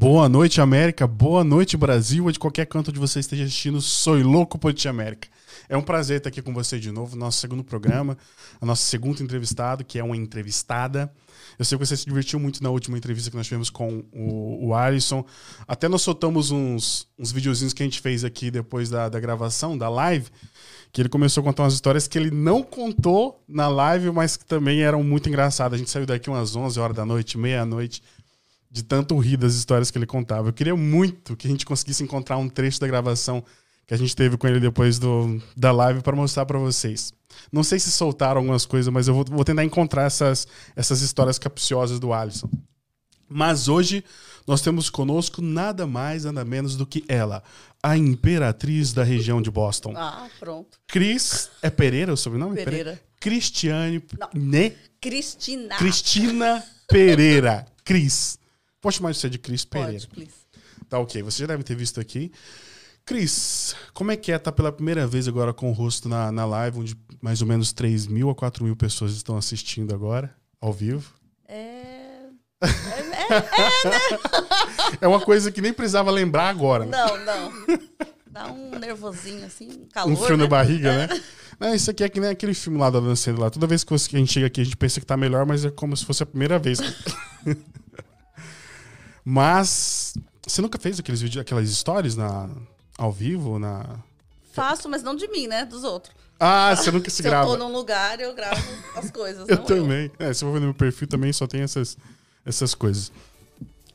Boa 0.00 0.28
noite, 0.28 0.60
América. 0.60 1.08
Boa 1.08 1.42
noite, 1.42 1.76
Brasil. 1.76 2.22
Ou 2.22 2.30
de 2.30 2.38
qualquer 2.38 2.66
canto 2.66 2.92
onde 2.92 3.00
você 3.00 3.18
esteja 3.18 3.42
assistindo, 3.42 3.80
sou 3.80 4.14
louco 4.14 4.56
por 4.56 4.72
ti, 4.72 4.86
América. 4.86 5.26
É 5.68 5.76
um 5.76 5.82
prazer 5.82 6.18
estar 6.18 6.28
aqui 6.28 6.40
com 6.40 6.54
você 6.54 6.78
de 6.78 6.92
novo, 6.92 7.16
nosso 7.16 7.40
segundo 7.40 7.64
programa, 7.64 8.16
a 8.60 8.64
nossa 8.64 8.86
segundo 8.86 9.20
entrevistado, 9.24 9.84
que 9.84 9.98
é 9.98 10.04
uma 10.04 10.16
entrevistada. 10.16 11.12
Eu 11.58 11.64
sei 11.64 11.76
que 11.76 11.84
você 11.84 11.96
se 11.96 12.04
divertiu 12.04 12.38
muito 12.38 12.62
na 12.62 12.70
última 12.70 12.96
entrevista 12.96 13.28
que 13.28 13.36
nós 13.36 13.48
tivemos 13.48 13.70
com 13.70 14.04
o, 14.12 14.68
o 14.68 14.74
Alisson. 14.74 15.24
Até 15.66 15.88
nós 15.88 16.02
soltamos 16.02 16.52
uns, 16.52 17.08
uns 17.18 17.32
videozinhos 17.32 17.72
que 17.72 17.82
a 17.82 17.86
gente 17.86 18.00
fez 18.00 18.22
aqui 18.22 18.52
depois 18.52 18.88
da, 18.88 19.08
da 19.08 19.18
gravação, 19.18 19.76
da 19.76 19.88
live, 19.88 20.28
que 20.92 21.02
ele 21.02 21.08
começou 21.08 21.40
a 21.40 21.44
contar 21.44 21.64
umas 21.64 21.74
histórias 21.74 22.06
que 22.06 22.16
ele 22.16 22.30
não 22.30 22.62
contou 22.62 23.42
na 23.48 23.66
live, 23.66 24.12
mas 24.12 24.36
que 24.36 24.44
também 24.44 24.80
eram 24.80 25.02
muito 25.02 25.28
engraçadas. 25.28 25.74
A 25.74 25.78
gente 25.78 25.90
saiu 25.90 26.06
daqui 26.06 26.30
umas 26.30 26.54
11 26.54 26.78
horas 26.78 26.96
da 26.96 27.04
noite, 27.04 27.36
meia-noite, 27.36 28.00
de 28.70 28.82
tanto 28.82 29.16
rir 29.18 29.36
das 29.36 29.54
histórias 29.54 29.90
que 29.90 29.98
ele 29.98 30.06
contava. 30.06 30.48
Eu 30.48 30.52
queria 30.52 30.76
muito 30.76 31.36
que 31.36 31.46
a 31.46 31.50
gente 31.50 31.64
conseguisse 31.64 32.02
encontrar 32.02 32.36
um 32.36 32.48
trecho 32.48 32.80
da 32.80 32.86
gravação 32.86 33.42
que 33.86 33.94
a 33.94 33.96
gente 33.96 34.14
teve 34.14 34.36
com 34.36 34.46
ele 34.46 34.60
depois 34.60 34.98
do, 34.98 35.40
da 35.56 35.72
live 35.72 36.02
para 36.02 36.14
mostrar 36.14 36.44
para 36.44 36.58
vocês. 36.58 37.12
Não 37.50 37.64
sei 37.64 37.78
se 37.78 37.90
soltaram 37.90 38.40
algumas 38.40 38.66
coisas, 38.66 38.92
mas 38.92 39.08
eu 39.08 39.14
vou, 39.14 39.24
vou 39.24 39.44
tentar 39.44 39.64
encontrar 39.64 40.04
essas, 40.04 40.46
essas 40.76 41.00
histórias 41.00 41.38
capciosas 41.38 41.98
do 41.98 42.12
Alisson. 42.12 42.50
Mas 43.26 43.68
hoje 43.68 44.04
nós 44.46 44.60
temos 44.60 44.88
conosco 44.90 45.40
nada 45.40 45.86
mais, 45.86 46.24
nada 46.24 46.44
menos 46.44 46.76
do 46.76 46.86
que 46.86 47.04
ela, 47.08 47.42
a 47.82 47.96
imperatriz 47.96 48.92
da 48.92 49.04
região 49.04 49.40
de 49.40 49.50
Boston. 49.50 49.94
Ah, 49.96 50.26
pronto. 50.38 50.78
Cris. 50.86 51.50
É 51.62 51.70
Pereira 51.70 52.12
o 52.12 52.16
sobrenome? 52.16 52.56
Pereira. 52.56 53.00
Cristiane. 53.20 54.02
Não. 54.18 54.28
Ne, 54.34 54.72
Cristina. 55.00 55.76
Cristina 55.76 56.64
Pereira. 56.88 57.66
Cris. 57.84 58.38
Pode 58.80 58.96
chamar 58.96 59.14
você 59.14 59.28
de 59.28 59.38
Cris 59.38 59.64
Pereira. 59.64 59.92
Pode, 59.92 60.08
please. 60.08 60.32
Tá 60.88 60.98
ok, 60.98 61.22
você 61.22 61.40
já 61.40 61.46
deve 61.46 61.62
ter 61.62 61.74
visto 61.74 62.00
aqui. 62.00 62.32
Cris, 63.04 63.74
como 63.94 64.10
é 64.10 64.16
que 64.16 64.30
é 64.30 64.36
estar 64.36 64.52
pela 64.52 64.70
primeira 64.70 65.06
vez 65.06 65.26
agora 65.26 65.52
com 65.54 65.70
o 65.70 65.72
rosto 65.72 66.08
na, 66.08 66.30
na 66.30 66.44
live, 66.44 66.80
onde 66.80 66.96
mais 67.22 67.40
ou 67.40 67.48
menos 67.48 67.72
3 67.72 68.06
mil 68.06 68.28
a 68.28 68.34
4 68.34 68.62
mil 68.62 68.76
pessoas 68.76 69.12
estão 69.12 69.36
assistindo 69.36 69.94
agora, 69.94 70.34
ao 70.60 70.72
vivo? 70.72 71.12
É... 71.46 71.54
é, 71.54 72.66
é, 72.66 72.68
é, 72.98 73.02
né? 73.04 73.18
É 75.00 75.08
uma 75.08 75.20
coisa 75.20 75.50
que 75.52 75.60
nem 75.60 75.72
precisava 75.72 76.10
lembrar 76.10 76.48
agora. 76.48 76.84
né? 76.84 76.96
Não, 76.96 77.24
não. 77.24 77.52
Dá 78.30 78.52
um 78.52 78.78
nervosinho 78.78 79.44
assim, 79.44 79.68
um 79.68 79.86
calor. 79.86 80.12
um 80.12 80.16
frio 80.16 80.36
né? 80.36 80.44
na 80.44 80.48
barriga, 80.48 81.06
né? 81.06 81.20
Não, 81.58 81.74
isso 81.74 81.90
aqui 81.90 82.04
é 82.04 82.08
que 82.08 82.20
nem 82.20 82.30
aquele 82.30 82.54
filme 82.54 82.78
lá 82.78 82.88
da 82.88 83.00
Dan 83.00 83.16
Sandler 83.16 83.44
lá. 83.44 83.50
Toda 83.50 83.66
vez 83.66 83.82
que 83.84 83.94
a 83.94 84.18
gente 84.18 84.32
chega 84.32 84.46
aqui, 84.46 84.60
a 84.60 84.64
gente 84.64 84.76
pensa 84.76 85.00
que 85.00 85.06
tá 85.06 85.16
melhor, 85.16 85.44
mas 85.44 85.64
é 85.64 85.70
como 85.70 85.96
se 85.96 86.04
fosse 86.04 86.22
a 86.22 86.26
primeira 86.26 86.58
vez. 86.58 86.78
mas 89.30 90.14
você 90.42 90.62
nunca 90.62 90.78
fez 90.78 90.98
aqueles 90.98 91.20
vídeos, 91.20 91.42
aquelas 91.42 91.68
stories 91.68 92.16
na, 92.16 92.48
ao 92.96 93.12
vivo, 93.12 93.58
na... 93.58 93.84
Faço, 94.54 94.88
mas 94.88 95.02
não 95.02 95.14
de 95.14 95.28
mim, 95.28 95.46
né? 95.46 95.66
Dos 95.66 95.84
outros. 95.84 96.14
Ah, 96.40 96.74
você 96.74 96.90
nunca 96.90 97.10
se 97.10 97.16
Se 97.16 97.22
grava. 97.22 97.46
eu 97.46 97.58
tô 97.58 97.62
num 97.62 97.70
lugar, 97.70 98.18
eu 98.20 98.34
gravo 98.34 98.58
as 98.96 99.10
coisas. 99.10 99.46
Eu 99.46 99.58
também. 99.58 100.10
É, 100.18 100.32
se 100.32 100.42
eu 100.42 100.48
for 100.48 100.54
ver 100.54 100.60
no 100.60 100.66
meu 100.68 100.74
perfil 100.74 101.06
também 101.06 101.30
só 101.30 101.46
tem 101.46 101.60
essas, 101.60 101.98
essas 102.42 102.74
coisas. 102.74 103.12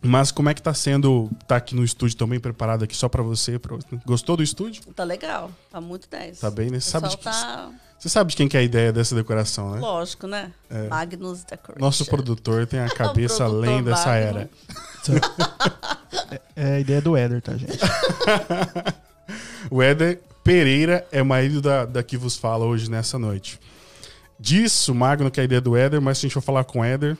Mas 0.03 0.31
como 0.31 0.49
é 0.49 0.53
que 0.53 0.61
tá 0.61 0.73
sendo 0.73 1.29
tá 1.47 1.55
aqui 1.55 1.73
no 1.75 1.83
estúdio 1.83 2.17
também 2.17 2.39
preparado 2.39 2.83
aqui 2.83 2.95
só 2.95 3.07
pra 3.07 3.23
você? 3.23 3.57
pra- 3.57 3.77
Gostou 4.05 4.35
do 4.35 4.43
estúdio? 4.43 4.83
Tá 4.93 5.03
legal. 5.03 5.49
Tá 5.71 5.79
muito 5.79 6.09
10. 6.09 6.39
Tá 6.39 6.51
bem, 6.51 6.69
né? 6.69 6.77
O 6.77 6.81
Sabe 6.81 7.07
de 7.09 7.17
tá... 7.17 7.69
Você 7.97 8.09
sabe 8.09 8.31
de 8.31 8.35
quem 8.35 8.49
que 8.49 8.57
é 8.57 8.59
a 8.59 8.63
ideia 8.63 8.91
dessa 8.91 9.15
decoração, 9.15 9.71
né? 9.71 9.79
Lógico, 9.79 10.27
né? 10.27 10.51
É. 10.69 10.89
Magnus 10.89 11.45
Decoration. 11.45 11.79
Nosso 11.79 12.05
produtor 12.05 12.67
tem 12.67 12.81
a 12.81 12.89
cabeça 12.93 13.45
além 13.45 13.81
dessa 13.81 14.07
Magno. 14.09 14.39
era. 14.39 14.49
É 16.55 16.75
a 16.75 16.79
ideia 16.79 17.01
do 17.01 17.15
Éder, 17.17 17.41
tá, 17.41 17.55
gente? 17.57 17.79
O 19.71 19.81
Éder 19.81 20.21
Pereira 20.43 21.07
é 21.11 21.23
marido 21.23 21.61
da, 21.61 21.85
da 21.85 22.03
que 22.03 22.17
vos 22.17 22.35
fala 22.35 22.65
hoje 22.65 22.89
nessa 22.91 23.17
noite. 23.17 23.59
Disso, 24.39 24.93
Magno, 24.93 25.31
que 25.31 25.39
é 25.39 25.43
a 25.43 25.45
ideia 25.45 25.61
do 25.61 25.75
Éder, 25.75 26.01
mas 26.01 26.17
se 26.17 26.25
a 26.25 26.27
gente 26.27 26.33
for 26.33 26.41
falar 26.41 26.63
com 26.65 26.79
o 26.81 26.83
Éder. 26.83 27.17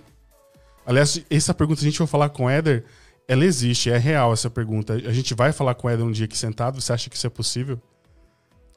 Aliás, 0.86 1.22
essa 1.30 1.54
pergunta, 1.54 1.82
a 1.82 1.84
gente 1.84 1.98
for 1.98 2.08
falar 2.08 2.30
com 2.30 2.46
o 2.46 2.50
Éder, 2.50 2.84
ela 3.28 3.46
existe, 3.46 3.90
é 3.90 3.98
real 3.98 4.34
essa 4.34 4.50
pergunta. 4.50 4.94
A 4.94 5.14
gente 5.14 5.34
vai 5.34 5.52
falar 5.52 5.76
com 5.76 5.88
o 5.88 5.90
Éder 5.90 6.06
um 6.06 6.12
dia 6.12 6.26
aqui 6.26 6.38
sentado, 6.38 6.82
você 6.82 6.92
acha 6.94 7.10
que 7.10 7.16
isso 7.16 7.28
é 7.28 7.30
possível? 7.30 7.80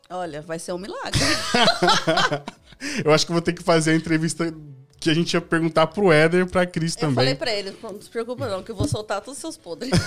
Olha, 0.08 0.40
vai 0.40 0.58
ser 0.58 0.72
um 0.72 0.78
milagre. 0.78 1.18
Eu 3.04 3.12
acho 3.12 3.24
que 3.24 3.32
eu 3.32 3.34
vou 3.34 3.40
ter 3.42 3.54
que 3.54 3.62
fazer 3.62 3.92
a 3.92 3.96
entrevista 3.96 4.52
que 5.00 5.08
a 5.08 5.14
gente 5.14 5.32
ia 5.32 5.40
perguntar 5.40 5.86
pro 5.86 6.12
Éder 6.12 6.46
pra 6.46 6.66
Cris 6.66 6.94
Eu 6.94 7.00
também. 7.00 7.14
falei 7.14 7.34
pra 7.34 7.50
ele, 7.50 7.74
não 7.82 8.00
se 8.00 8.10
preocupa 8.10 8.46
não, 8.48 8.62
que 8.62 8.70
eu 8.70 8.76
vou 8.76 8.86
soltar 8.86 9.20
todos 9.22 9.38
os 9.38 9.40
seus 9.40 9.56
podres. 9.56 9.92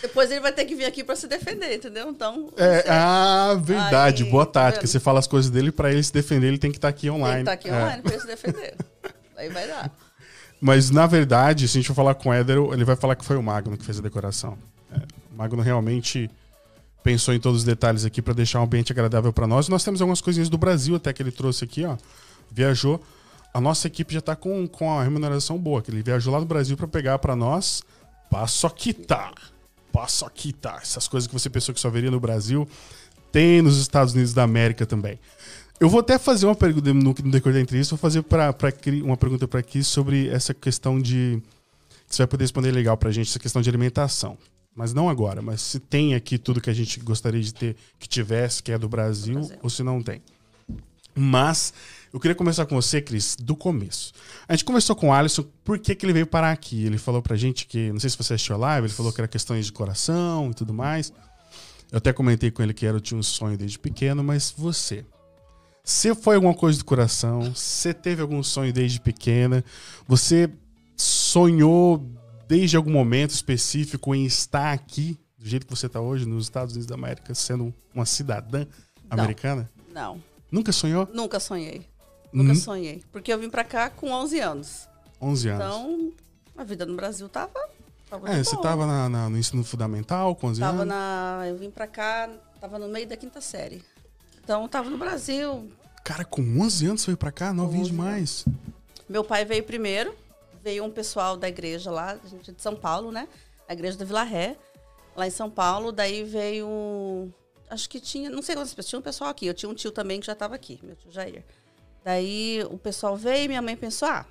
Depois 0.00 0.30
ele 0.30 0.40
vai 0.40 0.52
ter 0.52 0.64
que 0.64 0.74
vir 0.74 0.86
aqui 0.86 1.04
pra 1.04 1.14
se 1.14 1.26
defender, 1.26 1.74
entendeu? 1.76 2.08
Então, 2.08 2.48
É, 2.56 2.84
ah, 2.88 3.54
verdade. 3.62 4.24
Aí, 4.24 4.30
Boa 4.30 4.46
tá 4.46 4.62
tática. 4.64 4.80
vendo? 4.80 4.90
Você 4.90 4.98
fala 5.00 5.18
as 5.18 5.26
coisas 5.26 5.50
dele 5.50 5.70
pra 5.70 5.92
ele 5.92 6.02
se 6.02 6.12
defender, 6.12 6.48
ele 6.48 6.58
tem 6.58 6.70
que 6.70 6.78
estar 6.78 6.88
aqui 6.88 7.02
tem 7.02 7.10
online. 7.10 7.44
que 7.44 7.50
estar 7.50 7.52
aqui 7.52 7.68
É. 7.68 7.74
online 7.74 8.02
pra 8.02 8.12
ele 8.12 8.20
se 8.20 8.26
defender. 8.26 8.74
Aí 9.42 9.48
vai 9.48 9.66
dar. 9.66 9.90
Mas 10.60 10.90
na 10.90 11.06
verdade, 11.06 11.66
se 11.66 11.76
a 11.76 11.80
gente 11.80 11.88
for 11.88 11.94
falar 11.94 12.14
com 12.14 12.28
o 12.28 12.32
Éder, 12.32 12.56
ele 12.72 12.84
vai 12.84 12.94
falar 12.94 13.16
que 13.16 13.24
foi 13.24 13.36
o 13.36 13.42
Magno 13.42 13.76
que 13.76 13.84
fez 13.84 13.98
a 13.98 14.02
decoração. 14.02 14.56
É, 14.92 14.98
o 15.32 15.36
Magno 15.36 15.60
realmente 15.60 16.30
pensou 17.02 17.34
em 17.34 17.40
todos 17.40 17.60
os 17.60 17.64
detalhes 17.64 18.04
aqui 18.04 18.22
pra 18.22 18.32
deixar 18.32 18.60
um 18.60 18.64
ambiente 18.64 18.92
agradável 18.92 19.32
pra 19.32 19.46
nós. 19.46 19.68
Nós 19.68 19.82
temos 19.82 20.00
algumas 20.00 20.20
coisinhas 20.20 20.48
do 20.48 20.56
Brasil 20.56 20.94
até 20.94 21.12
que 21.12 21.20
ele 21.20 21.32
trouxe 21.32 21.64
aqui, 21.64 21.84
ó. 21.84 21.96
Viajou. 22.50 23.02
A 23.52 23.60
nossa 23.60 23.88
equipe 23.88 24.14
já 24.14 24.20
tá 24.20 24.36
com, 24.36 24.66
com 24.68 24.96
a 24.96 25.02
remuneração 25.02 25.58
boa, 25.58 25.82
que 25.82 25.90
ele 25.90 26.02
viajou 26.02 26.32
lá 26.32 26.38
do 26.38 26.46
Brasil 26.46 26.76
pra 26.76 26.86
pegar 26.86 27.18
pra 27.18 27.34
nós 27.34 27.82
paçoquita. 28.30 29.32
Paçoquita. 29.92 30.78
Essas 30.80 31.08
coisas 31.08 31.26
que 31.26 31.34
você 31.34 31.50
pensou 31.50 31.74
que 31.74 31.80
só 31.80 31.90
veria 31.90 32.10
no 32.10 32.20
Brasil, 32.20 32.66
tem 33.32 33.60
nos 33.60 33.78
Estados 33.78 34.14
Unidos 34.14 34.32
da 34.32 34.44
América 34.44 34.86
também. 34.86 35.18
Eu 35.82 35.88
vou 35.88 35.98
até 35.98 36.16
fazer 36.16 36.46
uma 36.46 36.54
pergunta 36.54 36.94
no, 36.94 37.02
no 37.02 37.12
decorrer 37.12 37.54
da 37.54 37.60
entrevista, 37.60 37.96
vou 37.96 38.00
fazer 38.00 38.22
pra, 38.22 38.52
pra, 38.52 38.72
uma 39.02 39.16
pergunta 39.16 39.48
para 39.48 39.58
aqui 39.58 39.82
sobre 39.82 40.28
essa 40.28 40.54
questão 40.54 41.02
de. 41.02 41.42
Você 42.06 42.18
vai 42.18 42.28
poder 42.28 42.44
responder 42.44 42.70
legal 42.70 42.96
pra 42.96 43.10
gente, 43.10 43.28
essa 43.28 43.38
questão 43.40 43.60
de 43.60 43.68
alimentação. 43.68 44.38
Mas 44.76 44.94
não 44.94 45.08
agora, 45.08 45.42
mas 45.42 45.60
se 45.60 45.80
tem 45.80 46.14
aqui 46.14 46.38
tudo 46.38 46.60
que 46.60 46.70
a 46.70 46.72
gente 46.72 47.00
gostaria 47.00 47.40
de 47.40 47.52
ter, 47.52 47.76
que 47.98 48.08
tivesse, 48.08 48.62
que 48.62 48.70
é 48.70 48.78
do 48.78 48.88
Brasil, 48.88 49.34
Brasil. 49.34 49.58
ou 49.60 49.68
se 49.68 49.82
não 49.82 50.00
tem. 50.00 50.22
Mas 51.16 51.74
eu 52.12 52.20
queria 52.20 52.36
começar 52.36 52.64
com 52.64 52.76
você, 52.76 53.02
Cris, 53.02 53.34
do 53.34 53.56
começo. 53.56 54.12
A 54.46 54.52
gente 54.54 54.64
conversou 54.64 54.94
com 54.94 55.08
o 55.08 55.12
Alisson, 55.12 55.44
por 55.64 55.80
que, 55.80 55.96
que 55.96 56.06
ele 56.06 56.12
veio 56.12 56.28
parar 56.28 56.52
aqui? 56.52 56.84
Ele 56.84 56.96
falou 56.96 57.20
pra 57.20 57.34
gente 57.34 57.66
que, 57.66 57.90
não 57.90 57.98
sei 57.98 58.08
se 58.08 58.16
você 58.16 58.34
assistiu 58.34 58.54
a 58.54 58.58
live, 58.58 58.86
ele 58.86 58.94
falou 58.94 59.12
que 59.12 59.20
era 59.20 59.26
questões 59.26 59.66
de 59.66 59.72
coração 59.72 60.48
e 60.52 60.54
tudo 60.54 60.72
mais. 60.72 61.12
Eu 61.90 61.98
até 61.98 62.12
comentei 62.12 62.52
com 62.52 62.62
ele 62.62 62.72
que 62.72 62.86
era, 62.86 62.98
eu 62.98 63.00
tinha 63.00 63.18
um 63.18 63.22
sonho 63.22 63.58
desde 63.58 63.80
pequeno, 63.80 64.22
mas 64.22 64.54
você. 64.56 65.04
Se 65.84 66.14
foi 66.14 66.36
alguma 66.36 66.54
coisa 66.54 66.78
do 66.78 66.84
coração, 66.84 67.52
você 67.54 67.92
teve 67.92 68.22
algum 68.22 68.40
sonho 68.42 68.72
desde 68.72 69.00
pequena, 69.00 69.64
você 70.06 70.48
sonhou 70.96 72.06
desde 72.46 72.76
algum 72.76 72.92
momento 72.92 73.30
específico 73.30 74.14
em 74.14 74.24
estar 74.24 74.72
aqui, 74.72 75.18
do 75.36 75.48
jeito 75.48 75.66
que 75.66 75.74
você 75.74 75.86
está 75.86 76.00
hoje, 76.00 76.24
nos 76.24 76.44
Estados 76.44 76.74
Unidos 76.74 76.86
da 76.86 76.94
América, 76.94 77.34
sendo 77.34 77.74
uma 77.92 78.06
cidadã 78.06 78.64
americana? 79.10 79.68
Não, 79.92 80.22
Nunca 80.52 80.70
sonhou? 80.70 81.08
nunca 81.12 81.40
sonhei. 81.40 81.84
Nunca 82.32 82.52
Hum, 82.52 82.56
sonhei. 82.56 83.02
Porque 83.10 83.32
eu 83.32 83.38
vim 83.38 83.50
pra 83.50 83.64
cá 83.64 83.90
com 83.90 84.10
11 84.10 84.38
anos. 84.38 84.88
11 85.20 85.48
anos. 85.48 85.64
Então, 85.66 86.12
a 86.56 86.64
vida 86.64 86.86
no 86.86 86.94
Brasil 86.94 87.28
tava. 87.28 87.52
tava 88.08 88.30
é, 88.30 88.42
você 88.44 88.56
tava 88.58 88.86
na- 88.86 89.08
na- 89.08 89.28
no 89.30 89.36
ensino 89.38 89.64
fundamental 89.64 90.34
com 90.36 90.46
11 90.46 90.60
Tava 90.60 90.82
anos? 90.82 90.88
na. 90.88 91.44
Eu 91.48 91.56
vim 91.58 91.70
pra 91.70 91.86
cá, 91.86 92.30
tava 92.60 92.78
no 92.78 92.86
meio 92.88 93.06
da 93.06 93.16
quinta 93.16 93.40
série. 93.40 93.82
Então, 94.42 94.66
tava 94.68 94.90
no 94.90 94.98
Brasil. 94.98 95.70
Cara, 96.04 96.24
com 96.24 96.42
11 96.60 96.86
anos 96.86 97.02
você 97.02 97.06
veio 97.06 97.16
pra 97.16 97.30
cá? 97.30 97.52
Novinho 97.52 97.82
11 97.82 97.90
demais. 97.90 98.44
Meu 99.08 99.22
pai 99.22 99.44
veio 99.44 99.62
primeiro, 99.62 100.14
veio 100.62 100.84
um 100.84 100.90
pessoal 100.90 101.36
da 101.36 101.48
igreja 101.48 101.90
lá, 101.90 102.18
a 102.22 102.28
gente 102.28 102.50
é 102.50 102.54
de 102.54 102.60
São 102.62 102.74
Paulo, 102.74 103.12
né? 103.12 103.28
A 103.68 103.72
igreja 103.72 103.96
da 103.96 104.04
Vila 104.04 104.22
Ré, 104.22 104.56
lá 105.14 105.26
em 105.26 105.30
São 105.30 105.48
Paulo. 105.48 105.92
Daí 105.92 106.24
veio. 106.24 107.32
Acho 107.70 107.88
que 107.88 108.00
tinha, 108.00 108.28
não 108.28 108.42
sei 108.42 108.54
quantas 108.54 108.74
pessoas, 108.74 108.88
tinha 108.88 108.98
um 108.98 109.02
pessoal 109.02 109.30
aqui. 109.30 109.46
Eu 109.46 109.54
tinha 109.54 109.70
um 109.70 109.74
tio 109.74 109.92
também 109.92 110.18
que 110.18 110.26
já 110.26 110.32
estava 110.32 110.54
aqui, 110.54 110.80
meu 110.82 110.96
tio 110.96 111.10
Jair. 111.10 111.44
Daí 112.04 112.64
o 112.70 112.76
pessoal 112.76 113.16
veio 113.16 113.44
e 113.44 113.48
minha 113.48 113.62
mãe 113.62 113.76
pensou: 113.76 114.08
ah, 114.08 114.26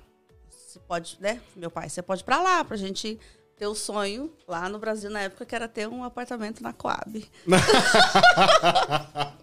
você 0.50 0.78
pode, 0.80 1.16
né? 1.20 1.40
Meu 1.56 1.70
pai, 1.70 1.88
você 1.88 2.02
pode 2.02 2.20
ir 2.20 2.24
pra 2.24 2.40
lá 2.40 2.62
pra 2.64 2.76
gente 2.76 3.18
ter 3.56 3.66
o 3.66 3.74
sonho 3.74 4.32
lá 4.46 4.68
no 4.68 4.78
Brasil 4.78 5.10
na 5.10 5.20
época 5.20 5.46
que 5.46 5.54
era 5.54 5.66
ter 5.68 5.88
um 5.88 6.04
apartamento 6.04 6.62
na 6.62 6.72
Coab. 6.72 7.24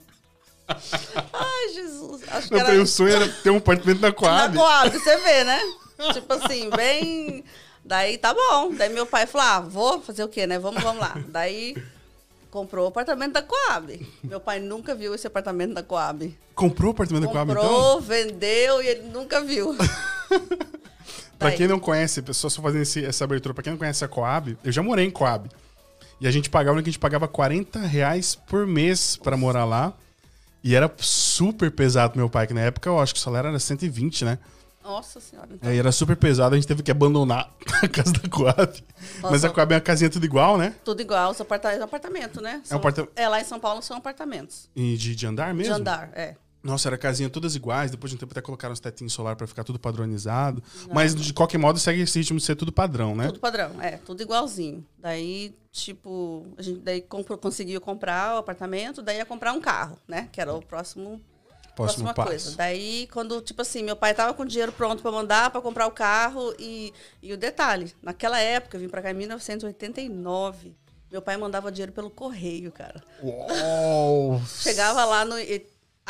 Ai, 1.34 1.74
Jesus. 1.74 2.22
Acho 2.28 2.48
que 2.50 2.54
Não, 2.56 2.62
era... 2.62 2.82
o 2.82 2.88
sonho 2.88 3.14
era 3.16 3.28
ter 3.28 3.50
um 3.50 3.58
apartamento 3.58 4.02
na 4.02 4.12
Coab. 4.12 4.56
Na 4.56 4.62
Coab, 4.62 4.90
você 4.98 5.18
vê, 5.18 5.44
né? 5.44 5.60
tipo 6.14 6.32
assim, 6.34 6.70
bem. 6.70 7.44
Daí 7.84 8.18
tá 8.18 8.34
bom. 8.34 8.74
Daí 8.76 8.90
meu 8.90 9.06
pai 9.06 9.26
falou: 9.26 9.48
ah, 9.48 9.60
vou 9.60 10.02
fazer 10.02 10.24
o 10.24 10.28
quê, 10.28 10.46
né? 10.46 10.60
Vamos, 10.60 10.82
vamos 10.84 11.02
lá. 11.02 11.16
Daí 11.28 11.76
comprou 12.52 12.86
o 12.86 12.88
apartamento 12.90 13.34
da 13.34 13.42
Coab. 13.42 14.08
Meu 14.24 14.40
pai 14.40 14.60
nunca 14.60 14.94
viu 14.96 15.14
esse 15.16 15.26
apartamento 15.28 15.74
da 15.74 15.84
Coab. 15.84 16.36
Comprou 16.56 16.90
o 16.90 16.92
apartamento 16.94 17.24
da 17.26 17.32
Coab, 17.32 17.54
Comprou, 17.54 17.92
então? 17.98 18.02
vendeu 18.02 18.82
e 18.82 18.88
ele 18.88 19.02
nunca 19.10 19.42
viu. 19.42 19.76
Pra 21.38 21.52
quem 21.54 21.68
não 21.68 21.80
conhece, 21.80 22.22
pessoal 22.22 22.52
só 22.52 22.62
fazendo 22.62 22.82
esse- 22.82 23.06
essa 23.06 23.24
abertura, 23.24 23.54
pra 23.54 23.64
quem 23.64 23.72
não 23.72 23.78
conhece 23.78 24.04
a 24.04 24.10
Coab, 24.10 24.58
eu 24.62 24.72
já 24.74 24.84
morei 24.84 25.06
em 25.06 25.12
Coab. 25.12 25.50
E 26.20 26.28
a 26.28 26.32
gente 26.32 26.50
pagava, 26.50 26.76
que 26.84 26.90
a 26.90 26.92
gente 26.92 27.00
pagava 27.00 27.30
40 27.30 27.80
reais 27.80 28.36
por 28.36 28.68
mês 28.68 29.16
pra 29.16 29.38
morar 29.38 29.64
lá. 29.64 29.94
E 30.64 30.76
era 30.76 30.92
super 30.98 31.72
pesado 31.72 32.18
meu 32.18 32.30
pai, 32.30 32.46
que 32.48 32.54
na 32.54 32.62
época 32.62 32.90
eu 32.90 33.00
acho 33.00 33.14
que 33.14 33.20
o 33.20 33.24
salário 33.24 33.48
era 33.50 33.60
120, 33.60 34.26
né? 34.26 34.38
Nossa 34.84 35.20
senhora. 35.20 35.50
Então, 35.54 35.70
É, 35.70 35.76
e 35.76 35.80
era 35.80 35.92
super 35.92 36.16
pesado, 36.18 36.56
a 36.56 36.58
gente 36.58 36.68
teve 36.68 36.82
que 36.82 36.90
abandonar 36.92 37.50
a 37.84 37.88
casa 37.88 38.12
da 38.14 38.28
Coab. 38.30 38.84
Mas 39.22 39.44
a 39.46 39.50
Coab 39.50 39.72
é 39.74 39.76
uma 39.76 39.82
casinha 39.82 40.10
tudo 40.10 40.26
igual, 40.26 40.58
né? 40.58 40.74
Tudo 40.84 41.02
igual, 41.02 41.32
os 41.32 41.40
aparta- 41.40 41.84
apartamento, 41.84 42.42
né? 42.42 42.62
São- 42.64 42.78
aparta- 42.78 43.08
É, 43.16 43.28
lá 43.30 43.40
em 43.40 43.44
São 43.44 43.60
Paulo 43.60 43.82
são 43.82 43.98
apartamentos. 43.98 44.70
E 44.76 44.98
de, 44.98 45.16
de 45.16 45.28
andar 45.28 45.54
mesmo? 45.54 45.74
De 45.76 45.80
andar, 45.80 46.10
é. 46.14 46.36
Nossa, 46.62 46.90
era 46.90 46.98
casinha 46.98 47.30
todas 47.30 47.56
iguais. 47.56 47.90
Depois 47.92 48.10
de 48.12 48.18
um 48.18 48.20
tempo 48.20 48.32
até 48.34 48.42
colocaram 48.42 48.74
uns 48.74 48.80
tetinhos 48.80 49.14
solar 49.14 49.36
pra 49.36 49.48
ficar 49.48 49.64
tudo 49.64 49.80
padronizado. 49.80 50.62
Mas 50.94 51.16
de 51.16 51.34
qualquer 51.34 51.58
modo 51.58 51.80
segue 51.80 52.02
esse 52.02 52.20
ritmo 52.20 52.38
de 52.38 52.44
ser 52.44 52.56
tudo 52.56 52.72
padrão, 52.72 53.16
né? 53.16 53.28
Tudo 53.28 53.40
padrão, 53.40 53.82
é, 53.82 53.98
tudo 53.98 54.22
igualzinho. 54.22 54.86
Daí, 54.98 55.56
tipo, 55.72 56.46
a 56.58 56.62
gente 56.62 56.80
daí 56.80 57.02
comprou, 57.02 57.38
conseguiu 57.38 57.80
comprar 57.80 58.36
o 58.36 58.38
apartamento, 58.40 59.02
daí 59.02 59.18
ia 59.18 59.26
comprar 59.26 59.54
um 59.54 59.62
carro, 59.62 59.98
né? 60.08 60.28
Que 60.32 60.42
era 60.42 60.54
o 60.54 60.62
próximo 60.62 61.22
Próximo 61.76 62.04
próxima 62.04 62.14
passo. 62.14 62.28
coisa. 62.28 62.58
Daí, 62.58 63.08
quando, 63.14 63.40
tipo 63.40 63.62
assim, 63.62 63.82
meu 63.84 63.96
pai 63.96 64.14
tava 64.14 64.34
com 64.34 64.44
dinheiro 64.44 64.74
pronto 64.74 65.02
pra 65.02 65.12
mandar 65.14 65.50
pra 65.50 65.62
comprar 65.62 65.88
o 65.88 65.92
carro 65.92 66.54
e, 66.60 66.94
e 67.22 67.32
o 67.32 67.38
detalhe, 67.38 67.94
naquela 68.02 68.38
época, 68.38 68.76
eu 68.76 68.82
vim 68.82 68.90
pra 68.90 69.02
cá 69.02 69.12
em 69.12 69.14
1989, 69.14 70.76
meu 71.10 71.22
pai 71.22 71.38
mandava 71.38 71.72
dinheiro 71.72 71.94
pelo 71.94 72.10
correio, 72.10 72.70
cara. 72.72 73.02
Uou! 73.24 74.42
Chegava 74.60 75.06
lá 75.06 75.24
no 75.24 75.36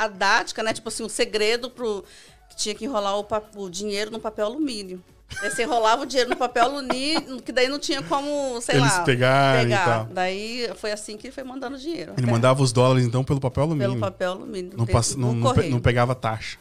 a 0.04 0.08
dática, 0.08 0.64
né, 0.64 0.74
tipo 0.74 0.90
assim, 0.90 1.04
um 1.04 1.10
segredo 1.10 1.70
pro 1.70 2.04
que 2.50 2.56
tinha 2.56 2.74
que 2.76 2.86
enrolar 2.86 3.18
o, 3.20 3.26
o 3.56 3.70
dinheiro 3.70 4.10
no 4.12 4.20
papel 4.20 4.46
alumínio. 4.46 5.04
Aí 5.42 5.50
você 5.52 5.62
enrolava 5.64 6.02
o 6.02 6.06
dinheiro 6.08 6.32
no 6.32 6.36
papel 6.36 6.64
alumínio, 6.66 7.40
que 7.42 7.52
daí 7.52 7.68
não 7.68 7.78
tinha 7.78 8.02
como, 8.02 8.60
sei 8.62 8.78
Eles 8.78 8.92
lá, 8.92 9.04
pegarem 9.04 9.62
e 9.62 9.64
pegar. 9.66 9.86
tal. 9.86 10.06
Daí 10.06 10.72
foi 10.76 10.92
assim 10.92 11.18
que 11.18 11.28
ele 11.28 11.34
foi 11.34 11.44
mandando 11.44 11.78
dinheiro. 11.78 12.14
Ele 12.18 12.26
mandava 12.26 12.64
os 12.64 12.72
dólares, 12.72 13.06
então, 13.06 13.24
pelo 13.24 13.40
papel 13.40 13.64
alumínio. 13.64 13.90
pelo 13.92 14.00
papel 14.02 14.32
alumínio. 14.32 14.72
Não, 14.76 14.88
passa, 14.88 15.16
não, 15.18 15.34
não, 15.34 15.54
não 15.54 15.80
pegava 15.80 16.16
taxa. 16.16 16.58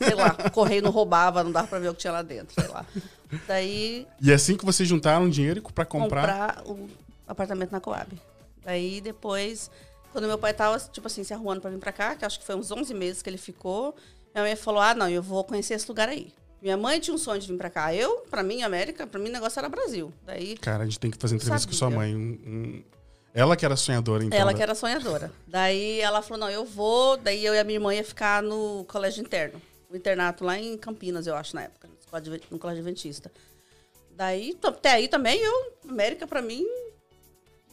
sei 0.00 0.14
lá, 0.14 0.36
o 0.46 0.50
correio 0.52 0.80
não 0.82 0.92
roubava, 0.92 1.42
não 1.42 1.50
dava 1.50 1.66
pra 1.66 1.80
ver 1.80 1.88
o 1.88 1.94
que 1.94 2.00
tinha 2.00 2.12
lá 2.12 2.22
dentro, 2.22 2.54
sei 2.54 2.68
lá. 2.68 2.86
Daí, 3.48 4.06
E 4.20 4.30
é 4.30 4.34
assim 4.34 4.56
que 4.56 4.64
vocês 4.64 4.88
juntaram 4.88 5.28
dinheiro 5.28 5.60
pra 5.74 5.84
comprar. 5.84 6.54
comprar, 6.54 6.62
o 6.66 6.88
apartamento 7.26 7.72
na 7.72 7.80
Coab. 7.80 8.08
Daí, 8.64 9.00
depois, 9.00 9.70
quando 10.12 10.26
meu 10.26 10.38
pai 10.38 10.52
tava, 10.54 10.78
tipo 10.92 11.06
assim, 11.06 11.22
se 11.24 11.32
arrumando 11.34 11.60
pra 11.60 11.70
vir 11.70 11.78
pra 11.78 11.92
cá, 11.92 12.14
que 12.16 12.24
acho 12.24 12.38
que 12.38 12.44
foi 12.46 12.54
uns 12.56 12.70
11 12.70 12.92
meses 12.94 13.22
que 13.22 13.28
ele 13.30 13.38
ficou, 13.38 13.94
minha 14.34 14.44
mãe 14.44 14.56
falou, 14.56 14.80
ah, 14.80 14.94
não, 14.94 15.08
eu 15.08 15.22
vou 15.22 15.42
conhecer 15.44 15.74
esse 15.74 15.88
lugar 15.88 16.08
aí. 16.08 16.32
Minha 16.60 16.76
mãe 16.76 16.98
tinha 16.98 17.14
um 17.14 17.18
sonho 17.18 17.40
de 17.40 17.46
vir 17.46 17.56
pra 17.56 17.70
cá. 17.70 17.94
Eu, 17.94 18.26
pra 18.30 18.42
mim, 18.42 18.62
América, 18.62 19.06
pra 19.06 19.20
mim 19.20 19.28
o 19.28 19.32
negócio 19.32 19.58
era 19.60 19.68
Brasil. 19.68 20.12
Daí, 20.26 20.56
Cara, 20.58 20.82
a 20.82 20.86
gente 20.86 20.98
tem 20.98 21.08
que 21.10 21.16
fazer 21.16 21.36
entrevista 21.36 21.68
com 21.68 21.72
sua 21.74 21.86
Sabia. 21.86 21.98
mãe. 21.98 22.16
Um- 22.16 22.18
um- 22.46 22.82
Ela 23.32 23.54
que 23.56 23.64
era 23.64 23.76
sonhadora, 23.76 24.24
então. 24.24 24.36
ela 24.36 24.50
né? 24.50 24.56
que 24.56 24.62
era 24.62 24.74
sonhadora. 24.74 25.30
Daí 25.46 26.00
ela 26.00 26.20
falou, 26.20 26.38
não, 26.40 26.50
eu 26.50 26.64
vou. 26.64 27.16
Daí 27.16 27.44
eu 27.44 27.54
e 27.54 27.58
a 27.60 27.64
minha 27.64 27.76
irmã 27.76 27.94
ia 27.94 28.02
ficar 28.02 28.42
no 28.42 28.84
colégio 28.88 29.22
interno. 29.22 29.62
O 29.88 29.94
internato 29.96 30.44
lá 30.44 30.58
em 30.58 30.76
Campinas, 30.76 31.26
eu 31.28 31.36
acho, 31.36 31.54
na 31.54 31.62
época. 31.62 31.88
no 32.50 32.58
colégio- 32.58 32.80
adventista. 32.82 33.30
Daí, 34.16 34.58
até 34.64 34.90
aí 34.92 35.06
também, 35.08 35.38
eu... 35.40 35.72
América, 35.88 36.26
pra 36.26 36.42
mim, 36.42 36.66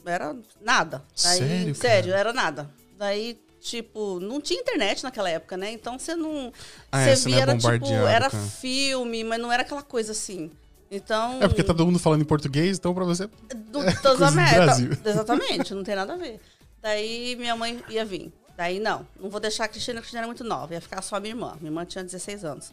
era 0.06 0.36
nada. 0.62 1.04
Daí, 1.24 1.38
Sério, 1.38 1.76
cara? 1.76 1.76
Sério, 1.76 2.14
era 2.14 2.34
nada. 2.34 2.70
Daí, 2.98 3.40
tipo, 3.60 4.20
não 4.20 4.40
tinha 4.40 4.60
internet 4.60 5.04
naquela 5.04 5.30
época, 5.30 5.58
né? 5.58 5.72
Então 5.72 5.98
você 5.98 6.16
não... 6.16 6.52
Ah, 6.92 7.02
é, 7.02 7.16
você 7.16 7.30
não 7.30 7.36
via, 7.36 7.40
é 7.40 7.42
era 7.42 7.58
tipo, 7.58 7.94
era 7.94 8.30
cara. 8.30 8.44
filme, 8.44 9.24
mas 9.24 9.40
não 9.40 9.52
era 9.52 9.64
aquela 9.64 9.84
coisa 9.84 10.12
assim. 10.12 10.52
Então... 10.90 11.42
É 11.42 11.48
porque 11.48 11.64
tá 11.64 11.74
todo 11.74 11.86
mundo 11.86 12.00
falando 12.00 12.22
em 12.22 12.26
português, 12.26 12.78
então 12.78 12.94
pra 12.94 13.04
você. 13.04 13.28
Do, 13.28 13.82
É, 13.84 13.92
do 13.92 14.26
Américas. 14.26 14.66
Brasil. 14.66 14.92
Exatamente, 15.04 15.74
não 15.74 15.84
tem 15.84 15.96
nada 15.96 16.14
a 16.14 16.18
ver. 16.18 16.40
Daí 16.82 17.36
minha 17.36 17.56
mãe 17.56 17.84
ia 17.90 18.06
vir. 18.06 18.32
Daí 18.56 18.80
não, 18.80 19.06
não 19.20 19.30
vou 19.30 19.40
deixar 19.40 19.66
a 19.66 19.68
Cristina, 19.68 20.00
a 20.00 20.02
Cristina 20.02 20.22
era 20.22 20.28
muito 20.28 20.44
nova, 20.44 20.74
ia 20.74 20.80
ficar 20.80 21.02
só 21.02 21.18
a 21.18 21.20
minha 21.20 21.34
irmã. 21.34 21.56
Minha 21.60 21.70
irmã 21.70 21.86
tinha 21.86 22.04
16 22.04 22.46
anos. 22.46 22.72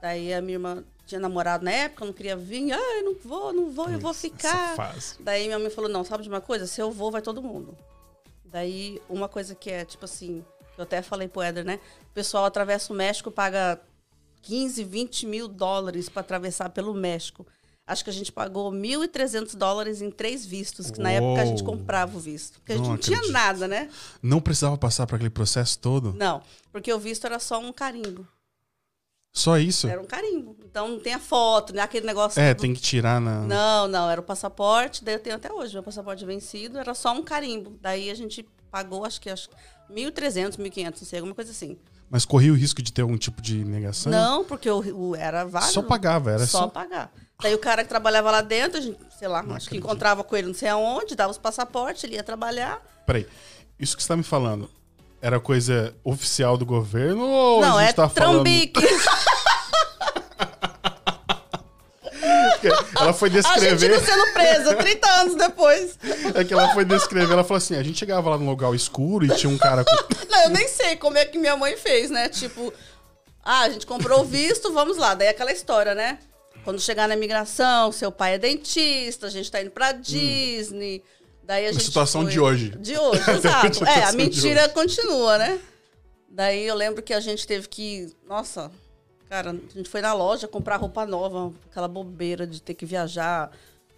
Daí 0.00 0.32
a 0.32 0.40
minha 0.40 0.54
irmã 0.54 0.82
tinha 1.10 1.20
namorado 1.20 1.64
na 1.64 1.72
época, 1.72 2.04
não 2.04 2.12
queria 2.12 2.36
vir. 2.36 2.72
Ai, 2.72 3.02
não 3.02 3.14
vou, 3.14 3.52
não 3.52 3.70
vou, 3.70 3.90
eu 3.90 3.98
vou 3.98 4.14
ficar. 4.14 4.76
Daí 5.18 5.44
minha 5.46 5.58
mãe 5.58 5.70
falou: 5.70 5.90
não, 5.90 6.04
sabe 6.04 6.22
de 6.22 6.28
uma 6.28 6.40
coisa? 6.40 6.66
Se 6.66 6.80
eu 6.80 6.90
vou, 6.90 7.10
vai 7.10 7.20
todo 7.20 7.42
mundo. 7.42 7.76
Daí 8.44 9.00
uma 9.08 9.28
coisa 9.28 9.54
que 9.54 9.70
é, 9.70 9.84
tipo 9.84 10.04
assim, 10.04 10.44
eu 10.78 10.84
até 10.84 11.02
falei 11.02 11.28
pro 11.28 11.42
Éder, 11.42 11.64
né? 11.64 11.80
O 12.10 12.14
pessoal 12.14 12.44
atravessa 12.44 12.92
o 12.92 12.96
México, 12.96 13.30
paga 13.30 13.80
15, 14.42 14.82
20 14.84 15.26
mil 15.26 15.48
dólares 15.48 16.08
para 16.08 16.20
atravessar 16.20 16.70
pelo 16.70 16.94
México. 16.94 17.46
Acho 17.86 18.04
que 18.04 18.10
a 18.10 18.12
gente 18.12 18.30
pagou 18.30 18.70
1.300 18.70 19.56
dólares 19.56 20.00
em 20.00 20.12
três 20.12 20.46
vistos, 20.46 20.92
que 20.92 21.00
na 21.00 21.10
época 21.10 21.42
a 21.42 21.44
gente 21.44 21.64
Uou. 21.64 21.72
comprava 21.72 22.16
o 22.16 22.20
visto. 22.20 22.60
Porque 22.60 22.72
a 22.72 22.76
gente 22.76 22.84
Não 22.84 22.92
não 22.92 22.98
tinha 22.98 23.20
nada, 23.32 23.66
né? 23.66 23.90
Não 24.22 24.40
precisava 24.40 24.78
passar 24.78 25.08
por 25.08 25.16
aquele 25.16 25.30
processo 25.30 25.76
todo? 25.80 26.12
Não, 26.12 26.40
porque 26.70 26.92
o 26.92 26.98
visto 27.00 27.24
era 27.24 27.40
só 27.40 27.58
um 27.58 27.72
carimbo. 27.72 28.26
Só 29.32 29.56
isso? 29.58 29.86
Era 29.88 30.00
um 30.00 30.04
carimbo. 30.06 30.56
Então 30.64 30.88
não 30.88 30.98
tem 31.00 31.14
a 31.14 31.18
foto, 31.18 31.72
né? 31.74 31.82
Aquele 31.82 32.06
negócio. 32.06 32.40
É, 32.40 32.52
do- 32.54 32.60
tem 32.60 32.74
que 32.74 32.80
tirar 32.80 33.20
na. 33.20 33.40
Não, 33.42 33.86
não, 33.88 34.10
era 34.10 34.20
o 34.20 34.24
passaporte, 34.24 35.04
daí 35.04 35.14
eu 35.14 35.20
tenho 35.20 35.36
até 35.36 35.52
hoje, 35.52 35.72
meu 35.74 35.82
passaporte 35.82 36.24
vencido, 36.24 36.78
era 36.78 36.94
só 36.94 37.12
um 37.12 37.22
carimbo. 37.22 37.78
Daí 37.80 38.10
a 38.10 38.14
gente 38.14 38.46
pagou, 38.70 39.04
acho 39.04 39.20
que 39.20 39.30
acho, 39.30 39.48
1.300, 39.90 40.56
1.500, 40.58 40.84
não 40.84 40.92
sei, 41.08 41.18
alguma 41.18 41.34
coisa 41.34 41.50
assim. 41.50 41.78
Mas 42.08 42.24
corria 42.24 42.52
o 42.52 42.56
risco 42.56 42.82
de 42.82 42.92
ter 42.92 43.02
algum 43.02 43.16
tipo 43.16 43.40
de 43.40 43.64
negação? 43.64 44.10
Não, 44.10 44.44
porque 44.44 44.68
o, 44.68 45.10
o- 45.10 45.16
era 45.16 45.44
válido. 45.44 45.72
Só 45.72 45.82
pagava, 45.82 46.30
era 46.32 46.46
só 46.46 46.60
só. 46.60 46.68
pagar. 46.68 47.12
Daí 47.40 47.54
o 47.54 47.58
cara 47.58 47.82
que 47.84 47.88
trabalhava 47.88 48.30
lá 48.30 48.40
dentro, 48.42 48.78
a 48.78 48.80
gente, 48.82 48.98
sei 49.18 49.28
lá, 49.28 49.42
Não 49.42 49.54
acho 49.54 49.66
que 49.68 49.76
acredito. 49.76 49.86
encontrava 49.86 50.22
com 50.24 50.36
ele 50.36 50.48
não 50.48 50.54
sei 50.54 50.68
aonde, 50.68 51.14
dava 51.14 51.30
os 51.30 51.38
passaportes, 51.38 52.02
ele 52.04 52.16
ia 52.16 52.22
trabalhar. 52.22 52.82
Peraí. 53.06 53.26
Isso 53.78 53.96
que 53.96 54.02
você 54.02 54.08
tá 54.08 54.16
me 54.16 54.22
falando 54.24 54.68
era 55.22 55.38
coisa 55.38 55.94
oficial 56.02 56.56
do 56.56 56.64
governo 56.64 57.24
ou 57.26 57.60
não, 57.60 57.76
a 57.78 57.82
gente 57.82 57.90
é 57.90 57.92
tá 57.94 58.08
falando. 58.08 58.42
trambique. 58.42 58.80
Ela 62.98 63.12
foi 63.12 63.28
A 63.30 63.32
gente 63.32 63.42
descrever. 63.42 64.00
sendo 64.00 64.32
presa 64.32 64.74
30 64.74 65.08
anos 65.08 65.34
depois. 65.34 65.98
É 66.34 66.44
que 66.44 66.52
ela 66.52 66.68
foi 66.74 66.84
descrever. 66.84 67.32
Ela 67.32 67.44
falou 67.44 67.56
assim: 67.56 67.74
a 67.76 67.82
gente 67.82 67.98
chegava 67.98 68.28
lá 68.30 68.36
num 68.38 68.48
lugar 68.48 68.74
escuro 68.74 69.24
e 69.24 69.34
tinha 69.36 69.50
um 69.50 69.56
cara 69.56 69.84
com. 69.84 69.90
Não, 70.30 70.42
eu 70.42 70.50
nem 70.50 70.68
sei 70.68 70.96
como 70.96 71.16
é 71.16 71.24
que 71.24 71.38
minha 71.38 71.56
mãe 71.56 71.76
fez, 71.76 72.10
né? 72.10 72.28
Tipo, 72.28 72.72
ah, 73.42 73.60
a 73.62 73.70
gente 73.70 73.86
comprou 73.86 74.20
o 74.20 74.24
visto, 74.24 74.72
vamos 74.72 74.96
lá. 74.98 75.14
Daí 75.14 75.28
aquela 75.28 75.52
história, 75.52 75.94
né? 75.94 76.18
Quando 76.62 76.78
chegar 76.80 77.08
na 77.08 77.14
imigração, 77.14 77.90
seu 77.90 78.12
pai 78.12 78.34
é 78.34 78.38
dentista, 78.38 79.26
a 79.26 79.30
gente 79.30 79.50
tá 79.50 79.62
indo 79.62 79.70
pra 79.70 79.92
Disney. 79.92 81.02
Daí 81.50 81.66
a 81.66 81.74
situação 81.74 82.22
foi- 82.22 82.30
de 82.30 82.38
hoje. 82.38 82.68
De 82.78 82.96
hoje, 82.96 83.22
exato. 83.28 83.84
É, 83.84 84.04
a 84.04 84.12
mentira 84.12 84.68
continua, 84.68 85.36
né? 85.36 85.58
Daí 86.28 86.64
eu 86.64 86.76
lembro 86.76 87.02
que 87.02 87.12
a 87.12 87.18
gente 87.18 87.44
teve 87.44 87.66
que. 87.66 88.08
Nossa, 88.28 88.70
cara, 89.28 89.50
a 89.50 89.76
gente 89.76 89.88
foi 89.90 90.00
na 90.00 90.12
loja 90.12 90.46
comprar 90.46 90.76
roupa 90.76 91.04
nova, 91.04 91.52
aquela 91.68 91.88
bobeira 91.88 92.46
de 92.46 92.62
ter 92.62 92.74
que 92.74 92.86
viajar 92.86 93.50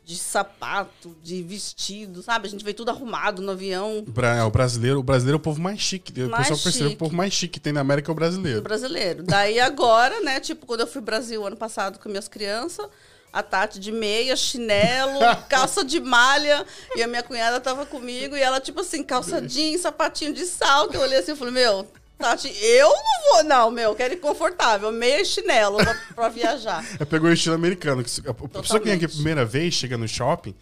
de 0.03 0.17
sapato, 0.17 1.15
de 1.23 1.43
vestido, 1.43 2.23
sabe? 2.23 2.47
A 2.49 2.51
gente 2.51 2.65
veio 2.65 2.75
tudo 2.75 2.89
arrumado 2.89 3.43
no 3.43 3.53
avião. 3.53 4.03
Bra- 4.09 4.37
é, 4.37 4.43
o 4.43 4.51
brasileiro, 4.51 4.99
o 5.01 5.03
brasileiro 5.03 5.37
é 5.37 5.39
o 5.39 5.43
povo 5.43 5.61
mais 5.61 5.79
chique. 5.79 6.23
O 6.23 6.31
Mais 6.31 6.49
pessoal 6.49 6.59
percebeu 6.65 6.89
que 6.89 6.95
o 6.95 6.99
povo 6.99 7.15
mais 7.15 7.35
chique 7.35 7.53
que 7.53 7.61
tem 7.61 7.73
na 7.75 7.83
América 7.83 8.11
é 8.11 8.13
o 8.13 8.15
brasileiro. 8.15 8.63
brasileiro. 8.63 9.23
Daí 9.23 9.61
agora, 9.61 10.23
né, 10.23 10.41
tipo, 10.41 10.65
quando 10.65 10.81
eu 10.81 10.87
fui 10.87 11.03
Brasil 11.03 11.47
ano 11.47 11.57
passado 11.57 11.99
com 11.99 12.09
minhas 12.09 12.29
crianças, 12.29 12.87
a 13.33 13.43
Tati 13.43 13.81
de 13.81 13.91
meia, 13.91 14.37
chinelo, 14.37 15.19
calça 15.49 15.85
de 15.85 15.99
malha, 16.01 16.67
e 16.95 17.03
a 17.03 17.07
minha 17.07 17.23
cunhada 17.23 17.61
tava 17.61 17.87
comigo, 17.87 18.37
e 18.37 18.41
ela, 18.41 18.61
tipo 18.61 18.81
assim, 18.81 19.03
calça 19.03 19.41
jeans, 19.41 19.81
sapatinho 19.81 20.35
de 20.35 20.45
salto. 20.45 20.95
Eu 20.95 21.01
olhei 21.01 21.19
assim 21.19 21.33
e 21.33 21.37
falei, 21.37 21.55
meu, 21.55 21.87
Tati, 22.19 22.55
eu 22.63 22.89
não 22.89 23.33
vou, 23.33 23.45
não, 23.45 23.71
meu, 23.71 23.91
eu 23.91 23.95
quero 23.97 24.15
ir 24.15 24.19
confortável, 24.19 24.93
meia 24.93 25.23
e 25.23 25.25
chinelo 25.25 25.79
pra, 25.79 25.95
pra 26.15 26.29
viajar. 26.29 26.85
É, 27.01 27.05
pegou 27.05 27.31
o 27.31 27.33
estilo 27.33 27.55
americano. 27.55 28.03
A 28.27 28.61
pessoa 28.61 28.79
que 28.79 28.87
vem 28.87 28.95
aqui 28.95 29.07
a 29.07 29.09
primeira 29.09 29.45
vez, 29.45 29.75
chega 29.75 29.97
no 29.97 30.07
shopping, 30.07 30.55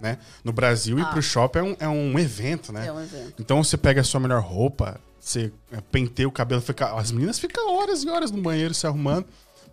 né? 0.00 0.18
No 0.44 0.52
Brasil, 0.52 0.98
ir 0.98 1.02
Ah. 1.02 1.06
pro 1.06 1.22
shopping 1.22 1.58
é 1.58 1.62
um, 1.62 1.76
é 1.80 1.88
um 1.88 2.18
evento, 2.18 2.72
né? 2.72 2.86
É 2.86 2.92
um 2.92 3.02
evento. 3.02 3.34
Então 3.40 3.64
você 3.64 3.76
pega 3.76 4.00
a 4.02 4.04
sua 4.04 4.20
melhor 4.20 4.42
roupa, 4.42 5.00
você 5.18 5.50
é, 5.72 5.80
penteia 5.80 6.28
o 6.28 6.32
cabelo, 6.32 6.60
fica, 6.60 6.94
as 6.94 7.10
meninas 7.10 7.38
ficam 7.38 7.74
horas 7.76 8.04
e 8.04 8.08
horas 8.08 8.30
no 8.30 8.40
banheiro 8.40 8.72
se 8.74 8.86
arrumando 8.86 9.26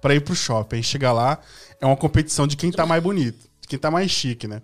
pra 0.06 0.14
ir 0.14 0.22
pro 0.22 0.36
shopping. 0.36 0.76
Aí 0.76 0.84
chega 0.84 1.12
lá, 1.12 1.40
é 1.82 1.86
uma 1.86 1.98
competição 1.98 2.46
de 2.46 2.56
quem 2.56 2.72
tá 2.72 2.86
mais 2.86 3.02
bonito, 3.02 3.40
de 3.60 3.68
quem 3.68 3.80
tá 3.80 3.90
mais 3.90 4.12
chique, 4.12 4.48
né? 4.48 4.62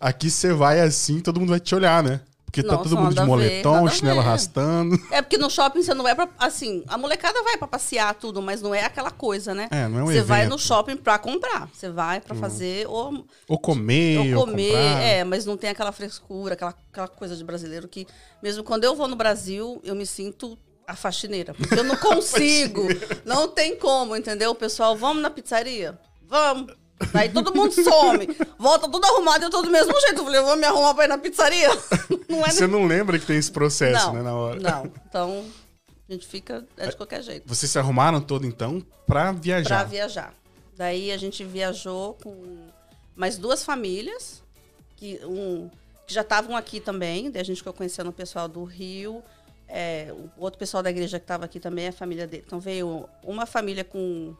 Aqui 0.00 0.28
você 0.28 0.52
vai 0.52 0.80
assim, 0.80 1.20
todo 1.20 1.38
mundo 1.38 1.50
vai 1.50 1.60
te 1.60 1.72
olhar, 1.76 2.02
né? 2.02 2.20
Porque 2.44 2.60
tá 2.64 2.72
Nossa, 2.72 2.82
todo 2.88 2.98
mundo 2.98 3.14
de 3.14 3.20
ver, 3.20 3.26
moletom, 3.28 3.86
a 3.86 3.90
chinelo 3.90 4.20
ver. 4.20 4.26
arrastando. 4.26 4.98
É 5.12 5.22
porque 5.22 5.38
no 5.38 5.48
shopping 5.48 5.84
você 5.84 5.94
não 5.94 6.02
vai 6.02 6.16
pra. 6.16 6.28
Assim, 6.36 6.82
a 6.88 6.98
molecada 6.98 7.40
vai 7.44 7.56
pra 7.56 7.68
passear 7.68 8.12
tudo, 8.16 8.42
mas 8.42 8.60
não 8.60 8.74
é 8.74 8.84
aquela 8.84 9.12
coisa, 9.12 9.54
né? 9.54 9.68
É, 9.70 9.86
não 9.86 10.00
é 10.00 10.02
um 10.02 10.06
Você 10.06 10.22
vai 10.22 10.40
evento. 10.40 10.54
no 10.54 10.58
shopping 10.58 10.96
pra 10.96 11.16
comprar. 11.16 11.68
Você 11.72 11.88
vai 11.88 12.20
pra 12.20 12.34
fazer 12.34 12.88
ou 12.88 13.24
Ou 13.46 13.56
comer, 13.58 14.18
ou 14.34 14.40
ou 14.40 14.46
comer, 14.46 14.72
comprar. 14.72 15.02
é, 15.02 15.22
mas 15.22 15.46
não 15.46 15.56
tem 15.56 15.70
aquela 15.70 15.92
frescura, 15.92 16.54
aquela, 16.54 16.74
aquela 16.90 17.06
coisa 17.06 17.36
de 17.36 17.44
brasileiro 17.44 17.86
que, 17.86 18.04
mesmo 18.42 18.64
quando 18.64 18.82
eu 18.82 18.96
vou 18.96 19.06
no 19.06 19.14
Brasil, 19.14 19.80
eu 19.84 19.94
me 19.94 20.04
sinto 20.04 20.58
a 20.90 20.96
faxineira. 20.96 21.54
Porque 21.54 21.78
eu 21.78 21.84
não 21.84 21.96
consigo. 21.98 22.86
não 23.24 23.48
tem 23.48 23.76
como, 23.76 24.16
entendeu? 24.16 24.54
Pessoal, 24.54 24.96
vamos 24.96 25.22
na 25.22 25.30
pizzaria? 25.30 25.98
Vamos. 26.26 26.74
Daí 27.12 27.30
todo 27.30 27.54
mundo 27.54 27.72
some. 27.72 28.28
Volta 28.58 28.88
tudo 28.88 29.04
arrumado 29.06 29.42
e 29.42 29.46
eu 29.46 29.50
tô 29.50 29.62
do 29.62 29.70
mesmo 29.70 29.98
jeito. 30.00 30.18
Eu 30.18 30.24
falei, 30.24 30.40
eu 30.40 30.44
vou 30.44 30.56
me 30.56 30.66
arrumar 30.66 30.94
pra 30.94 31.04
ir 31.04 31.08
na 31.08 31.16
pizzaria. 31.18 31.68
Não 32.28 32.44
é 32.44 32.50
Você 32.50 32.66
nem... 32.66 32.80
não 32.80 32.86
lembra 32.86 33.18
que 33.18 33.26
tem 33.26 33.36
esse 33.36 33.50
processo, 33.50 34.06
não, 34.06 34.14
né, 34.14 34.22
na 34.22 34.34
hora? 34.34 34.60
Não, 34.60 34.92
então 35.08 35.44
a 36.08 36.12
gente 36.12 36.26
fica 36.26 36.64
é 36.76 36.86
de 36.88 36.96
qualquer 36.96 37.22
jeito. 37.22 37.48
Vocês 37.48 37.70
se 37.70 37.78
arrumaram 37.78 38.20
todo, 38.20 38.46
então, 38.46 38.84
pra 39.06 39.32
viajar? 39.32 39.80
Pra 39.80 39.84
viajar. 39.84 40.34
Daí 40.76 41.10
a 41.10 41.16
gente 41.16 41.42
viajou 41.44 42.14
com 42.22 42.68
mais 43.16 43.36
duas 43.36 43.64
famílias, 43.64 44.42
que, 44.96 45.20
um, 45.24 45.68
que 46.06 46.14
já 46.14 46.20
estavam 46.20 46.56
aqui 46.56 46.78
também. 46.78 47.30
Daí 47.30 47.42
a 47.42 47.44
gente 47.44 47.58
ficou 47.58 47.72
conhecendo 47.72 48.10
o 48.10 48.12
pessoal 48.12 48.46
do 48.46 48.62
Rio. 48.62 49.22
É, 49.72 50.12
o 50.36 50.42
outro 50.42 50.58
pessoal 50.58 50.82
da 50.82 50.90
igreja 50.90 51.18
que 51.18 51.24
estava 51.24 51.44
aqui 51.44 51.60
também, 51.60 51.88
a 51.88 51.92
família 51.92 52.26
dele. 52.26 52.42
Então 52.46 52.58
veio 52.58 53.08
uma 53.22 53.46
família 53.46 53.84
com 53.84 54.34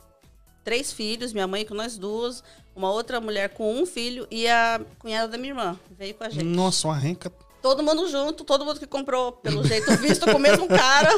três 0.64 0.92
filhos, 0.92 1.32
minha 1.32 1.46
mãe 1.46 1.64
com 1.64 1.74
nós 1.74 1.96
duas, 1.96 2.42
uma 2.74 2.90
outra 2.90 3.20
mulher 3.20 3.50
com 3.50 3.74
um 3.74 3.86
filho 3.86 4.26
e 4.30 4.46
a 4.46 4.80
cunhada 4.98 5.28
da 5.28 5.38
minha 5.38 5.50
irmã 5.50 5.78
veio 5.90 6.14
com 6.14 6.24
a 6.24 6.28
gente. 6.28 6.44
Nossa, 6.44 6.88
uma 6.88 6.96
renca. 6.96 7.32
Todo 7.62 7.82
mundo 7.82 8.08
junto, 8.08 8.44
todo 8.44 8.64
mundo 8.64 8.80
que 8.80 8.86
comprou, 8.86 9.32
pelo 9.32 9.64
jeito 9.64 9.94
visto, 9.98 10.24
com 10.26 10.36
o 10.36 10.40
mesmo 10.40 10.66
cara. 10.66 11.10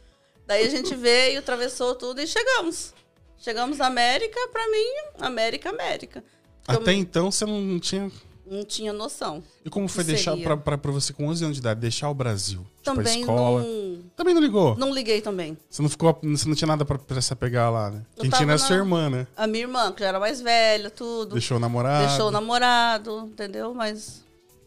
Daí 0.46 0.66
a 0.66 0.70
gente 0.70 0.94
veio, 0.94 1.38
atravessou 1.38 1.94
tudo 1.94 2.20
e 2.20 2.26
chegamos. 2.26 2.94
Chegamos 3.38 3.78
na 3.78 3.86
América, 3.86 4.38
pra 4.52 4.66
mim, 4.68 4.86
América, 5.20 5.70
América. 5.70 6.24
Até 6.66 6.90
eu... 6.90 6.94
então 6.94 7.30
você 7.30 7.44
não 7.46 7.78
tinha 7.78 8.10
não 8.50 8.64
tinha 8.64 8.92
noção. 8.92 9.42
E 9.64 9.70
como 9.70 9.86
foi 9.86 10.02
deixar 10.02 10.36
para 10.36 10.90
você 10.90 11.12
com 11.12 11.28
11 11.28 11.44
anos 11.44 11.56
de 11.56 11.60
idade, 11.60 11.78
deixar 11.78 12.10
o 12.10 12.14
Brasil? 12.14 12.66
Tipo, 12.82 12.96
também 12.96 13.20
tipo, 13.20 13.32
escola? 13.32 13.62
Não... 13.62 14.02
Também 14.16 14.34
não 14.34 14.42
ligou? 14.42 14.76
Não 14.76 14.92
liguei 14.92 15.20
também. 15.20 15.56
Você 15.70 15.80
não 15.80 15.88
ficou, 15.88 16.18
você 16.20 16.48
não 16.48 16.54
tinha 16.56 16.66
nada 16.66 16.84
para 16.84 17.22
se 17.22 17.32
apegar 17.32 17.70
lá, 17.72 17.90
né? 17.90 18.02
Eu 18.16 18.22
Quem 18.22 18.30
tinha 18.30 18.42
era 18.42 18.54
a 18.54 18.58
sua 18.58 18.74
irmã, 18.74 19.08
né? 19.08 19.26
A 19.36 19.46
minha 19.46 19.62
irmã, 19.62 19.92
que 19.92 20.00
já 20.00 20.08
era 20.08 20.18
mais 20.18 20.40
velha, 20.40 20.90
tudo. 20.90 21.34
Deixou 21.34 21.58
o 21.58 21.60
namorado. 21.60 22.08
Deixou 22.08 22.26
o 22.26 22.30
namorado, 22.32 23.30
entendeu? 23.32 23.72
Mas 23.72 24.24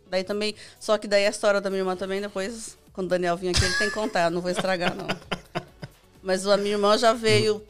daí 0.09 0.23
também, 0.23 0.55
só 0.79 0.97
que 0.97 1.07
daí 1.07 1.25
a 1.25 1.29
história 1.29 1.59
da 1.59 1.69
minha 1.69 1.81
irmã 1.81 1.95
também 1.97 2.21
depois, 2.21 2.77
quando 2.93 3.07
o 3.07 3.09
Daniel 3.09 3.35
vir 3.35 3.49
aqui, 3.49 3.65
ele 3.65 3.73
tem 3.75 3.89
que 3.89 3.93
contar, 3.93 4.31
não 4.31 4.39
vou 4.39 4.49
estragar 4.49 4.95
não. 4.95 5.07
Mas 6.23 6.47
a 6.47 6.55
minha 6.55 6.75
irmã 6.75 6.97
já 6.97 7.11
veio 7.11 7.61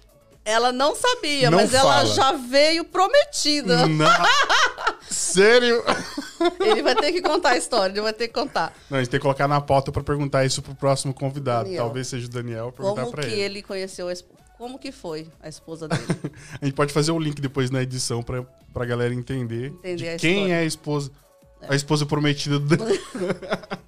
ela 0.46 0.72
não 0.72 0.94
sabia, 0.96 1.50
não 1.50 1.58
mas 1.58 1.72
fala. 1.72 2.02
ela 2.02 2.06
já 2.06 2.32
veio 2.34 2.84
prometida. 2.84 3.88
Não. 3.88 4.06
Sério? 5.34 5.84
Ele 6.60 6.84
vai 6.84 6.96
ter 6.96 7.12
que 7.12 7.22
contar 7.22 7.52
a 7.52 7.58
história, 7.58 7.92
ele 7.92 8.02
vai 8.02 8.14
ter 8.14 8.28
que 8.28 8.34
contar. 8.34 8.74
Não, 8.90 8.98
a 8.98 9.02
gente 9.02 9.10
tem 9.10 9.20
que 9.20 9.24
colocar 9.24 9.48
na 9.48 9.60
pauta 9.62 9.92
para 9.92 10.04
perguntar 10.04 10.46
isso 10.46 10.62
pro 10.62 10.76
próximo 10.76 11.14
convidado. 11.14 11.66
Daniel. 11.66 11.84
Talvez 11.84 12.08
seja 12.08 12.28
o 12.28 12.30
Daniel 12.30 12.72
perguntar 12.72 13.06
para 13.08 13.24
ele. 13.24 13.32
Como 13.32 13.36
que 13.36 13.42
ele 13.42 13.62
conheceu 13.64 14.10
a 14.10 14.14
Como 14.58 14.80
que 14.80 14.92
foi 14.92 15.28
a 15.42 15.50
esposa 15.50 15.88
dele? 15.88 16.04
a 16.62 16.66
gente 16.66 16.76
pode 16.76 16.94
fazer 16.94 17.12
o 17.12 17.16
um 17.16 17.20
link 17.20 17.42
depois 17.42 17.70
na 17.70 17.82
edição 17.82 18.22
para 18.22 18.44
pra 18.74 18.86
galera 18.86 19.14
entender, 19.14 19.68
entender 19.68 20.18
quem 20.18 20.52
é 20.52 20.60
a 20.60 20.66
esposa. 20.66 21.12
É. 21.62 21.74
A 21.74 21.76
esposa 21.76 22.06
prometida 22.06 22.60
do 22.60 22.78
Daniel. 22.78 23.00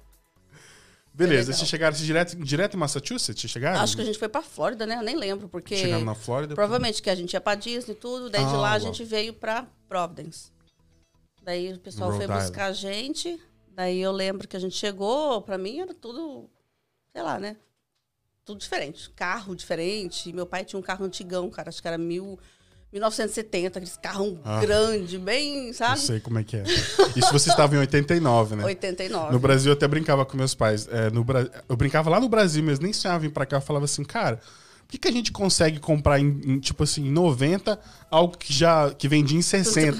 Beleza, 1.16 1.50
vocês 1.54 1.66
chegaram 1.66 1.96
direto, 1.96 2.36
direto 2.36 2.74
em 2.74 2.76
Massachusetts? 2.78 3.40
Vocês 3.40 3.50
chegaram? 3.50 3.80
Acho 3.80 3.96
que 3.96 4.02
a 4.02 4.04
gente 4.04 4.18
foi 4.18 4.28
pra 4.28 4.42
Flórida, 4.42 4.84
né? 4.84 4.96
Eu 4.96 5.02
nem 5.02 5.16
lembro, 5.16 5.48
porque. 5.48 5.74
Chegaram 5.74 6.04
na 6.04 6.14
Flórida? 6.14 6.54
Provavelmente 6.54 7.00
que 7.00 7.08
a 7.08 7.14
gente 7.14 7.32
ia 7.32 7.40
pra 7.40 7.54
Disney 7.54 7.94
e 7.94 7.96
tudo, 7.96 8.28
daí 8.28 8.44
ah, 8.44 8.48
de 8.48 8.54
lá 8.54 8.72
a 8.72 8.78
gente 8.78 9.02
veio 9.02 9.32
pra 9.32 9.66
Providence. 9.88 10.50
Daí 11.46 11.72
o 11.72 11.78
pessoal 11.78 12.10
foi 12.10 12.26
buscar 12.26 12.72
Island. 12.72 12.88
a 12.88 12.92
gente. 12.92 13.40
Daí 13.72 14.00
eu 14.00 14.10
lembro 14.10 14.48
que 14.48 14.56
a 14.56 14.60
gente 14.60 14.74
chegou, 14.74 15.40
pra 15.42 15.56
mim 15.56 15.78
era 15.78 15.94
tudo, 15.94 16.50
sei 17.12 17.22
lá, 17.22 17.38
né? 17.38 17.56
Tudo 18.44 18.58
diferente. 18.58 19.10
Carro 19.10 19.54
diferente. 19.54 20.32
Meu 20.32 20.44
pai 20.44 20.64
tinha 20.64 20.78
um 20.78 20.82
carro 20.82 21.04
antigão, 21.04 21.48
cara, 21.48 21.68
acho 21.68 21.80
que 21.80 21.86
era 21.86 21.96
mil. 21.96 22.36
1970, 22.92 23.78
aqueles 23.78 23.96
carrão 23.96 24.40
ah, 24.44 24.60
grande, 24.60 25.18
bem, 25.18 25.72
sabe? 25.72 25.98
Não 25.98 26.06
sei 26.06 26.20
como 26.20 26.38
é 26.38 26.44
que 26.44 26.56
é. 26.56 26.62
Isso 27.14 27.32
você 27.32 27.50
estava 27.50 27.74
em 27.74 27.78
89, 27.78 28.56
né? 28.56 28.64
89. 28.64 29.32
No 29.32 29.38
Brasil 29.38 29.70
eu 29.70 29.76
até 29.76 29.86
brincava 29.86 30.24
com 30.24 30.36
meus 30.36 30.54
pais. 30.54 30.88
É, 30.90 31.10
no 31.10 31.22
Bra... 31.22 31.48
Eu 31.68 31.76
brincava 31.76 32.08
lá 32.08 32.18
no 32.18 32.28
Brasil, 32.28 32.62
mas 32.64 32.80
nem 32.80 32.92
sonhava 32.92 33.20
vir 33.20 33.32
pra 33.32 33.44
cá. 33.44 33.56
Eu 33.56 33.60
falava 33.60 33.84
assim, 33.84 34.04
cara, 34.04 34.40
por 34.86 34.92
que, 34.92 34.98
que 34.98 35.08
a 35.08 35.12
gente 35.12 35.32
consegue 35.32 35.78
comprar 35.78 36.18
em, 36.20 36.40
em, 36.44 36.58
tipo 36.60 36.84
assim, 36.84 37.06
em 37.06 37.10
90 37.10 37.78
algo 38.10 38.38
que 38.38 38.52
já 38.52 38.94
que 38.94 39.08
vendia 39.08 39.38
em 39.38 39.42
60? 39.42 39.98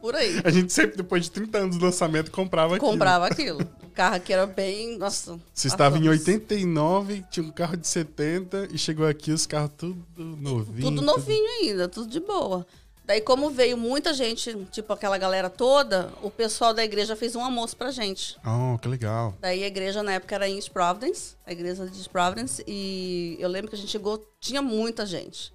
Por 0.00 0.14
aí. 0.14 0.40
A 0.44 0.50
gente 0.50 0.72
sempre, 0.72 0.96
depois 0.96 1.24
de 1.24 1.30
30 1.30 1.58
anos 1.58 1.76
do 1.76 1.84
lançamento, 1.84 2.30
comprava 2.30 2.76
aquilo. 2.76 2.90
Comprava 2.90 3.26
aquilo. 3.26 3.60
O 3.82 3.90
carro 3.90 4.16
aqui 4.16 4.32
era 4.32 4.46
bem. 4.46 4.98
Nossa. 4.98 5.38
Você 5.52 5.68
estava 5.68 5.98
em 5.98 6.08
89, 6.08 7.24
tinha 7.30 7.46
um 7.46 7.50
carro 7.50 7.76
de 7.76 7.86
70 7.86 8.68
e 8.72 8.78
chegou 8.78 9.06
aqui 9.06 9.32
os 9.32 9.46
carros 9.46 9.70
tudo 9.76 10.04
novinho. 10.16 10.82
Tudo 10.82 11.02
novinho 11.02 11.44
tudo... 11.44 11.62
ainda, 11.62 11.88
tudo 11.88 12.08
de 12.08 12.20
boa. 12.20 12.66
Daí, 13.06 13.20
como 13.20 13.50
veio 13.50 13.76
muita 13.76 14.14
gente, 14.14 14.54
tipo 14.70 14.90
aquela 14.90 15.18
galera 15.18 15.50
toda, 15.50 16.10
o 16.22 16.30
pessoal 16.30 16.72
da 16.72 16.82
igreja 16.82 17.14
fez 17.14 17.36
um 17.36 17.42
almoço 17.42 17.76
pra 17.76 17.90
gente. 17.90 18.38
Oh, 18.44 18.78
que 18.78 18.88
legal. 18.88 19.36
Daí 19.40 19.62
a 19.62 19.66
igreja 19.66 20.02
na 20.02 20.14
época 20.14 20.34
era 20.34 20.48
em 20.48 20.56
East 20.56 20.70
Providence, 20.70 21.36
a 21.46 21.52
igreja 21.52 21.86
de 21.86 21.98
East 21.98 22.08
Providence, 22.08 22.64
e 22.66 23.36
eu 23.38 23.48
lembro 23.50 23.68
que 23.68 23.76
a 23.76 23.78
gente 23.78 23.90
chegou, 23.90 24.26
tinha 24.40 24.62
muita 24.62 25.04
gente. 25.04 25.52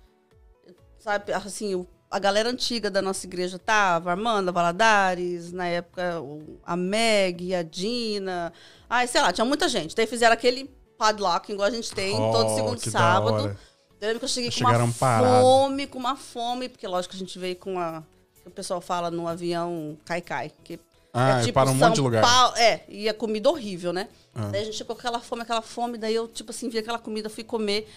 Sabe, 1.00 1.34
assim, 1.34 1.74
o 1.74 1.88
a 2.10 2.18
galera 2.18 2.50
antiga 2.50 2.90
da 2.90 3.02
nossa 3.02 3.26
igreja 3.26 3.60
tava, 3.60 4.12
Armanda 4.12 4.52
Valadares, 4.52 5.52
na 5.52 5.68
época 5.68 6.22
a 6.66 6.76
Meg, 6.76 7.54
a 7.54 7.62
Dina. 7.62 8.52
Ai, 8.90 9.08
sei 9.08 9.22
lá, 9.22 9.32
tinha 9.32 9.46
muita 9.46 9.70
gente. 9.70 9.96
Daí 9.96 10.08
fizeram 10.08 10.34
aquele 10.34 10.66
padlock, 10.98 11.52
igual 11.52 11.68
a 11.68 11.72
gente 11.72 11.92
tem, 11.94 12.20
oh, 12.20 12.32
todo 12.32 12.56
segundo 12.56 12.80
sábado. 12.80 13.56
Eu 14.02 14.08
lembro 14.08 14.20
que 14.20 14.26
eu 14.26 14.30
cheguei 14.30 14.50
Chegaram 14.50 14.80
com 14.80 14.86
uma 14.86 14.94
parado. 14.94 15.42
fome, 15.42 15.88
com 15.88 16.00
uma 16.00 16.16
fome, 16.16 16.70
porque 16.70 16.88
lógico 16.88 17.12
que 17.12 17.18
a 17.18 17.20
gente 17.20 17.38
veio 17.38 17.56
com 17.58 17.78
a. 17.78 18.02
o 18.46 18.50
pessoal 18.50 18.82
fala 18.82 19.12
no 19.12 19.28
avião 19.28 19.98
Caicai. 20.06 20.52
Que 20.64 20.80
ah, 21.14 21.40
é, 21.40 21.42
tipo 21.42 21.54
para 21.54 21.70
um 21.70 21.78
São 21.78 21.90
monte 21.90 21.96
de 21.96 22.02
lugar. 22.02 22.22
Paulo, 22.22 22.56
é, 22.58 22.84
e 22.88 23.10
a 23.10 23.14
comida 23.14 23.50
horrível, 23.50 23.92
né? 23.92 24.08
Ah. 24.34 24.50
Daí 24.52 24.62
a 24.62 24.66
gente 24.66 24.78
chegou 24.78 24.96
com 24.96 25.02
aquela 25.02 25.20
fome, 25.20 25.42
aquela 25.42 25.62
fome, 25.62 25.98
daí 25.98 26.16
eu, 26.16 26.28
tipo 26.28 26.52
assim, 26.52 26.70
vi 26.70 26.78
aquela 26.78 27.00
comida, 27.00 27.30
fui 27.30 27.44
comer. 27.44 27.88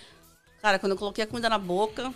Cara, 0.60 0.78
quando 0.78 0.92
eu 0.92 0.98
coloquei 0.98 1.24
a 1.24 1.26
comida 1.26 1.48
na 1.48 1.58
boca, 1.58 2.12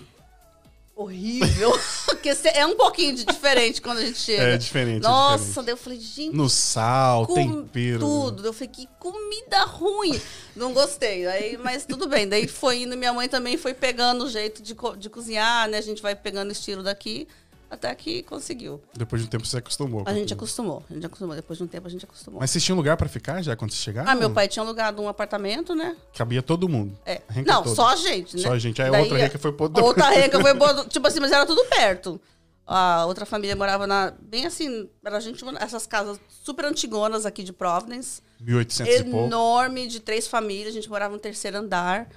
horrível. 0.96 1.78
Porque 2.06 2.30
é 2.54 2.66
um 2.66 2.74
pouquinho 2.74 3.14
de 3.14 3.24
diferente 3.24 3.82
quando 3.82 3.98
a 3.98 4.06
gente 4.06 4.18
chega. 4.18 4.42
É 4.42 4.56
diferente. 4.56 5.04
É 5.04 5.08
Nossa, 5.08 5.34
é 5.34 5.46
diferente. 5.46 5.66
daí 5.66 5.72
eu 5.74 5.76
falei, 5.76 6.00
gente. 6.00 6.34
No 6.34 6.48
sal, 6.48 7.26
tempero. 7.26 8.00
Tudo. 8.00 8.42
Daí 8.42 8.48
eu 8.48 8.52
falei, 8.54 8.68
que 8.68 8.88
comida 8.98 9.64
ruim. 9.64 10.20
Não 10.56 10.72
gostei. 10.72 11.26
Aí, 11.26 11.58
mas 11.58 11.84
tudo 11.84 12.08
bem. 12.08 12.26
Daí 12.26 12.48
foi 12.48 12.82
indo, 12.82 12.96
minha 12.96 13.12
mãe 13.12 13.28
também 13.28 13.56
foi 13.56 13.74
pegando 13.74 14.24
o 14.24 14.30
jeito 14.30 14.62
de, 14.62 14.74
de 14.98 15.10
cozinhar, 15.10 15.68
né? 15.68 15.78
A 15.78 15.82
gente 15.82 16.00
vai 16.00 16.16
pegando 16.16 16.48
o 16.48 16.52
estilo 16.52 16.82
daqui. 16.82 17.28
Até 17.68 17.92
que 17.94 18.22
conseguiu. 18.22 18.80
Depois 18.94 19.20
de 19.20 19.26
um 19.26 19.30
tempo 19.30 19.44
você 19.44 19.58
acostumou. 19.58 20.04
A 20.06 20.14
gente 20.14 20.32
acostumou. 20.32 20.84
A 20.88 20.94
gente 20.94 21.06
acostumou. 21.06 21.34
Depois 21.34 21.58
de 21.58 21.64
um 21.64 21.66
tempo 21.66 21.86
a 21.86 21.90
gente 21.90 22.04
acostumou. 22.04 22.40
Mas 22.40 22.50
vocês 22.50 22.62
tinham 22.62 22.76
lugar 22.76 22.96
para 22.96 23.08
ficar 23.08 23.42
já 23.42 23.56
quando 23.56 23.72
vocês 23.72 23.82
chegaram? 23.82 24.08
Ah, 24.10 24.14
meu 24.14 24.30
pai 24.30 24.46
tinha 24.46 24.62
alugado 24.62 25.02
um 25.02 25.08
apartamento, 25.08 25.74
né? 25.74 25.96
Cabia 26.14 26.42
todo 26.42 26.68
mundo. 26.68 26.96
É. 27.04 27.20
Não, 27.44 27.62
toda. 27.64 27.74
só 27.74 27.88
a 27.88 27.96
gente, 27.96 28.36
né? 28.36 28.42
Só 28.42 28.52
a 28.52 28.58
gente. 28.58 28.80
Aí 28.80 28.90
Daí, 28.90 29.02
outra 29.02 29.18
renca 29.18 29.38
foi 29.38 29.52
por 29.52 29.70
Outra 29.80 30.08
renca 30.10 30.40
foi 30.40 30.54
por... 30.54 30.88
Tipo 30.88 31.08
assim, 31.08 31.18
mas 31.18 31.32
era 31.32 31.44
tudo 31.44 31.64
perto. 31.64 32.20
A 32.64 33.04
outra 33.06 33.26
família 33.26 33.56
morava 33.56 33.86
na... 33.86 34.12
Bem 34.20 34.46
assim, 34.46 34.88
era 35.04 35.16
a 35.16 35.20
gente... 35.20 35.44
Essas 35.58 35.86
casas 35.86 36.20
super 36.28 36.64
antigonas 36.64 37.26
aqui 37.26 37.42
de 37.42 37.52
Providence. 37.52 38.22
1800 38.40 38.94
e 38.94 39.04
pouco. 39.04 39.26
Enorme, 39.26 39.86
de 39.88 39.98
três 39.98 40.28
famílias. 40.28 40.68
A 40.68 40.72
gente 40.72 40.88
morava 40.88 41.14
no 41.14 41.20
terceiro 41.20 41.58
andar. 41.58 42.08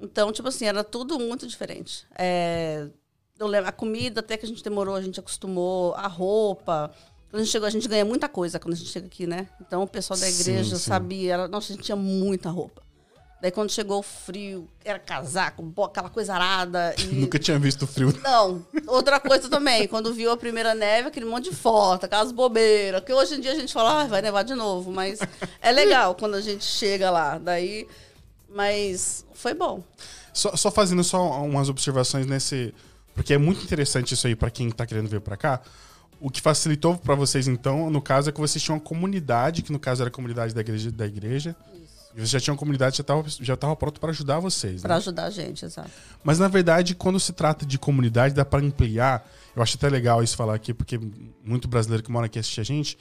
Então, 0.00 0.32
tipo 0.32 0.48
assim, 0.48 0.66
era 0.66 0.82
tudo 0.82 1.18
muito 1.18 1.46
diferente. 1.46 2.06
É, 2.18 2.88
eu 3.40 3.66
a 3.66 3.72
comida, 3.72 4.20
até 4.20 4.36
que 4.36 4.44
a 4.44 4.48
gente 4.48 4.62
demorou, 4.62 4.94
a 4.94 5.02
gente 5.02 5.18
acostumou, 5.18 5.94
a 5.94 6.06
roupa. 6.06 6.90
Quando 7.30 7.40
a 7.40 7.44
gente 7.44 7.52
chegou, 7.52 7.66
a 7.66 7.70
gente 7.70 7.88
ganha 7.88 8.04
muita 8.04 8.28
coisa 8.28 8.58
quando 8.58 8.74
a 8.74 8.76
gente 8.76 8.90
chega 8.90 9.06
aqui, 9.06 9.26
né? 9.26 9.48
Então 9.60 9.82
o 9.82 9.86
pessoal 9.86 10.18
da 10.18 10.28
igreja 10.28 10.76
sim, 10.76 10.82
sim. 10.82 10.90
sabia, 10.90 11.34
era, 11.34 11.48
nossa, 11.48 11.72
a 11.72 11.76
gente 11.76 11.84
tinha 11.84 11.96
muita 11.96 12.50
roupa. 12.50 12.82
Daí 13.40 13.50
quando 13.50 13.70
chegou 13.70 14.00
o 14.00 14.02
frio, 14.02 14.68
era 14.84 14.98
casaco, 14.98 15.64
aquela 15.82 16.10
coisa 16.10 16.34
arada. 16.34 16.94
E... 16.98 17.04
Nunca 17.16 17.38
tinha 17.38 17.58
visto 17.58 17.86
frio. 17.86 18.12
Não. 18.22 18.66
Outra 18.86 19.18
coisa 19.18 19.48
também, 19.48 19.88
quando 19.88 20.12
viu 20.12 20.30
a 20.30 20.36
primeira 20.36 20.74
neve, 20.74 21.08
aquele 21.08 21.24
monte 21.24 21.48
de 21.48 21.56
foto, 21.56 22.04
aquelas 22.04 22.32
bobeiras. 22.32 23.02
Que 23.02 23.12
hoje 23.14 23.36
em 23.36 23.40
dia 23.40 23.52
a 23.52 23.54
gente 23.54 23.72
fala, 23.72 24.02
ah, 24.02 24.06
vai 24.06 24.20
nevar 24.20 24.44
de 24.44 24.54
novo. 24.54 24.92
Mas 24.92 25.20
é 25.62 25.72
legal 25.72 26.14
quando 26.14 26.34
a 26.34 26.40
gente 26.42 26.64
chega 26.64 27.10
lá. 27.10 27.38
Daí. 27.38 27.88
Mas 28.50 29.24
foi 29.32 29.54
bom. 29.54 29.82
Só, 30.34 30.54
só 30.54 30.70
fazendo 30.70 31.02
só 31.02 31.42
umas 31.42 31.70
observações 31.70 32.26
nesse 32.26 32.74
porque 33.14 33.34
é 33.34 33.38
muito 33.38 33.62
interessante 33.64 34.14
isso 34.14 34.26
aí 34.26 34.34
para 34.34 34.50
quem 34.50 34.70
tá 34.70 34.86
querendo 34.86 35.08
vir 35.08 35.20
para 35.20 35.36
cá. 35.36 35.60
O 36.20 36.30
que 36.30 36.40
facilitou 36.40 36.98
para 36.98 37.14
vocês, 37.14 37.48
então, 37.48 37.88
no 37.88 38.02
caso, 38.02 38.28
é 38.28 38.32
que 38.32 38.40
vocês 38.40 38.62
tinham 38.62 38.76
uma 38.76 38.82
comunidade, 38.82 39.62
que 39.62 39.72
no 39.72 39.78
caso 39.78 40.02
era 40.02 40.08
a 40.08 40.12
comunidade 40.12 40.54
da 40.54 40.60
igreja. 40.60 40.90
Da 40.90 41.06
igreja 41.06 41.56
Isso. 41.74 41.90
E 42.14 42.16
vocês 42.16 42.30
já 42.30 42.40
tinham 42.40 42.54
uma 42.54 42.58
comunidade 42.58 42.96
já 42.96 43.02
estava 43.02 43.24
já 43.28 43.56
tava 43.56 43.76
pronto 43.76 44.00
para 44.00 44.10
ajudar 44.10 44.38
vocês. 44.40 44.82
Para 44.82 44.94
né? 44.94 44.96
ajudar 44.96 45.24
a 45.24 45.30
gente, 45.30 45.64
exato. 45.64 45.90
Mas, 46.22 46.38
na 46.38 46.48
verdade, 46.48 46.94
quando 46.94 47.18
se 47.18 47.32
trata 47.32 47.64
de 47.64 47.78
comunidade, 47.78 48.34
dá 48.34 48.44
para 48.44 48.64
ampliar. 48.64 49.26
Eu 49.56 49.62
acho 49.62 49.76
até 49.76 49.88
legal 49.88 50.22
isso 50.22 50.36
falar 50.36 50.54
aqui, 50.54 50.74
porque 50.74 51.00
muito 51.44 51.68
brasileiro 51.68 52.02
que 52.02 52.10
mora 52.10 52.26
aqui 52.26 52.38
assiste 52.38 52.60
a 52.60 52.64
gente. 52.64 52.98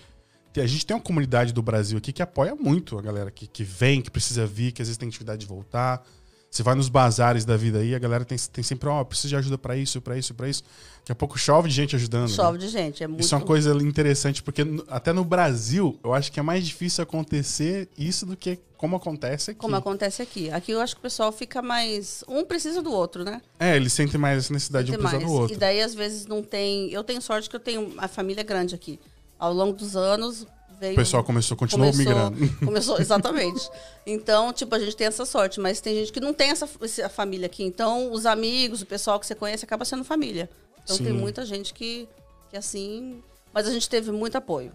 A 0.55 0.65
gente 0.65 0.85
tem 0.85 0.95
uma 0.95 1.01
comunidade 1.01 1.53
do 1.53 1.61
Brasil 1.61 1.97
aqui 1.97 2.11
que 2.11 2.21
apoia 2.21 2.55
muito 2.55 2.97
a 2.97 3.01
galera 3.01 3.29
que, 3.29 3.47
que 3.47 3.63
vem, 3.63 4.01
que 4.01 4.09
precisa 4.09 4.45
vir, 4.45 4.71
que 4.71 4.81
às 4.81 4.87
vezes 4.87 4.97
tem 4.97 5.07
dificuldade 5.07 5.41
de 5.41 5.45
voltar. 5.45 6.03
Você 6.49 6.63
vai 6.63 6.73
nos 6.73 6.89
bazares 6.89 7.45
da 7.45 7.55
vida 7.55 7.79
aí, 7.79 7.93
a 7.93 7.99
galera 7.99 8.25
tem, 8.25 8.37
tem 8.51 8.63
sempre, 8.63 8.89
ó, 8.89 9.01
oh, 9.01 9.05
preciso 9.05 9.29
de 9.29 9.35
ajuda 9.35 9.57
para 9.57 9.77
isso, 9.77 10.01
para 10.01 10.17
isso, 10.17 10.33
para 10.33 10.49
isso. 10.49 10.63
Daqui 10.99 11.11
a 11.11 11.15
pouco 11.15 11.37
chove 11.37 11.69
de 11.69 11.75
gente 11.75 11.95
ajudando. 11.95 12.27
né? 12.27 12.35
Chove 12.35 12.57
né? 12.57 12.65
de 12.65 12.71
gente, 12.71 13.03
é 13.03 13.07
muito. 13.07 13.21
Isso 13.21 13.35
é 13.35 13.37
uma 13.37 13.45
coisa 13.45 13.71
interessante, 13.83 14.41
porque 14.41 14.63
até 14.87 15.13
no 15.13 15.23
Brasil, 15.23 15.99
eu 16.03 16.13
acho 16.13 16.31
que 16.31 16.39
é 16.39 16.43
mais 16.43 16.65
difícil 16.65 17.03
acontecer 17.03 17.87
isso 17.97 18.25
do 18.25 18.35
que 18.35 18.59
como 18.77 18.95
acontece 18.95 19.51
aqui. 19.51 19.59
Como 19.59 19.75
acontece 19.75 20.21
aqui. 20.21 20.49
Aqui 20.49 20.71
eu 20.71 20.79
acho 20.79 20.95
que 20.95 20.99
o 20.99 21.01
pessoal 21.01 21.31
fica 21.31 21.61
mais. 21.61 22.23
Um 22.27 22.45
precisa 22.45 22.81
do 22.81 22.91
outro, 22.91 23.23
né? 23.23 23.41
É, 23.59 23.75
eles 23.75 23.91
sentem 23.93 24.19
mais 24.19 24.39
essa 24.39 24.53
necessidade 24.53 24.89
Tem 24.89 24.97
de 24.97 25.05
um 25.05 25.09
precisar 25.09 25.27
do 25.27 25.33
outro. 25.33 25.55
E 25.55 25.59
daí, 25.59 25.81
às 25.81 25.93
vezes, 25.93 26.25
não 26.25 26.41
tem. 26.41 26.89
Eu 26.89 27.03
tenho 27.03 27.21
sorte 27.21 27.49
que 27.49 27.55
eu 27.55 27.59
tenho 27.59 27.93
a 27.97 28.07
família 28.07 28.41
grande 28.41 28.73
aqui. 28.73 28.99
Ao 29.37 29.53
longo 29.53 29.73
dos 29.73 29.95
anos, 29.95 30.47
veio. 30.79 30.93
O 30.93 30.95
pessoal 30.95 31.23
começou, 31.23 31.57
continuou 31.57 31.91
começou, 31.91 32.13
migrando. 32.13 32.55
Começou, 32.65 32.99
exatamente. 32.99 33.69
Então, 34.05 34.51
tipo, 34.53 34.73
a 34.75 34.79
gente 34.79 34.95
tem 34.95 35.07
essa 35.07 35.25
sorte, 35.25 35.59
mas 35.59 35.79
tem 35.81 35.95
gente 35.95 36.11
que 36.11 36.19
não 36.19 36.33
tem 36.33 36.49
essa, 36.51 36.67
essa 36.81 37.09
família 37.09 37.45
aqui. 37.47 37.63
Então, 37.63 38.11
os 38.11 38.25
amigos, 38.25 38.81
o 38.81 38.85
pessoal 38.85 39.19
que 39.19 39.25
você 39.27 39.35
conhece 39.35 39.63
acaba 39.65 39.83
sendo 39.85 40.03
família. 40.03 40.49
Então, 40.83 40.95
Sim. 40.97 41.03
tem 41.05 41.13
muita 41.13 41.45
gente 41.45 41.73
que, 41.73 42.07
que 42.49 42.57
assim. 42.57 43.21
Mas 43.53 43.67
a 43.67 43.71
gente 43.71 43.87
teve 43.89 44.11
muito 44.11 44.37
apoio 44.37 44.71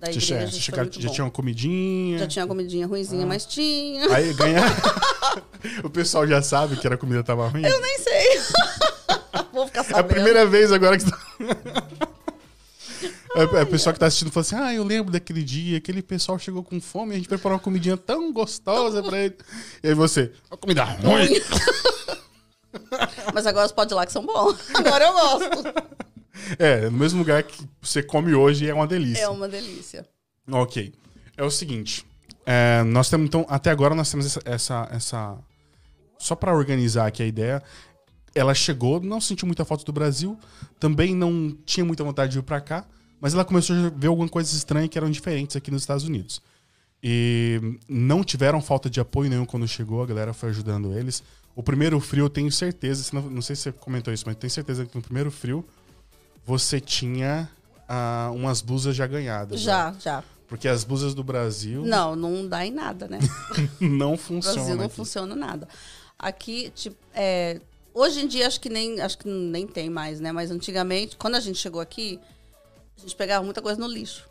da 0.00 0.06
igreja. 0.08 0.20
che- 0.46 0.50
foi 0.52 0.60
chegaram- 0.60 0.84
muito 0.84 1.00
já 1.00 1.08
bom. 1.08 1.14
tinha 1.14 1.24
uma 1.24 1.30
comidinha. 1.30 2.18
Já 2.18 2.26
tinha 2.28 2.44
uma 2.44 2.48
comidinha 2.48 2.86
ruimzinha, 2.86 3.26
mas 3.26 3.44
tinha. 3.44 4.14
Aí 4.14 4.32
ganha. 4.34 4.62
o 5.82 5.90
pessoal 5.90 6.26
já 6.26 6.40
sabe 6.42 6.76
que 6.76 6.86
a 6.86 6.96
comida 6.96 7.22
tava 7.24 7.48
ruim. 7.48 7.64
Eu 7.66 7.80
nem 7.80 7.98
sei. 7.98 8.40
Vou 9.52 9.66
ficar 9.66 9.80
É 9.80 9.82
a 9.82 9.84
sabendo. 9.84 10.08
primeira 10.14 10.46
vez 10.46 10.70
agora 10.72 10.96
que. 10.96 11.04
É, 13.38 13.60
é, 13.60 13.62
o 13.62 13.66
pessoal 13.66 13.92
que 13.92 14.00
tá 14.00 14.06
assistindo 14.06 14.30
fala 14.32 14.42
assim: 14.42 14.56
Ah, 14.56 14.74
eu 14.74 14.82
lembro 14.84 15.12
daquele 15.12 15.42
dia, 15.42 15.78
aquele 15.78 16.02
pessoal 16.02 16.38
chegou 16.38 16.62
com 16.64 16.80
fome, 16.80 17.14
a 17.14 17.16
gente 17.16 17.28
preparou 17.28 17.56
uma 17.56 17.62
comidinha 17.62 17.96
tão 17.96 18.32
gostosa 18.32 19.02
pra 19.02 19.18
ele. 19.18 19.36
E 19.82 19.88
aí 19.88 19.94
você, 19.94 20.32
uma 20.50 20.56
comida 20.56 20.82
ruim. 20.84 21.28
Mas 23.32 23.46
agora 23.46 23.66
os 23.66 23.72
pode 23.72 23.94
lá 23.94 24.04
que 24.04 24.12
são 24.12 24.24
bons. 24.24 24.56
Agora 24.74 25.04
eu 25.06 25.12
gosto. 25.12 25.64
É, 26.58 26.88
no 26.90 26.98
mesmo 26.98 27.18
lugar 27.20 27.42
que 27.42 27.64
você 27.80 28.02
come 28.02 28.34
hoje 28.34 28.68
é 28.68 28.74
uma 28.74 28.86
delícia. 28.86 29.22
É 29.22 29.28
uma 29.28 29.48
delícia. 29.48 30.06
Ok. 30.50 30.92
É 31.36 31.42
o 31.44 31.50
seguinte. 31.50 32.04
é, 32.44 32.82
nós 32.84 33.08
temos, 33.08 33.26
então, 33.26 33.46
até 33.48 33.70
agora 33.70 33.94
nós 33.94 34.10
temos 34.10 34.26
essa. 34.26 34.40
essa, 34.44 34.88
essa- 34.92 35.38
só 36.18 36.34
pra 36.34 36.52
organizar 36.52 37.06
aqui 37.06 37.22
a 37.22 37.26
ideia. 37.26 37.62
Ela 38.34 38.54
chegou, 38.54 39.00
não 39.00 39.20
sentiu 39.20 39.46
muita 39.46 39.64
falta 39.64 39.84
do 39.84 39.92
Brasil, 39.92 40.38
também 40.78 41.14
não 41.14 41.56
tinha 41.64 41.84
muita 41.84 42.02
vontade 42.04 42.32
de 42.32 42.38
ir 42.40 42.42
pra 42.42 42.60
cá, 42.60 42.84
mas 43.20 43.34
ela 43.34 43.44
começou 43.44 43.74
a 43.76 43.88
ver 43.90 44.06
algumas 44.08 44.30
coisas 44.30 44.52
estranhas 44.52 44.88
que 44.88 44.98
eram 44.98 45.10
diferentes 45.10 45.56
aqui 45.56 45.70
nos 45.70 45.82
Estados 45.82 46.04
Unidos. 46.04 46.40
E 47.02 47.60
não 47.88 48.24
tiveram 48.24 48.60
falta 48.60 48.90
de 48.90 49.00
apoio 49.00 49.30
nenhum 49.30 49.44
quando 49.46 49.66
chegou, 49.68 50.02
a 50.02 50.06
galera 50.06 50.32
foi 50.32 50.48
ajudando 50.50 50.92
eles. 50.98 51.22
O 51.54 51.62
primeiro 51.62 51.98
frio, 52.00 52.24
eu 52.24 52.30
tenho 52.30 52.50
certeza, 52.50 53.08
não, 53.12 53.22
não 53.22 53.42
sei 53.42 53.54
se 53.56 53.62
você 53.62 53.72
comentou 53.72 54.12
isso, 54.12 54.24
mas 54.26 54.36
tenho 54.36 54.50
certeza 54.50 54.84
que 54.84 54.94
no 54.96 55.02
primeiro 55.02 55.30
frio 55.30 55.64
você 56.44 56.80
tinha 56.80 57.48
ah, 57.88 58.30
umas 58.34 58.60
blusas 58.60 58.96
já 58.96 59.06
ganhadas. 59.06 59.60
né? 59.60 59.64
Já, 59.64 59.94
já. 59.98 60.24
Porque 60.46 60.66
as 60.66 60.82
blusas 60.82 61.14
do 61.14 61.22
Brasil 61.22 61.84
Não, 61.84 62.16
não 62.16 62.48
dá 62.48 62.64
em 62.64 62.70
nada, 62.72 63.06
né? 63.06 63.18
não 63.80 64.12
No 64.12 64.16
funcionam. 64.16 64.56
Brasil 64.56 64.76
não 64.76 64.84
aqui. 64.86 64.94
funciona 64.94 65.36
nada. 65.36 65.68
Aqui, 66.18 66.72
tipo, 66.74 66.96
é, 67.14 67.60
hoje 67.92 68.20
em 68.22 68.26
dia 68.26 68.46
acho 68.46 68.60
que 68.60 68.68
nem 68.70 69.00
acho 69.00 69.18
que 69.18 69.28
nem 69.28 69.66
tem 69.66 69.90
mais, 69.90 70.20
né? 70.20 70.32
Mas 70.32 70.50
antigamente, 70.50 71.16
quando 71.16 71.34
a 71.34 71.40
gente 71.40 71.58
chegou 71.58 71.80
aqui, 71.80 72.18
a 72.98 73.00
gente 73.00 73.16
pegava 73.16 73.44
muita 73.44 73.62
coisa 73.62 73.80
no 73.80 73.86
lixo. 73.86 74.24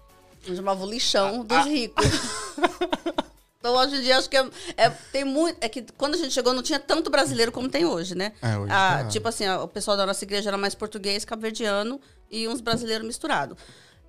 A 0.43 0.47
gente 0.47 0.58
chamava 0.58 0.84
o 0.84 0.89
lixão 0.89 1.43
dos 1.43 1.65
ricos. 1.65 2.06
então 3.60 3.75
hoje 3.75 3.95
em 3.97 4.01
dia 4.01 4.17
acho 4.17 4.30
que 4.30 4.38
é, 4.38 4.49
é- 4.77 4.89
tem 5.12 5.23
muito, 5.23 5.58
é 5.62 5.67
que 5.69 5.82
quando 5.97 6.15
a 6.15 6.17
gente 6.17 6.32
chegou 6.32 6.53
não 6.53 6.62
tinha 6.63 6.80
tanto 6.80 7.10
brasileiro 7.10 7.51
como 7.51 7.67
tem 7.69 7.86
hoje, 7.86 8.15
né? 8.15 8.34
É, 8.41 8.58
hoje 8.58 8.71
Ah, 8.71 8.99
tá. 9.03 9.08
tipo 9.10 9.27
assim, 9.27 9.47
o 9.49 9.67
pessoal 9.67 9.97
da 9.97 10.06
nossa 10.06 10.23
igreja 10.23 10.49
era 10.49 10.58
mais 10.58 10.75
português, 10.75 11.25
cabo-verdiano 11.25 11.99
e 12.30 12.47
uns 12.47 12.62
brasileiros 12.62 13.06
misturados. 13.06 13.58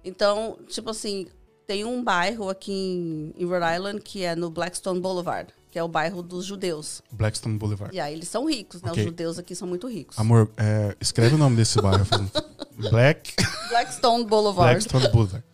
Então, 0.04 0.58
tipo 0.68 0.90
assim, 0.90 1.26
tem 1.66 1.84
um 1.84 2.02
bairro 2.02 2.48
aqui 2.48 2.72
em, 2.72 3.34
em 3.36 3.46
Rhode 3.46 3.74
Island 3.76 4.00
que 4.00 4.22
é 4.24 4.34
no 4.36 4.50
Blackstone 4.50 5.00
Boulevard, 5.00 5.52
que 5.70 5.78
é 5.78 5.82
o 5.82 5.88
bairro 5.88 6.22
dos 6.22 6.44
judeus. 6.44 7.02
Blackstone 7.12 7.58
Boulevard. 7.58 7.94
E 7.94 8.00
aí 8.00 8.14
eles 8.14 8.28
são 8.28 8.46
ricos, 8.46 8.82
né? 8.82 8.90
Ok. 8.90 9.02
Os 9.02 9.08
judeus 9.08 9.38
aqui 9.38 9.54
são 9.54 9.68
muito 9.68 9.88
ricos. 9.88 10.18
Amor, 10.18 10.50
é, 10.56 10.96
escreve 11.00 11.34
o 11.34 11.38
nome 11.38 11.56
desse 11.56 11.80
bairro. 11.80 12.06
Black 12.90 13.34
Blackstone 13.68 14.24
Boulevard. 14.24 14.72
Blackstone 14.74 15.08
Boulevard. 15.12 15.44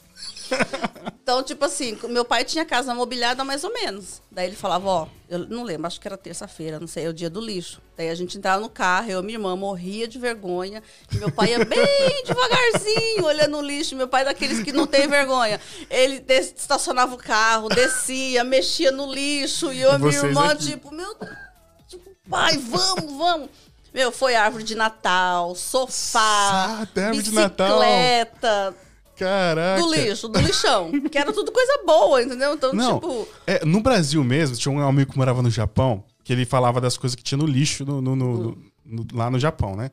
Então, 1.22 1.42
tipo 1.42 1.64
assim, 1.64 1.98
meu 2.08 2.22
pai 2.24 2.44
tinha 2.44 2.66
casa 2.66 2.94
mobiliada 2.94 3.42
mais 3.44 3.64
ou 3.64 3.72
menos. 3.72 4.20
Daí 4.30 4.46
ele 4.48 4.56
falava, 4.56 4.86
ó, 4.86 5.08
eu 5.28 5.38
não 5.38 5.62
lembro, 5.62 5.86
acho 5.86 5.98
que 5.98 6.06
era 6.06 6.18
terça-feira, 6.18 6.78
não 6.78 6.86
sei, 6.86 7.06
é 7.06 7.08
o 7.08 7.14
dia 7.14 7.30
do 7.30 7.40
lixo. 7.40 7.80
Daí 7.96 8.10
a 8.10 8.14
gente 8.14 8.36
entrava 8.36 8.60
no 8.60 8.68
carro, 8.68 9.10
eu 9.10 9.20
e 9.20 9.22
minha 9.22 9.38
irmã 9.38 9.56
morria 9.56 10.06
de 10.06 10.18
vergonha. 10.18 10.82
E 11.10 11.16
meu 11.16 11.32
pai 11.32 11.52
ia 11.52 11.64
bem 11.64 11.78
devagarzinho, 12.26 13.24
olhando 13.24 13.56
o 13.56 13.62
lixo. 13.62 13.96
Meu 13.96 14.06
pai 14.06 14.20
é 14.20 14.26
daqueles 14.26 14.62
que 14.62 14.70
não 14.72 14.86
tem 14.86 15.08
vergonha. 15.08 15.58
Ele 15.88 16.22
estacionava 16.28 17.14
o 17.14 17.18
carro, 17.18 17.70
descia, 17.70 18.44
mexia 18.44 18.92
no 18.92 19.10
lixo. 19.10 19.72
E 19.72 19.80
eu 19.80 19.94
E 19.94 19.98
minha 19.98 20.12
irmã, 20.12 20.50
aqui? 20.50 20.66
tipo, 20.72 20.92
meu 20.94 21.16
tipo, 21.88 22.10
pai, 22.28 22.58
vamos, 22.58 23.12
vamos. 23.16 23.48
Meu, 23.94 24.10
foi 24.12 24.34
árvore 24.34 24.64
de 24.64 24.74
Natal, 24.74 25.54
sofá, 25.54 26.20
Ah, 26.20 26.82
até 26.82 27.04
árvore 27.06 27.22
de 27.22 27.32
Natal. 27.32 27.78
Caraca. 29.16 29.80
do 29.82 29.94
lixo, 29.94 30.28
do 30.28 30.38
lixão. 30.40 30.90
que 31.10 31.16
era 31.18 31.32
tudo 31.32 31.50
coisa 31.52 31.82
boa, 31.86 32.22
entendeu? 32.22 32.54
Então, 32.54 32.72
Não, 32.72 32.94
tipo. 33.00 33.28
é, 33.46 33.64
no 33.64 33.80
Brasil 33.80 34.22
mesmo, 34.24 34.56
tinha 34.56 34.72
um 34.72 34.86
amigo 34.86 35.12
que 35.12 35.18
morava 35.18 35.42
no 35.42 35.50
Japão, 35.50 36.04
que 36.22 36.32
ele 36.32 36.44
falava 36.44 36.80
das 36.80 36.96
coisas 36.96 37.14
que 37.14 37.22
tinha 37.22 37.38
no 37.38 37.46
lixo 37.46 37.84
no- 37.84 38.00
no- 38.00 38.16
no- 38.16 39.06
lá 39.12 39.30
no 39.30 39.38
Japão, 39.38 39.76
né? 39.76 39.90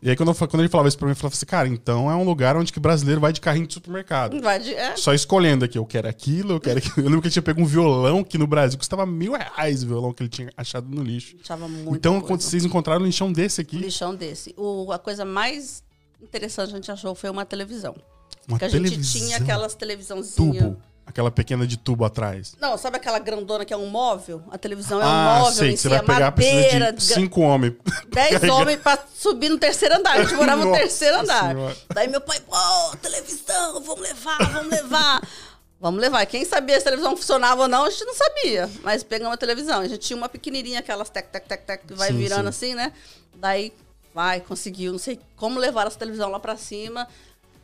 E 0.00 0.08
aí, 0.08 0.14
quando, 0.14 0.28
eu 0.28 0.34
quando 0.36 0.60
ele 0.60 0.68
falava 0.68 0.86
isso 0.88 0.96
pra 0.96 1.06
mim, 1.06 1.10
eu 1.10 1.16
falava 1.16 1.34
assim, 1.34 1.44
cara, 1.44 1.66
então 1.66 2.08
é 2.08 2.14
um 2.14 2.22
lugar 2.22 2.56
onde 2.56 2.72
que 2.72 2.78
brasileiro 2.78 3.20
vai 3.20 3.32
de 3.32 3.40
carrinho 3.40 3.66
de 3.66 3.74
supermercado. 3.74 4.40
Vai 4.40 4.60
de, 4.60 4.72
é, 4.72 4.94
Só 4.96 5.12
escolhendo 5.12 5.64
aqui, 5.64 5.76
eu 5.76 5.84
quero 5.84 6.06
aquilo, 6.06 6.52
eu 6.52 6.60
quero 6.60 6.78
aquilo. 6.78 6.94
Eu 6.98 7.04
lembro 7.06 7.20
que 7.20 7.26
ele 7.26 7.32
tinha 7.32 7.42
pego 7.42 7.60
um 7.60 7.64
violão 7.66 8.22
que 8.22 8.38
no 8.38 8.46
Brasil 8.46 8.78
custava 8.78 9.04
mil 9.04 9.32
reais 9.32 9.82
o 9.82 9.88
violão 9.88 10.12
que 10.12 10.22
ele 10.22 10.30
tinha 10.30 10.52
achado 10.56 10.86
no 10.88 11.02
lixo. 11.02 11.36
achava 11.42 11.66
muito. 11.66 11.96
então, 11.96 12.20
quando 12.20 12.42
vocês 12.42 12.64
encontraram 12.64 13.02
um 13.02 13.06
lixão 13.06 13.32
desse 13.32 13.60
aqui, 13.60 13.76
lixão 13.78 14.14
desse. 14.14 14.54
O, 14.56 14.92
a 14.92 15.00
coisa 15.00 15.24
mais 15.24 15.82
interessante 16.22 16.68
que 16.68 16.74
a 16.74 16.76
gente 16.76 16.92
achou 16.92 17.12
foi 17.16 17.28
uma 17.28 17.44
televisão. 17.44 17.96
Uma 18.48 18.58
que 18.58 18.64
a 18.64 18.68
gente 18.68 19.02
tinha 19.02 19.36
aquelas 19.36 19.74
televisãozinhas. 19.74 20.64
tubo, 20.64 20.82
aquela 21.06 21.30
pequena 21.30 21.66
de 21.66 21.76
tubo 21.76 22.04
atrás. 22.04 22.54
Não, 22.60 22.76
sabe 22.78 22.96
aquela 22.96 23.18
grandona 23.18 23.64
que 23.64 23.72
é 23.72 23.76
um 23.76 23.86
móvel? 23.86 24.42
A 24.50 24.56
televisão 24.56 25.00
é 25.00 25.04
um 25.04 25.08
ah, 25.08 25.38
móvel 25.38 25.52
sei, 25.52 25.68
em 25.68 25.70
que 25.72 25.76
si, 25.76 25.82
você 25.82 25.88
vai 25.90 26.00
pegar, 26.00 26.30
madeira, 26.30 26.92
de 26.92 27.02
cinco 27.02 27.40
homens. 27.42 27.74
Dez 28.08 28.42
homens 28.42 28.80
pra 28.80 28.98
subir 29.14 29.48
no 29.48 29.58
terceiro 29.58 29.96
andar. 29.96 30.18
A 30.18 30.22
gente 30.22 30.34
morava 30.36 30.64
no 30.64 30.72
terceiro 30.72 31.18
andar. 31.20 31.54
Senhora. 31.54 31.76
Daí 31.94 32.08
meu 32.08 32.20
pai, 32.20 32.40
pô, 32.40 32.96
televisão, 33.02 33.80
vamos 33.82 34.00
levar, 34.00 34.38
vamos 34.52 34.70
levar. 34.70 35.20
Vamos 35.80 36.00
levar. 36.00 36.26
Quem 36.26 36.44
sabia 36.44 36.74
se 36.74 36.80
a 36.80 36.84
televisão 36.86 37.16
funcionava 37.16 37.62
ou 37.62 37.68
não, 37.68 37.84
a 37.84 37.90
gente 37.90 38.04
não 38.04 38.14
sabia. 38.14 38.68
Mas 38.82 39.04
pegamos 39.04 39.34
a 39.34 39.36
televisão. 39.36 39.80
A 39.80 39.86
gente 39.86 40.00
tinha 40.00 40.16
uma 40.16 40.28
pequenininha, 40.28 40.80
aquelas 40.80 41.08
tec, 41.08 41.28
tec, 41.28 41.46
tec, 41.46 41.64
tec, 41.64 41.86
que 41.86 41.94
vai 41.94 42.08
Sim, 42.08 42.18
virando 42.18 42.42
sim. 42.42 42.48
assim, 42.48 42.74
né? 42.74 42.92
Daí, 43.36 43.72
vai, 44.12 44.40
conseguiu. 44.40 44.90
Não 44.90 44.98
sei 44.98 45.20
como 45.36 45.60
levar 45.60 45.86
essa 45.86 45.96
televisão 45.96 46.30
lá 46.30 46.40
pra 46.40 46.56
cima. 46.56 47.06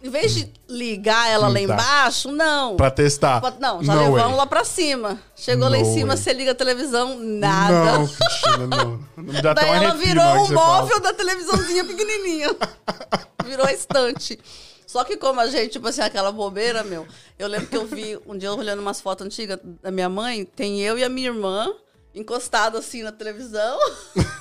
Em 0.05 0.11
vez 0.11 0.35
de 0.35 0.53
ligar 0.69 1.31
ela 1.31 1.49
lá 1.49 1.55
dá. 1.55 1.61
embaixo, 1.61 2.31
não. 2.31 2.77
Pra 2.77 2.91
testar. 2.91 3.41
Não, 3.59 3.83
já 3.83 3.95
levamos 3.95 4.21
way. 4.21 4.37
lá 4.37 4.47
pra 4.47 4.63
cima. 4.63 5.19
Chegou 5.35 5.67
lá 5.67 5.79
em 5.79 5.85
cima, 5.87 6.09
way. 6.09 6.17
você 6.19 6.33
liga 6.35 6.51
a 6.51 6.55
televisão, 6.55 7.19
nada. 7.19 8.01
Não, 8.01 8.07
Cristina, 8.07 8.67
não. 8.67 9.01
Não 9.17 9.25
me 9.25 9.41
dá 9.41 9.53
até 9.53 9.63
Daí 9.63 9.71
ela 9.71 9.89
arrepio 9.89 10.07
virou 10.07 10.25
um 10.27 10.45
você 10.45 10.55
fala. 10.55 10.83
móvel 10.83 11.01
da 11.01 11.15
televisãozinha 11.15 11.85
pequenininha. 11.87 12.55
virou 13.47 13.65
a 13.67 13.73
estante. 13.73 14.39
Só 14.87 15.05
que 15.05 15.17
como 15.17 15.41
a 15.41 15.47
gente, 15.47 15.71
tipo 15.73 15.89
assim, 15.89 16.03
aquela 16.03 16.31
bobeira, 16.31 16.85
meu. 16.85 17.07
Eu 17.39 17.49
lembro 17.49 17.67
que 17.69 17.77
eu 17.79 17.87
vi, 17.87 18.19
um 18.27 18.37
dia 18.37 18.51
eu 18.51 18.59
olhando 18.59 18.81
umas 18.81 19.01
fotos 19.01 19.25
antigas 19.27 19.59
da 19.83 19.91
minha 19.91 20.11
mãe, 20.11 20.45
tem 20.45 20.83
eu 20.83 20.99
e 20.99 21.03
a 21.03 21.09
minha 21.09 21.29
irmã 21.29 21.73
encostado 22.15 22.79
assim 22.79 23.03
na 23.03 23.11
televisão, 23.13 23.79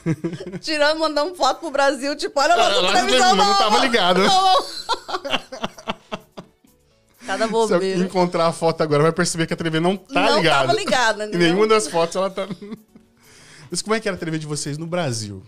tirando, 0.62 1.00
mandando 1.00 1.34
foto 1.36 1.60
pro 1.62 1.72
Brasil, 1.72 2.16
tipo, 2.16 2.40
olha 2.40 2.56
lá 2.56 2.82
na 2.82 2.92
televisão 2.94 3.36
não 3.36 3.46
nova. 3.46 3.58
tava 3.60 3.80
ligado. 3.80 4.22
Cada 7.26 7.46
Se 7.48 7.50
eu 7.50 7.52
bobeira. 7.52 8.00
encontrar 8.04 8.48
a 8.48 8.52
foto 8.52 8.82
agora, 8.82 9.04
vai 9.04 9.12
perceber 9.14 9.48
que 9.48 9.54
a 9.54 9.58
TV 9.58 9.80
não 9.80 9.96
tá 9.96 10.22
Não 10.22 10.38
ligada. 10.38 10.68
tava 10.68 10.74
ligada, 10.80 11.24
entendeu? 11.26 11.40
nenhuma 11.48 11.68
das 11.68 11.88
fotos 11.88 12.16
ela 12.18 12.30
tá. 12.30 12.48
Mas 13.72 13.82
como 13.82 13.96
é 13.96 14.00
que 14.00 14.08
era 14.10 14.18
a 14.18 14.20
TV 14.20 14.38
de 14.38 14.46
vocês 14.46 14.78
no 14.78 14.86
Brasil? 14.86 15.42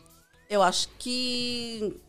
Eu 0.50 0.64
acho 0.64 0.88
que. 0.98 2.00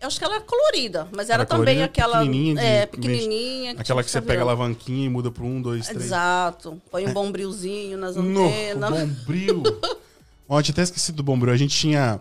Eu 0.00 0.08
acho 0.08 0.18
que 0.18 0.24
ela 0.24 0.36
é 0.36 0.40
colorida, 0.40 1.08
mas 1.14 1.30
era 1.30 1.42
Era 1.42 1.46
também 1.46 1.82
aquela. 1.82 2.18
pequenininha 2.18 2.54
de- 2.54 2.60
é, 2.60 2.86
pequenininha. 2.86 3.74
Aquela 3.78 4.02
que 4.04 4.10
você 4.10 4.20
pega 4.20 4.42
a 4.42 4.44
alavanquinha 4.44 5.06
e 5.06 5.08
muda 5.08 5.30
pro 5.30 5.44
um, 5.44 5.60
dois, 5.62 5.86
três. 5.88 6.04
Exato. 6.04 6.80
Põe 6.90 7.06
um 7.06 7.12
bombrilzinho 7.12 7.96
nas 7.96 8.14
No, 8.14 8.46
antenas. 8.46 8.90
Bombril. 8.90 9.62
Ó, 10.48 10.60
tinha 10.62 10.72
até 10.74 10.82
esquecido 10.82 11.16
do 11.16 11.22
Bombril. 11.22 11.52
A 11.52 11.56
gente 11.56 11.76
tinha. 11.76 12.20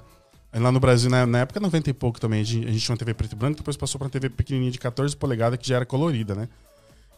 Lá 0.54 0.72
no 0.72 0.80
Brasil, 0.80 1.10
na, 1.10 1.26
na 1.28 1.40
época 1.40 1.60
90 1.60 1.90
e 1.90 1.94
pouco 1.94 2.18
também, 2.18 2.40
a 2.40 2.44
gente, 2.46 2.66
a 2.66 2.72
gente 2.72 2.82
tinha 2.86 2.94
uma 2.94 2.98
TV 2.98 3.14
preto 3.14 3.34
e 3.34 3.36
branco, 3.36 3.58
depois 3.58 3.76
passou 3.76 4.00
pra 4.00 4.06
uma 4.06 4.10
TV 4.12 4.30
pequenininha 4.30 4.72
de 4.72 4.80
14 4.80 5.14
polegadas 5.16 5.60
que 5.60 5.68
já 5.68 5.76
era 5.76 5.86
colorida, 5.86 6.34
né? 6.34 6.48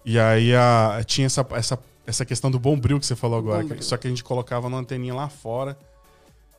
E 0.04 0.18
aí 0.18 0.56
a, 0.56 1.04
tinha 1.06 1.28
essa, 1.28 1.46
essa, 1.52 1.78
essa 2.08 2.26
questão 2.26 2.50
do 2.50 2.58
Bombril 2.58 3.00
que 3.00 3.06
você 3.06 3.16
falou 3.16 3.38
agora. 3.38 3.64
Que- 3.64 3.84
só 3.84 3.96
que 3.96 4.08
a 4.08 4.10
gente 4.10 4.24
colocava 4.24 4.68
numa 4.68 4.80
anteninha 4.82 5.14
lá 5.14 5.30
fora, 5.30 5.78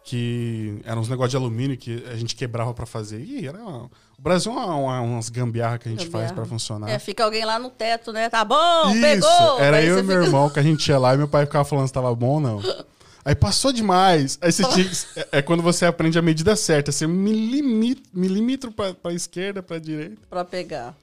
que 0.09 0.81
eram 0.85 1.01
uns 1.03 1.09
negócios 1.09 1.31
de 1.33 1.37
alumínio 1.37 1.77
que 1.77 2.03
a 2.11 2.17
gente 2.17 2.35
quebrava 2.35 2.73
pra 2.73 2.87
fazer. 2.87 3.21
E 3.21 3.47
era 3.47 3.59
uma- 3.59 3.85
o 4.19 4.23
Brasil 4.23 4.51
é 4.53 4.55
uma, 4.57 4.75
uma- 4.75 5.01
umas 5.03 5.29
gambiarra 5.29 5.79
que 5.79 5.87
a 5.89 5.91
gente 5.91 6.07
faz 6.07 6.13
Gambiarra. 6.13 6.35
pra 6.35 6.45
funcionar. 6.47 6.89
É, 6.91 6.99
fica 6.99 7.23
alguém 7.25 7.45
lá 7.45 7.59
no 7.59 7.69
teto, 7.71 8.13
né? 8.13 8.29
Tá 8.31 8.45
bom, 8.45 8.91
Isso, 8.91 9.01
pegou. 9.01 9.61
era 9.61 9.83
eu 9.83 9.97
você 9.97 10.01
e 10.01 10.03
meu 10.05 10.17
fica- 10.17 10.27
irmão 10.27 10.51
que 10.51 10.59
a 10.59 10.63
gente 10.63 10.89
ia 10.89 10.99
lá 10.99 11.15
e 11.15 11.19
meu 11.19 11.29
pai 11.29 11.45
ficava 11.47 11.65
falando 11.65 11.87
se 11.87 11.93
tava 11.93 12.15
bom 12.15 12.35
ou 12.35 12.41
não. 12.41 12.61
Aí 13.25 13.35
passou 13.35 13.73
demais. 13.73 14.39
Aí 14.41 14.51
você 14.51 14.65
tinha 14.65 14.91
é, 15.17 15.29
é 15.39 15.43
quando 15.43 15.63
você 15.63 15.85
aprende 15.85 16.19
a 16.19 16.23
medida 16.23 16.57
certa, 16.57 16.91
assim, 16.91 17.05
um 17.05 17.09
milímetro, 17.09 18.03
milímetro 18.15 18.73
pra, 18.73 18.95
pra 18.95 19.13
esquerda, 19.13 19.63
pra 19.63 19.79
direita. 19.79 20.17
Pra 20.31 20.45
pegar. 20.47 20.95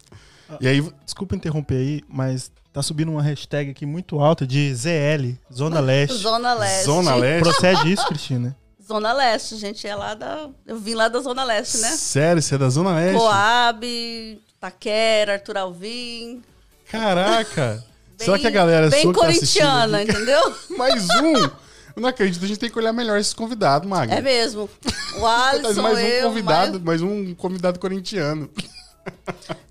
E 0.60 0.68
aí, 0.68 0.84
Desculpa 1.04 1.36
interromper 1.36 1.76
aí, 1.76 2.02
mas 2.08 2.52
tá 2.74 2.82
subindo 2.82 3.12
uma 3.12 3.22
hashtag 3.22 3.70
aqui 3.72 3.86
muito 3.86 4.20
alta 4.20 4.46
de 4.48 4.74
ZL, 4.74 5.38
Zona 5.54 5.80
Leste. 5.82 6.18
Zona 6.18 6.54
Leste. 6.56 6.86
Zona 6.86 7.16
Leste. 7.16 7.44
Procede 7.44 7.92
isso, 7.92 8.08
Cristina? 8.08 8.56
Zona 8.88 9.14
Leste, 9.14 9.56
gente. 9.58 9.88
É 9.88 9.96
lá 9.96 10.14
da. 10.14 10.50
Eu 10.66 10.78
vim 10.78 10.94
lá 10.94 11.08
da 11.08 11.20
Zona 11.20 11.44
Leste, 11.44 11.78
né? 11.80 11.90
Sério, 11.90 12.42
você 12.42 12.56
é 12.56 12.58
da 12.58 12.70
Zona 12.70 12.94
Leste? 12.96 13.18
Coab, 13.18 14.42
Taquera, 14.60 15.34
Arthur 15.34 15.58
Alvim. 15.58 16.42
Caraca! 16.90 17.84
Bem, 18.18 18.26
Será 18.26 18.40
que 18.40 18.48
a 18.48 18.52
galera 18.52 18.90
Bem 18.90 19.02
sua 19.02 19.14
que 19.14 19.20
tá 19.20 19.26
corintiana, 19.26 20.02
aqui- 20.02 20.12
entendeu? 20.12 20.56
Mais 20.78 21.10
um! 21.10 21.34
Eu 21.96 22.02
não 22.02 22.10
acredito, 22.10 22.44
a 22.44 22.48
gente 22.48 22.60
tem 22.60 22.70
que 22.70 22.78
olhar 22.78 22.92
melhor 22.92 23.18
esses 23.18 23.34
convidados, 23.34 23.88
Magno. 23.88 24.14
É 24.14 24.22
mesmo. 24.22 24.70
O 25.18 25.26
Alisson, 25.26 25.82
mais 25.82 25.98
um 25.98 26.02
eu, 26.02 26.28
convidado, 26.28 26.72
mais- 26.82 26.84
mais 26.84 27.02
um 27.02 27.34
convidado 27.36 27.80
corintiano. 27.80 28.50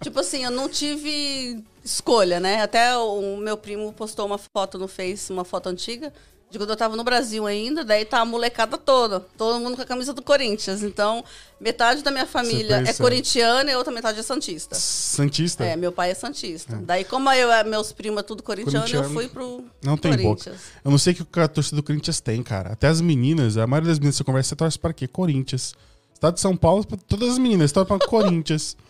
Tipo 0.00 0.20
assim, 0.20 0.44
eu 0.44 0.50
não 0.50 0.68
tive 0.68 1.62
escolha, 1.85 2.40
né? 2.40 2.62
Até 2.62 2.96
o 2.96 3.37
meu 3.37 3.57
primo 3.57 3.92
postou 3.92 4.24
uma 4.27 4.38
foto 4.38 4.79
no 4.79 4.88
Face, 4.88 5.33
uma 5.33 5.44
foto 5.44 5.68
antiga, 5.68 6.12
de 6.55 6.59
quando 6.59 6.71
eu 6.71 6.77
tava 6.77 6.97
no 6.97 7.03
Brasil 7.03 7.47
ainda, 7.47 7.85
daí 7.85 8.05
tá 8.05 8.21
a 8.21 8.25
molecada 8.25 8.79
toda, 8.79 9.19
todo 9.37 9.59
mundo 9.59 9.75
com 9.75 9.83
a 9.83 9.85
camisa 9.85 10.12
do 10.14 10.23
Corinthians. 10.23 10.83
Então, 10.85 11.25
metade 11.61 12.01
da 12.03 12.12
minha 12.12 12.27
família 12.27 12.77
é 12.77 12.83
percebe. 12.85 12.99
corintiana 13.01 13.71
e 13.71 13.75
a 13.75 13.79
outra 13.79 13.93
metade 13.93 14.21
é 14.21 14.23
santista. 14.23 14.77
Santista? 14.77 15.64
É, 15.64 15.75
meu 15.75 15.90
pai 15.90 16.12
é 16.12 16.14
santista. 16.14 16.81
Daí, 16.83 17.05
como 17.05 17.29
eu, 17.33 17.49
meus 17.67 17.90
primos 17.93 18.21
é 18.21 18.23
tudo 18.23 18.40
corintiano, 18.43 18.87
eu 18.87 19.03
Corintiano. 19.03 19.12
fui 19.14 19.29
pro 19.29 19.64
Não 19.83 19.97
tem 19.97 20.12
Corinthians. 20.12 20.57
boca. 20.57 20.61
Eu 20.85 20.90
não 20.93 20.99
sei 20.99 21.12
o 21.12 21.25
que 21.27 21.40
a 21.40 21.49
torcida 21.49 21.77
do 21.77 21.83
Corinthians 21.83 22.21
tem, 22.21 22.40
cara. 22.43 22.73
Até 22.73 22.87
as 22.87 23.01
meninas, 23.01 23.57
a 23.57 23.67
maioria 23.67 23.88
das 23.90 23.99
meninas 23.99 24.14
que 24.14 24.19
você 24.19 24.25
conversa, 24.25 24.49
você 24.51 24.57
torce 24.57 24.79
para 24.79 24.93
quê? 24.93 25.09
Corinthians. 25.09 25.75
Estado 26.14 26.35
de 26.35 26.40
São 26.40 26.57
Paulo, 26.57 26.85
todas 27.09 27.31
as 27.31 27.38
meninas, 27.38 27.71
você 27.71 27.75
torce 27.75 27.88
para 27.88 28.07
Corinthians. 28.09 28.77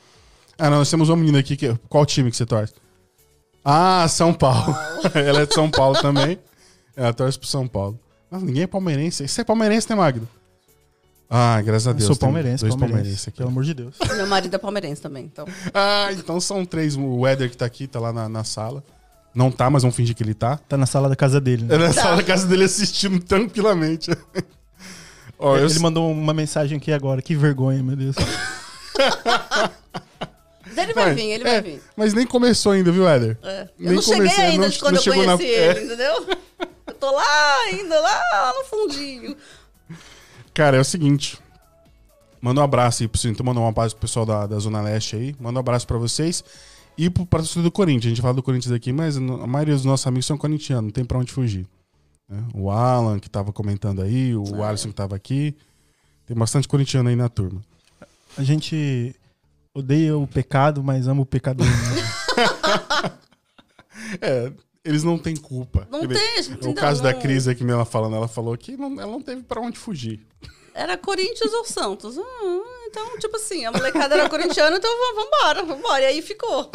Ah, 0.56 0.70
não, 0.70 0.78
nós 0.78 0.88
temos 0.88 1.08
uma 1.08 1.16
menina 1.16 1.40
aqui. 1.40 1.56
Que, 1.56 1.76
qual 1.88 2.06
time 2.06 2.30
que 2.30 2.36
você 2.36 2.46
torce? 2.46 2.72
Ah, 3.64 4.06
São 4.08 4.32
Paulo. 4.32 4.72
Ela 5.12 5.40
é 5.42 5.46
de 5.46 5.52
São 5.52 5.68
Paulo 5.68 6.00
também. 6.00 6.38
Ela 6.96 7.12
torce 7.12 7.38
pro 7.38 7.48
São 7.48 7.66
Paulo. 7.66 7.98
Mas 8.30 8.42
ninguém 8.42 8.62
é 8.62 8.66
palmeirense. 8.66 9.26
Você 9.26 9.40
é 9.40 9.44
palmeirense, 9.44 9.88
né, 9.90 9.96
Magno? 9.96 10.28
Ah, 11.28 11.60
graças 11.62 11.86
a 11.86 11.90
Eu 11.90 11.94
Deus. 11.94 12.06
sou 12.06 12.16
tem 12.16 12.26
palmeirense, 12.28 12.60
Dois 12.62 12.70
palmeirense, 12.74 12.92
palmeirenses 12.96 13.28
aqui. 13.28 13.36
pelo 13.38 13.48
amor 13.48 13.64
de 13.64 13.74
Deus. 13.74 13.96
Meu 14.16 14.26
marido 14.26 14.54
é 14.54 14.58
palmeirense 14.58 15.00
também, 15.02 15.24
então. 15.24 15.46
Ah, 15.74 16.08
então 16.12 16.38
são 16.40 16.64
três. 16.64 16.96
O 16.96 17.26
Éder 17.26 17.50
que 17.50 17.56
tá 17.56 17.64
aqui, 17.64 17.86
tá 17.86 17.98
lá 17.98 18.12
na, 18.12 18.28
na 18.28 18.44
sala. 18.44 18.84
Não 19.34 19.50
tá, 19.50 19.68
mas 19.68 19.82
vamos 19.82 19.96
fingir 19.96 20.14
que 20.14 20.22
ele 20.22 20.34
tá. 20.34 20.58
Tá 20.68 20.76
na 20.76 20.86
sala 20.86 21.08
da 21.08 21.16
casa 21.16 21.40
dele. 21.40 21.64
né? 21.64 21.74
É 21.74 21.78
na 21.78 21.92
sala 21.92 22.16
da 22.16 22.22
casa 22.22 22.46
dele 22.46 22.64
assistindo 22.64 23.18
tranquilamente. 23.24 24.10
Ó, 25.38 25.56
eu 25.56 25.66
Ele 25.66 25.78
mandou 25.80 26.08
uma 26.12 26.32
mensagem 26.32 26.78
aqui 26.78 26.92
agora. 26.92 27.20
Que 27.20 27.34
vergonha, 27.34 27.82
meu 27.82 27.96
Deus. 27.96 28.14
Mas 30.66 30.78
ele 30.78 30.92
vai 30.94 31.06
Mas, 31.06 31.14
vir, 31.16 31.22
ele 31.30 31.42
é, 31.48 31.52
vai 31.52 31.62
vir. 31.62 31.82
Mas 31.96 32.14
nem 32.14 32.26
começou 32.26 32.72
ainda, 32.72 32.90
viu, 32.92 33.08
Éder? 33.08 33.36
É. 33.42 33.62
Eu 33.78 33.86
Nem 33.86 33.94
não 33.96 34.02
cheguei 34.02 34.18
comecei, 34.20 34.44
ainda 34.44 34.62
não- 34.64 34.68
de 34.68 34.78
quando 34.78 34.96
eu 34.96 35.02
chegou 35.02 35.24
na- 35.26 35.36
conheci 35.36 35.54
é. 35.54 35.70
ele, 35.70 35.84
entendeu? 35.86 36.26
Tô 37.04 37.10
lá 37.10 37.56
ainda, 37.66 38.00
lá 38.00 38.52
no 38.56 38.64
fundinho. 38.64 39.36
Cara, 40.54 40.78
é 40.78 40.80
o 40.80 40.84
seguinte. 40.84 41.38
Manda 42.40 42.62
um 42.62 42.64
abraço 42.64 43.02
aí 43.02 43.08
pro 43.08 43.20
Cinto, 43.20 43.44
manda 43.44 43.60
um 43.60 43.68
abraço 43.68 43.94
pro 43.94 44.02
pessoal 44.06 44.24
da, 44.24 44.46
da 44.46 44.58
Zona 44.58 44.80
Leste 44.80 45.14
aí. 45.16 45.36
Manda 45.38 45.58
um 45.58 45.60
abraço 45.60 45.86
pra 45.86 45.98
vocês. 45.98 46.42
E 46.96 47.10
pro 47.10 47.26
torcedor 47.26 47.64
do 47.64 47.70
Corinthians. 47.70 48.06
A 48.06 48.08
gente 48.10 48.22
fala 48.22 48.32
do 48.32 48.42
Corinthians 48.42 48.72
aqui, 48.72 48.90
mas 48.90 49.18
a 49.18 49.20
maioria 49.46 49.74
dos 49.74 49.84
nossos 49.84 50.06
amigos 50.06 50.24
são 50.24 50.38
corintianos, 50.38 50.84
não 50.84 50.90
tem 50.92 51.04
pra 51.04 51.18
onde 51.18 51.30
fugir. 51.30 51.66
né? 52.26 52.42
O 52.54 52.70
Alan, 52.70 53.18
que 53.18 53.28
tava 53.28 53.52
comentando 53.52 54.00
aí, 54.00 54.34
o 54.34 54.62
Ah, 54.62 54.68
Alisson, 54.70 54.88
que 54.88 54.94
tava 54.94 55.14
aqui. 55.14 55.54
Tem 56.26 56.34
bastante 56.34 56.66
corintiano 56.66 57.10
aí 57.10 57.16
na 57.16 57.28
turma. 57.28 57.60
A 58.38 58.42
gente 58.42 59.14
odeia 59.74 60.16
o 60.16 60.26
pecado, 60.26 60.82
mas 60.82 61.06
ama 61.06 61.20
o 61.20 61.26
pecador. 61.26 61.66
né? 61.66 63.12
É, 64.20 64.52
eles 64.84 65.02
não 65.02 65.16
têm 65.18 65.34
culpa. 65.36 65.88
Não 65.90 66.06
tem, 66.06 66.42
gente. 66.42 66.68
O 66.68 66.74
caso 66.74 67.02
da 67.02 67.12
não- 67.12 67.20
Cris 67.20 67.48
aqui, 67.48 67.64
ela 67.68 67.84
falando, 67.84 68.16
ela 68.16 68.28
falou 68.28 68.56
que 68.56 68.76
não- 68.76 69.00
ela 69.00 69.10
não 69.10 69.22
teve 69.22 69.42
pra 69.42 69.60
onde 69.60 69.78
fugir. 69.78 70.20
Era 70.74 70.96
Corinthians 70.96 71.52
ou 71.52 71.64
Santos. 71.64 72.18
Ah, 72.18 72.84
então, 72.86 73.18
tipo 73.18 73.36
assim, 73.36 73.64
a 73.64 73.72
molecada 73.72 74.14
era 74.16 74.28
corintiana, 74.28 74.76
então 74.76 74.90
vamos 74.90 75.26
embora, 75.26 75.64
vambora. 75.64 76.02
E 76.02 76.06
aí 76.06 76.22
ficou. 76.22 76.70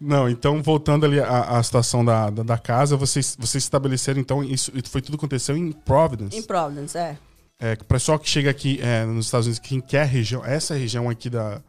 Não, 0.00 0.28
então 0.28 0.62
voltando 0.62 1.06
ali 1.06 1.18
à, 1.20 1.56
à 1.58 1.62
situação 1.62 2.04
da, 2.04 2.28
da, 2.28 2.42
da 2.42 2.58
casa, 2.58 2.96
vocês, 2.96 3.34
vocês 3.38 3.64
estabeleceram, 3.64 4.20
então, 4.20 4.44
isso 4.44 4.70
foi 4.90 5.00
tudo 5.00 5.16
que 5.16 5.24
aconteceu 5.24 5.56
em 5.56 5.72
Providence. 5.72 6.36
Em 6.36 6.42
Providence, 6.42 6.96
é. 6.98 7.16
É, 7.58 7.74
que 7.74 7.82
o 7.82 7.86
pessoal 7.86 8.18
que 8.18 8.28
chega 8.28 8.50
aqui 8.50 8.78
é, 8.82 9.06
nos 9.06 9.24
Estados 9.26 9.46
Unidos, 9.46 9.66
quem 9.66 9.80
quer 9.80 10.02
a 10.02 10.04
região, 10.04 10.44
essa 10.44 10.74
região 10.74 11.08
aqui 11.08 11.30
da, 11.30 11.62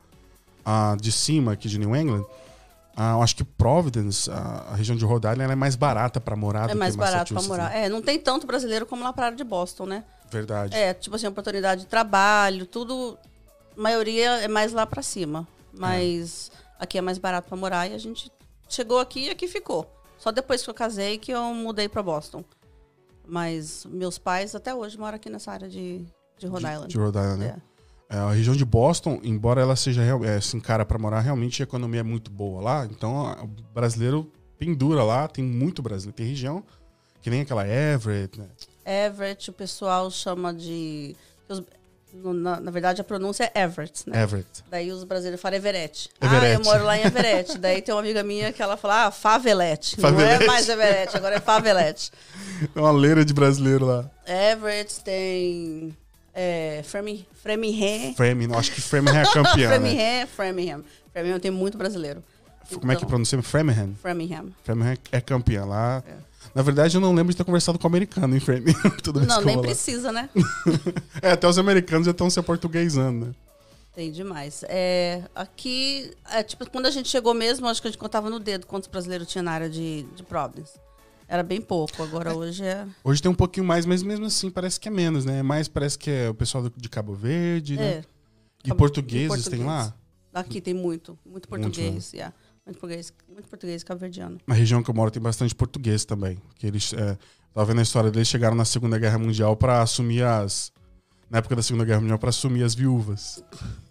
a, 0.65 0.97
de 0.99 1.11
cima, 1.13 1.53
aqui 1.53 1.69
de 1.69 1.79
New 1.79 1.95
England, 1.95 2.25
ah, 2.97 3.11
eu 3.11 3.21
acho 3.21 3.35
que 3.35 3.43
Providence, 3.43 4.29
a, 4.29 4.65
a 4.71 4.75
região 4.75 4.97
de 4.97 5.05
Rhode 5.05 5.27
Island, 5.27 5.43
ela 5.43 5.53
é 5.53 5.55
mais 5.55 5.75
barata 5.75 6.19
pra 6.19 6.35
morar 6.35 6.61
do 6.65 6.69
É 6.71 6.73
que 6.73 6.79
mais 6.79 6.95
barato 6.95 7.31
pra 7.31 7.35
Massachusetts, 7.35 7.47
morar. 7.47 7.69
né? 7.69 7.85
É, 7.85 7.89
não 7.89 8.01
tem 8.01 8.19
tanto 8.19 8.47
brasileiro 8.47 8.87
como 8.87 9.03
lá 9.03 9.13
pra 9.13 9.25
área 9.27 9.37
de 9.37 9.43
Boston, 9.43 9.85
né? 9.85 10.03
Verdade. 10.31 10.75
É, 10.75 10.93
tipo 10.95 11.15
assim, 11.15 11.27
oportunidade 11.27 11.81
de 11.81 11.87
trabalho, 11.87 12.65
tudo. 12.65 13.17
A 13.77 13.79
maioria 13.81 14.41
é 14.41 14.47
mais 14.47 14.73
lá 14.73 14.85
pra 14.85 15.03
cima. 15.03 15.47
Mas 15.71 16.51
aqui 16.79 16.97
é 16.97 17.01
mais 17.01 17.19
barato 17.19 17.47
pra 17.47 17.55
morar 17.55 17.87
e 17.87 17.93
a 17.93 17.99
gente 17.99 18.31
chegou 18.67 18.99
aqui 18.99 19.25
e 19.25 19.29
aqui 19.29 19.47
ficou. 19.47 19.87
Só 20.17 20.31
depois 20.31 20.63
que 20.63 20.69
eu 20.69 20.73
casei 20.73 21.19
que 21.19 21.31
eu 21.31 21.53
mudei 21.53 21.87
pra 21.87 22.01
Boston. 22.01 22.43
Mas 23.27 23.85
meus 23.85 24.17
pais 24.17 24.55
até 24.55 24.73
hoje 24.73 24.97
moram 24.97 25.17
aqui 25.17 25.29
nessa 25.29 25.51
área 25.51 25.69
de, 25.69 26.03
de 26.37 26.47
Rhode 26.47 26.65
Island. 26.65 26.87
De 26.87 26.97
Rhode 26.97 27.17
Island, 27.17 27.39
né? 27.39 27.55
É. 27.57 27.66
É, 28.09 28.17
a 28.17 28.31
região 28.31 28.55
de 28.55 28.63
Boston, 28.63 29.19
embora 29.23 29.61
ela 29.61 29.75
seja 29.75 30.01
é, 30.25 30.39
se 30.39 30.55
encara 30.55 30.85
para 30.85 30.97
morar, 30.97 31.19
realmente 31.19 31.61
a 31.61 31.65
economia 31.65 31.99
é 31.99 32.03
muito 32.03 32.31
boa 32.31 32.61
lá. 32.61 32.85
Então 32.89 33.33
o 33.43 33.47
brasileiro 33.73 34.31
pendura 34.57 35.03
lá, 35.03 35.27
tem 35.27 35.43
muito 35.43 35.81
brasileiro. 35.81 36.15
Tem 36.15 36.27
região 36.27 36.63
que 37.21 37.29
nem 37.29 37.41
aquela 37.41 37.67
Everett, 37.67 38.39
né? 38.39 38.47
Everett, 38.85 39.49
o 39.49 39.53
pessoal 39.53 40.09
chama 40.09 40.53
de. 40.53 41.13
na, 42.13 42.61
na 42.61 42.71
verdade, 42.71 43.01
a 43.01 43.03
pronúncia 43.03 43.51
é 43.53 43.63
Everett, 43.63 44.09
né? 44.09 44.23
Everett. 44.23 44.63
Daí 44.71 44.89
os 44.89 45.03
brasileiros 45.03 45.41
falam 45.41 45.57
Everett. 45.57 46.09
Everett. 46.21 46.45
Ah, 46.45 46.53
eu 46.53 46.63
moro 46.63 46.85
lá 46.85 46.97
em 46.97 47.01
Everett. 47.05 47.57
Daí 47.57 47.81
tem 47.81 47.93
uma 47.93 47.99
amiga 47.99 48.23
minha 48.23 48.53
que 48.53 48.61
ela 48.61 48.77
fala, 48.77 49.07
ah, 49.07 49.11
Favelete. 49.11 49.99
Não 49.99 50.09
Favelete. 50.09 50.43
é 50.43 50.47
mais 50.47 50.69
Everett, 50.69 51.17
agora 51.17 51.35
é 51.35 51.39
Favelete. 51.41 52.11
É 52.73 52.79
uma 52.79 52.91
leira 52.91 53.23
de 53.23 53.35
brasileiro 53.35 53.85
lá. 53.85 54.09
Everett 54.25 55.01
tem 55.01 55.95
é, 56.39 56.83
Framingham. 56.83 57.25
Framingham. 57.33 58.13
Framingham, 58.13 58.59
acho 58.59 58.71
que 58.71 58.79
Framingham 58.79 59.21
é 59.21 59.23
a 59.23 59.25
campeã, 59.33 59.69
né? 59.69 59.75
Framingham, 59.75 60.27
Framingham. 60.27 60.83
Framingham 61.11 61.39
tem 61.39 61.49
muito 61.49 61.79
brasileiro. 61.79 62.23
Como 62.69 62.91
é 62.91 62.95
que 62.95 62.99
Então, 62.99 63.09
pronuncia? 63.09 63.41
Framingham. 63.41 63.95
Framingham. 63.99 64.53
Framingham 64.63 64.97
é 65.11 65.19
campeã 65.19 65.65
lá. 65.65 66.03
É. 66.07 66.13
Na 66.53 66.61
verdade, 66.61 66.95
eu 66.95 67.01
não 67.01 67.11
lembro 67.11 67.31
de 67.31 67.37
ter 67.37 67.43
conversado 67.43 67.79
com 67.79 67.85
o 67.85 67.87
americano 67.87 68.35
em 68.35 68.39
Framingham. 68.39 68.79
Não, 69.27 69.41
nem 69.41 69.59
precisa, 69.59 70.11
né? 70.11 70.29
É, 71.21 71.31
até 71.31 71.47
os 71.47 71.57
americanos 71.57 72.05
já 72.05 72.11
estão 72.11 72.29
se 72.29 72.41
portuguesando, 72.41 73.27
né? 73.27 73.31
Tem 73.95 74.11
demais. 74.11 74.63
É, 74.67 75.23
aqui, 75.35 76.11
é, 76.29 76.43
tipo, 76.43 76.69
quando 76.69 76.85
a 76.85 76.91
gente 76.91 77.09
chegou 77.09 77.33
mesmo, 77.33 77.67
acho 77.67 77.81
que 77.81 77.87
a 77.87 77.91
gente 77.91 77.99
contava 77.99 78.29
no 78.29 78.39
dedo 78.39 78.67
quantos 78.67 78.87
brasileiros 78.87 79.27
tinha 79.27 79.41
na 79.41 79.51
área 79.51 79.69
de, 79.69 80.03
de 80.15 80.23
Providence. 80.23 80.73
Era 81.27 81.43
bem 81.43 81.59
pouco, 81.61 82.01
agora 82.01 82.33
hoje 82.33 82.63
é. 82.63 82.87
Hoje 83.03 83.21
tem 83.21 83.29
um 83.29 83.35
pouquinho 83.35 83.65
mais, 83.65 83.85
mas 83.85 84.01
mesmo 84.01 84.25
assim 84.25 84.49
parece 84.49 84.79
que 84.79 84.87
é 84.87 84.91
menos, 84.91 85.25
né? 85.25 85.43
Mais 85.43 85.67
parece 85.67 85.97
que 85.99 86.09
é 86.09 86.29
o 86.29 86.33
pessoal 86.33 86.69
de 86.75 86.89
Cabo 86.89 87.13
Verde, 87.13 87.75
né? 87.75 87.83
é 87.95 88.03
E 88.63 88.69
Cabo- 88.69 88.77
portugueses 88.77 89.45
e 89.45 89.49
tem 89.49 89.63
lá? 89.63 89.93
Aqui 90.33 90.61
tem 90.61 90.73
muito, 90.73 91.17
muito 91.25 91.49
Muito, 91.49 91.49
português, 91.49 92.13
yeah. 92.13 92.33
muito 92.65 92.79
português, 92.79 93.11
muito 93.27 93.47
português 93.49 93.83
cabo-verdiano. 93.83 94.37
Na 94.45 94.53
região 94.53 94.81
que 94.83 94.89
eu 94.89 94.93
moro 94.93 95.09
tem 95.11 95.21
bastante 95.21 95.53
português 95.55 96.05
também. 96.05 96.37
Que 96.55 96.67
eles, 96.67 96.93
é, 96.93 97.17
tava 97.53 97.65
vendo 97.65 97.79
a 97.79 97.83
história 97.83 98.11
deles, 98.11 98.27
chegaram 98.27 98.55
na 98.55 98.63
Segunda 98.65 98.97
Guerra 98.99 99.17
Mundial 99.17 99.55
pra 99.57 99.81
assumir 99.81 100.23
as... 100.23 100.71
Na 101.29 101.39
época 101.39 101.55
da 101.57 101.61
Segunda 101.63 101.83
Guerra 101.83 101.99
Mundial, 102.01 102.19
pra 102.19 102.29
assumir 102.29 102.63
as 102.63 102.73
viúvas. 102.75 103.43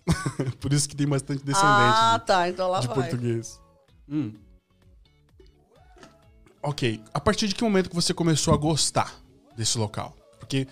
Por 0.60 0.72
isso 0.72 0.88
que 0.88 0.94
tem 0.96 1.06
bastante 1.06 1.44
descendente 1.44 1.66
Ah, 1.66 2.16
de- 2.18 2.26
tá, 2.26 2.48
então 2.48 2.70
lá 2.70 2.80
de, 2.80 2.86
vai. 2.86 2.96
português. 2.96 3.60
Hum. 4.08 4.32
Ok. 6.66 7.00
A 7.14 7.20
partir 7.20 7.46
de 7.46 7.54
que 7.54 7.62
momento 7.62 7.88
que 7.88 7.94
você 7.94 8.12
começou 8.12 8.52
a 8.52 8.56
gostar 8.56 9.14
desse 9.56 9.78
local? 9.78 10.14
Porque 10.40 10.66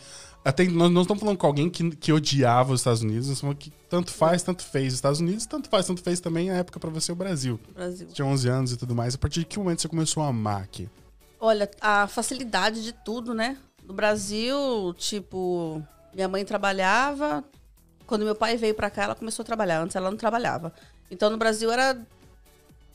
até 0.44 0.64
nós 0.64 0.90
não 0.90 1.02
estamos 1.02 1.20
falando 1.20 1.38
com 1.38 1.46
alguém 1.46 1.70
que, 1.70 1.90
que 1.96 2.12
odiava 2.12 2.72
os 2.72 2.80
Estados 2.80 3.00
Unidos, 3.00 3.28
nós 3.28 3.36
estamos 3.36 3.40
falando 3.40 3.58
que 3.58 3.70
tanto 3.88 4.10
faz, 4.10 4.42
tanto 4.42 4.64
fez 4.64 4.88
os 4.88 4.94
Estados 4.94 5.20
Unidos, 5.20 5.46
tanto 5.46 5.68
faz, 5.68 5.86
tanto 5.86 6.02
fez 6.02 6.18
também 6.18 6.50
a 6.50 6.54
época 6.54 6.80
pra 6.80 6.90
você 6.90 7.12
o 7.12 7.14
Brasil. 7.14 7.60
Brasil. 7.72 8.08
Tinha 8.12 8.26
11 8.26 8.48
anos 8.48 8.72
e 8.72 8.76
tudo 8.76 8.94
mais. 8.94 9.14
A 9.14 9.18
partir 9.18 9.40
de 9.40 9.46
que 9.46 9.58
momento 9.58 9.82
você 9.82 9.88
começou 9.88 10.22
a 10.22 10.26
amar 10.26 10.62
aqui? 10.62 10.88
Olha, 11.40 11.70
a 11.80 12.08
facilidade 12.08 12.82
de 12.82 12.92
tudo, 12.92 13.32
né? 13.32 13.56
No 13.84 13.94
Brasil, 13.94 14.94
tipo, 14.98 15.80
minha 16.12 16.26
mãe 16.26 16.44
trabalhava. 16.44 17.44
Quando 18.04 18.24
meu 18.24 18.34
pai 18.34 18.56
veio 18.56 18.74
pra 18.74 18.90
cá, 18.90 19.04
ela 19.04 19.14
começou 19.14 19.42
a 19.44 19.46
trabalhar. 19.46 19.80
Antes 19.80 19.94
ela 19.94 20.10
não 20.10 20.18
trabalhava. 20.18 20.72
Então 21.10 21.30
no 21.30 21.38
Brasil 21.38 21.70
era. 21.70 21.96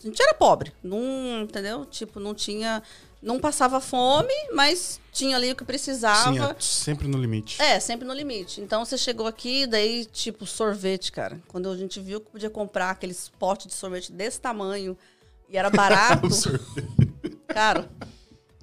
A 0.01 0.07
gente 0.07 0.21
era 0.21 0.33
pobre. 0.33 0.71
Não, 0.83 1.41
entendeu? 1.41 1.85
Tipo, 1.85 2.19
não 2.19 2.33
tinha. 2.33 2.81
Não 3.21 3.37
passava 3.37 3.81
fome, 3.81 4.33
mas 4.53 5.01
tinha 5.11 5.35
ali 5.35 5.51
o 5.51 5.55
que 5.55 5.65
precisava. 5.65 6.31
Sim, 6.31 6.39
é 6.39 6.55
sempre 6.57 7.07
no 7.07 7.17
limite. 7.17 7.61
É, 7.61 7.77
sempre 7.77 8.07
no 8.07 8.13
limite. 8.13 8.61
Então 8.61 8.85
você 8.85 8.97
chegou 8.97 9.27
aqui, 9.27 9.67
daí, 9.67 10.05
tipo, 10.05 10.45
sorvete, 10.45 11.11
cara. 11.11 11.37
Quando 11.49 11.69
a 11.69 11.75
gente 11.75 11.99
viu 11.99 12.21
que 12.21 12.31
podia 12.31 12.49
comprar 12.49 12.91
aqueles 12.91 13.29
potes 13.37 13.67
de 13.67 13.73
sorvete 13.73 14.13
desse 14.13 14.39
tamanho 14.39 14.97
e 15.49 15.57
era 15.57 15.67
barato. 15.69 16.29
Cara, 17.47 17.89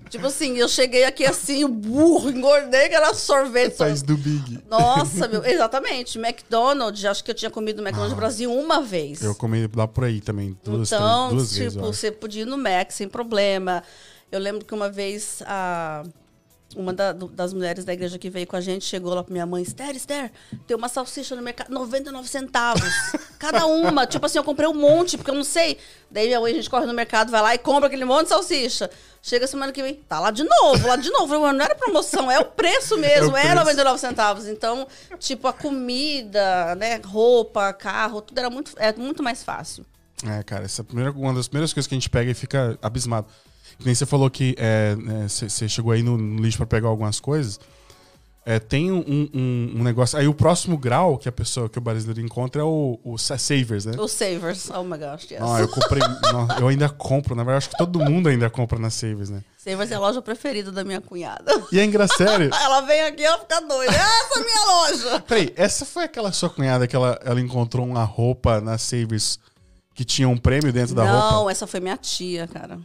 tipo 0.09 0.27
assim, 0.27 0.57
eu 0.57 0.69
cheguei 0.69 1.05
aqui 1.05 1.25
assim, 1.25 1.67
burro, 1.69 2.31
engordei, 2.31 2.89
que 2.89 2.95
era 2.95 3.13
sorvete. 3.15 3.77
Faz 3.77 4.03
do 4.03 4.17
Big. 4.17 4.61
Nossa, 4.69 5.29
meu, 5.29 5.45
exatamente. 5.45 6.19
McDonald's, 6.19 7.05
acho 7.05 7.23
que 7.25 7.31
eu 7.31 7.35
tinha 7.35 7.51
comido 7.51 7.81
McDonald's 7.83 8.13
Ah. 8.13 8.17
Brasil 8.17 8.53
uma 8.53 8.81
vez. 8.83 9.23
Eu 9.23 9.35
comi 9.35 9.69
lá 9.75 9.87
por 9.89 10.05
aí 10.05 10.21
também. 10.21 10.57
Duas, 10.65 10.91
então, 10.93 11.29
três, 11.29 11.33
duas 11.43 11.57
vezes. 11.57 11.73
tipo, 11.73 11.85
eu 11.85 11.91
acho. 11.91 11.99
você 11.99 12.11
podia 12.11 12.43
ir 12.43 12.47
no 12.47 12.57
Mac 12.59 12.91
sem 12.91 13.09
problema. 13.09 13.83
Eu 14.31 14.41
lembro 14.41 14.65
que 14.65 14.75
uma 14.75 14.89
vez 14.91 15.43
a 15.47 16.03
uma 16.75 16.93
da- 16.93 17.13
do- 17.13 17.29
das 17.29 17.53
mulheres 17.53 17.85
da 17.85 17.93
igreja 17.93 18.19
que 18.19 18.29
veio 18.29 18.47
com 18.47 18.57
a 18.57 18.61
gente 18.61 18.85
chegou 18.85 19.15
lá 19.15 19.23
pra 19.23 19.33
minha 19.33 19.47
mãe, 19.47 19.63
Esther, 19.63 19.95
Esther, 19.95 20.33
tem 20.67 20.77
uma 20.77 20.89
salsicha 20.89 21.37
no 21.37 21.43
mercado, 21.43 21.71
99 21.71 22.29
centavos. 22.29 22.83
Cada 23.39 23.67
uma. 23.67 24.05
tipo 24.07 24.27
assim, 24.27 24.39
eu 24.39 24.45
comprei 24.45 24.69
um 24.69 24.75
monte, 24.75 25.17
porque 25.17 25.31
eu 25.31 25.35
não 25.35 25.45
sei. 25.45 25.79
Daí 26.11 26.27
minha 26.27 26.41
mãe, 26.41 26.53
a 26.53 26.57
gente 26.57 26.69
corre 26.69 26.87
no 26.87 26.93
mercado, 26.95 27.31
vai 27.31 27.41
lá 27.41 27.55
e 27.55 27.59
compra 27.59 27.87
aquele 27.87 28.05
monte 28.05 28.25
de 28.25 28.29
salsicha. 28.31 28.91
Chega 29.23 29.47
semana 29.47 29.73
que 29.73 29.83
vem, 29.83 29.95
tá 30.09 30.21
lá 30.21 30.31
de 30.31 30.45
novo, 30.45 30.87
lá 30.87 30.97
de 30.97 31.11
novo. 31.11 31.25
Eu 31.25 31.29
falei, 31.41 31.43
"Mas 31.45 31.57
não 31.57 31.65
era 31.65 31.75
promoção, 31.75 32.31
é 32.31 32.39
o 32.39 32.45
preço 32.45 32.97
mesmo, 32.97 33.31
É 33.31 33.33
o 33.35 33.37
é, 33.37 33.41
preço. 33.43 33.57
99 33.57 33.99
centavos. 34.01 34.47
Então, 34.47 34.87
tipo, 35.19 35.49
a 35.49 35.53
comida, 35.53 36.75
né, 36.77 37.01
roupa, 37.05 37.73
carro, 37.73 38.21
tudo 38.21 38.39
era 38.39 38.51
muito, 38.51 38.73
é 38.77 38.93
muito 38.93 39.23
mais 39.23 39.43
fácil. 39.43 39.85
É, 40.25 40.43
cara, 40.43 40.65
essa 40.65 40.83
é 40.83 40.85
primeira, 40.85 41.11
uma 41.11 41.35
das 41.35 41.49
primeiras 41.49 41.73
coisas 41.73 41.87
que 41.89 41.95
a 41.95 41.99
gente 41.99 42.09
pega 42.11 42.31
e 42.31 42.35
fica 42.35 42.79
abismado. 42.81 43.27
Nem 43.85 43.95
você 43.95 44.07
falou 44.07 44.31
que 44.31 44.55
é, 44.59 44.97
né, 44.97 45.29
você 45.29 45.49
você 45.49 45.69
chegou 45.69 45.93
aí 45.93 46.03
no, 46.03 46.17
no 46.17 46.43
lixo 46.43 46.57
pra 46.59 46.67
pegar 46.67 46.89
algumas 46.89 47.21
coisas. 47.21 47.59
É, 48.49 48.61
tem 48.61 48.93
um, 48.93 48.99
um- 49.35 49.73
um 49.79 49.83
negócio. 49.83 50.17
Aí 50.17 50.29
o 50.29 50.33
próximo 50.33 50.79
grau 50.79 51.19
que 51.19 51.29
a 51.29 51.33
pessoa, 51.33 51.69
que 51.69 51.79
o 51.79 51.81
brasileiro 51.81 52.21
encontra 52.21 52.63
é 52.63 52.65
o, 52.65 52.97
o 53.05 53.19
sa- 53.19 53.37
Savers, 53.37 53.85
né? 53.85 53.97
Os 53.99 54.13
Savers, 54.13 54.71
oh 54.71 54.85
my 54.85 54.97
gosh, 54.97 55.29
yes. 55.29 55.41
Ah, 55.43 55.61
eu 55.61 55.69
comprei. 55.69 56.01
não, 56.33 56.47
eu 56.61 56.69
ainda 56.69 56.89
compro, 56.89 57.35
na 57.35 57.43
verdade, 57.43 57.65
acho 57.65 57.71
que 57.71 57.77
todo 57.77 57.99
mundo 57.99 58.29
ainda 58.29 58.49
compra 58.49 58.79
na 58.79 58.89
Savers, 58.89 59.31
né? 59.31 59.43
Savers 59.59 59.91
é 59.91 59.97
a 59.97 59.99
loja 59.99 60.23
preferida 60.23 60.71
da 60.71 60.85
minha 60.85 61.01
cunhada. 61.01 61.61
E 61.73 61.81
é 61.81 61.85
engraçado. 61.85 62.45
Ela 62.55 62.83
vem 62.83 63.01
aqui, 63.03 63.25
ela 63.25 63.39
fica 63.41 63.61
doida. 63.63 63.93
Essa 63.93 64.39
é 64.39 64.41
a 64.41 64.45
minha 64.45 64.65
loja. 64.65 65.21
Peraí, 65.27 65.53
essa 65.57 65.85
foi 65.85 66.05
aquela 66.05 66.31
sua 66.31 66.49
cunhada 66.49 66.87
que 66.87 66.95
ela, 66.95 67.19
ela 67.25 67.41
encontrou 67.41 67.85
uma 67.85 68.05
roupa 68.05 68.61
na 68.61 68.79
Savers 68.79 69.41
que 69.93 70.05
tinha 70.05 70.29
um 70.29 70.37
prêmio 70.37 70.73
dentro 70.73 70.95
da 70.95 71.03
roupa? 71.03 71.31
Não, 71.33 71.51
essa 71.51 71.67
foi 71.67 71.81
minha 71.81 71.97
tia, 71.97 72.47
cara. 72.47 72.79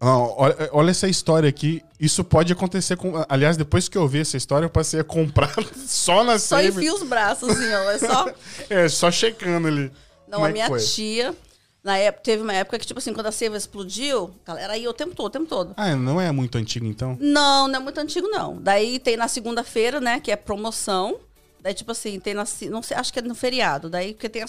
Não, 0.00 0.34
olha, 0.36 0.70
olha 0.72 0.90
essa 0.90 1.08
história 1.08 1.48
aqui. 1.48 1.82
Isso 1.98 2.22
pode 2.22 2.52
acontecer 2.52 2.96
com. 2.96 3.24
Aliás, 3.28 3.56
depois 3.56 3.88
que 3.88 3.98
eu 3.98 4.06
vi 4.06 4.20
essa 4.20 4.36
história, 4.36 4.66
eu 4.66 4.70
passei 4.70 5.00
a 5.00 5.04
comprar 5.04 5.52
só 5.86 6.22
na 6.22 6.38
Só 6.38 6.62
enfia 6.62 6.94
os 6.94 7.02
braços, 7.02 7.48
assim, 7.50 7.72
ó. 7.74 7.90
É 7.90 7.98
só. 7.98 8.32
É, 8.70 8.88
só 8.88 9.10
checando 9.10 9.66
ali. 9.66 9.90
Não, 10.28 10.38
Como 10.38 10.44
a 10.46 10.50
é 10.50 10.52
minha 10.52 10.78
tia. 10.78 11.34
Na 11.82 11.96
época, 11.96 12.22
teve 12.24 12.42
uma 12.42 12.52
época 12.52 12.78
que, 12.78 12.86
tipo 12.86 12.98
assim, 12.98 13.14
quando 13.14 13.26
a 13.26 13.32
Savers 13.32 13.62
explodiu, 13.62 14.34
galera 14.44 14.76
ia 14.76 14.90
o 14.90 14.92
tempo 14.92 15.14
todo, 15.14 15.26
o 15.26 15.30
tempo 15.30 15.46
todo. 15.46 15.72
Ah, 15.76 15.94
não 15.96 16.20
é 16.20 16.30
muito 16.30 16.58
antigo 16.58 16.84
então? 16.84 17.16
Não, 17.20 17.66
não 17.66 17.76
é 17.76 17.82
muito 17.82 17.98
antigo, 17.98 18.28
não. 18.28 18.56
Daí 18.60 18.98
tem 18.98 19.16
na 19.16 19.26
segunda-feira, 19.28 20.00
né, 20.00 20.20
que 20.20 20.30
é 20.30 20.36
promoção. 20.36 21.18
Daí, 21.60 21.74
tipo 21.74 21.90
assim, 21.90 22.20
tem 22.20 22.34
na. 22.34 22.44
Não 22.70 22.82
sei, 22.82 22.96
acho 22.96 23.12
que 23.12 23.18
é 23.18 23.22
no 23.22 23.34
feriado. 23.34 23.88
Daí, 23.88 24.12
porque 24.12 24.28
tem. 24.28 24.42
a 24.42 24.46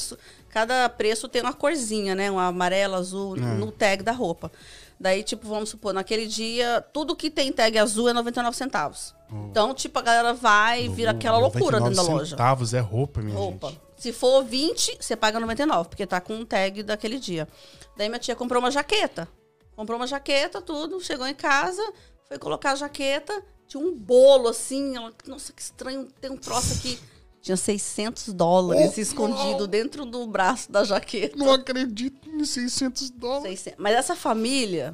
cada 0.50 0.90
preço 0.90 1.28
tem 1.28 1.42
uma 1.42 1.54
corzinha, 1.54 2.14
né? 2.14 2.30
Uma 2.30 2.48
amarela, 2.48 2.98
azul, 2.98 3.36
É. 3.36 3.40
no 3.40 3.72
tag 3.72 4.04
da 4.04 4.12
roupa. 4.12 4.52
Daí, 5.00 5.24
tipo, 5.24 5.48
vamos 5.48 5.70
supor, 5.70 5.94
naquele 5.94 6.28
dia, 6.28 6.86
tudo 6.92 7.16
que 7.16 7.30
tem 7.30 7.52
tag 7.54 7.78
azul 7.78 8.10
é 8.10 8.14
99 8.14 8.56
centavos. 8.58 9.16
Então, 9.50 9.74
tipo, 9.74 9.98
a 9.98 10.02
galera 10.02 10.34
vai, 10.34 10.90
vira 10.90 11.12
aquela 11.12 11.38
loucura 11.38 11.80
dentro 11.80 11.96
da 11.96 12.02
99 12.02 12.14
loja. 12.20 12.30
centavos 12.32 12.74
é 12.74 12.80
roupa, 12.80 13.22
minha 13.22 13.38
Roupa. 13.38 13.70
gente. 13.70 13.82
Se 13.98 14.12
for 14.12 14.44
20, 14.44 14.98
você 15.00 15.16
paga 15.16 15.40
99, 15.40 15.90
porque 15.90 16.06
tá 16.06 16.20
com 16.20 16.34
um 16.34 16.46
tag 16.46 16.84
daquele 16.84 17.20
dia. 17.20 17.48
Daí 17.96 18.10
minha 18.10 18.20
tia 18.20 18.36
comprou 18.36 18.62
uma 18.62 18.72
jaqueta. 18.72 19.28
Comprou 19.76 19.98
uma 19.98 20.08
jaqueta, 20.08 20.62
tudo, 20.62 21.00
chegou 21.00 21.28
em 21.28 21.34
casa, 21.36 21.82
foi 22.28 22.38
colocar 22.38 22.72
a 22.72 22.76
jaqueta, 22.76 23.42
tinha 23.68 23.82
um 23.82 23.96
bolo 23.96 24.50
assim, 24.50 24.96
ela, 24.98 25.14
nossa, 25.28 25.54
que 25.54 25.62
estranho, 25.62 26.08
tem 26.20 26.32
um 26.32 26.38
troço 26.38 26.74
aqui. 26.74 27.00
Tinha 27.41 27.56
600 27.58 28.34
dólares 28.34 28.93
Oh, 28.97 29.02
escondido 29.02 29.65
dentro 29.67 30.06
do 30.06 30.28
braço 30.28 30.71
da 30.71 30.84
jaqueta. 30.84 31.38
Não 31.38 31.52
acredito 31.52 32.30
em 32.30 32.43
600 32.43 33.10
dólares. 33.12 33.60
600. 33.62 33.80
Mas 33.82 33.95
essa 33.95 34.15
família, 34.15 34.93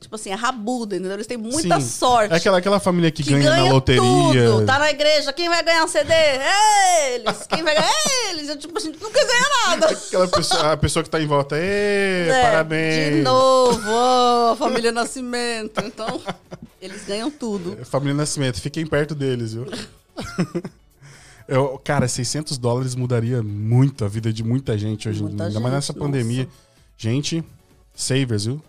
tipo 0.00 0.14
assim, 0.14 0.30
é 0.30 0.34
rabuda, 0.34 0.96
entendeu? 0.96 1.14
Eles 1.14 1.26
têm 1.26 1.36
muita 1.36 1.78
Sim. 1.80 1.86
sorte. 1.86 2.32
É 2.32 2.36
aquela, 2.36 2.58
aquela 2.58 2.80
família 2.80 3.10
que, 3.10 3.22
que 3.22 3.30
ganha, 3.30 3.50
na 3.56 3.64
loteria. 3.70 4.00
tudo. 4.50 4.64
Tá 4.66 4.78
na 4.78 4.90
igreja, 4.90 5.32
quem 5.34 5.48
vai 5.50 5.62
ganhar 5.62 5.84
um 5.84 5.88
CD? 5.88 6.12
Eles! 7.12 7.46
Quem 7.46 7.62
vai 7.62 7.74
ganhar? 7.74 7.92
Eles! 8.30 8.48
Eu, 8.48 8.56
tipo, 8.58 8.76
a 8.76 8.80
gente 8.80 8.98
nunca 9.00 9.20
ganha 9.24 9.48
nada. 9.66 9.86
Aquela 9.92 10.28
pessoa, 10.28 10.72
a 10.72 10.76
pessoa 10.78 11.02
que 11.02 11.10
tá 11.10 11.20
em 11.20 11.26
volta. 11.26 11.56
É, 11.58 12.40
parabéns. 12.42 13.16
De 13.16 13.22
novo, 13.22 13.90
a 14.52 14.56
família 14.56 14.90
Nascimento. 14.92 15.78
Então, 15.84 16.22
eles 16.80 17.04
ganham 17.04 17.30
tudo. 17.30 17.84
Família 17.84 18.14
Nascimento, 18.14 18.60
fiquem 18.62 18.86
perto 18.86 19.14
deles, 19.14 19.52
viu? 19.52 19.66
Eu, 21.48 21.78
cara, 21.84 22.08
600 22.08 22.58
dólares 22.58 22.94
mudaria 22.94 23.42
muito 23.42 24.04
a 24.04 24.08
vida 24.08 24.32
de 24.32 24.42
muita 24.42 24.76
gente 24.76 25.08
hoje 25.08 25.20
em 25.20 25.22
Muita 25.22 25.36
dia. 25.36 25.46
Ainda 25.46 25.60
mais 25.60 25.74
nessa 25.74 25.92
nossa. 25.92 26.04
pandemia. 26.04 26.48
Gente, 26.96 27.44
savers, 27.94 28.46
viu? 28.46 28.60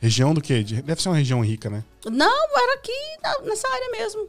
Região 0.00 0.34
do 0.34 0.40
quê? 0.40 0.62
De- 0.62 0.82
Deve 0.82 1.00
ser 1.02 1.08
uma 1.08 1.16
região 1.16 1.40
rica, 1.40 1.70
né? 1.70 1.82
Não, 2.04 2.56
era 2.56 2.74
aqui 2.74 2.92
nessa 3.44 3.66
área 3.72 3.90
mesmo. 3.92 4.28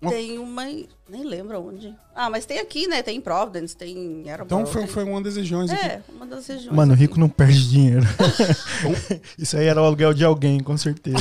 Uma- 0.00 0.10
Tem 0.12 0.38
uma. 0.38 0.62
Nem 1.08 1.24
lembro 1.24 1.58
onde. 1.60 1.92
Ah, 2.14 2.30
mas 2.30 2.44
tem 2.46 2.60
aqui, 2.60 2.86
né? 2.86 3.02
Tem 3.02 3.16
em 3.16 3.20
Providence, 3.20 3.76
tem 3.76 3.96
em 3.96 4.24
Então 4.44 4.64
foi, 4.66 4.82
tem- 4.82 4.90
foi 4.90 5.02
uma 5.04 5.20
das 5.20 5.34
regiões 5.34 5.70
aqui. 5.72 5.84
É, 5.84 6.02
uma 6.10 6.24
das 6.26 6.46
regiões. 6.46 6.76
Mano, 6.76 6.92
o 6.92 6.94
aqui. 6.94 7.02
rico 7.02 7.18
não 7.18 7.28
perde 7.28 7.68
dinheiro. 7.68 8.06
Isso 9.36 9.56
aí 9.56 9.66
era 9.66 9.80
o 9.82 9.84
aluguel 9.84 10.12
de 10.14 10.24
alguém, 10.24 10.60
com 10.60 10.76
certeza. 10.76 11.16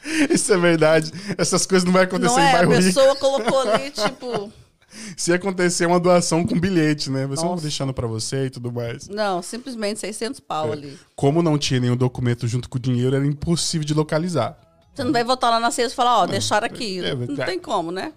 Isso 0.29 0.53
é 0.53 0.57
verdade. 0.57 1.11
Essas 1.37 1.65
coisas 1.65 1.85
não 1.85 1.93
vai 1.93 2.03
acontecer 2.03 2.35
Não 2.35 2.39
em 2.39 2.45
é, 2.45 2.49
a 2.49 2.53
bairro 2.53 2.71
rico. 2.71 2.83
pessoa 2.83 3.15
colocou 3.15 3.59
ali, 3.59 3.91
tipo. 3.91 4.51
Se 5.15 5.31
acontecer 5.31 5.85
uma 5.85 5.99
doação 5.99 6.43
com 6.45 6.59
bilhete, 6.59 7.11
né? 7.11 7.27
Você 7.27 7.43
não 7.43 7.51
Nossa. 7.51 7.61
deixando 7.61 7.93
pra 7.93 8.07
você 8.07 8.45
e 8.45 8.49
tudo 8.49 8.71
mais. 8.71 9.07
Não, 9.07 9.41
simplesmente 9.41 9.99
600 9.99 10.39
pau 10.39 10.71
ali. 10.71 10.97
Como 11.15 11.43
não 11.43 11.57
tinha 11.59 11.79
nenhum 11.79 11.95
documento 11.95 12.47
junto 12.47 12.67
com 12.67 12.77
o 12.77 12.81
dinheiro, 12.81 13.15
era 13.15 13.25
impossível 13.25 13.85
de 13.85 13.93
localizar. 13.93 14.57
Você 14.93 15.03
não 15.03 15.11
vai 15.11 15.23
voltar 15.23 15.51
lá 15.51 15.59
na 15.59 15.69
ceia 15.69 15.85
e 15.85 15.89
falar, 15.91 16.17
ó, 16.19 16.25
deixaram 16.25 16.65
aqui. 16.65 17.05
é, 17.05 17.13
não 17.13 17.43
é. 17.43 17.45
tem 17.45 17.59
como, 17.59 17.91
né? 17.91 18.11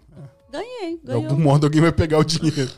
Ganhei, 0.50 0.98
De 1.02 1.12
algum 1.12 1.38
modo 1.38 1.66
alguém 1.66 1.80
vai 1.80 1.92
pegar 1.92 2.18
o 2.18 2.24
dinheiro. 2.24 2.70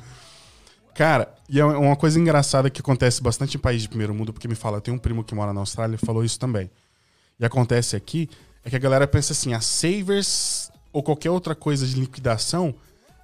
Cara, 0.94 1.32
e 1.48 1.58
é 1.58 1.64
uma 1.64 1.96
coisa 1.96 2.18
engraçada 2.20 2.70
que 2.70 2.80
acontece 2.80 3.22
bastante 3.22 3.56
em 3.56 3.60
países 3.60 3.82
de 3.82 3.88
primeiro 3.88 4.14
mundo, 4.14 4.32
porque 4.32 4.46
me 4.46 4.54
fala, 4.54 4.80
tem 4.80 4.94
um 4.94 4.98
primo 4.98 5.24
que 5.24 5.34
mora 5.34 5.52
na 5.52 5.60
Austrália 5.60 5.96
e 6.00 6.06
falou 6.06 6.24
isso 6.24 6.38
também. 6.38 6.70
E 7.38 7.44
acontece 7.44 7.96
aqui, 7.96 8.28
é 8.64 8.70
que 8.70 8.76
a 8.76 8.78
galera 8.78 9.06
pensa 9.06 9.32
assim, 9.32 9.52
a 9.54 9.60
Savers 9.60 10.70
ou 10.92 11.02
qualquer 11.02 11.30
outra 11.30 11.54
coisa 11.54 11.86
de 11.86 11.94
liquidação 11.98 12.74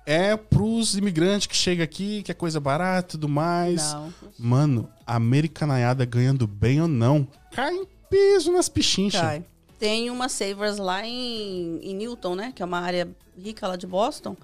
é 0.07 0.37
pros 0.37 0.97
imigrantes 0.97 1.47
que 1.47 1.57
chegam 1.57 1.85
aqui, 1.85 2.23
que 2.23 2.31
é 2.33 2.35
coisa 2.35 2.59
barata 2.59 3.09
e 3.09 3.11
tudo 3.13 3.29
mais. 3.29 3.93
Não. 3.93 4.15
Mano, 4.39 4.89
a 5.07 5.15
americanaiada 5.17 6.05
ganhando 6.05 6.47
bem 6.47 6.81
ou 6.81 6.89
não, 6.89 7.27
cai 7.53 7.73
em 7.75 7.87
peso 8.09 8.51
nas 8.53 8.69
pichinchas. 8.69 9.21
Cai. 9.21 9.45
Tem 9.79 10.11
uma 10.11 10.29
Savers 10.29 10.77
lá 10.79 11.07
em, 11.07 11.79
em 11.83 11.95
Newton, 11.95 12.35
né? 12.35 12.53
Que 12.55 12.63
é 12.63 12.67
uma 12.67 12.81
área 12.81 13.09
rica 13.39 13.67
lá 13.67 13.77
de 13.77 13.87
Boston. 13.87 14.37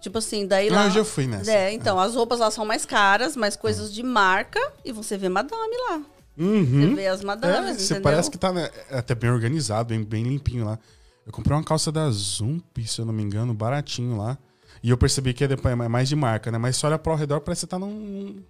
Tipo 0.00 0.18
assim, 0.18 0.46
daí 0.46 0.68
Ah, 0.68 0.72
lá. 0.74 0.84
eu 0.86 0.90
já 0.90 1.04
fui 1.04 1.26
nessa. 1.26 1.50
É, 1.52 1.72
então, 1.72 1.98
as 1.98 2.14
roupas 2.14 2.38
lá 2.40 2.50
são 2.50 2.64
mais 2.64 2.84
caras, 2.84 3.36
mas 3.36 3.56
coisas 3.56 3.92
de 3.92 4.02
marca. 4.02 4.60
E 4.84 4.90
você 4.90 5.16
vê 5.16 5.28
madame 5.28 5.76
lá. 5.90 6.00
Você 6.38 6.44
Uhum. 6.44 6.94
vê 6.94 7.06
as 7.08 7.20
É, 7.20 7.24
madames, 7.24 7.76
você 7.82 7.84
entendeu? 7.94 8.02
parece 8.02 8.30
que 8.30 8.38
tá 8.38 8.52
né, 8.52 8.70
é 8.90 8.98
até 8.98 9.14
bem 9.14 9.28
organizado, 9.30 9.88
bem, 9.88 10.04
bem 10.04 10.22
limpinho 10.22 10.64
lá. 10.64 10.78
Eu 11.26 11.32
comprei 11.32 11.56
uma 11.56 11.64
calça 11.64 11.90
da 11.90 12.08
Zump, 12.10 12.62
se 12.86 13.00
eu 13.00 13.04
não 13.04 13.12
me 13.12 13.22
engano, 13.22 13.52
baratinho 13.52 14.16
lá. 14.16 14.38
E 14.82 14.90
eu 14.90 14.96
percebi 14.96 15.34
que 15.34 15.42
é 15.44 15.48
depois 15.48 15.72
é 15.72 15.88
mais 15.88 16.08
de 16.08 16.14
marca, 16.14 16.50
né? 16.52 16.56
Mas 16.58 16.76
se 16.76 16.86
olha 16.86 16.96
pro 16.98 17.14
redor, 17.16 17.40
parece 17.40 17.60
que 17.60 17.60
você 17.66 17.66
tá 17.66 17.78
num. 17.78 18.40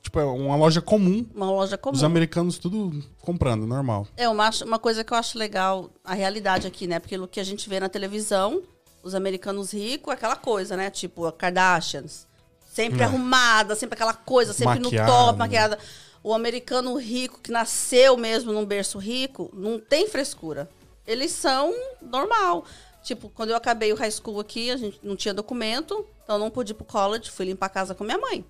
Tipo, 0.00 0.20
é 0.20 0.24
uma 0.24 0.54
loja 0.54 0.80
comum. 0.80 1.26
Uma 1.34 1.50
loja 1.50 1.76
comum. 1.76 1.96
Os 1.96 2.04
americanos 2.04 2.58
tudo 2.58 3.02
comprando, 3.20 3.66
normal. 3.66 4.06
É 4.16 4.28
uma, 4.28 4.48
uma 4.64 4.78
coisa 4.78 5.02
que 5.02 5.12
eu 5.12 5.16
acho 5.18 5.36
legal, 5.36 5.90
a 6.04 6.14
realidade 6.14 6.64
aqui, 6.66 6.86
né? 6.86 7.00
Porque 7.00 7.18
o 7.18 7.26
que 7.26 7.40
a 7.40 7.44
gente 7.44 7.68
vê 7.68 7.80
na 7.80 7.88
televisão, 7.88 8.62
os 9.02 9.16
americanos 9.16 9.72
ricos, 9.72 10.12
é 10.12 10.14
aquela 10.14 10.36
coisa, 10.36 10.76
né? 10.76 10.90
Tipo, 10.90 11.26
a 11.26 11.32
Kardashians. 11.32 12.24
Sempre 12.72 13.00
É. 13.00 13.04
arrumada, 13.04 13.74
sempre 13.74 13.94
aquela 13.94 14.14
coisa, 14.14 14.52
sempre 14.52 14.78
Maquiada, 14.78 15.10
no 15.10 15.16
top, 15.18 15.38
né? 15.40 15.76
O 16.28 16.34
americano 16.34 16.96
rico, 16.96 17.38
que 17.40 17.52
nasceu 17.52 18.16
mesmo 18.16 18.52
num 18.52 18.64
berço 18.66 18.98
rico, 18.98 19.48
não 19.52 19.78
tem 19.78 20.08
frescura. 20.08 20.68
eles 21.06 21.30
são 21.30 21.72
normal. 22.02 22.64
Tipo, 23.04 23.28
quando 23.28 23.50
eu 23.50 23.56
acabei 23.56 23.92
o 23.92 23.96
high 23.96 24.10
school 24.10 24.40
aqui, 24.40 24.72
a 24.72 24.76
gente 24.76 24.98
não 25.04 25.14
tinha 25.14 25.32
documento, 25.32 26.04
então 26.24 26.34
eu 26.34 26.40
não 26.40 26.50
pude 26.50 26.72
ir 26.72 26.74
pro 26.74 26.84
college, 26.84 27.30
fui 27.30 27.46
limpar 27.46 27.66
a 27.66 27.68
casa 27.68 27.94
com 27.94 28.02
minha 28.02 28.18
mãe. 28.18 28.44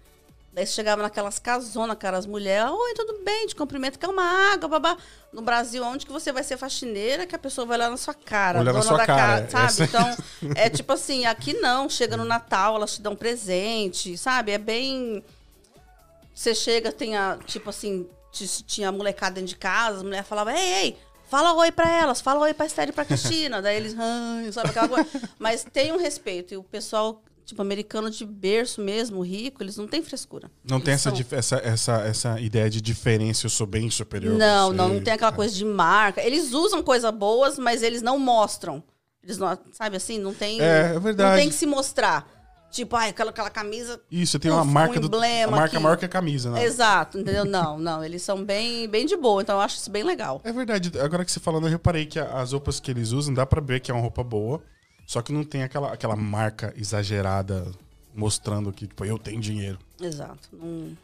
Daí 0.55 0.67
chegava 0.67 1.03
naquelas 1.03 1.39
casonas, 1.39 1.99
cara, 1.99 2.17
as 2.17 2.25
mulheres, 2.25 2.73
oi, 2.73 2.95
tudo 2.95 3.21
bem, 3.23 3.47
te 3.47 3.55
cumprimento, 3.55 3.99
quer 3.99 4.09
uma 4.09 4.25
água, 4.55 4.67
babá. 4.71 4.97
No 5.31 5.43
Brasil, 5.43 5.85
onde 5.85 6.07
que 6.07 6.13
você 6.13 6.33
vai 6.33 6.43
ser 6.43 6.57
faxineira, 6.57 7.27
que 7.27 7.35
a 7.37 7.39
pessoa 7.39 7.67
vai 7.67 7.77
olhar 7.77 7.91
na 7.91 7.99
sua 7.99 8.15
cara, 8.15 8.61
Olhar 8.61 8.73
na 8.73 8.81
dona 8.81 8.89
sua 8.89 8.97
da 8.97 9.05
cara, 9.07 9.43
casa, 9.47 9.51
sabe? 9.51 9.67
essa- 9.67 9.85
Então, 9.85 10.53
é 10.57 10.71
tipo 10.71 10.91
assim, 10.95 11.27
aqui 11.27 11.53
não, 11.53 11.91
chega 11.91 12.17
no 12.17 12.25
Natal, 12.25 12.75
elas 12.77 12.95
te 12.95 13.03
dão 13.03 13.15
presente, 13.15 14.17
sabe? 14.17 14.53
É 14.53 14.57
bem. 14.57 15.23
Você 16.37 16.55
chega, 16.55 16.93
tem 16.93 17.17
a, 17.17 17.39
tipo 17.47 17.71
assim, 17.71 18.07
tinha 18.67 18.91
a 18.91 18.93
molecada 18.93 19.37
dentro 19.37 19.49
de 19.49 19.57
casa, 19.57 19.97
as 19.97 20.03
mulheres 20.03 20.29
falavam, 20.29 20.53
ei, 20.55 20.73
ei, 20.85 20.97
fala 21.31 21.55
oi 21.55 21.73
pra 21.73 21.91
elas, 21.91 22.21
fala 22.21 22.41
oi 22.41 22.53
pra 22.53 22.67
Esther 22.67 22.91
e 22.91 22.93
pra 22.93 23.07
Cristina. 23.07 23.63
Daí 23.63 23.75
eles, 23.77 23.97
ai, 23.99 24.53
sabe 24.53 24.69
aquela 24.69 24.87
coisa. 24.87 25.09
Mas 25.39 25.65
tem 25.73 25.93
um 25.93 25.97
respeito. 25.97 26.53
E 26.53 26.57
o 26.59 26.63
pessoal, 26.63 27.23
tipo, 27.43 27.63
americano 27.63 28.11
de 28.11 28.27
berço 28.27 28.83
mesmo, 28.83 29.23
rico, 29.23 29.63
eles 29.63 29.79
não 29.79 29.89
têm 29.89 30.03
frescura. 30.03 30.51
Não 30.63 30.79
tem 30.79 30.93
Eles 30.93 31.01
essa, 31.01 31.09
são- 31.09 31.17
dif- 31.17 31.33
essa, 31.35 31.57
essa, 31.57 31.93
essa 32.03 32.39
ideia 32.41 32.69
de 32.69 32.83
diferença, 32.83 33.47
eu 33.47 33.51
sou 33.51 33.67
bem 33.67 33.89
superior. 33.91 34.35
a 34.35 34.39
Não, 34.39 34.73
não, 34.75 34.89
não 34.91 35.01
tem 35.03 35.15
aquela 35.15 35.33
coisa 35.33 35.55
de 35.55 35.65
marca. 35.65 36.21
Eles 36.23 36.53
usam 36.53 36.83
coisas 36.83 37.11
boas, 37.13 37.59
mas 37.59 37.83
eles 37.83 38.03
não 38.03 38.19
mostram. 38.19 38.85
Eles 39.25 39.39
não, 39.39 39.59
sabe 39.73 39.97
assim, 39.97 40.19
não 40.19 40.35
tem. 40.35 40.61
É, 40.61 40.93
é 40.95 41.01
verdade. 41.01 41.31
Não 41.31 41.37
tem 41.39 41.49
que 41.49 41.55
se 41.55 41.65
mostrar. 41.67 42.36
Tipo, 42.77 42.95
ai, 42.97 43.09
aquela, 43.11 43.31
aquela 43.31 43.49
camisa. 43.51 44.01
Isso, 44.11 44.39
tem 44.39 44.51
uma 44.51 44.63
Um 44.63 44.67
marca 44.67 45.01
do. 45.01 45.07
emblema 45.07 45.49
A 45.57 45.61
marca 45.61 45.77
aqui. 45.77 45.83
maior 45.83 45.97
que 45.97 46.05
a 46.05 46.09
camisa, 46.09 46.51
né? 46.51 46.63
Exato, 46.65 47.19
entendeu? 47.19 47.45
Não, 47.45 47.79
não, 47.79 48.05
eles 48.05 48.21
são 48.23 48.45
bem, 48.45 48.87
bem 48.89 49.07
de 49.07 49.17
boa, 49.17 49.41
então 49.41 49.57
eu 49.57 49.61
acho 49.63 49.77
isso 49.77 49.91
bem 49.91 50.03
legal. 50.03 50.41
É 50.45 50.53
verdade. 50.53 50.93
Agora 51.01 51.25
que 51.25 51.33
você 51.33 51.41
falando, 51.41 51.65
eu 51.67 51.71
reparei 51.71 52.05
que 52.05 52.19
as 52.19 52.53
roupas 52.53 52.79
que 52.79 52.91
eles 52.91 53.13
usam, 53.13 53.33
dá 53.33 53.47
pra 53.47 53.61
ver 53.61 53.81
que 53.81 53.91
é 53.91 53.95
uma 53.95 54.01
roupa 54.03 54.23
boa, 54.23 54.63
só 55.07 55.23
que 55.23 55.33
não 55.33 55.43
tem 55.43 55.63
aquela, 55.63 55.93
aquela 55.93 56.15
marca 56.17 56.75
exagerada 56.77 57.67
mostrando 58.15 58.73
que, 58.73 58.87
tipo, 58.87 59.05
eu 59.05 59.19
tenho 59.19 59.41
dinheiro. 59.41 59.79
Exato. 60.01 60.49
Não- 60.53 60.97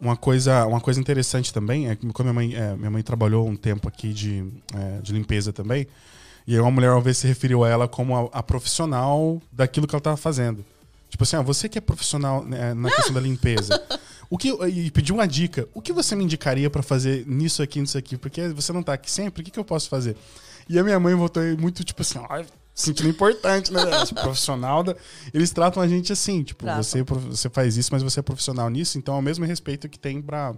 Uma 0.00 0.16
coisa, 0.16 0.64
uma 0.64 0.80
coisa 0.80 1.00
interessante 1.00 1.52
também 1.52 1.88
é 1.90 1.96
que 1.96 2.06
quando 2.12 2.26
minha 2.26 2.34
mãe, 2.34 2.54
é, 2.54 2.76
minha 2.76 2.90
mãe 2.90 3.02
trabalhou 3.02 3.48
um 3.48 3.56
tempo 3.56 3.88
aqui 3.88 4.12
de, 4.12 4.44
é, 4.72 5.00
de 5.00 5.12
limpeza 5.12 5.52
também, 5.52 5.88
e 6.48 6.54
aí 6.54 6.60
uma 6.60 6.70
mulher 6.70 6.90
uma 6.92 7.00
vez 7.02 7.18
se 7.18 7.26
referiu 7.26 7.62
a 7.62 7.68
ela 7.68 7.86
como 7.86 8.16
a, 8.16 8.38
a 8.38 8.42
profissional 8.42 9.38
daquilo 9.52 9.86
que 9.86 9.94
ela 9.94 10.00
estava 10.00 10.16
fazendo. 10.16 10.64
Tipo 11.10 11.22
assim, 11.22 11.36
ah, 11.36 11.42
você 11.42 11.68
que 11.68 11.76
é 11.76 11.80
profissional 11.80 12.42
né, 12.42 12.72
na 12.72 12.88
questão 12.90 13.12
da 13.12 13.20
limpeza. 13.20 13.78
O 14.30 14.38
que, 14.38 14.48
e 14.66 14.90
pediu 14.90 15.14
uma 15.14 15.28
dica. 15.28 15.68
O 15.74 15.82
que 15.82 15.92
você 15.92 16.16
me 16.16 16.24
indicaria 16.24 16.70
pra 16.70 16.82
fazer 16.82 17.26
nisso 17.26 17.62
aqui, 17.62 17.80
nisso 17.80 17.98
aqui? 17.98 18.16
Porque 18.16 18.48
você 18.48 18.72
não 18.72 18.82
tá 18.82 18.94
aqui 18.94 19.10
sempre, 19.10 19.42
o 19.42 19.44
que, 19.44 19.50
que 19.50 19.58
eu 19.58 19.64
posso 19.64 19.90
fazer? 19.90 20.16
E 20.68 20.78
a 20.78 20.84
minha 20.84 20.98
mãe 20.98 21.14
voltou 21.14 21.42
aí 21.42 21.54
muito, 21.54 21.84
tipo 21.84 22.00
assim, 22.00 22.18
ó, 22.18 22.44
sentindo 22.74 23.10
importante, 23.10 23.70
né? 23.70 23.82
Profissional 24.22 24.82
da... 24.82 24.96
Eles 25.34 25.50
tratam 25.50 25.82
a 25.82 25.88
gente 25.88 26.12
assim, 26.12 26.42
tipo, 26.42 26.64
você, 26.64 27.02
você 27.02 27.50
faz 27.50 27.76
isso, 27.76 27.90
mas 27.92 28.02
você 28.02 28.20
é 28.20 28.22
profissional 28.22 28.70
nisso, 28.70 28.96
então 28.96 29.16
é 29.16 29.18
o 29.18 29.22
mesmo 29.22 29.44
respeito 29.44 29.86
que 29.86 29.98
tem 29.98 30.22
pra, 30.22 30.54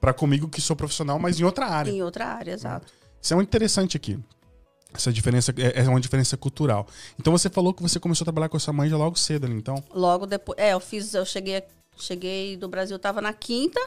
pra 0.00 0.12
comigo, 0.12 0.48
que 0.48 0.60
sou 0.60 0.76
profissional, 0.76 1.18
mas 1.18 1.40
em 1.40 1.44
outra 1.44 1.66
área. 1.66 1.90
Em 1.90 2.02
outra 2.02 2.26
área, 2.26 2.52
exato. 2.52 2.92
Isso 3.22 3.32
é 3.32 3.36
muito 3.36 3.48
interessante 3.48 3.96
aqui. 3.96 4.18
Essa 4.94 5.12
diferença 5.12 5.52
é 5.58 5.82
é 5.82 5.88
uma 5.88 6.00
diferença 6.00 6.36
cultural. 6.36 6.86
Então 7.18 7.32
você 7.36 7.50
falou 7.50 7.74
que 7.74 7.82
você 7.82 7.98
começou 7.98 8.24
a 8.24 8.26
trabalhar 8.26 8.48
com 8.48 8.56
a 8.56 8.60
sua 8.60 8.72
mãe 8.72 8.88
já 8.88 8.96
logo 8.96 9.18
cedo 9.18 9.44
ali, 9.44 9.56
então. 9.56 9.82
Logo 9.92 10.24
depois. 10.24 10.56
É, 10.58 10.72
eu 10.72 10.80
fiz, 10.80 11.12
eu 11.12 11.26
cheguei, 11.26 11.62
cheguei 11.98 12.56
do 12.56 12.68
Brasil, 12.68 12.96
tava 12.98 13.20
na 13.20 13.32
quinta, 13.32 13.80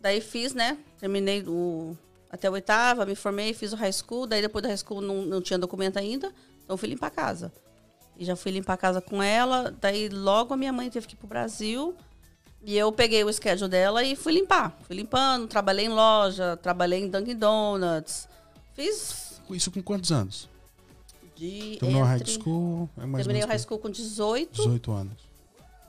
daí 0.00 0.20
fiz, 0.22 0.54
né? 0.54 0.78
Terminei 0.98 1.44
o, 1.46 1.94
até 2.30 2.48
a 2.48 2.50
oitava, 2.50 3.04
me 3.04 3.14
formei, 3.14 3.52
fiz 3.52 3.74
o 3.74 3.76
high 3.76 3.92
school, 3.92 4.26
daí 4.26 4.40
depois 4.40 4.62
do 4.62 4.68
high 4.68 4.76
school 4.76 5.02
não, 5.02 5.22
não 5.22 5.42
tinha 5.42 5.58
documento 5.58 5.98
ainda, 5.98 6.32
então 6.64 6.76
fui 6.78 6.88
limpar 6.88 7.08
a 7.08 7.10
casa. 7.10 7.52
E 8.16 8.24
já 8.24 8.34
fui 8.34 8.50
limpar 8.50 8.72
a 8.72 8.78
casa 8.78 9.00
com 9.02 9.22
ela, 9.22 9.72
daí 9.80 10.08
logo 10.08 10.54
a 10.54 10.56
minha 10.56 10.72
mãe 10.72 10.88
teve 10.90 11.06
que 11.06 11.14
ir 11.14 11.18
pro 11.18 11.28
Brasil. 11.28 11.94
E 12.64 12.76
eu 12.76 12.90
peguei 12.90 13.22
o 13.22 13.32
schedule 13.32 13.70
dela 13.70 14.02
e 14.02 14.16
fui 14.16 14.32
limpar. 14.32 14.76
Fui 14.82 14.96
limpando, 14.96 15.46
trabalhei 15.46 15.86
em 15.86 15.90
loja, 15.90 16.56
trabalhei 16.56 17.04
em 17.04 17.08
Dunkin' 17.08 17.36
Donuts. 17.36 18.28
Fiz 18.74 19.27
Isso 19.54 19.70
com 19.70 19.82
quantos 19.82 20.12
anos? 20.12 20.48
de. 21.36 21.76
Terminou 21.78 22.02
a 22.02 22.06
high 22.06 22.18
entre- 22.20 22.32
school, 22.32 22.88
é 22.96 23.06
mais 23.06 23.24
Terminei 23.24 23.44
o 23.44 23.48
high 23.48 23.58
school 23.58 23.78
com 23.78 23.88
18. 23.88 24.50
18 24.56 24.90
anos. 24.90 25.28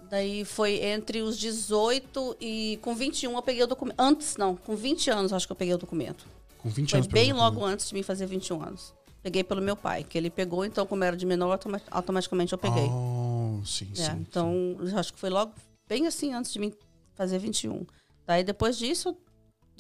Daí 0.10 0.46
foi 0.46 0.84
entre 0.84 1.22
os 1.22 1.38
18 1.38 2.36
e 2.40 2.78
com 2.82 2.96
21 2.96 3.36
eu 3.36 3.42
peguei 3.42 3.64
o 3.64 3.68
documento. 3.68 4.00
Antes, 4.00 4.38
não, 4.38 4.56
com 4.56 4.76
20 4.76 5.10
anos 5.10 5.34
acho 5.34 5.48
que 5.48 5.52
eu 5.52 5.56
peguei 5.56 5.74
o 5.74 5.78
documento. 5.78 6.26
Com 6.60 6.70
20 6.70 6.92
Foi 6.92 7.00
anos. 7.00 7.12
bem 7.12 7.34
logo 7.34 7.64
antes 7.66 7.88
de 7.90 7.94
mim 7.96 8.04
fazer 8.04 8.26
21 8.28 8.62
anos. 8.62 8.94
Peguei 9.24 9.44
pelo 9.44 9.62
meu 9.62 9.76
pai, 9.76 10.04
que 10.04 10.18
ele 10.18 10.30
pegou, 10.30 10.64
então, 10.66 10.86
como 10.86 11.04
era 11.04 11.16
de 11.18 11.26
menor, 11.26 11.52
automa- 11.52 11.82
automaticamente 11.92 12.54
eu 12.54 12.58
peguei. 12.60 12.86
Oh, 12.88 13.60
sim, 13.66 13.88
É, 13.94 13.96
sim. 14.06 14.12
então, 14.28 14.78
eu 14.80 14.98
acho 14.98 15.14
que 15.14 15.20
foi 15.20 15.30
logo 15.30 15.52
bem 15.88 16.08
assim 16.08 16.34
antes 16.34 16.52
de 16.54 16.60
mim 16.60 16.72
fazer 17.16 17.38
21. 17.40 17.86
Daí 18.26 18.44
depois 18.44 18.78
disso, 18.78 19.16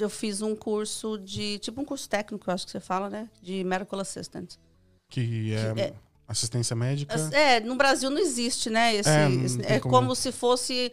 eu 0.03 0.09
fiz 0.09 0.41
um 0.41 0.55
curso 0.55 1.17
de. 1.17 1.59
Tipo 1.59 1.81
um 1.81 1.85
curso 1.85 2.07
técnico, 2.09 2.49
eu 2.49 2.53
acho 2.53 2.65
que 2.65 2.71
você 2.71 2.79
fala, 2.79 3.09
né? 3.09 3.29
De 3.41 3.63
medical 3.63 3.99
assistant. 3.99 4.55
Que 5.09 5.53
é, 5.53 5.73
Que 5.73 5.81
é- 5.81 5.93
assistência 6.27 6.75
médica. 6.75 7.15
É, 7.35 7.59
no 7.59 7.75
Brasil 7.75 8.09
não 8.09 8.19
existe, 8.19 8.69
né? 8.69 8.95
Esse, 8.95 9.09
É, 9.09 9.29
esse- 9.31 9.61
é 9.65 9.79
como- 9.79 9.93
como... 9.95 10.15
se 10.15 10.31
fosse 10.31 10.91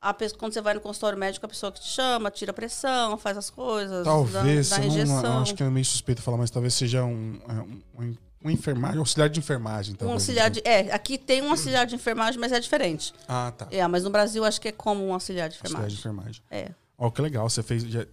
a 0.00 0.14
pessoa, 0.14 0.38
quando 0.38 0.52
você 0.52 0.60
vai 0.60 0.74
no 0.74 0.80
consultório 0.80 1.18
médico, 1.18 1.44
a 1.44 1.48
pessoa 1.48 1.72
que 1.72 1.80
te 1.80 1.88
chama, 1.88 2.30
tira 2.30 2.52
a 2.52 2.54
pressão, 2.54 3.18
faz 3.18 3.36
as 3.36 3.50
coisas, 3.50 4.04
Talvez, 4.04 4.68
dá, 4.68 4.76
dá 4.78 5.04
não- 5.04 5.42
acho 5.42 5.54
que 5.54 5.62
é 5.62 5.68
meio 5.70 5.84
suspeito 5.84 6.22
falar, 6.22 6.36
mas 6.36 6.50
talvez 6.50 6.74
seja 6.74 7.02
um, 7.04 7.40
é, 7.48 7.52
um, 7.54 7.82
um, 8.04 8.16
um 8.44 8.50
enfermagem, 8.50 8.98
um 8.98 9.00
auxiliar 9.00 9.28
de 9.28 9.40
enfermagem. 9.40 9.94
um 9.94 9.96
Talvez, 9.96 10.14
auxiliar 10.14 10.48
então. 10.50 10.62
de. 10.62 10.68
É, 10.68 10.94
aqui 10.94 11.18
tem 11.18 11.42
um 11.42 11.50
auxiliar 11.50 11.84
de 11.86 11.96
enfermagem, 11.96 12.38
mas 12.38 12.52
é 12.52 12.60
diferente. 12.60 13.12
Ah, 13.26 13.52
tá. 13.56 13.66
É, 13.72 13.84
mas 13.88 14.04
no 14.04 14.10
Brasil 14.10 14.44
acho 14.44 14.60
que 14.60 14.68
é 14.68 14.72
como 14.72 15.04
um 15.04 15.12
auxiliar 15.12 15.48
de 15.48 15.56
Auxiliar 15.60 15.88
de 15.88 15.94
enfermagem. 15.94 16.40
enfermagem. 16.40 16.70
É. 16.70 16.72
Ó, 16.98 17.10
que 17.10 17.20
legal, 17.20 17.48
você 17.50 17.62
fez. 17.62 17.82
já- 17.82 18.06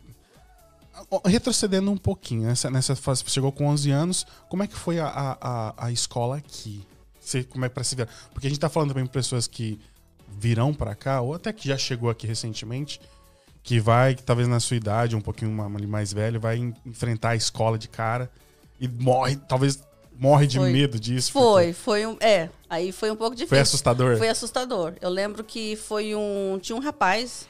Retrocedendo 1.26 1.92
um 1.92 1.98
pouquinho, 1.98 2.44
nessa, 2.44 2.70
nessa 2.70 2.96
fase, 2.96 3.24
você 3.24 3.32
chegou 3.32 3.52
com 3.52 3.66
11 3.68 3.90
anos, 3.92 4.28
como 4.48 4.64
é 4.64 4.68
que 4.68 4.76
foi 4.76 5.00
a, 5.00 5.08
a, 5.08 5.86
a, 5.88 5.92
escola 5.92 6.38
aqui? 6.38 6.86
Você, 7.20 7.44
como 7.44 7.66
é 7.66 7.70
para 7.70 7.84
se 7.84 7.96
ver? 7.96 8.08
Porque 8.32 8.48
a 8.48 8.50
gente 8.50 8.60
tá 8.60 8.70
falando 8.70 8.90
também 8.90 9.06
com 9.06 9.12
pessoas 9.12 9.48
que 9.48 9.80
virão 10.28 10.74
para 10.74 10.94
cá, 10.94 11.22
ou 11.22 11.34
até 11.34 11.52
que 11.52 11.68
já 11.68 11.78
chegou 11.78 12.10
aqui 12.10 12.28
recentemente, 12.28 13.02
que 13.64 13.80
vai, 13.80 14.14
que 14.14 14.24
talvez 14.24 14.48
na 14.48 14.60
sua 14.60 14.78
idade, 14.78 15.16
um 15.16 15.22
pouquinho 15.22 15.52
mais 15.88 16.14
velho, 16.14 16.40
vai 16.40 16.58
en- 16.58 16.76
enfrentar 16.86 17.30
a 17.30 17.36
escola 17.36 17.78
de 17.78 17.88
cara 17.88 18.30
e 18.80 18.88
morre, 18.88 19.36
talvez 19.36 19.82
morre 20.20 20.46
de 20.48 20.58
Foi. 20.58 20.72
medo 20.72 21.00
disso. 21.00 21.32
Foi, 21.32 21.74
foi 21.74 22.06
um. 22.06 22.18
É, 22.20 22.50
aí 22.70 22.92
foi 22.92 23.10
um 23.10 23.16
pouco 23.16 23.32
porque 23.32 23.46
difícil. 23.46 23.50
Foi 23.50 23.60
assustador. 23.60 24.18
Foi 24.18 24.30
assustador. 24.30 24.94
Eu 25.02 25.10
lembro 25.10 25.44
que 25.44 25.76
foi 25.76 26.14
um. 26.16 26.60
Tinha 26.62 26.76
um 26.76 26.80
rapaz, 26.80 27.48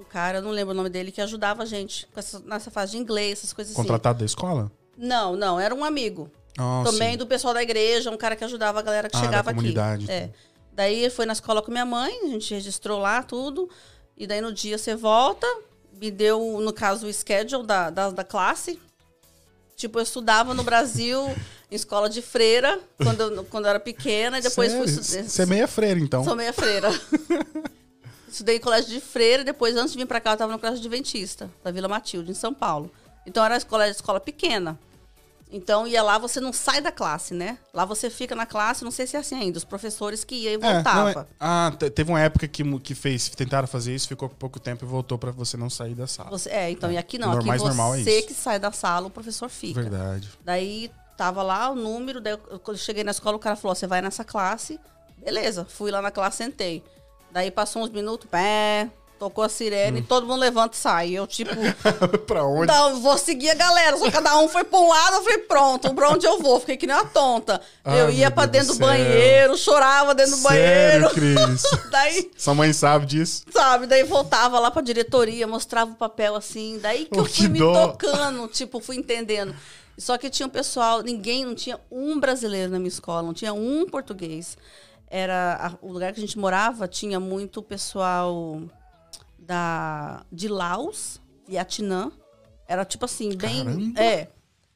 um 0.00 0.04
cara, 0.04 0.38
eu 0.38 0.42
não 0.42 0.50
lembro 0.50 0.72
o 0.72 0.76
nome 0.76 0.88
dele, 0.88 1.12
que 1.12 1.20
ajudava 1.20 1.62
a 1.62 1.66
gente 1.66 2.08
essa- 2.16 2.40
nessa 2.40 2.70
fase 2.70 2.92
de 2.92 2.98
inglês, 2.98 3.38
essas 3.38 3.52
coisas 3.52 3.72
assim. 3.72 3.80
Contratado 3.82 4.18
da 4.20 4.24
escola? 4.24 4.70
Não, 4.96 5.36
não, 5.36 5.58
era 5.60 5.74
um 5.74 5.84
amigo. 5.84 6.30
Ah, 6.58 6.82
também 6.84 7.12
sim. 7.12 7.16
do 7.18 7.26
pessoal 7.26 7.54
da 7.54 7.62
igreja, 7.62 8.10
um 8.10 8.16
cara 8.16 8.34
que 8.36 8.44
ajudava 8.44 8.78
a 8.80 8.82
galera 8.82 9.08
que 9.08 9.16
Ah, 9.16 9.20
da 9.20 9.24
chegava 9.26 9.50
comunidade, 9.54 10.04
aqui. 10.04 10.12
É. 10.12 10.30
Daí 10.72 11.08
foi 11.10 11.26
na 11.26 11.32
escola 11.32 11.62
com 11.62 11.70
minha 11.70 11.84
mãe, 11.86 12.12
a 12.24 12.28
gente 12.28 12.52
registrou 12.54 12.98
lá 12.98 13.22
tudo. 13.22 13.68
E 14.16 14.26
daí 14.26 14.40
no 14.40 14.52
dia 14.52 14.76
você 14.76 14.94
volta, 14.94 15.46
me 15.92 16.10
deu, 16.10 16.60
no 16.60 16.72
caso, 16.72 17.06
o 17.06 17.12
schedule 17.12 17.66
da, 17.66 17.88
da, 17.90 18.10
da 18.10 18.24
classe. 18.24 18.78
Tipo, 19.76 19.98
eu 19.98 20.02
estudava 20.02 20.52
no 20.52 20.62
Brasil, 20.62 21.26
em 21.70 21.74
escola 21.74 22.08
de 22.10 22.20
freira, 22.20 22.78
quando 23.02 23.20
eu, 23.22 23.44
quando 23.44 23.64
eu 23.64 23.70
era 23.70 23.80
pequena, 23.80 24.38
e 24.38 24.42
depois 24.42 24.72
fui 24.74 24.86
Sério? 24.86 25.00
estudar. 25.00 25.28
Você 25.28 25.42
é 25.42 25.46
meia 25.46 25.66
freira, 25.68 25.98
então. 25.98 26.22
Sou 26.22 26.36
meia 26.36 26.52
freira. 26.52 26.90
Estudei 28.30 28.56
em 28.56 28.60
colégio 28.60 28.90
de 28.90 29.00
freira, 29.00 29.42
depois, 29.44 29.76
antes 29.76 29.92
de 29.92 29.98
vir 29.98 30.06
pra 30.06 30.20
cá, 30.20 30.30
eu 30.30 30.34
estava 30.34 30.52
no 30.52 30.58
colégio 30.58 30.78
adventista, 30.80 31.50
da 31.64 31.70
Vila 31.70 31.88
Matilde, 31.88 32.30
em 32.30 32.34
São 32.34 32.54
Paulo. 32.54 32.90
Então, 33.26 33.44
era 33.44 33.56
escola, 33.56 33.88
escola 33.88 34.20
pequena. 34.20 34.78
Então, 35.52 35.84
ia 35.84 36.00
lá, 36.00 36.16
você 36.16 36.38
não 36.38 36.52
sai 36.52 36.80
da 36.80 36.92
classe, 36.92 37.34
né? 37.34 37.58
Lá 37.74 37.84
você 37.84 38.08
fica 38.08 38.36
na 38.36 38.46
classe, 38.46 38.84
não 38.84 38.90
sei 38.92 39.04
se 39.04 39.16
é 39.16 39.18
assim 39.18 39.34
ainda, 39.34 39.58
os 39.58 39.64
professores 39.64 40.22
que 40.22 40.36
iam 40.36 40.52
e 40.52 40.54
É, 40.54 40.58
não 40.58 40.74
voltava. 40.74 41.10
é- 41.22 41.26
Ah, 41.40 41.72
te- 41.76 41.90
teve 41.90 42.08
uma 42.12 42.20
época 42.20 42.46
que, 42.46 42.62
que 42.78 42.94
fez, 42.94 43.28
tentaram 43.30 43.66
fazer 43.66 43.92
isso, 43.92 44.06
ficou 44.06 44.28
pouco 44.28 44.60
tempo 44.60 44.84
e 44.84 44.88
voltou 44.88 45.18
pra 45.18 45.32
você 45.32 45.56
não 45.56 45.68
sair 45.68 45.94
da 45.96 46.06
sala. 46.06 46.30
Você- 46.30 46.50
é, 46.50 46.70
então, 46.70 46.92
e 46.92 46.96
aqui 46.96 47.18
não, 47.18 47.28
Normal- 47.32 47.46
mais 47.46 47.60
aqui 47.62 47.68
normal 47.68 47.94
é 47.96 47.98
você 48.04 48.18
isso. 48.20 48.28
que 48.28 48.34
sai 48.34 48.60
da 48.60 48.70
sala, 48.70 49.08
o 49.08 49.10
professor 49.10 49.48
fica. 49.48 49.80
Verdade. 49.82 50.30
Daí, 50.44 50.88
tava 51.16 51.42
lá 51.42 51.68
o 51.70 51.74
número, 51.74 52.20
daí, 52.20 52.34
eu- 52.34 52.60
quando 52.60 52.76
eu 52.76 52.82
cheguei 52.82 53.02
na 53.02 53.10
escola, 53.10 53.36
o 53.36 53.40
cara 53.40 53.56
falou, 53.56 53.74
você 53.74 53.88
vai 53.88 54.00
nessa 54.00 54.22
classe. 54.24 54.78
Beleza, 55.18 55.64
fui 55.68 55.90
lá 55.90 56.00
na 56.00 56.12
classe, 56.12 56.36
sentei. 56.38 56.84
Daí, 57.32 57.50
passou 57.50 57.82
uns 57.82 57.90
minutos, 57.90 58.26
pé, 58.30 58.88
tocou 59.18 59.44
a 59.44 59.46
Hum. 59.46 59.50
sirene, 59.50 60.02
todo 60.02 60.26
mundo 60.26 60.40
levanta 60.40 60.74
e 60.74 60.78
sai. 60.80 61.10
Eu, 61.12 61.26
tipo... 61.26 61.50
pra 62.26 62.44
onde? 62.44 62.66
Não, 62.72 63.00
vou 63.00 63.16
seguir 63.18 63.50
a 63.50 63.54
galera. 63.54 63.96
Só 63.98 64.10
cada 64.10 64.36
um 64.38 64.48
foi 64.48 64.64
pra 64.64 64.78
um 64.80 64.88
lado, 64.88 65.16
eu 65.16 65.22
falei, 65.22 65.38
pronto, 65.40 65.94
pra 65.94 66.08
onde 66.10 66.26
eu 66.26 66.38
vou? 66.40 66.58
Fiquei 66.58 66.76
que 66.76 66.86
nem 66.86 66.96
uma 66.96 67.04
tonta. 67.04 67.60
Ai, 67.84 68.00
eu 68.00 68.10
ia 68.10 68.30
pra 68.30 68.46
Deus 68.46 68.66
dentro 68.66 68.78
do 68.80 68.86
banheiro, 68.86 69.56
chorava 69.56 70.14
dentro 70.14 70.32
do 70.32 70.38
Sério, 70.38 71.08
banheiro. 71.08 71.10
Cris? 71.46 71.62
Daí, 71.90 72.30
Sua 72.36 72.54
mãe 72.54 72.72
sabe 72.72 73.06
disso? 73.06 73.44
sabe, 73.52 73.86
daí 73.86 74.02
voltava 74.04 74.58
lá 74.58 74.70
pra 74.70 74.82
diretoria, 74.82 75.46
mostrava 75.46 75.92
o 75.92 75.94
papel 75.96 76.34
assim. 76.34 76.78
Daí 76.82 77.04
que 77.04 77.16
Oh, 77.16 77.20
eu 77.20 77.24
fui 77.26 77.32
que 77.44 77.48
me 77.48 77.58
dó. 77.58 77.88
tocando, 77.88 78.48
tipo, 78.48 78.80
fui 78.80 78.96
entendendo. 78.96 79.54
Só 79.98 80.16
que 80.16 80.30
tinha 80.30 80.46
um 80.46 80.50
pessoal, 80.50 81.02
ninguém, 81.02 81.44
não 81.44 81.54
tinha 81.54 81.78
um 81.92 82.18
brasileiro 82.18 82.72
na 82.72 82.78
minha 82.78 82.88
escola, 82.88 83.22
não 83.22 83.34
tinha 83.34 83.52
um 83.52 83.84
português. 83.86 84.56
Era 85.10 85.56
a- 85.60 85.78
o 85.84 85.90
lugar 85.92 86.12
que 86.12 86.20
a 86.20 86.22
gente 86.22 86.38
morava 86.38 86.86
tinha 86.86 87.18
muito 87.18 87.60
pessoal 87.62 88.62
da 89.38 90.24
de 90.30 90.48
Laos, 90.48 91.20
Vietnã. 91.48 92.10
Era 92.68 92.84
tipo 92.84 93.04
assim, 93.04 93.34
bem, 93.36 93.64
Caramba! 93.64 94.00
é, 94.00 94.28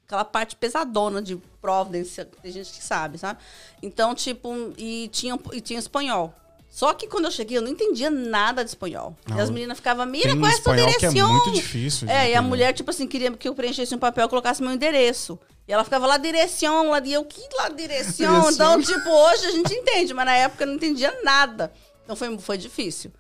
aquela 0.07 0.25
parte 0.25 0.57
pesadona 0.57 1.23
de 1.23 1.37
Providence, 1.61 2.25
tem 2.43 2.51
gente 2.53 2.73
que 2.73 2.83
sabe, 2.83 3.17
sabe? 3.19 3.39
Então, 3.83 4.15
tipo, 4.15 4.53
e 4.77 5.09
tinha 5.13 5.39
e 5.53 5.61
tinha 5.61 5.79
espanhol. 5.79 6.35
Só 6.69 6.93
que 6.93 7.07
quando 7.07 7.27
eu 7.27 7.31
cheguei, 7.31 7.57
eu 7.57 7.63
não 7.63 7.69
entendia 7.71 8.11
nada 8.11 8.65
de 8.65 8.71
espanhol. 8.71 9.17
E 9.29 9.31
Não, 9.31 9.39
as 9.39 9.49
meninas 9.49 9.77
ficavam, 9.79 10.05
mira, 10.07 10.37
qual 10.37 10.51
é 10.51 10.55
a 10.55 10.61
sua 10.61 10.75
é 10.77 10.87
direção? 10.99 11.33
muito 11.33 11.53
difícil. 11.53 12.09
É, 12.09 12.31
e 12.33 12.35
a 12.35 12.43
mulher, 12.43 12.73
tipo 12.73 12.91
assim, 12.91 13.07
queria 13.07 13.31
que 13.31 13.49
eu 13.49 13.55
preenchesse 13.55 13.95
um 13.95 13.99
papel 13.99 14.27
e 14.27 14.29
colocasse 14.29 14.61
meu 14.61 14.73
endereço. 14.73 15.39
E 15.67 15.73
ela 15.73 15.83
ficava 15.83 16.07
lá, 16.07 16.17
direção, 16.19 16.91
lá, 16.91 17.01
e 17.03 17.13
eu, 17.13 17.25
que 17.25 17.41
lá, 17.57 17.69
direção? 17.71 18.51
Então, 18.51 18.81
tipo, 18.83 19.09
hoje 19.09 19.47
a 19.47 19.51
gente 19.51 19.73
entende, 19.73 20.13
mas 20.13 20.27
na 20.27 20.35
época 20.35 20.65
eu 20.65 20.69
não 20.69 20.75
entendia 20.75 21.13
nada. 21.23 21.73
Então 22.05 22.15
foi, 22.15 22.39
foi 22.39 22.59
difícil. 22.59 23.11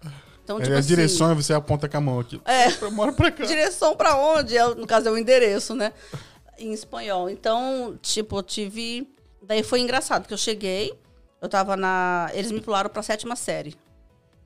Então, 0.42 0.58
É, 0.58 0.62
tipo 0.62 0.74
a 0.74 0.78
assim, 0.78 0.88
direção 0.88 1.30
é 1.30 1.34
você 1.34 1.54
aponta 1.54 1.88
com 1.88 1.96
a 1.96 2.00
mão 2.02 2.20
aqui. 2.20 2.38
É. 2.44 2.68
Mora 2.90 3.12
pra 3.12 3.30
cá. 3.32 3.44
direção 3.46 3.96
pra 3.96 4.16
onde? 4.16 4.56
É, 4.58 4.74
no 4.74 4.86
caso, 4.86 5.08
é 5.08 5.10
o 5.10 5.16
endereço, 5.16 5.74
né? 5.74 5.92
Em 6.58 6.72
espanhol. 6.72 7.30
Então, 7.30 7.98
tipo, 8.02 8.36
eu 8.38 8.42
tive. 8.42 9.08
Daí 9.42 9.62
foi 9.62 9.80
engraçado, 9.80 10.22
porque 10.22 10.34
eu 10.34 10.38
cheguei, 10.38 10.92
eu 11.40 11.48
tava 11.48 11.76
na. 11.78 12.30
Eles 12.34 12.52
me 12.52 12.60
pularam 12.60 12.90
pra 12.90 13.02
sétima 13.02 13.36
série. 13.36 13.74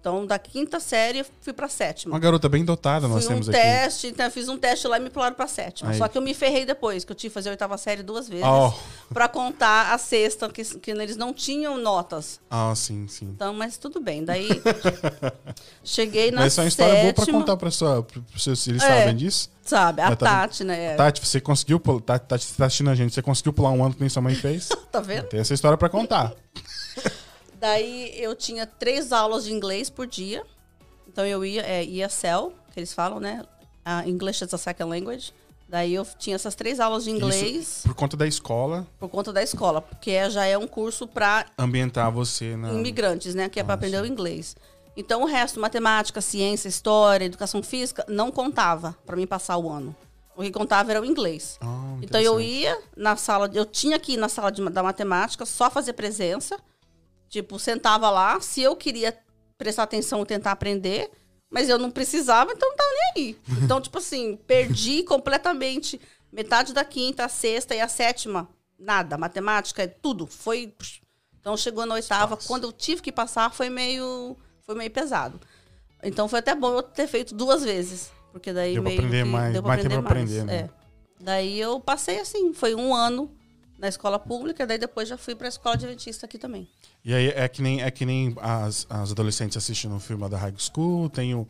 Então, 0.00 0.24
da 0.24 0.38
quinta 0.38 0.78
série, 0.78 1.18
eu 1.18 1.26
fui 1.40 1.52
pra 1.52 1.68
sétima. 1.68 2.14
Uma 2.14 2.20
garota 2.20 2.48
bem 2.48 2.64
dotada 2.64 3.08
nós 3.08 3.24
Fui 3.24 3.34
um 3.34 3.40
temos 3.40 3.48
aqui. 3.48 3.58
teste, 3.58 4.06
então 4.06 4.26
eu 4.26 4.30
fiz 4.30 4.48
um 4.48 4.56
teste 4.56 4.86
lá 4.86 4.96
e 4.96 5.00
me 5.00 5.10
pularam 5.10 5.34
pra 5.34 5.48
sétima. 5.48 5.90
Aí. 5.90 5.98
Só 5.98 6.06
que 6.06 6.16
eu 6.16 6.22
me 6.22 6.32
ferrei 6.34 6.64
depois, 6.64 7.04
que 7.04 7.10
eu 7.10 7.16
tive 7.16 7.30
que 7.30 7.34
fazer 7.34 7.48
a 7.48 7.52
oitava 7.52 7.76
série 7.76 8.02
duas 8.02 8.28
vezes. 8.28 8.46
Oh. 8.46 8.72
Pra 9.12 9.28
contar 9.28 9.92
a 9.92 9.98
sexta, 9.98 10.48
que, 10.48 10.62
que 10.64 10.90
eles 10.92 11.16
não 11.16 11.34
tinham 11.34 11.76
notas. 11.78 12.38
Ah, 12.48 12.72
sim, 12.76 13.08
sim. 13.08 13.26
Então, 13.34 13.52
mas 13.52 13.76
tudo 13.76 14.00
bem. 14.00 14.24
Daí, 14.24 14.48
cheguei 15.82 16.30
na 16.30 16.42
Mas 16.42 16.52
isso 16.52 16.60
é 16.60 16.64
uma 16.64 16.68
história 16.68 17.00
boa 17.02 17.12
pra 17.12 17.24
sétima, 17.24 17.40
contar 17.40 17.56
pra 17.56 17.70
sua, 17.70 18.02
pros 18.02 18.44
seus 18.44 18.62
filhos, 18.62 18.82
É. 18.82 19.00
sabem 19.00 19.16
disso? 19.16 19.50
Sabe, 19.64 20.00
a 20.00 20.16
tá. 20.16 20.26
Tati, 20.26 20.64
né? 20.64 20.94
Tati, 20.94 21.26
você 21.26 21.40
conseguiu 21.40 21.78
pular. 21.78 22.00
Tati, 22.00 22.26
Tati, 22.26 22.44
você 22.44 22.54
tá 22.56 22.66
assistindo 22.66 22.88
a 22.88 22.94
gente, 22.94 23.12
você 23.12 23.20
conseguiu 23.20 23.52
pular 23.52 23.70
um 23.70 23.84
ano 23.84 23.94
que 23.94 24.00
nem 24.00 24.08
sua 24.08 24.22
mãe 24.22 24.34
fez? 24.34 24.68
Tá 24.90 25.00
vendo? 25.00 25.24
Tem 25.26 25.38
essa 25.38 25.52
história 25.52 25.76
pra 25.76 25.90
contar. 25.90 26.32
Daí 27.58 28.12
eu 28.20 28.34
tinha 28.34 28.66
três 28.66 29.12
aulas 29.12 29.44
de 29.44 29.52
inglês 29.52 29.90
por 29.90 30.06
dia. 30.06 30.44
Então 31.06 31.26
eu 31.26 31.44
ia, 31.44 31.62
é, 31.62 31.84
ESL, 31.84 32.52
que 32.72 32.78
eles 32.78 32.92
falam, 32.92 33.18
né? 33.18 33.42
Uh, 33.86 34.08
English 34.08 34.44
as 34.44 34.52
a 34.54 34.58
Second 34.58 34.90
Language. 34.90 35.32
Daí 35.68 35.94
eu 35.94 36.06
tinha 36.18 36.36
essas 36.36 36.54
três 36.54 36.80
aulas 36.80 37.04
de 37.04 37.10
inglês 37.10 37.56
Isso 37.56 37.88
por 37.88 37.94
conta 37.94 38.16
da 38.16 38.26
escola, 38.26 38.86
por 38.98 39.08
conta 39.10 39.32
da 39.34 39.42
escola, 39.42 39.82
porque 39.82 40.10
é- 40.12 40.30
já 40.30 40.46
é 40.46 40.56
um 40.56 40.66
curso 40.66 41.06
para 41.06 41.44
ambientar 41.58 42.10
você 42.10 42.56
na. 42.56 42.72
imigrantes, 42.72 43.34
né? 43.34 43.48
Que 43.50 43.60
é 43.60 43.62
para 43.64 43.74
Ah, 43.74 43.76
aprender 43.76 44.00
o 44.00 44.06
inglês. 44.06 44.56
Então 44.96 45.22
o 45.22 45.26
resto, 45.26 45.60
matemática, 45.60 46.20
ciência, 46.22 46.68
história, 46.68 47.24
educação 47.26 47.62
física, 47.62 48.04
não 48.08 48.30
contava 48.30 48.96
para 49.04 49.14
mim 49.16 49.26
passar 49.26 49.58
o 49.58 49.68
ano. 49.70 49.94
O 50.34 50.42
que 50.42 50.50
contava 50.50 50.90
era 50.90 51.00
o 51.02 51.04
inglês. 51.04 51.58
Ah, 51.60 51.96
Então 52.00 52.20
eu 52.20 52.40
ia 52.40 52.78
na 52.96 53.16
sala, 53.16 53.50
eu 53.52 53.64
tinha 53.66 53.98
que 53.98 54.12
ir 54.12 54.16
na 54.16 54.28
sala 54.28 54.50
de- 54.50 54.66
da 54.70 54.82
matemática, 54.82 55.44
só 55.44 55.68
fazer 55.70 55.92
presença. 55.94 56.58
Tipo, 57.28 57.58
sentava 57.58 58.10
lá, 58.10 58.40
se 58.40 58.62
eu 58.62 58.74
queria 58.76 59.16
prestar 59.56 59.82
atenção 59.82 60.22
e 60.22 60.26
tentar 60.26 60.52
aprender, 60.52 61.10
mas 61.50 61.68
eu 61.68 61.78
não 61.78 61.90
precisava, 61.90 62.52
então 62.52 62.68
não 62.68 62.76
tava 62.76 62.90
nem 62.90 63.24
aí. 63.24 63.36
Então, 63.64 63.80
tipo 63.80 63.98
assim, 63.98 64.36
perdi 64.46 65.02
completamente 65.02 66.00
metade 66.32 66.72
da 66.72 66.84
quinta, 66.84 67.24
a 67.24 67.28
sexta 67.28 67.74
e 67.74 67.80
a 67.80 67.88
sétima. 67.88 68.48
Nada, 68.78 69.18
matemática, 69.18 69.86
tudo. 70.00 70.26
Foi. 70.26 70.72
Então 71.40 71.56
chegou 71.56 71.84
na 71.86 71.94
oitava, 71.94 72.34
Nossa. 72.36 72.46
quando 72.46 72.64
eu 72.64 72.72
tive 72.72 73.02
que 73.02 73.10
passar, 73.12 73.52
foi 73.52 73.68
meio. 73.68 74.36
Foi 74.62 74.74
meio 74.74 74.90
pesado. 74.90 75.40
Então 76.02 76.28
foi 76.28 76.38
até 76.38 76.54
bom 76.54 76.74
eu 76.76 76.82
ter 76.82 77.06
feito 77.08 77.34
duas 77.34 77.64
vezes. 77.64 78.12
Porque 78.30 78.52
daí 78.52 78.74
Deu 78.74 78.82
pra 78.82 78.90
meio 78.90 79.00
aprender 79.00 79.24
que 79.24 79.30
mais- 79.30 79.52
deu 79.52 79.62
mais 79.62 79.82
tempo 79.82 79.94
pra 80.02 80.10
aprender, 80.10 80.44
né? 80.44 80.54
É. 80.56 80.70
Daí 81.20 81.58
eu 81.58 81.80
passei 81.80 82.20
assim, 82.20 82.52
foi 82.52 82.74
um 82.74 82.94
ano 82.94 83.34
na 83.78 83.88
escola 83.88 84.18
pública, 84.18 84.66
daí 84.66 84.78
depois 84.78 85.08
já 85.08 85.16
fui 85.16 85.34
pra 85.34 85.48
escola 85.48 85.74
adventista 85.74 86.26
aqui 86.26 86.38
também. 86.38 86.68
E 87.04 87.14
aí 87.14 87.28
é 87.28 87.48
que 87.48 87.62
nem, 87.62 87.82
é 87.82 87.90
que 87.90 88.04
nem 88.04 88.34
as, 88.40 88.86
as 88.90 89.10
adolescentes 89.12 89.56
assistindo 89.56 89.94
o 89.96 90.00
filme 90.00 90.28
da 90.28 90.36
High 90.36 90.54
School, 90.58 91.08
tem 91.08 91.34
o, 91.34 91.46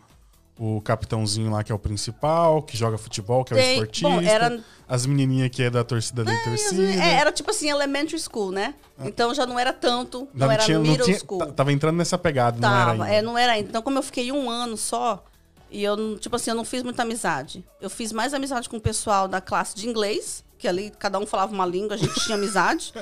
o 0.59 0.81
capitãozinho 0.83 1.51
lá 1.51 1.65
que 1.65 1.73
é 1.73 1.75
o 1.75 1.79
principal, 1.79 2.63
que 2.63 2.77
joga 2.77 2.97
futebol, 2.99 3.45
que 3.45 3.55
é 3.55 3.57
o 3.57 3.59
Tem- 3.59 3.73
esportista. 3.75 4.09
bom, 4.09 4.21
era- 4.21 4.61
As 4.87 5.05
menininhas 5.05 5.51
que 5.51 5.63
é 5.63 5.71
da 5.71 5.83
torcida 5.85 6.25
da 6.25 6.33
torcida. 6.45 6.83
É, 6.83 7.15
era 7.15 7.33
tipo 7.33 7.51
assim, 7.51 7.69
elementary 7.69 8.19
school, 8.21 8.51
né? 8.53 8.75
Então 9.01 9.35
já 9.35 9.45
não 9.47 9.59
era 9.59 9.73
tanto, 9.73 10.29
não, 10.33 10.47
Não 10.47 10.53
era 10.53 10.63
tinha- 10.65 10.79
não 10.79 10.87
middle 10.87 11.05
tinha- 11.07 11.19
school. 11.19 11.45
Tava 11.53 11.73
entrando 11.73 11.97
nessa 11.97 12.17
pegada, 12.17 12.59
não 12.61 12.69
era 12.75 12.87
Tava, 12.93 13.05
ainda. 13.05 13.15
é, 13.17 13.23
não 13.23 13.37
era 13.39 13.53
ainda. 13.53 13.69
Então, 13.69 13.83
como 13.83 13.99
eu 13.99 14.03
fiquei 14.03 14.31
um 14.33 14.49
ano 14.49 14.77
só, 14.77 15.25
e 15.71 15.83
eu, 15.83 15.97
não- 15.97 16.17
tipo 16.17 16.35
assim, 16.37 16.51
eu 16.51 16.57
não 16.57 16.65
fiz 16.65 16.83
muita 16.83 17.03
amizade. 17.03 17.65
Eu 17.81 17.91
fiz 17.91 18.13
mais 18.13 18.33
amizade 18.33 18.69
com 18.69 18.77
o 18.77 18.81
pessoal 18.81 19.27
da 19.29 19.41
classe 19.41 19.75
de 19.77 19.87
inglês, 19.89 20.43
que 20.59 20.67
ali 20.69 20.91
cada 20.99 21.19
um 21.19 21.25
falava 21.27 21.53
uma 21.55 21.65
língua, 21.65 21.95
a 21.95 21.97
gente 21.99 22.19
tinha 22.25 22.37
amizade. 22.37 22.93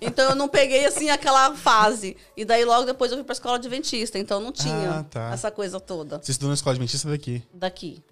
Então, 0.00 0.30
eu 0.30 0.36
não 0.36 0.48
peguei, 0.48 0.84
assim, 0.84 1.08
aquela 1.10 1.54
fase. 1.54 2.16
E 2.36 2.44
daí, 2.44 2.64
logo 2.64 2.84
depois, 2.84 3.10
eu 3.10 3.16
fui 3.18 3.24
pra 3.24 3.32
escola 3.32 3.56
adventista. 3.56 4.18
Então, 4.18 4.38
não 4.40 4.52
tinha 4.52 4.90
Ah, 5.00 5.04
tá. 5.04 5.30
essa 5.32 5.50
coisa 5.50 5.80
toda 5.80 6.18
Você 6.22 6.30
estudou 6.32 6.50
na 6.50 6.54
escola 6.54 6.74
adventista 6.74 7.08
daqui. 7.08 7.42
daqui. 7.52 8.02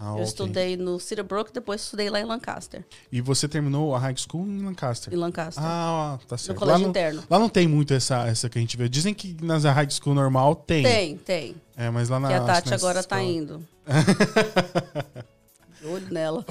Ah, 0.00 0.10
eu 0.10 0.12
ok. 0.12 0.22
estudei 0.22 0.76
no 0.76 1.00
Cedarbrook, 1.00 1.52
depois 1.52 1.82
estudei 1.82 2.08
lá 2.08 2.20
em 2.20 2.24
Lancaster. 2.24 2.86
E 3.10 3.20
você 3.20 3.48
terminou 3.48 3.96
a 3.96 3.98
high 3.98 4.14
school 4.16 4.46
em 4.46 4.64
Lancaster. 4.64 5.12
Em 5.12 5.16
Lancaster. 5.16 5.60
Ah, 5.66 6.20
tá 6.28 6.38
certo. 6.38 6.56
colégio 6.56 6.78
lá 6.78 6.82
não, 6.84 6.90
interno. 6.90 7.24
Lá 7.28 7.38
não 7.40 7.48
tem 7.48 7.66
muito 7.66 7.92
essa, 7.92 8.24
essa 8.28 8.48
que 8.48 8.56
a 8.58 8.60
gente 8.60 8.76
vê. 8.76 8.88
Dizem 8.88 9.12
que 9.12 9.36
nas 9.42 9.64
high 9.64 9.90
school 9.90 10.14
normal 10.14 10.54
tem. 10.54 10.84
Tem, 10.84 11.16
tem. 11.16 11.56
É, 11.76 11.90
mas 11.90 12.08
lá 12.08 12.20
na 12.20 12.28
Que 12.28 12.34
a 12.34 12.44
Tati 12.44 12.72
agora 12.74 13.02
tá 13.02 13.20
escola- 13.20 13.22
indo. 13.24 13.66
Olho 15.84 16.06
nela. 16.10 16.44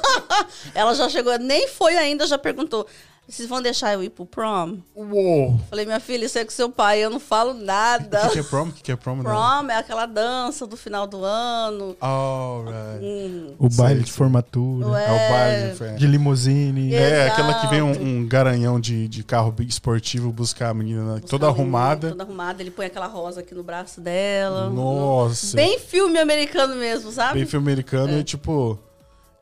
Ela 0.74 0.94
já 0.94 1.08
chegou, 1.08 1.36
nem 1.38 1.68
foi 1.68 1.96
ainda, 1.96 2.26
já 2.26 2.38
perguntou. 2.38 2.86
Vocês 3.30 3.48
vão 3.48 3.62
deixar 3.62 3.92
eu 3.94 4.02
ir 4.02 4.10
pro 4.10 4.26
prom? 4.26 4.78
Uou! 4.94 5.58
Falei, 5.70 5.86
minha 5.86 6.00
filha, 6.00 6.24
isso 6.26 6.36
é 6.38 6.44
com 6.44 6.50
seu 6.50 6.68
pai, 6.68 6.98
eu 7.04 7.08
não 7.10 7.20
falo 7.20 7.52
O 7.52 7.54
nada. 7.54 8.20
que, 8.22 8.30
que 8.30 8.38
é 8.40 8.42
prom? 8.42 8.68
O 8.68 8.72
que, 8.72 8.82
que 8.82 8.92
é 8.92 8.96
prom? 8.96 9.16
né? 9.16 9.22
Prom 9.22 9.70
é 9.70 9.76
aquela 9.76 10.04
dança 10.06 10.66
do 10.66 10.76
final 10.76 11.06
do 11.06 11.24
ano. 11.24 11.96
Alright. 12.00 13.04
Hum, 13.04 13.54
O 13.58 13.68
baile 13.68 13.94
Sei, 13.96 14.04
de 14.04 14.10
sei. 14.10 14.16
formatura, 14.18 14.88
Ué. 14.88 15.04
É 15.04 15.10
o 15.12 15.30
baile. 15.32 15.74
foi- 15.76 15.92
de 15.94 16.06
limusine. 16.06 16.94
É, 16.94 17.28
aquela 17.28 17.54
que 17.60 17.66
vem 17.68 17.82
um, 17.82 17.90
Exato. 17.90 18.04
um 18.04 18.26
garanhão 18.28 18.80
de, 18.80 19.06
de 19.08 19.22
carro 19.22 19.54
esportivo 19.60 20.32
buscar 20.32 20.70
a 20.70 20.74
menina 20.74 21.02
na- 21.04 21.12
buscar 21.14 21.28
toda 21.28 21.46
a 21.46 21.50
menina, 21.50 21.62
arrumada. 21.64 22.08
Toda 22.10 22.22
arrumada, 22.24 22.62
ele 22.62 22.70
põe 22.70 22.86
aquela 22.86 23.06
rosa 23.06 23.40
aqui 23.40 23.54
no 23.54 23.62
braço 23.62 24.00
dela. 24.00 24.68
Nossa. 24.70 25.56
Bem 25.56 25.78
filme 25.78 26.18
americano 26.18 26.74
mesmo, 26.76 27.10
sabe? 27.12 27.34
Bem 27.38 27.46
filme 27.46 27.64
americano 27.70 28.12
É. 28.14 28.18
e 28.18 28.24
tipo. 28.24 28.78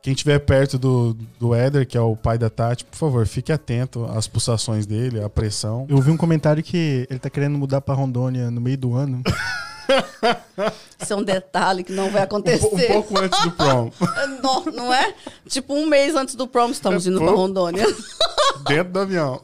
Quem 0.01 0.13
estiver 0.13 0.39
perto 0.39 0.77
do, 0.79 1.13
do 1.39 1.53
Éder, 1.53 1.85
que 1.85 1.97
é 1.97 2.01
o 2.01 2.15
pai 2.15 2.37
da 2.37 2.49
Tati, 2.49 2.85
por 2.85 2.95
favor, 2.97 3.27
fique 3.27 3.51
atento 3.51 4.05
às 4.05 4.27
pulsações 4.27 4.85
dele, 4.85 5.21
à 5.21 5.29
pressão. 5.29 5.85
Eu 5.89 5.97
vi 6.01 6.09
um 6.09 6.15
comentário 6.17 6.63
que 6.63 7.05
ele 7.09 7.19
tá 7.19 7.29
querendo 7.29 7.57
mudar 7.57 7.81
pra 7.81 7.93
Rondônia 7.95 8.49
no 8.49 8.61
meio 8.61 8.77
do 8.77 8.93
ano. 8.95 9.21
Isso 11.01 11.11
é 11.11 11.15
um 11.15 11.23
detalhe 11.23 11.83
que 11.83 11.91
não 11.91 12.09
vai 12.11 12.21
Um, 12.21 12.25
acontecer. 12.25 12.69
po- 12.69 12.75
um 12.75 12.87
pouco 12.87 13.19
antes 13.19 13.41
do 13.43 13.51
prom. 13.51 13.91
Não, 14.43 14.65
não 14.65 14.93
é? 14.93 15.13
Tipo, 15.47 15.73
um 15.73 15.87
mês 15.87 16.15
antes 16.15 16.35
do 16.35 16.47
prom, 16.47 16.69
estamos 16.69 17.05
É 17.05 17.09
indo 17.09 17.17
pra 17.17 17.27
pouco. 17.27 17.41
Rondônia. 17.41 17.85
dentro 18.67 18.93
do 18.93 18.99
avião. 18.99 19.41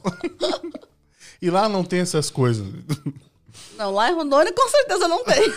e 1.42 1.50
lá 1.50 1.68
não 1.68 1.84
tem 1.84 2.00
essas 2.02 2.30
coisas. 2.30 2.66
Não, 3.78 3.92
lá 3.92 4.10
em 4.12 4.14
Rondônia 4.14 4.54
com 4.54 4.70
certeza 4.70 5.08
não 5.08 5.24
tem. 5.24 5.52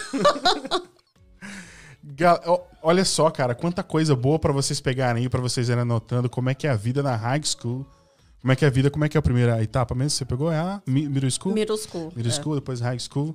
Olha 2.83 3.05
só, 3.05 3.31
cara, 3.31 3.55
quanta 3.55 3.83
coisa 3.83 4.15
boa 4.15 4.39
pra 4.39 4.53
vocês 4.53 4.81
pegarem 4.81 5.23
aí, 5.23 5.29
pra 5.29 5.41
vocês 5.41 5.69
irem 5.69 5.83
anotando 5.83 6.29
como 6.31 6.49
é 6.49 6.55
que 6.55 6.67
é 6.67 6.71
a 6.71 6.77
vida 6.77 7.03
na 7.03 7.15
high 7.17 7.43
school. 7.45 7.85
Como 8.41 8.53
é 8.53 8.57
que 8.57 8.65
é 8.65 8.69
a 8.69 8.71
vida, 8.71 8.89
como 8.91 9.05
é 9.05 9.09
que 9.09 9.17
é 9.17 9.21
a 9.21 9.23
primeira 9.23 9.61
etapa 9.63 9.95
mesmo? 9.95 10.11
Você 10.11 10.25
pegou? 10.25 10.51
É 10.53 10.59
a 10.59 10.81
mi- 10.87 11.09
middle 11.09 11.31
school? 11.31 11.53
Middle 11.53 11.77
school. 11.77 12.13
Middle 12.15 12.33
é. 12.33 12.35
school, 12.35 12.55
depois 12.55 12.81
high 12.81 12.99
school. 12.99 13.35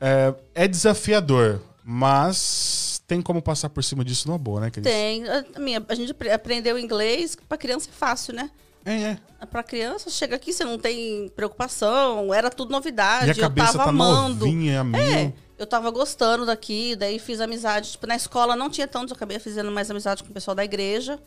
É, 0.00 0.34
é 0.54 0.66
desafiador, 0.66 1.60
mas 1.84 3.02
tem 3.06 3.20
como 3.20 3.42
passar 3.42 3.68
por 3.68 3.84
cima 3.84 4.04
disso 4.04 4.26
numa 4.26 4.38
boa, 4.38 4.60
né, 4.60 4.70
Cris? 4.70 4.84
Tem. 4.84 5.24
A, 5.28 5.44
minha, 5.60 5.84
a 5.86 5.94
gente 5.94 6.12
apre- 6.12 6.30
aprendeu 6.30 6.78
inglês, 6.78 7.36
pra 7.48 7.58
criança 7.58 7.88
é 7.90 7.92
fácil, 7.92 8.34
né? 8.34 8.50
É, 8.84 8.94
é. 9.02 9.18
Pra 9.50 9.62
criança, 9.62 10.08
chega 10.08 10.36
aqui, 10.36 10.52
você 10.52 10.64
não 10.64 10.78
tem 10.78 11.28
preocupação, 11.36 12.32
era 12.32 12.48
tudo 12.48 12.70
novidade. 12.70 13.26
E 13.28 13.30
a 13.30 13.34
cabeça 13.34 13.68
eu 13.68 13.72
tava 13.72 13.84
tá 13.84 13.90
amando. 13.90 14.46
novinha, 14.46 14.82
a. 14.82 14.98
É, 14.98 15.32
eu 15.58 15.66
tava 15.66 15.90
gostando 15.90 16.46
daqui, 16.46 16.94
daí 16.94 17.18
fiz 17.18 17.40
amizade. 17.40 17.92
Tipo, 17.92 18.06
na 18.06 18.16
escola 18.16 18.54
não 18.54 18.70
tinha 18.70 18.86
tanto, 18.86 19.10
eu 19.12 19.16
acabei 19.16 19.38
fazendo 19.38 19.70
mais 19.72 19.90
amizade 19.90 20.22
com 20.22 20.30
o 20.30 20.32
pessoal 20.32 20.54
da 20.54 20.64
igreja. 20.64 21.18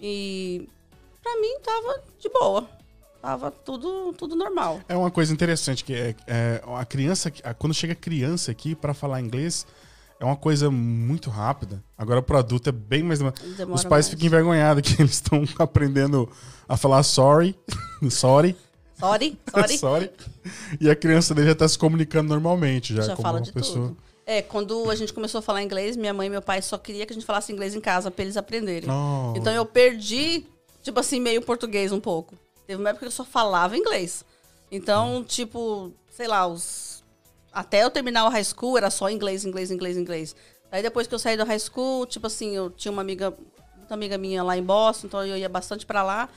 E 0.00 0.68
pra 1.22 1.40
mim 1.40 1.58
tava 1.62 2.02
de 2.18 2.28
boa. 2.28 2.68
Tava 3.22 3.52
tudo, 3.52 4.12
tudo 4.18 4.34
normal. 4.34 4.80
É 4.88 4.96
uma 4.96 5.10
coisa 5.10 5.32
interessante 5.32 5.84
que 5.84 5.94
é, 5.94 6.14
é, 6.26 6.62
a 6.76 6.84
criança, 6.84 7.30
quando 7.56 7.72
chega 7.72 7.94
criança 7.94 8.50
aqui 8.50 8.74
pra 8.74 8.92
falar 8.92 9.20
inglês, 9.20 9.64
é 10.18 10.24
uma 10.24 10.34
coisa 10.34 10.68
muito 10.72 11.30
rápida. 11.30 11.80
Agora 11.96 12.20
pro 12.20 12.36
adulto 12.36 12.68
é 12.68 12.72
bem 12.72 13.04
mais. 13.04 13.20
Demora 13.20 13.34
Os 13.74 13.84
pais 13.84 14.06
mais. 14.06 14.08
ficam 14.08 14.26
envergonhados 14.26 14.82
que 14.82 15.00
eles 15.00 15.12
estão 15.12 15.44
aprendendo 15.60 16.28
a 16.68 16.76
falar 16.76 17.04
sorry, 17.04 17.56
sorry, 18.10 18.56
Sorry, 19.02 19.38
sorry. 19.50 19.78
sorry. 19.78 20.10
E 20.80 20.88
a 20.88 20.94
criança 20.94 21.34
dele 21.34 21.48
já 21.48 21.54
tá 21.54 21.68
se 21.68 21.76
comunicando 21.76 22.28
normalmente, 22.28 22.94
já, 22.94 23.02
Já 23.02 23.16
como 23.16 23.22
fala 23.22 23.38
uma 23.38 23.44
de 23.44 23.52
pessoa. 23.52 23.88
tudo. 23.88 23.96
É, 24.24 24.40
quando 24.40 24.88
a 24.88 24.94
gente 24.94 25.12
começou 25.12 25.40
a 25.40 25.42
falar 25.42 25.62
inglês, 25.62 25.96
minha 25.96 26.14
mãe 26.14 26.28
e 26.28 26.30
meu 26.30 26.40
pai 26.40 26.62
só 26.62 26.78
queria 26.78 27.04
que 27.04 27.12
a 27.12 27.14
gente 27.14 27.26
falasse 27.26 27.52
inglês 27.52 27.74
em 27.74 27.80
casa 27.80 28.10
pra 28.10 28.22
eles 28.24 28.36
aprenderem. 28.36 28.88
Oh. 28.88 29.34
Então 29.36 29.52
eu 29.52 29.66
perdi, 29.66 30.46
tipo 30.82 31.00
assim, 31.00 31.20
meio 31.20 31.42
português 31.42 31.90
um 31.90 31.98
pouco. 31.98 32.36
Teve 32.66 32.80
uma 32.80 32.90
época 32.90 33.00
que 33.04 33.08
eu 33.08 33.10
só 33.12 33.24
falava 33.24 33.76
inglês. 33.76 34.24
Então, 34.70 35.24
tipo, 35.24 35.92
sei 36.08 36.28
lá, 36.28 36.46
os... 36.46 37.02
até 37.52 37.82
eu 37.82 37.90
terminar 37.90 38.24
o 38.24 38.28
high 38.28 38.44
school 38.44 38.78
era 38.78 38.90
só 38.90 39.10
inglês, 39.10 39.44
inglês, 39.44 39.70
inglês, 39.72 39.96
inglês. 39.96 40.36
Aí 40.70 40.82
depois 40.82 41.06
que 41.06 41.14
eu 41.14 41.18
saí 41.18 41.36
do 41.36 41.44
high 41.44 41.58
school, 41.58 42.06
tipo 42.06 42.26
assim, 42.26 42.56
eu 42.56 42.70
tinha 42.70 42.92
uma 42.92 43.02
amiga, 43.02 43.34
muita 43.76 43.92
amiga 43.92 44.16
minha 44.16 44.42
lá 44.42 44.56
em 44.56 44.62
Boston, 44.62 45.08
então 45.08 45.26
eu 45.26 45.36
ia 45.36 45.48
bastante 45.48 45.84
pra 45.84 46.02
lá. 46.02 46.28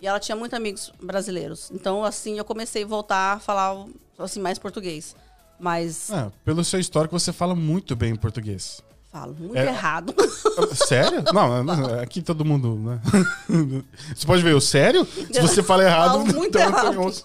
E 0.00 0.06
ela 0.06 0.20
tinha 0.20 0.36
muitos 0.36 0.56
amigos 0.56 0.92
brasileiros. 1.02 1.70
Então, 1.72 2.04
assim, 2.04 2.36
eu 2.38 2.44
comecei 2.44 2.84
a 2.84 2.86
voltar 2.86 3.32
a 3.34 3.38
falar, 3.38 3.86
assim, 4.18 4.40
mais 4.40 4.58
português. 4.58 5.16
Mas 5.58 6.10
Ah, 6.10 6.30
pelo 6.44 6.62
seu 6.62 6.78
histórico, 6.78 7.18
você 7.18 7.32
fala 7.32 7.54
muito 7.54 7.96
bem 7.96 8.14
português. 8.14 8.82
falo 9.10 9.34
muito 9.38 9.56
É- 9.56 9.68
errado. 9.68 10.14
Sério? 10.86 11.24
Não, 11.32 11.64
não, 11.64 11.98
aqui 12.00 12.20
todo 12.20 12.44
mundo, 12.44 12.76
né? 12.76 13.00
Você 14.14 14.26
pode 14.26 14.42
ver 14.42 14.54
o 14.54 14.60
sério? 14.60 15.06
Se 15.06 15.40
você 15.40 15.62
fala 15.62 15.82
errado, 15.84 16.20
Falo 16.26 16.34
muito 16.34 16.48
então 16.58 16.60
errado. 16.60 17.24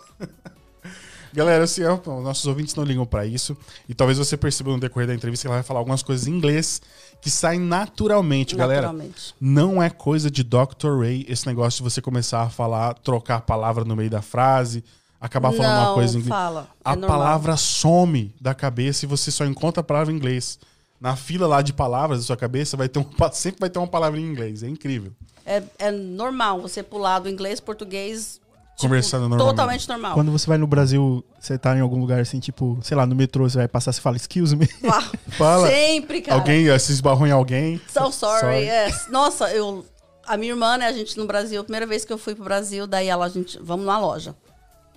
Galera, 1.34 1.64
assim, 1.64 1.82
nossos 2.24 2.46
ouvintes 2.46 2.76
não 2.76 2.84
ligam 2.84 3.06
pra 3.06 3.26
isso. 3.26 3.56
E 3.88 3.94
talvez 3.94 4.18
você 4.18 4.36
perceba 4.36 4.70
no 4.72 4.80
decorrer 4.80 5.08
da 5.08 5.14
entrevista 5.16 5.44
que 5.44 5.48
ela 5.48 5.56
vai 5.58 5.64
falar 5.64 5.80
algumas 5.80 6.04
coisas 6.04 6.28
em 6.28 6.32
inglês 6.32 6.82
que 7.22 7.30
saem 7.30 7.60
naturalmente, 7.60 8.56
galera. 8.56 8.88
Naturalmente. 8.88 9.36
Não 9.40 9.82
é 9.82 9.90
coisa 9.90 10.30
de 10.32 10.44
Dr. 10.44 11.00
Ray 11.00 11.26
esse 11.30 11.46
negócio 11.46 11.78
de 11.78 11.84
você 11.90 12.02
começar 12.02 12.42
a 12.42 12.50
falar, 12.50 12.96
trocar 12.96 13.36
a 13.38 13.42
palavra 13.42 13.86
no 13.86 13.96
meio 13.96 14.10
da 14.10 14.22
frase, 14.22 14.84
acabar 15.20 15.52
falando 15.52 15.72
uma 15.78 15.86
Não, 15.88 15.94
coisa 15.94 16.16
em 16.18 16.22
inglês. 16.22 16.30
fala. 16.30 16.68
A 16.84 16.94
É 16.94 16.96
normal. 16.96 17.18
palavra 17.20 17.56
some 17.58 18.34
da 18.42 18.54
cabeça 18.56 19.06
e 19.06 19.08
você 19.08 19.30
só 19.30 19.46
encontra 19.46 19.82
a 19.82 19.84
palavra 19.84 20.12
em 20.12 20.16
inglês. 20.16 20.58
Na 21.00 21.16
fila 21.16 21.48
lá 21.48 21.62
de 21.62 21.74
palavras 21.74 22.20
da 22.20 22.26
sua 22.26 22.38
cabeça, 22.38 22.76
vai 22.76 22.90
ter 22.90 23.00
sempre 23.34 23.60
vai 23.60 23.70
ter 23.70 23.80
uma 23.80 23.88
palavra 23.88 24.20
em 24.20 24.24
inglês. 24.24 24.64
É 24.64 24.68
incrível. 24.68 25.12
É, 25.46 25.62
é 25.80 25.92
normal 25.92 26.62
você 26.62 26.82
pular 26.84 27.20
do 27.20 27.30
inglês, 27.30 27.60
português. 27.60 28.40
Tipo, 28.82 28.90
Conversando 28.90 29.30
normalmente. 29.30 29.50
Totalmente 29.50 29.90
normal. 29.90 30.14
Quando 30.14 30.32
você 30.32 30.48
vai 30.48 30.58
no 30.58 30.68
Brasil, 30.68 31.24
você 31.40 31.58
tá 31.58 31.76
em 31.76 31.80
algum 31.82 32.00
lugar 32.00 32.20
assim, 32.20 32.40
tipo, 32.40 32.80
sei 32.82 32.98
lá, 32.98 33.06
no 33.06 33.16
metrô, 33.16 33.50
você 33.50 33.58
vai 33.58 33.68
passar, 33.68 33.92
você 33.94 34.02
fala, 34.02 34.18
excuse 34.18 34.56
me. 34.56 34.68
Fala. 34.68 35.12
Fala. 35.38 35.68
Sempre, 35.68 36.22
cara. 36.22 36.38
Alguém 36.40 36.68
eh, 36.70 36.80
se 36.80 36.92
esbarrou 36.92 37.26
em 37.28 37.32
alguém. 37.32 37.80
So 37.88 38.12
sorry. 38.12 38.40
Sorry. 38.42 38.66
é. 38.68 38.92
Nossa, 39.10 39.50
eu. 39.52 39.86
A 40.26 40.38
minha 40.38 40.52
irmã, 40.54 40.78
né, 40.78 40.86
a 40.86 40.92
gente 40.94 41.18
no 41.18 41.26
Brasil, 41.26 41.60
a 41.60 41.64
primeira 41.64 41.86
vez 41.86 42.06
que 42.06 42.14
eu 42.14 42.18
fui 42.18 42.36
pro 42.36 42.44
Brasil, 42.44 42.86
daí 42.86 43.08
ela, 43.08 43.26
a 43.26 43.30
gente, 43.30 43.58
vamos 43.62 43.86
na 43.86 44.00
loja. 44.00 44.36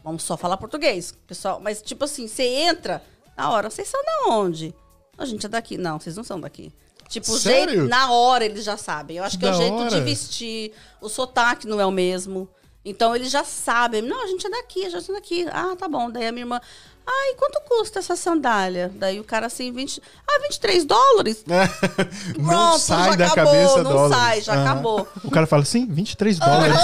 Vamos 0.05 0.23
só 0.23 0.37
falar 0.37 0.57
português, 0.59 1.15
pessoal. 1.27 1.61
Mas, 1.63 1.81
tipo 1.81 2.05
assim, 2.05 2.29
você 2.29 2.43
entra, 2.45 3.03
na 3.37 3.51
hora, 3.51 3.71
vocês 3.71 3.89
são 3.89 4.01
da 4.05 4.33
onde? 4.35 4.75
A 5.17 5.25
gente 5.25 5.47
é 5.47 5.49
daqui. 5.49 5.79
Não, 5.79 5.99
vocês 5.99 6.15
não 6.15 6.23
são 6.23 6.39
daqui. 6.39 6.71
Tipo, 7.09 7.33
o 7.33 7.39
Sério? 7.39 7.75
jeito, 7.75 7.89
na 7.89 8.11
hora 8.13 8.45
eles 8.45 8.65
já 8.65 8.77
sabem. 8.77 9.17
Eu 9.17 9.25
acho 9.25 9.39
Que 9.39 9.45
que 9.45 9.51
é 9.51 9.53
o 9.53 9.55
jeito 9.57 9.75
hora. 9.77 9.91
de 9.91 10.01
vestir, 10.03 10.73
o 11.01 11.09
sotaque 11.09 11.67
não 11.67 11.81
é 11.81 11.87
o 11.87 11.91
mesmo. 11.91 12.49
Então 12.85 13.15
eles 13.17 13.31
já 13.31 13.43
sabem. 13.45 14.03
Não, 14.03 14.23
a 14.25 14.27
gente 14.27 14.47
é 14.47 14.51
daqui, 14.51 14.85
a 14.85 14.91
gente 14.91 15.11
é 15.11 15.15
daqui. 15.15 15.47
Ah, 15.51 15.75
tá 15.79 15.89
bom. 15.89 16.11
Daí 16.11 16.27
a 16.27 16.33
minha 16.33 16.43
irmã. 16.43 16.61
Ai, 17.07 17.35
quanto 17.35 17.61
custa 17.69 17.99
essa 17.99 18.17
sandália? 18.17 18.91
Daí 18.95 19.21
o 19.21 19.25
cara 19.25 19.47
assim, 19.47 19.71
20. 19.73 20.01
Ah, 20.27 20.39
23 20.43 20.85
dólares? 20.85 21.45
não 22.39 22.47
Pronto, 22.47 22.79
sai 22.79 23.11
já 23.11 23.17
da 23.17 23.27
acabou, 23.27 23.53
cabeça 23.53 23.83
não 23.83 23.93
dólares. 23.93 24.17
sai, 24.17 24.41
já 24.41 24.53
Aham. 24.55 24.63
acabou. 24.63 25.09
O 25.23 25.31
cara 25.31 25.47
fala 25.47 25.63
assim, 25.63 25.87
23 25.87 26.39
dólares. 26.39 26.77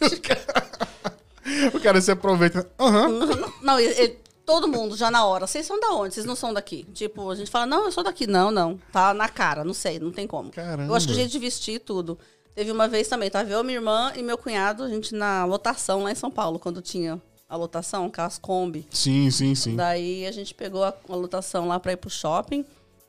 O 1.74 1.80
cara 1.80 2.00
se 2.00 2.10
aproveita. 2.10 2.68
Aham. 2.78 3.52
Não, 3.62 3.80
e- 3.80 4.04
e- 4.04 4.16
todo 4.46 4.68
mundo 4.68 4.96
já 4.96 5.10
na 5.10 5.24
hora. 5.24 5.46
Vocês 5.46 5.66
são 5.66 5.78
da 5.80 5.90
onde? 5.92 6.14
Vocês 6.14 6.26
não 6.26 6.36
são 6.36 6.52
daqui. 6.54 6.84
Tipo, 6.94 7.30
a 7.30 7.34
gente 7.34 7.50
fala, 7.50 7.66
não, 7.66 7.84
eu 7.86 7.92
sou 7.92 8.04
daqui. 8.04 8.26
Não, 8.26 8.50
não. 8.50 8.78
Tá 8.92 9.12
na 9.12 9.28
cara, 9.28 9.64
não 9.64 9.74
sei, 9.74 9.98
não 9.98 10.12
tem 10.12 10.26
como. 10.26 10.50
Caramba. 10.50 10.84
Eu 10.90 10.94
acho 10.94 11.06
que 11.06 11.12
o 11.12 11.16
jeito 11.16 11.30
de 11.30 11.38
vestir 11.38 11.80
tudo. 11.80 12.18
Teve 12.54 12.70
uma 12.72 12.88
vez 12.88 13.08
também, 13.08 13.30
tava 13.30 13.48
eu, 13.50 13.62
minha 13.62 13.78
irmã 13.78 14.12
e 14.16 14.22
meu 14.22 14.36
cunhado, 14.36 14.82
a 14.82 14.88
gente 14.88 15.14
na 15.14 15.44
lotação 15.44 16.02
lá 16.02 16.10
em 16.10 16.14
São 16.14 16.30
Paulo, 16.30 16.58
quando 16.58 16.82
tinha 16.82 17.20
a 17.48 17.56
lotação, 17.56 18.06
aquelas 18.06 18.38
Kombi. 18.38 18.86
Sim, 18.90 19.30
sim, 19.30 19.54
sim. 19.54 19.76
Daí 19.76 20.26
a 20.26 20.32
gente 20.32 20.54
pegou 20.54 20.84
a, 20.84 20.94
a 21.08 21.14
lotação 21.14 21.66
lá 21.68 21.78
pra 21.80 21.92
ir 21.92 21.96
pro 21.96 22.10
shopping. 22.10 22.64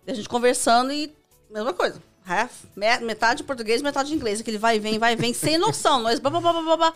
E 0.07 0.11
a 0.11 0.15
gente 0.15 0.27
conversando 0.29 0.91
e 0.91 1.13
mesma 1.49 1.73
coisa. 1.73 2.01
Half, 2.25 2.63
me- 2.75 2.99
metade 2.99 3.43
português, 3.43 3.81
metade 3.81 4.13
inglês. 4.13 4.39
Aquele 4.41 4.57
vai 4.57 4.77
e 4.77 4.79
vem, 4.79 4.97
vai 4.97 5.13
e 5.13 5.15
vem, 5.15 5.33
sem 5.33 5.57
noção. 5.59 6.01
Nós 6.01 6.19
blá, 6.19 6.29
blá, 6.31 6.39
blá, 6.39 6.53
blá, 6.61 6.77
blá. 6.77 6.93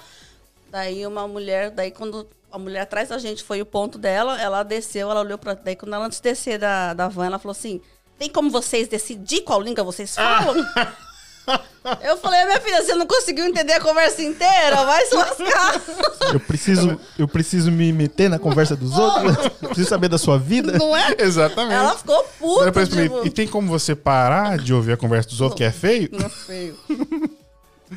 Daí 0.69 1.05
uma 1.05 1.27
mulher, 1.27 1.71
daí 1.71 1.91
quando 1.91 2.27
a 2.51 2.57
mulher 2.57 2.81
atrás 2.81 3.09
da 3.09 3.17
gente 3.17 3.43
foi 3.43 3.61
o 3.61 3.65
ponto 3.65 3.97
dela, 3.97 4.39
ela 4.41 4.63
desceu, 4.63 5.09
ela 5.11 5.21
olhou 5.21 5.37
pra. 5.37 5.53
Daí 5.55 5.75
quando 5.75 5.93
ela 5.93 6.05
antes 6.05 6.19
de 6.19 6.23
descer 6.23 6.57
da, 6.59 6.93
da 6.93 7.07
van, 7.07 7.25
ela 7.27 7.39
falou 7.39 7.51
assim: 7.51 7.79
tem 8.17 8.29
como 8.29 8.49
vocês 8.49 8.87
decidir 8.87 9.41
qual 9.41 9.61
língua 9.61 9.83
vocês 9.83 10.15
falam? 10.15 10.55
Eu 12.03 12.17
falei, 12.17 12.43
minha 12.45 12.59
filha, 12.59 12.81
você 12.83 12.95
não 12.95 13.05
conseguiu 13.05 13.45
entender 13.45 13.73
a 13.73 13.79
conversa 13.79 14.21
inteira? 14.23 14.83
Vai 14.85 15.05
se 15.05 15.13
lascar. 15.15 15.81
Eu 16.33 16.39
preciso, 16.39 16.99
eu 17.19 17.27
preciso 17.27 17.71
me 17.71 17.93
meter 17.93 18.27
na 18.29 18.39
conversa 18.39 18.75
dos 18.75 18.97
outros. 18.97 19.35
Eu 19.61 19.67
preciso 19.69 19.87
saber 19.89 20.07
da 20.09 20.17
sua 20.17 20.39
vida. 20.39 20.71
Não 20.75 20.97
é? 20.97 21.15
Exatamente. 21.19 21.75
Ela 21.75 21.95
ficou 21.95 22.23
puta. 22.39 22.65
depois 22.65 22.89
tipo, 22.89 23.25
E 23.25 23.29
tem 23.29 23.47
como 23.47 23.67
você 23.67 23.95
parar 23.95 24.57
de 24.57 24.73
ouvir 24.73 24.93
a 24.93 24.97
conversa 24.97 25.29
dos 25.29 25.39
outros 25.39 25.57
que 25.59 25.63
é 25.63 25.71
feio? 25.71 26.09
Não 26.11 26.25
é 26.25 26.29
feio. 26.29 26.75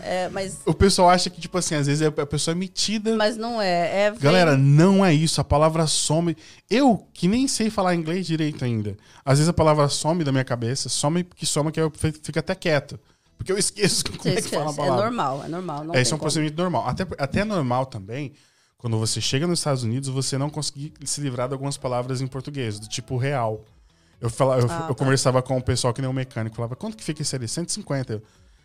É, 0.03 0.29
mas, 0.29 0.59
O 0.67 0.75
pessoal 0.75 1.09
acha 1.09 1.31
que, 1.31 1.41
tipo 1.41 1.57
assim, 1.57 1.75
às 1.75 1.87
vezes 1.87 2.07
a 2.07 2.27
pessoa 2.27 2.53
é 2.53 2.55
metida. 2.55 3.17
mas 3.17 3.37
não 3.39 3.61
é. 3.61 4.07
é 4.09 4.15
Galera, 4.21 4.57
não 4.57 5.05
é 5.05 5.15
isso. 5.15 5.41
A 5.41 5.45
palavra 5.45 5.87
some. 5.87 6.37
Eu, 6.71 7.07
que 7.15 7.27
nem 7.27 7.49
sei 7.49 7.71
falar 7.71 7.95
inglês 7.95 8.27
direito 8.27 8.63
ainda. 8.65 8.95
Às 9.25 9.39
vezes 9.39 9.49
a 9.49 9.55
palavra 9.55 9.89
some 9.89 10.23
da 10.23 10.31
minha 10.31 10.45
cabeça. 10.45 10.91
Some 10.91 11.25
que 11.25 11.47
soma 11.47 11.73
que 11.73 11.81
eu 11.81 11.91
fi- 11.97 12.13
fico 12.23 12.39
até 12.39 12.55
quieto. 12.55 13.01
Porque 13.39 13.51
eu 13.53 13.57
esqueço 13.57 14.05
como 14.05 14.19
você 14.23 14.29
é 14.31 14.43
que 14.43 14.49
fala 14.49 14.71
a. 14.71 14.73
É 14.73 14.77
palavra. 14.77 15.05
normal, 15.05 15.43
é 15.45 15.49
normal. 15.49 15.85
Não 15.85 15.95
É, 15.95 16.03
isso 16.03 16.13
é 16.13 16.17
um 16.17 16.19
como. 16.19 16.27
procedimento 16.27 16.61
normal. 16.61 16.87
Até, 16.87 17.07
até 17.19 17.41
é 17.41 17.45
normal 17.45 17.87
também, 17.87 18.33
quando 18.77 18.99
você 18.99 19.21
chega 19.21 19.47
nos 19.47 19.61
Estados 19.61 19.83
Unidos, 19.85 20.09
você 20.09 20.37
não 20.37 20.51
conseguir 20.51 20.93
se 21.05 21.21
livrar 21.21 21.49
de 21.49 21.55
algumas 21.55 21.77
palavras 21.77 22.21
em 22.21 22.27
português, 22.27 22.79
do 22.79 22.89
tipo 22.89 23.17
real. 23.17 23.65
Eu, 24.21 24.29
falava, 24.29 24.61
eu, 24.61 24.67
Ah, 24.69 24.87
eu 24.89 24.95
tá. 24.95 24.95
conversava 24.95 25.41
com 25.41 25.57
o 25.57 25.63
pessoal 25.63 25.95
que 25.95 26.01
nem 26.03 26.11
o 26.11 26.13
mecânico, 26.13 26.57
falava, 26.57 26.75
quanto 26.77 26.97
que 26.97 27.05
fica 27.05 27.23
esse 27.23 27.35
ali? 27.37 27.47
150. 27.47 28.15
Eu, 28.15 28.23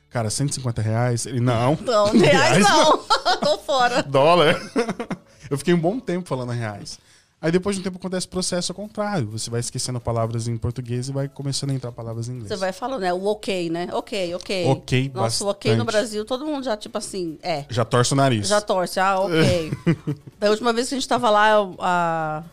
cara, 0.10 0.30
150 0.30 0.82
reais? 0.82 1.26
Ele, 1.28 1.40
não. 1.40 1.78
Não, 1.86 2.12
reais 2.12 2.64
não. 2.68 2.98
Tô 3.40 3.58
fora. 3.60 4.02
Dólar. 4.02 4.60
eu 5.50 5.58
fiquei 5.58 5.74
um 5.76 5.80
bom 5.80 6.00
tempo 6.00 6.28
falando 6.28 6.52
reais. 6.52 6.98
Aí 7.44 7.52
depois 7.52 7.76
de 7.76 7.82
um 7.82 7.84
tempo 7.84 7.98
acontece 7.98 8.26
o 8.26 8.30
processo 8.30 8.72
ao 8.72 8.76
contrário. 8.78 9.28
Você 9.32 9.50
vai 9.50 9.60
esquecendo 9.60 10.00
palavras 10.00 10.48
em 10.48 10.56
português 10.56 11.10
e 11.10 11.12
vai 11.12 11.28
começando 11.28 11.72
a 11.72 11.74
entrar 11.74 11.91
palavras 11.91 12.30
em 12.30 12.36
inglês. 12.36 12.48
Você 12.48 12.56
vai 12.56 12.72
falando, 12.72 13.02
né? 13.02 13.12
O 13.12 13.26
ok, 13.26 13.70
né? 13.70 13.89
Ok, 13.91 14.34
ok. 14.36 14.66
Ok, 14.70 15.12
Nossa, 15.14 15.44
o 15.44 15.50
ok 15.50 15.72
no 15.72 15.84
bastante. 15.84 15.91
Brasil, 15.91 16.24
todo 16.24 16.46
mundo 16.46 16.64
já, 16.64 16.78
tipo 16.78 16.98
assim, 16.98 17.38
é. 17.44 17.66
Já 17.70 17.84
torce 17.84 18.14
o 18.14 18.16
nariz. 18.16 18.48
Já 18.48 18.62
torce, 18.62 18.98
ah, 18.98 19.20
ok. 19.20 19.72
da 20.39 20.52
última 20.52 20.72
vez 20.72 20.88
que 20.88 20.96
a 20.96 20.98
gente 20.98 21.08
tava 21.10 21.30
lá, 21.30 21.50
a, 21.80 22.44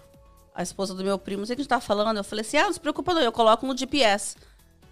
a 0.57 0.61
esposa 0.64 0.93
do 0.93 1.05
meu 1.05 1.16
primo, 1.16 1.43
não 1.43 1.47
sei 1.47 1.55
o 1.55 1.57
que 1.57 1.61
a 1.61 1.62
gente 1.62 1.70
tava 1.70 1.82
falando, 1.82 2.16
eu 2.16 2.24
falei 2.24 2.45
assim, 2.45 2.57
ah, 2.57 2.64
não 2.64 2.72
se 2.72 2.80
preocupa 2.80 3.14
não, 3.14 3.22
eu 3.22 3.30
coloco 3.30 3.64
no 3.64 3.78
GPS. 3.78 4.34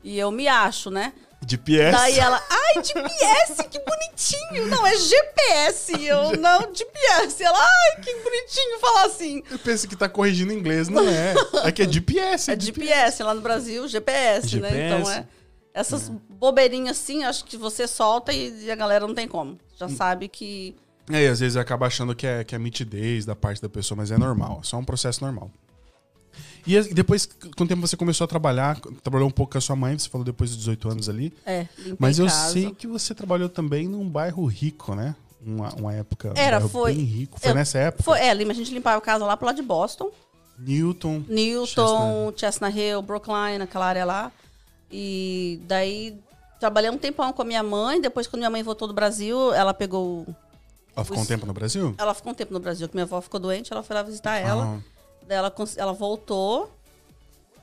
E 0.04 0.16
eu 0.16 0.30
me 0.30 0.46
acho, 0.46 0.92
né? 0.92 1.12
De 1.40 1.56
PS. 1.56 1.92
Daí 1.92 2.18
ela, 2.18 2.42
ai, 2.50 2.82
GPS, 2.84 3.64
que 3.70 3.78
bonitinho. 3.78 4.66
Não, 4.66 4.86
é 4.86 4.96
GPS. 4.96 5.92
Eu, 6.04 6.36
não, 6.36 6.60
GPS. 6.74 7.42
Ela, 7.42 7.58
ai, 7.58 8.00
que 8.02 8.12
bonitinho 8.12 8.80
falar 8.80 9.06
assim. 9.06 9.42
Eu 9.50 9.58
penso 9.58 9.88
que 9.88 9.96
tá 9.96 10.08
corrigindo 10.08 10.52
inglês, 10.52 10.88
não 10.88 11.08
é. 11.08 11.34
É 11.64 11.72
que 11.72 11.82
é 11.82 11.88
GPS. 11.88 12.50
É 12.50 12.58
GPS, 12.58 13.22
lá 13.22 13.34
no 13.34 13.40
Brasil, 13.40 13.86
GPS, 13.86 14.58
né? 14.58 14.68
GPS. 14.68 15.00
Então 15.00 15.10
é. 15.10 15.26
Essas 15.72 16.08
bobeirinhas 16.28 16.98
assim, 16.98 17.22
acho 17.22 17.44
que 17.44 17.56
você 17.56 17.86
solta 17.86 18.32
e, 18.32 18.64
e 18.64 18.70
a 18.70 18.74
galera 18.74 19.06
não 19.06 19.14
tem 19.14 19.28
como. 19.28 19.56
Já 19.76 19.88
sabe 19.88 20.28
que. 20.28 20.74
É, 21.10 21.22
e 21.22 21.28
às 21.28 21.38
vezes 21.38 21.56
acaba 21.56 21.86
achando 21.86 22.14
que 22.16 22.26
é, 22.26 22.42
que 22.42 22.54
é 22.54 22.58
mitidez 22.58 23.24
da 23.24 23.36
parte 23.36 23.62
da 23.62 23.68
pessoa, 23.68 23.96
mas 23.96 24.10
é 24.10 24.18
normal, 24.18 24.58
é 24.60 24.66
só 24.66 24.76
um 24.76 24.84
processo 24.84 25.24
normal. 25.24 25.50
E 26.68 26.94
depois, 26.94 27.26
com 27.56 27.64
o 27.64 27.66
tempo, 27.66 27.80
você 27.80 27.96
começou 27.96 28.24
a 28.24 28.28
trabalhar, 28.28 28.78
trabalhou 29.02 29.26
um 29.28 29.30
pouco 29.30 29.52
com 29.52 29.58
a 29.58 29.60
sua 29.60 29.74
mãe, 29.76 29.98
você 29.98 30.08
falou 30.08 30.24
depois 30.24 30.50
de 30.50 30.56
18 30.58 30.88
anos 30.90 31.08
ali. 31.08 31.32
É, 31.46 31.66
Mas 31.98 32.18
eu 32.18 32.26
casa. 32.26 32.52
sei 32.52 32.70
que 32.72 32.86
você 32.86 33.14
trabalhou 33.14 33.48
também 33.48 33.88
num 33.88 34.08
bairro 34.08 34.44
rico, 34.44 34.94
né? 34.94 35.14
Uma, 35.44 35.70
uma 35.76 35.94
época. 35.94 36.28
um 36.28 36.32
Era, 36.36 36.58
bairro 36.58 36.68
foi- 36.68 36.94
Bem 36.94 37.04
rico. 37.04 37.40
Foi 37.40 37.50
eu- 37.50 37.54
nessa 37.54 37.78
época? 37.78 38.02
Foi, 38.02 38.18
é, 38.18 38.30
a 38.32 38.52
gente 38.52 38.72
limpava 38.74 38.98
a 38.98 39.00
casa 39.00 39.24
lá 39.24 39.36
pro 39.36 39.46
lado 39.46 39.56
de 39.56 39.62
Boston. 39.62 40.10
Newton. 40.58 41.22
Newton, 41.28 42.32
Chestnut 42.36 42.76
Hill, 42.76 43.00
Brookline, 43.02 43.62
aquela 43.62 43.86
área 43.86 44.04
lá. 44.04 44.32
E 44.90 45.60
daí 45.66 46.18
trabalhei 46.58 46.90
um 46.90 46.98
tempão 46.98 47.32
com 47.32 47.42
a 47.42 47.44
minha 47.44 47.62
mãe. 47.62 48.00
Depois, 48.00 48.26
quando 48.26 48.40
minha 48.40 48.50
mãe 48.50 48.62
voltou 48.62 48.88
do 48.88 48.94
Brasil, 48.94 49.52
ela 49.54 49.72
pegou. 49.72 50.26
Ela 50.96 51.04
ficou 51.04 51.18
um 51.18 51.22
Os- 51.22 51.28
tempo 51.28 51.46
no 51.46 51.52
Brasil? 51.52 51.94
Ela 51.96 52.12
ficou 52.14 52.32
um 52.32 52.34
tempo 52.34 52.52
no 52.52 52.58
Brasil, 52.58 52.88
que 52.88 52.94
minha 52.96 53.04
avó 53.04 53.20
ficou 53.20 53.38
doente, 53.38 53.72
ela 53.72 53.82
foi 53.84 53.94
lá 53.94 54.02
visitar 54.02 54.36
ela. 54.36 54.80
Ah, 54.80 54.97
Daí 55.28 55.36
ela, 55.36 55.54
ela 55.76 55.92
voltou. 55.92 56.72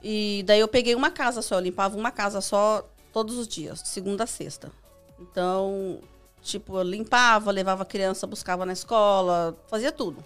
E 0.03 0.43
daí 0.45 0.59
eu 0.59 0.67
peguei 0.67 0.93
uma 0.93 1.09
casa 1.09 1.41
só, 1.41 1.55
eu 1.55 1.61
limpava 1.61 1.97
uma 1.97 2.11
casa 2.11 2.39
só 2.39 2.87
todos 3.11 3.37
os 3.39 3.47
dias, 3.47 3.81
de 3.81 3.89
segunda 3.89 4.25
a 4.25 4.27
sexta. 4.27 4.71
Então, 5.19 5.99
tipo, 6.43 6.77
eu 6.77 6.83
limpava, 6.83 7.49
levava 7.49 7.81
a 7.81 7.85
criança, 7.85 8.27
buscava 8.27 8.67
na 8.67 8.73
escola, 8.73 9.57
fazia 9.67 9.91
tudo. 9.91 10.23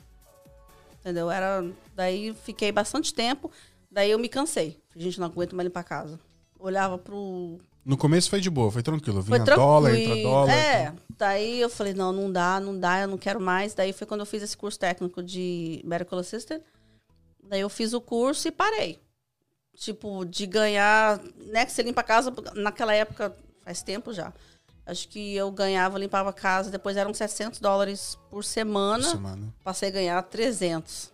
Entendeu? 1.00 1.32
Era. 1.32 1.66
Daí 1.96 2.36
fiquei 2.44 2.74
bastante 2.74 3.14
tempo, 3.14 3.50
daí 3.90 4.12
eu 4.12 4.20
me 4.20 4.28
cansei. 4.28 4.78
Gente, 4.94 5.18
não 5.18 5.28
aguento 5.28 5.56
mais 5.56 5.66
limpar 5.66 5.80
a 5.80 5.84
casa. 5.84 6.20
Olhava 6.60 6.98
pro. 6.98 7.58
No 7.86 7.96
começo 7.96 8.30
foi 8.30 8.42
de 8.42 8.50
boa, 8.50 8.70
foi 8.70 8.84
tranquilo. 8.84 9.22
Vinha 9.22 9.38
Foi 9.38 9.46
tranquilo. 9.46 9.70
dólar, 9.70 9.96
entra 9.96 10.22
dólar. 10.22 10.54
É. 10.54 10.94
Daí 11.18 11.62
eu 11.62 11.70
falei, 11.70 11.94
não, 11.94 12.12
não 12.12 12.30
dá, 12.30 12.60
não 12.60 12.78
dá, 12.78 13.00
eu 13.00 13.08
não 13.08 13.18
quero 13.18 13.40
mais. 13.40 13.74
Daí 13.74 13.94
foi 13.94 14.06
quando 14.06 14.20
eu 14.20 14.26
fiz 14.26 14.44
esse 14.44 14.58
curso 14.58 14.78
técnico 14.78 15.24
de 15.24 15.82
Medical 15.86 16.20
Assistant. 16.20 16.62
Daí 17.50 17.62
eu 17.62 17.70
fiz 17.70 17.94
o 17.94 18.00
curso 18.00 18.48
e 18.48 18.52
parei. 18.52 19.00
Tipo, 19.76 20.24
de 20.26 20.46
ganhar, 20.46 21.20
né, 21.48 21.66
que 21.66 21.72
você 21.72 21.82
limpa 21.82 22.02
a 22.02 22.04
casa, 22.04 22.34
naquela 22.54 22.94
época, 22.94 23.36
faz 23.64 23.82
tempo 23.82 24.14
já. 24.14 24.32
Acho 24.86 25.08
que 25.08 25.36
eu 25.36 25.52
ganhava, 25.52 25.98
limpava 25.98 26.30
a 26.30 26.34
casa, 26.34 26.70
depois 26.70 26.98
eram 26.98 27.14
700 27.14 27.60
dólares 27.60 28.18
por 28.30 28.44
semana. 28.44 29.04
Por 29.04 29.12
semana. 29.12 29.54
Passei 29.64 29.90
a 29.90 29.92
ganhar 29.92 30.22
300 30.24 31.12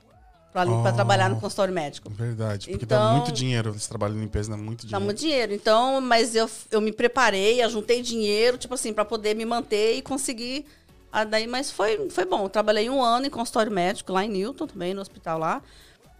pra, 0.52 0.64
lim- 0.64 0.72
Oh. 0.74 0.94
trabalhar 0.94 1.30
no 1.30 1.40
consultório 1.40 1.74
médico. 1.74 2.10
Verdade. 2.10 2.70
Porque 2.72 2.86
dá 2.86 2.96
Então- 2.96 3.18
muito 3.18 3.32
dinheiro. 3.32 3.74
Esse 3.76 3.88
trabalho 3.90 4.14
de 4.16 4.20
limpeza 4.22 4.50
dá 4.50 4.58
muito 4.58 4.82
Dá 4.84 4.88
dinheiro. 4.88 5.06
muito 5.06 5.20
dinheiro. 5.20 5.54
Então, 5.54 6.02
mas 6.02 6.36
eu, 6.36 6.50
eu 6.72 6.82
me 6.82 6.92
preparei, 6.92 7.62
eu 7.64 7.70
juntei 7.70 8.02
dinheiro, 8.02 8.58
tipo 8.58 8.74
assim, 8.74 8.94
pra 8.94 9.06
poder 9.06 9.36
me 9.36 9.46
manter 9.46 9.96
e 9.98 10.02
conseguir. 10.02 10.66
Ah, 11.12 11.24
daí, 11.24 11.46
mas 11.46 11.70
foi, 11.70 12.10
foi 12.10 12.26
bom. 12.26 12.44
Eu 12.46 12.50
trabalhei 12.50 12.90
um 12.90 13.02
ano 13.04 13.26
em 13.28 13.30
consultório 13.30 13.72
médico 13.72 14.12
lá 14.14 14.26
em 14.26 14.30
Newton, 14.30 14.66
também, 14.68 14.94
no 14.94 15.02
hospital 15.02 15.38
lá. 15.38 15.62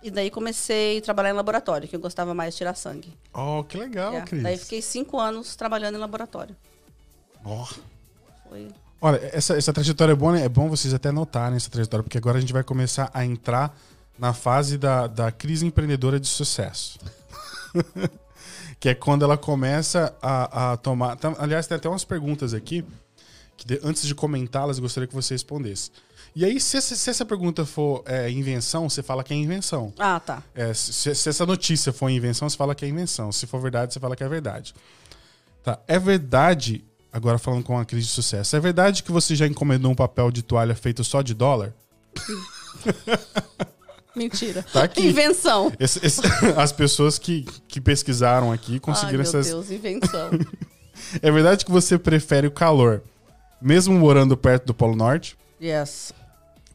E 0.06 0.12
daí 0.12 0.30
comecei 0.30 1.00
a 1.00 1.02
trabalhar 1.02 1.32
em 1.32 1.34
laboratório, 1.34 1.88
que 1.88 1.96
eu 1.96 2.00
gostava 2.00 2.32
mais 2.32 2.54
de 2.54 2.60
tirar 2.60 2.76
sangue. 2.76 3.12
Oh, 3.34 3.64
que 3.64 3.76
legal, 3.76 4.14
É. 4.14 4.22
Cris. 4.22 4.44
Daí 4.44 4.56
fiquei 4.56 4.80
cinco 4.80 5.20
anos 5.20 5.56
trabalhando 5.56 5.96
em 5.96 5.98
laboratório. 5.98 6.56
Oh. 7.44 7.66
Foi. 8.48 8.68
Olha, 9.02 9.20
essa, 9.34 9.58
essa 9.58 9.74
trajetória 9.74 10.12
é 10.12 10.16
boa, 10.16 10.34
né? 10.34 10.46
É 10.46 10.50
bom 10.50 10.70
vocês 10.70 10.94
até 10.94 11.12
notarem 11.12 11.58
essa 11.58 11.72
trajetória, 11.72 12.04
porque 12.04 12.20
agora 12.20 12.38
a 12.38 12.40
gente 12.42 12.54
vai 12.54 12.64
começar 12.64 13.10
a 13.16 13.26
entrar 13.26 13.76
na 14.20 14.32
fase 14.32 14.78
da, 14.78 15.08
da 15.08 15.32
crise 15.32 15.66
empreendedora 15.66 16.20
de 16.20 16.28
sucesso. 16.28 17.00
que 18.80 18.90
é 18.90 18.94
quando 18.94 19.24
ela 19.26 19.38
começa 19.40 20.16
a, 20.22 20.74
a 20.74 20.78
tomar. 20.78 21.16
tá- 21.16 21.34
aliás, 21.40 21.66
tem 21.66 21.78
até 21.78 21.90
umas 21.90 22.06
perguntas 22.06 22.54
aqui, 22.54 22.86
que 23.58 23.80
antes 23.84 24.06
de 24.06 24.14
comentá-las, 24.14 24.78
gostaria 24.78 25.08
que 25.08 25.16
você 25.16 25.34
respondesse. 25.34 25.90
E 26.36 26.44
aí, 26.44 26.60
se 26.60 26.76
essa, 26.76 26.96
se 26.96 27.10
essa 27.10 27.24
pergunta 27.24 27.66
for 27.66 28.04
é, 28.06 28.30
invenção, 28.30 28.90
você 28.90 29.02
fala 29.02 29.24
que 29.24 29.34
é 29.34 29.38
invenção. 29.38 29.94
Ah, 29.98 30.20
tá. 30.20 30.44
É, 30.54 30.74
se, 30.74 31.16
se 31.16 31.30
essa 31.30 31.46
notícia 31.46 31.94
for 31.94 32.10
invenção, 32.10 32.50
você 32.50 32.58
fala 32.58 32.76
que 32.76 32.84
é 32.84 32.88
invenção. 32.90 33.32
Se 33.32 33.48
for 33.48 33.62
verdade, 33.62 33.94
você 33.94 34.00
fala 34.02 34.16
que 34.18 34.24
é 34.24 34.28
verdade. 34.28 34.76
Tá. 35.64 35.80
É 35.88 35.98
verdade, 35.98 36.84
agora 37.12 37.38
falando 37.38 37.64
com 37.64 37.78
a 37.78 37.86
crise 37.86 38.08
de 38.08 38.12
sucesso, 38.12 38.54
é 38.56 38.60
verdade 38.60 39.02
que 39.02 39.12
você 39.14 39.34
já 39.34 39.48
encomendou 39.48 39.90
um 39.92 39.96
papel 39.96 40.30
de 40.30 40.42
toalha 40.44 40.76
feito 40.76 41.04
só 41.06 41.22
de 41.22 41.34
dólar? 41.34 41.74
Mentira. 44.16 44.64
Tá 44.72 44.84
aqui. 44.84 45.08
Invenção. 45.08 45.72
Esse- 45.80 46.06
esse- 46.06 46.22
as 46.58 46.72
pessoas 46.72 47.18
que, 47.20 47.44
que 47.68 47.82
pesquisaram 47.82 48.52
aqui 48.52 48.80
conseguiram 48.80 49.24
Ai, 49.24 49.30
meu 49.32 49.40
essas. 49.42 49.48
Deus, 49.48 49.72
invenção. 49.72 50.32
É 51.22 51.30
verdade 51.30 51.66
que 51.66 51.72
você 51.72 51.98
prefere 52.00 52.48
o 52.48 52.52
calor, 52.52 53.04
mesmo 53.62 53.94
morando 54.00 54.36
perto 54.38 54.68
do 54.68 54.74
Polo 54.74 54.96
Norte? 54.96 55.38
yes. 55.62 56.14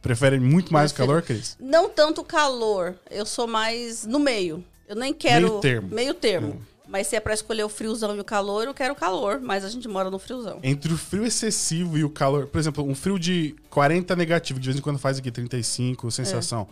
Prefere 0.02 0.40
muito 0.40 0.72
mais 0.72 0.90
o 0.90 0.94
Prefiro. 0.94 1.12
calor, 1.12 1.22
Cris? 1.22 1.56
Não 1.60 1.88
tanto 1.88 2.24
calor, 2.24 2.94
eu 3.10 3.26
sou 3.26 3.46
mais 3.46 4.06
no 4.06 4.18
meio. 4.18 4.64
Eu 4.88 4.96
nem 4.96 5.12
quero. 5.14 5.48
Meio 5.48 5.60
termo. 5.60 5.88
Meio 5.94 6.14
termo. 6.14 6.62
Mas 6.88 7.06
se 7.06 7.14
é 7.14 7.20
pra 7.20 7.32
escolher 7.32 7.62
o 7.62 7.68
friozão 7.68 8.16
e 8.16 8.18
o 8.18 8.24
calor, 8.24 8.66
eu 8.66 8.74
quero 8.74 8.96
calor, 8.96 9.40
mas 9.40 9.64
a 9.64 9.68
gente 9.68 9.86
mora 9.86 10.10
no 10.10 10.18
friozão. 10.18 10.58
Entre 10.60 10.92
o 10.92 10.96
frio 10.96 11.24
excessivo 11.24 11.96
e 11.96 12.02
o 12.02 12.10
calor, 12.10 12.48
por 12.48 12.58
exemplo, 12.58 12.84
um 12.84 12.96
frio 12.96 13.16
de 13.16 13.54
40 13.70 14.16
negativo, 14.16 14.58
de 14.58 14.66
vez 14.66 14.76
em 14.76 14.82
quando 14.82 14.98
faz 14.98 15.16
aqui 15.16 15.30
35, 15.30 16.10
sensação, 16.10 16.66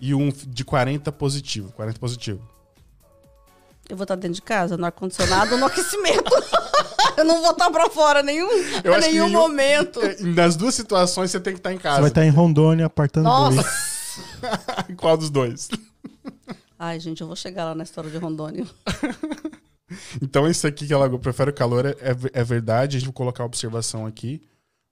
e 0.00 0.12
um 0.12 0.30
de 0.30 0.64
40 0.64 1.12
positivo, 1.12 1.70
40 1.72 2.00
positivo. 2.00 2.40
Eu 3.90 3.96
vou 3.96 4.04
estar 4.04 4.14
dentro 4.14 4.36
de 4.36 4.42
casa, 4.42 4.76
no 4.76 4.86
ar-condicionado, 4.86 5.56
no 5.58 5.66
aquecimento. 5.66 6.30
eu 7.16 7.24
não 7.24 7.42
vou 7.42 7.50
estar 7.50 7.70
pra 7.70 7.90
fora 7.90 8.22
nenhum, 8.22 8.48
Eu 8.84 8.94
a 8.94 8.98
nenhum 8.98 9.26
nenhum- 9.26 9.30
momento. 9.40 10.00
É, 10.00 10.16
Nas 10.22 10.54
duas 10.56 10.74
situações 10.74 11.30
você 11.30 11.40
tem 11.40 11.52
que 11.54 11.58
estar 11.60 11.72
em 11.72 11.76
Você 11.76 11.82
casa. 11.82 12.00
vai 12.00 12.08
estar 12.10 12.24
em 12.24 12.30
Rondônia 12.30 12.86
apartando 12.86 13.24
Nossa! 13.24 13.62
dois. 13.62 13.90
Qual 14.96 15.16
dos 15.16 15.28
dois? 15.30 15.68
Ai, 16.78 16.98
gente, 17.00 17.20
eu 17.20 17.26
vou 17.26 17.36
chegar 17.36 17.64
lá 17.64 17.74
na 17.74 17.82
história 17.84 18.10
de 18.10 18.16
Rondônia. 18.16 18.64
Então, 20.22 20.48
isso 20.48 20.66
aqui 20.66 20.86
que 20.86 20.92
ela 20.92 21.18
prefere 21.18 21.50
o 21.50 21.54
calor 21.54 21.84
é, 21.84 21.90
é, 21.90 22.16
é 22.32 22.44
verdade. 22.44 22.96
A 22.96 23.00
gente 23.00 23.08
vai 23.08 23.14
colocar 23.14 23.42
a 23.42 23.46
observação 23.46 24.06
aqui. 24.06 24.40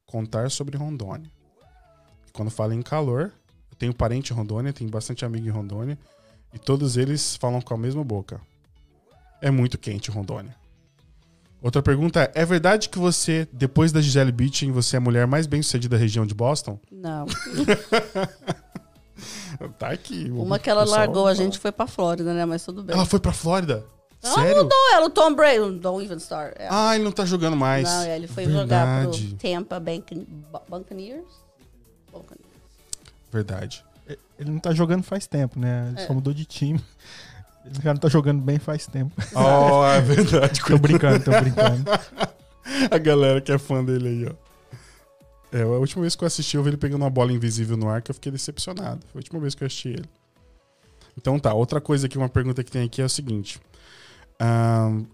Contar 0.04 0.50
sobre 0.50 0.76
Rondônia. 0.76 1.30
Quando 2.32 2.50
fala 2.50 2.74
em 2.74 2.82
calor, 2.82 3.32
eu 3.70 3.76
tenho 3.78 3.94
parente 3.94 4.32
em 4.32 4.36
Rondônia, 4.36 4.72
tenho 4.72 4.90
bastante 4.90 5.24
amigo 5.24 5.46
em 5.46 5.50
Rondônia. 5.50 5.98
E 6.52 6.58
todos 6.58 6.96
eles 6.96 7.36
falam 7.36 7.60
com 7.60 7.74
a 7.74 7.78
mesma 7.78 8.02
boca. 8.02 8.40
É 9.40 9.50
muito 9.50 9.78
quente 9.78 10.10
Rondônia. 10.10 10.54
Outra 11.62 11.82
pergunta 11.82 12.22
é: 12.22 12.42
é 12.42 12.44
verdade 12.44 12.88
que 12.88 12.98
você, 12.98 13.48
depois 13.52 13.90
da 13.92 14.00
Gisele 14.00 14.30
Bündchen, 14.32 14.70
você 14.70 14.96
é 14.96 14.98
a 14.98 15.00
mulher 15.00 15.26
mais 15.26 15.46
bem 15.46 15.60
sucedida 15.62 15.96
da 15.96 16.00
região 16.00 16.24
de 16.26 16.34
Boston? 16.34 16.78
Não. 16.90 17.26
Tá 19.78 19.88
aqui. 19.90 20.30
Uma 20.30 20.58
que 20.58 20.70
ela 20.70 20.84
largou 20.84 21.26
a 21.26 21.34
gente 21.34 21.58
foi 21.58 21.72
pra 21.72 21.86
Flórida, 21.88 22.32
né? 22.32 22.44
Mas 22.44 22.64
tudo 22.64 22.82
bem. 22.84 22.94
Ela 22.94 23.04
foi 23.04 23.18
pra 23.18 23.32
Flórida? 23.32 23.84
Ela 24.22 24.34
Sério? 24.34 24.62
mudou 24.62 24.78
ela, 24.94 25.06
o 25.06 25.10
Tom 25.10 25.34
Brady. 25.34 25.78
Don't 25.80 26.04
even 26.04 26.18
start. 26.18 26.54
É. 26.56 26.68
Ah, 26.70 26.94
ele 26.94 27.02
não 27.04 27.10
tá 27.10 27.24
jogando 27.24 27.56
mais. 27.56 27.82
Não, 27.88 28.02
é, 28.02 28.16
ele 28.16 28.28
foi 28.28 28.44
jogar 28.44 28.84
Verdade. 29.02 29.36
pro 29.36 29.50
Tampa 29.50 29.80
Bank- 29.80 30.26
Buccaneers. 30.68 31.24
Buccaneers. 32.12 32.48
Verdade. 33.32 33.84
Ele 34.38 34.50
não 34.52 34.60
tá 34.60 34.72
jogando 34.72 35.02
faz 35.02 35.26
tempo, 35.26 35.58
né? 35.58 35.92
Ele 35.96 36.06
só 36.06 36.14
mudou 36.14 36.32
de 36.32 36.44
time. 36.44 36.80
Esse 37.70 37.80
cara 37.80 37.94
não 37.94 38.00
tá 38.00 38.08
jogando 38.08 38.40
bem 38.40 38.58
faz 38.58 38.86
tempo. 38.86 39.12
Oh, 39.34 39.84
é 39.84 40.00
verdade. 40.00 40.60
tô 40.60 40.78
brincando, 40.78 41.24
tô 41.24 41.30
brincando. 41.30 41.84
A 42.90 42.98
galera 42.98 43.40
que 43.40 43.50
é 43.50 43.58
fã 43.58 43.84
dele 43.84 44.08
aí, 44.08 44.26
ó. 44.26 44.48
É, 45.50 45.62
a 45.62 45.66
última 45.66 46.02
vez 46.02 46.14
que 46.14 46.22
eu 46.22 46.26
assisti, 46.26 46.58
eu 46.58 46.62
vi 46.62 46.68
ele 46.68 46.76
pegando 46.76 47.00
uma 47.00 47.08
bola 47.08 47.32
invisível 47.32 47.74
no 47.76 47.88
ar, 47.88 48.02
que 48.02 48.10
eu 48.10 48.14
fiquei 48.14 48.30
decepcionado. 48.30 49.00
Foi 49.10 49.18
a 49.18 49.20
última 49.20 49.40
vez 49.40 49.54
que 49.54 49.62
eu 49.62 49.66
assisti 49.66 49.88
ele. 49.88 50.04
Então 51.16 51.38
tá, 51.38 51.54
outra 51.54 51.80
coisa 51.80 52.06
aqui, 52.06 52.18
uma 52.18 52.28
pergunta 52.28 52.62
que 52.62 52.70
tem 52.70 52.84
aqui 52.84 53.00
é 53.00 53.04
o 53.06 53.08
seguinte. 53.08 53.58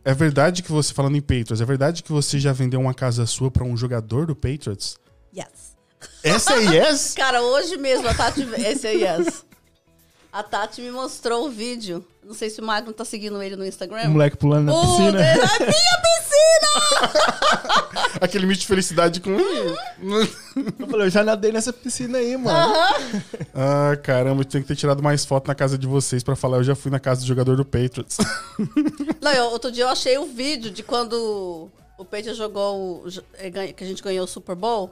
É 0.04 0.12
verdade 0.12 0.62
que 0.62 0.70
você, 0.70 0.92
falando 0.92 1.16
em 1.16 1.20
Patriots, 1.20 1.60
é 1.60 1.64
verdade 1.64 2.02
que 2.02 2.12
você 2.12 2.38
já 2.38 2.52
vendeu 2.52 2.80
uma 2.80 2.92
casa 2.92 3.24
sua 3.26 3.50
pra 3.50 3.64
um 3.64 3.76
jogador 3.76 4.26
do 4.26 4.34
Patriots? 4.34 4.98
Yes. 5.34 5.76
Essa 6.22 6.54
é 6.54 6.74
yes? 6.74 7.14
Cara, 7.16 7.40
hoje 7.40 7.76
mesmo 7.76 8.08
a 8.08 8.14
Tati. 8.14 8.42
Esse 8.58 8.86
é 8.88 8.92
yes. 8.92 9.44
A 10.34 10.42
Tati 10.42 10.80
me 10.82 10.90
mostrou 10.90 11.46
o 11.46 11.48
vídeo. 11.50 12.04
Não 12.24 12.34
sei 12.34 12.50
se 12.50 12.60
o 12.60 12.64
Magno 12.64 12.92
tá 12.92 13.04
seguindo 13.04 13.40
ele 13.40 13.54
no 13.54 13.64
Instagram. 13.64 14.08
O 14.08 14.10
moleque 14.10 14.36
pulando 14.36 14.66
na 14.66 14.80
piscina. 14.80 15.12
dele- 15.12 15.28
É 15.28 15.36
minha 15.60 16.02
piscina! 16.02 17.44
Aquele 18.20 18.44
mito 18.46 18.60
de 18.62 18.66
felicidade 18.66 19.20
com. 19.20 19.30
Eu 20.80 20.86
falei, 20.88 21.06
eu 21.06 21.10
já 21.10 21.22
nadei 21.24 21.52
nessa 21.52 21.72
piscina 21.72 22.18
aí, 22.18 22.36
mano. 22.36 22.74
ah, 23.54 23.96
caramba, 24.02 24.42
eu 24.42 24.44
tenho 24.44 24.62
que 24.62 24.68
ter 24.68 24.76
tirado 24.76 25.02
mais 25.02 25.24
foto 25.24 25.48
na 25.48 25.54
casa 25.54 25.76
de 25.76 25.86
vocês 25.86 26.22
pra 26.22 26.36
falar. 26.36 26.58
Eu 26.58 26.64
já 26.64 26.74
fui 26.76 26.90
na 26.90 27.00
casa 27.00 27.20
do 27.22 27.26
jogador 27.26 27.56
do 27.56 27.64
Patriots. 27.64 28.18
Não, 29.20 29.32
eu- 29.32 29.46
outro 29.50 29.70
dia 29.72 29.84
eu 29.84 29.88
achei 29.88 30.16
o 30.18 30.26
vídeo 30.26 30.70
de 30.70 30.82
quando 30.82 31.68
o 31.98 32.04
Peter 32.04 32.34
jogou, 32.34 33.04
o- 33.04 33.08
eh, 33.34 33.72
que 33.72 33.82
a 33.84 33.86
gente 33.86 34.02
ganhou 34.02 34.24
o 34.24 34.28
Super 34.28 34.54
Bowl. 34.54 34.90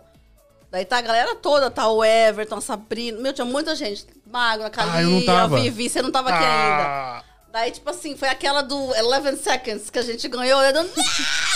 Daí 0.70 0.84
tá 0.84 0.98
a 0.98 1.02
galera 1.02 1.34
toda, 1.36 1.70
tá 1.70 1.88
o 1.88 2.02
Everton, 2.04 2.56
a 2.56 2.60
Sabrina. 2.60 3.20
Meu, 3.20 3.32
tinha 3.32 3.44
muita 3.44 3.76
gente. 3.76 4.06
Magno, 4.32 4.64
a 4.64 4.70
Ah, 4.76 5.02
eu 5.02 5.10
não 5.10 5.14
Cali, 5.20 5.26
tava. 5.26 5.58
a 5.58 5.60
Vivi, 5.60 5.88
você 5.90 6.00
não 6.02 6.10
tava 6.10 6.30
aqui 6.30 6.38
ainda. 6.44 6.82
Ah, 6.84 7.24
Daí, 7.52 7.70
tipo 7.70 7.90
assim, 7.90 8.16
foi 8.16 8.28
aquela 8.28 8.62
do 8.62 8.74
11 8.76 9.36
Seconds 9.42 9.90
que 9.90 9.98
a 9.98 10.02
gente 10.02 10.26
ganhou. 10.26 10.58
Eu! 10.62 10.72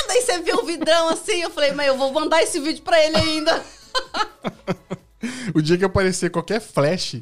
Daí 0.07 0.21
você 0.23 0.39
viu 0.43 0.57
o 0.59 0.67
vidrão 0.67 1.09
assim. 1.09 1.41
Eu 1.43 1.51
falei, 1.51 1.73
mas 1.73 1.87
eu 1.87 1.97
vou 1.97 2.13
mandar 2.13 2.43
esse 2.43 2.61
vídeo 2.61 2.83
pra 2.83 3.03
ele 3.03 3.17
ainda. 3.17 3.63
O 5.55 5.63
dia 5.63 5.77
que 5.79 5.85
aparecer 5.85 6.31
qualquer 6.31 6.61
flash 6.61 7.17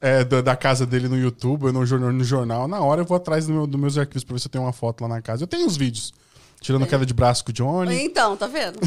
é, 0.00 0.22
da, 0.22 0.40
da 0.42 0.54
casa 0.56 0.86
dele 0.86 1.08
no 1.08 1.16
YouTube 1.18 1.64
ou 1.66 1.72
no 1.72 1.84
jornal, 1.86 2.12
no 2.12 2.22
jornal, 2.22 2.68
na 2.68 2.80
hora 2.80 3.00
eu 3.00 3.04
vou 3.04 3.16
atrás 3.16 3.46
do 3.46 3.52
meu- 3.52 3.66
dos 3.66 3.80
meus 3.80 3.98
arquivos 3.98 4.22
pra 4.22 4.34
ver 4.34 4.40
se 4.40 4.46
eu 4.46 4.50
tenho 4.50 4.64
uma 4.64 4.72
foto 4.72 5.00
lá 5.02 5.08
na 5.08 5.22
casa. 5.22 5.42
Eu 5.42 5.46
tenho 5.48 5.66
uns 5.66 5.76
vídeos. 5.76 6.12
Tirando 6.60 6.86
queda 6.86 7.06
de 7.06 7.14
braço 7.14 7.44
com 7.44 7.50
o 7.50 7.52
Johnny. 7.54 8.02
Então, 8.04 8.36
tá 8.36 8.46
vendo? 8.48 8.78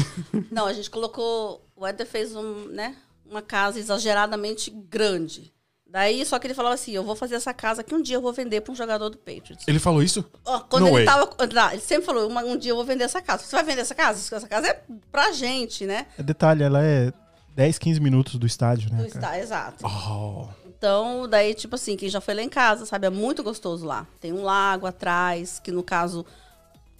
Não, 0.50 0.66
a 0.66 0.72
gente 0.72 0.88
colocou. 0.88 1.66
O 1.76 1.86
Éder 1.86 2.06
fez 2.06 2.34
um, 2.36 2.66
né, 2.68 2.94
uma 3.28 3.42
casa 3.42 3.78
exageradamente 3.78 4.70
grande. 4.70 5.52
Daí, 5.92 6.24
só 6.24 6.38
que 6.38 6.46
ele 6.46 6.54
falava 6.54 6.74
assim: 6.74 6.92
eu 6.92 7.04
vou 7.04 7.14
fazer 7.14 7.34
essa 7.34 7.52
casa 7.52 7.82
que 7.84 7.94
um 7.94 8.00
dia 8.00 8.16
eu 8.16 8.22
vou 8.22 8.32
vender 8.32 8.62
pra 8.62 8.72
um 8.72 8.74
jogador 8.74 9.10
do 9.10 9.18
Patriots. 9.18 9.68
Ele 9.68 9.78
falou 9.78 10.02
isso? 10.02 10.24
Ó, 10.44 10.60
quando 10.60 10.84
No 10.84 10.88
ele 10.88 11.04
way. 11.04 11.04
tava. 11.04 11.30
Não, 11.52 11.70
ele 11.70 11.80
sempre 11.82 12.06
falou: 12.06 12.26
"Uma- 12.28 12.42
um 12.42 12.56
dia 12.56 12.72
eu 12.72 12.76
vou 12.76 12.84
vender 12.84 13.04
essa 13.04 13.20
casa. 13.20 13.44
Você 13.44 13.54
vai 13.54 13.62
vender 13.64 13.82
essa 13.82 13.94
casa? 13.94 14.18
Essa 14.36 14.48
casa 14.48 14.68
é 14.68 14.80
pra 15.10 15.32
gente, 15.32 15.84
né? 15.84 16.06
É 16.18 16.22
Detalhe, 16.22 16.62
ela 16.62 16.82
é 16.82 17.12
10, 17.54 17.76
15 17.78 18.00
minutos 18.00 18.36
do 18.36 18.46
estádio, 18.46 18.88
Do 18.88 18.96
né? 18.96 19.08
cara? 19.08 19.08
está, 19.08 19.38
exato. 19.38 19.86
Oh. 19.86 20.48
Então, 20.66 21.28
daí, 21.28 21.52
tipo 21.54 21.74
assim, 21.76 21.94
quem 21.94 22.08
já 22.08 22.20
foi 22.20 22.34
lá 22.34 22.42
em 22.42 22.48
casa, 22.48 22.86
sabe, 22.86 23.06
é 23.06 23.10
muito 23.10 23.42
gostoso 23.42 23.84
lá. 23.86 24.06
Tem 24.18 24.32
um 24.32 24.42
lago 24.42 24.86
atrás, 24.86 25.60
que 25.62 25.70
no 25.70 25.82
caso 25.82 26.24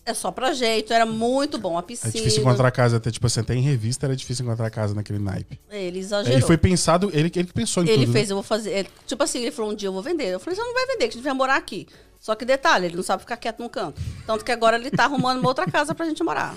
é 0.05 0.15
só 0.15 0.31
pra 0.33 0.53
jeito, 0.53 0.93
era 0.93 1.07
muito 1.07 1.59
bom. 1.59 1.77
A 1.77 1.81
É 1.81 1.83
piscina. 1.83 2.13
difícil 2.13 2.41
encontrar 2.41 2.71
casa, 2.71 2.97
até 2.97 3.11
tipo 3.11 3.27
assim, 3.27 3.41
até 3.41 3.55
em 3.55 3.61
revista 3.61 4.07
era 4.07 4.17
difícil 4.17 4.45
encontrar 4.45 4.69
casa 4.71 4.95
naquele 4.95 5.19
naipe. 5.19 5.61
Ele 5.71 5.99
exagerou. 6.01 6.37
Ele 6.39 6.47
foi 6.47 6.57
pensado, 6.59 7.09
ele, 7.13 7.31
ele 7.35 7.45
que 7.45 7.53
pensou 7.53 7.83
em 7.85 7.89
Ele 7.89 8.05
tudo. 8.07 8.13
fez, 8.13 8.29
né? 8.29 8.33
eu 8.33 8.37
vou 8.37 8.43
fazer. 8.43 8.71
ele- 8.71 8.89
tipo 9.07 9.23
assim, 9.23 9.41
ele 9.43 9.51
falou 9.53 9.71
um 9.73 9.75
dia 9.75 9.89
eu 9.89 9.93
vou 9.93 10.03
vender. 10.03 10.27
Eu 10.27 10.41
falei, 10.41 10.57
você 10.57 10.63
não 10.63 10.75
vai 10.75 10.87
vender, 10.87 11.05
que 11.09 11.11
a 11.11 11.13
gente 11.13 11.23
vai 11.25 11.33
morar 11.35 11.57
aqui. 11.57 11.87
Só 12.19 12.35
que 12.35 12.45
detalhe, 12.45 12.87
ele 12.87 12.97
não 12.97 13.03
sabe 13.03 13.23
ficar 13.23 13.37
quieto 13.37 13.61
no 13.61 13.69
canto. 13.69 14.01
Tanto 14.27 14.45
que 14.45 14.53
agora 14.53 14.77
ele 14.77 14.91
tá 14.91 15.05
arrumando 15.05 15.39
uma 15.41 15.49
outra 15.49 15.67
casa 15.71 15.95
pra 15.95 16.07
gente 16.07 16.23
morar. 16.23 16.55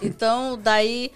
Então, 0.00 0.56
daí 0.62 1.10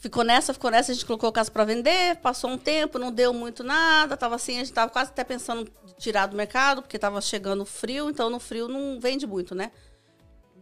ficou 0.00 0.22
nessa, 0.24 0.52
ficou 0.52 0.70
nessa, 0.70 0.92
a 0.92 0.94
gente 0.94 1.06
colocou 1.06 1.28
a 1.28 1.32
casa 1.32 1.50
pra 1.50 1.64
vender, 1.64 2.16
passou 2.16 2.50
um 2.50 2.58
tempo, 2.58 2.98
não 2.98 3.10
deu 3.10 3.32
muito 3.32 3.62
nada, 3.64 4.16
tava 4.16 4.34
assim, 4.34 4.56
a 4.56 4.58
gente 4.58 4.72
tava 4.72 4.90
quase 4.90 5.10
até 5.10 5.24
pensando 5.24 5.62
em 5.62 5.92
tirar 5.98 6.26
do 6.26 6.36
mercado, 6.36 6.82
porque 6.82 6.98
tava 6.98 7.20
chegando 7.22 7.64
frio, 7.64 8.10
então 8.10 8.28
no 8.28 8.38
frio 8.38 8.68
não 8.68 9.00
vende 9.00 9.26
muito, 9.26 9.54
né? 9.54 9.70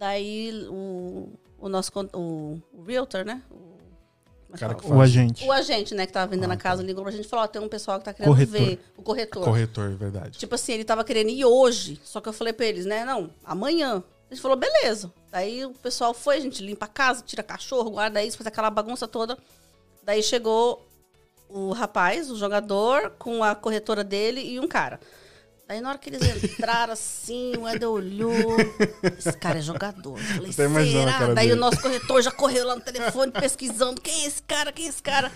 Daí 0.03 0.67
o, 0.69 1.29
o 1.61 1.69
nosso 1.69 1.93
o, 2.13 2.61
o 2.73 2.83
realtor, 2.83 3.25
né? 3.25 3.41
O, 3.49 3.79
é 4.51 4.55
que 4.55 4.59
Cara 4.59 4.75
fala? 4.75 4.83
que 4.83 4.93
O 4.93 5.01
agente. 5.01 5.47
O 5.47 5.53
agente, 5.53 5.95
né, 5.95 6.07
que 6.07 6.13
tava 6.13 6.27
vendendo 6.29 6.51
Ah, 6.51 6.55
a 6.55 6.57
casa, 6.57 6.83
ligou 6.83 7.05
pra 7.05 7.13
gente 7.13 7.25
e 7.25 7.29
falou, 7.29 7.45
ó, 7.45 7.47
tem 7.47 7.63
um 7.63 7.69
pessoal 7.69 8.01
que 8.01 8.07
tá 8.07 8.13
querendo 8.13 8.33
Corretor. 8.33 8.53
ver. 8.53 8.81
O 8.97 9.03
corretor. 9.03 9.45
Corretor, 9.45 9.91
verdade. 9.95 10.37
Tipo 10.41 10.57
assim, 10.57 10.73
ele 10.73 10.83
tava 10.83 11.05
querendo 11.05 11.31
ir 11.31 11.45
hoje. 11.45 12.01
Só 12.03 12.21
que 12.21 12.29
eu 12.29 12.33
falei 12.33 12.53
pra 12.53 12.67
eles, 12.67 12.85
né, 12.85 13.05
não, 13.05 13.31
amanhã. 13.45 14.03
A 14.29 14.35
gente 14.35 14.43
falou, 14.43 14.57
beleza. 14.57 15.13
Daí 15.31 15.65
o 15.65 15.71
pessoal 15.71 16.13
foi, 16.13 16.39
a 16.39 16.41
gente 16.41 16.65
limpa 16.65 16.87
a 16.87 16.89
casa, 16.89 17.23
tira 17.25 17.45
cachorro, 17.45 17.93
guarda 17.93 18.25
isso, 18.25 18.37
faz 18.37 18.49
aquela 18.49 18.71
bagunça 18.71 19.07
toda. 19.07 19.39
Daí 20.03 20.21
chegou 20.21 20.85
o 21.49 21.71
rapaz, 21.71 22.29
o 22.29 22.37
jogador, 22.37 23.11
com 23.21 23.45
a 23.45 23.55
corretora 23.55 24.03
dele 24.03 24.41
e 24.41 24.59
um 24.59 24.67
cara. 24.67 24.99
Daí 25.73 25.81
na 25.81 25.89
hora 25.89 25.97
que 25.97 26.11
eles 26.11 26.45
entraram 26.45 26.93
assim, 26.93 27.55
o 27.57 27.67
Eder 27.67 27.89
olhou. 27.89 28.31
Esse 29.19 29.33
cara 29.33 29.59
é 29.59 29.63
jogador. 29.63 30.19
Eu 30.19 30.53
falei, 30.53 30.53
será? 30.53 31.19
Daí 31.33 31.47
dele. 31.49 31.53
o 31.53 31.57
nosso 31.57 31.81
corretor 31.81 32.21
já 32.21 32.31
correu 32.31 32.67
lá 32.67 32.75
no 32.77 32.83
telefone 32.83 33.33
pesquisando 33.33 33.99
quem 33.99 34.25
é 34.25 34.27
esse 34.27 34.43
cara, 34.43 34.71
quem 34.71 34.85
é 34.85 34.89
esse 34.91 35.03
cara. 35.03 35.33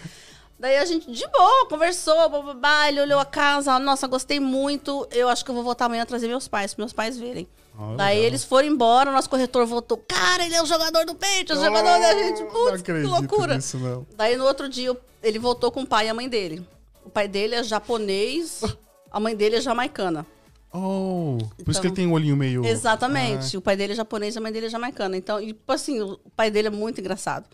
Daí 0.58 0.76
a 0.76 0.84
gente, 0.84 1.10
de 1.10 1.26
boa, 1.28 1.66
conversou, 1.70 2.28
bababá, 2.28 2.86
ele 2.86 3.00
olhou 3.00 3.18
a 3.18 3.24
casa, 3.24 3.78
nossa, 3.78 4.06
gostei 4.06 4.38
muito. 4.38 5.08
Eu 5.10 5.30
acho 5.30 5.42
que 5.42 5.50
eu 5.50 5.54
vou 5.54 5.64
voltar 5.64 5.86
amanhã 5.86 6.04
trazer 6.04 6.28
meus 6.28 6.46
pais, 6.46 6.74
para 6.74 6.82
meus 6.82 6.92
pais 6.92 7.18
verem. 7.18 7.48
Ah, 7.74 7.94
Daí 7.96 8.16
legal. 8.16 8.26
eles 8.28 8.44
foram 8.44 8.68
embora, 8.68 9.08
o 9.08 9.14
nosso 9.14 9.30
corretor 9.30 9.64
voltou. 9.64 9.96
Cara, 10.06 10.44
ele 10.44 10.54
é 10.54 10.62
o 10.62 10.66
jogador 10.66 11.06
do 11.06 11.14
peito, 11.14 11.54
o 11.54 11.56
jogador 11.56 11.98
da 11.98 12.12
gente. 12.12 12.42
Oh, 12.42 12.70
Putz, 12.70 12.82
que 12.82 12.92
loucura. 12.92 13.56
nisso. 13.56 14.06
Daí 14.14 14.36
no 14.36 14.44
outro 14.44 14.68
dia 14.68 14.94
ele 15.22 15.38
voltou 15.38 15.72
com 15.72 15.80
o 15.80 15.86
pai 15.86 16.06
e 16.06 16.08
a 16.10 16.14
mãe 16.14 16.28
dele. 16.28 16.62
O 17.02 17.08
pai 17.08 17.26
dele 17.26 17.54
é 17.54 17.62
japonês, 17.62 18.60
a 19.16 19.20
mãe 19.20 19.34
dele 19.34 19.56
é 19.56 19.60
jamaicana. 19.60 20.26
Oh, 20.72 21.38
por 21.38 21.46
isso 21.46 21.62
Então- 21.70 21.80
que 21.80 21.86
ele 21.86 21.94
tem 21.94 22.06
um 22.06 22.12
olhinho 22.12 22.36
meio. 22.36 22.64
Exatamente. 22.64 23.56
O 23.56 23.60
pai 23.62 23.76
dele 23.76 23.94
é 23.94 23.96
japonês 23.96 24.34
e 24.34 24.38
a 24.38 24.40
mãe 24.42 24.52
dele 24.52 24.66
é 24.66 24.68
jamaicana. 24.68 25.16
Então, 25.16 25.40
e, 25.40 25.48
tipo 25.48 25.72
assim, 25.72 26.00
o 26.02 26.18
pai 26.36 26.50
dele 26.50 26.68
é 26.68 26.70
muito 26.70 27.00
engraçado. 27.00 27.46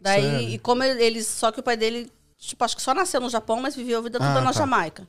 Daí, 0.00 0.22
Sério? 0.22 0.48
e 0.50 0.58
como 0.58 0.82
ele- 0.84 1.02
eles. 1.02 1.26
Só 1.26 1.50
que 1.50 1.58
o 1.58 1.62
pai 1.62 1.76
dele, 1.76 2.08
tipo, 2.38 2.64
acho 2.64 2.76
que 2.76 2.82
só 2.82 2.94
nasceu 2.94 3.20
no 3.20 3.28
Japão, 3.28 3.60
mas 3.60 3.74
viveu 3.74 3.98
a 3.98 4.02
vida 4.02 4.18
toda 4.18 4.30
Ah, 4.30 4.40
na 4.40 4.52
tá. 4.52 4.60
Jamaica. 4.60 5.08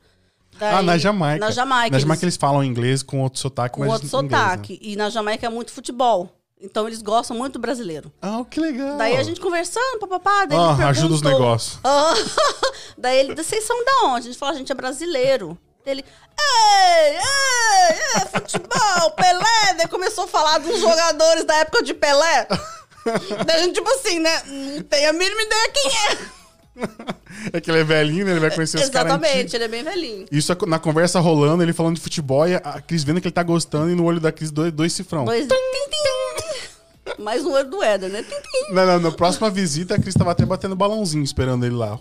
Ah, 0.55 0.57
Daí- 0.57 0.85
na 0.85 0.97
Jamaica. 0.97 1.45
Na 1.45 1.51
Jamaica. 1.51 1.91
Na 1.95 1.99
Jamaica 1.99 2.23
eles- 2.25 2.33
eles 2.33 2.37
falam 2.37 2.63
inglês 2.63 3.03
com 3.03 3.21
outro 3.21 3.39
sotaque, 3.39 3.75
com 3.75 3.81
mas 3.81 3.89
outro 3.91 4.05
em 4.07 4.25
inglês, 4.25 4.31
né? 4.31 4.49
sotaque. 4.51 4.79
E 4.81 4.95
na 4.95 5.09
Jamaica 5.11 5.45
é 5.45 5.49
muito 5.49 5.71
futebol. 5.71 6.31
Então 6.59 6.87
eles 6.87 7.01
gostam 7.03 7.37
muito 7.37 7.53
do 7.53 7.59
brasileiro. 7.59 8.11
Ah, 8.21 8.43
que 8.49 8.59
legal. 8.59 8.97
Daí 8.97 9.15
a 9.15 9.23
gente 9.23 9.39
conversando, 9.39 9.99
papapá, 9.99 10.45
daí 10.45 10.57
Ah, 10.57 10.73
ele 10.73 10.83
ajuda 10.85 11.13
os 11.13 11.21
negócios. 11.21 11.79
Ah, 11.83 12.13
daí 12.97 13.19
ele, 13.19 13.35
vocês 13.35 13.63
são 13.63 13.85
da 13.85 14.07
onde? 14.07 14.27
A 14.27 14.31
gente 14.31 14.37
falou, 14.39 14.55
a 14.55 14.57
gente 14.57 14.71
é 14.71 14.75
brasileiro. 14.75 15.57
Ele, 15.85 16.03
ei, 16.03 17.15
ei, 17.15 17.99
ei, 18.15 18.27
futebol, 18.31 19.11
Pelé. 19.15 19.73
Daí 19.77 19.87
começou 19.87 20.25
a 20.25 20.27
falar 20.27 20.57
dos 20.59 20.79
jogadores 20.79 21.45
da 21.45 21.55
época 21.57 21.83
de 21.83 21.93
Pelé. 21.93 22.47
daí 23.45 23.57
a 23.57 23.63
gente, 23.63 23.75
tipo 23.75 23.89
assim, 23.89 24.19
né? 24.19 24.43
Não 24.45 24.83
tem 24.83 25.05
a 25.05 25.13
mínima 25.13 25.41
ideia 25.41 25.71
quem 25.73 25.91
é. 25.91 26.39
É 27.53 27.61
que 27.61 27.71
ele 27.71 27.79
é 27.79 27.83
velhinho, 27.83 28.25
né? 28.25 28.31
Ele 28.31 28.39
vai 28.39 28.51
conhecer 28.51 28.77
os 28.77 28.89
caras 28.89 29.13
Exatamente, 29.13 29.55
ele 29.55 29.63
é 29.63 29.67
bem 29.67 29.83
velhinho. 29.83 30.25
Isso 30.31 30.55
na 30.67 30.79
conversa 30.79 31.19
rolando, 31.19 31.63
ele 31.63 31.71
falando 31.71 31.95
de 31.95 32.01
futebol 32.01 32.47
e 32.47 32.55
a 32.55 32.81
Cris 32.81 33.03
vendo 33.03 33.21
que 33.21 33.27
ele 33.27 33.33
tá 33.33 33.43
gostando 33.43 33.89
e 33.89 33.95
no 33.95 34.03
olho 34.03 34.19
da 34.19 34.31
Cris 34.31 34.51
dois, 34.51 34.71
dois 34.73 34.91
cifrão. 34.91 35.25
Dois, 35.25 35.47
tim, 35.47 35.55
tim. 35.55 37.23
Mais 37.23 37.45
um 37.45 37.51
olho 37.51 37.69
do 37.69 37.81
Éder, 37.81 38.09
né? 38.09 38.23
Tim, 38.23 38.29
tim. 38.29 38.73
Não, 38.73 38.85
não, 38.85 38.99
na 38.99 39.11
próxima 39.11 39.49
visita 39.49 39.95
a 39.95 39.99
Cris 39.99 40.13
tava 40.13 40.31
até 40.31 40.45
batendo 40.45 40.75
balãozinho 40.75 41.23
esperando 41.23 41.65
ele 41.65 41.75
lá. 41.75 41.97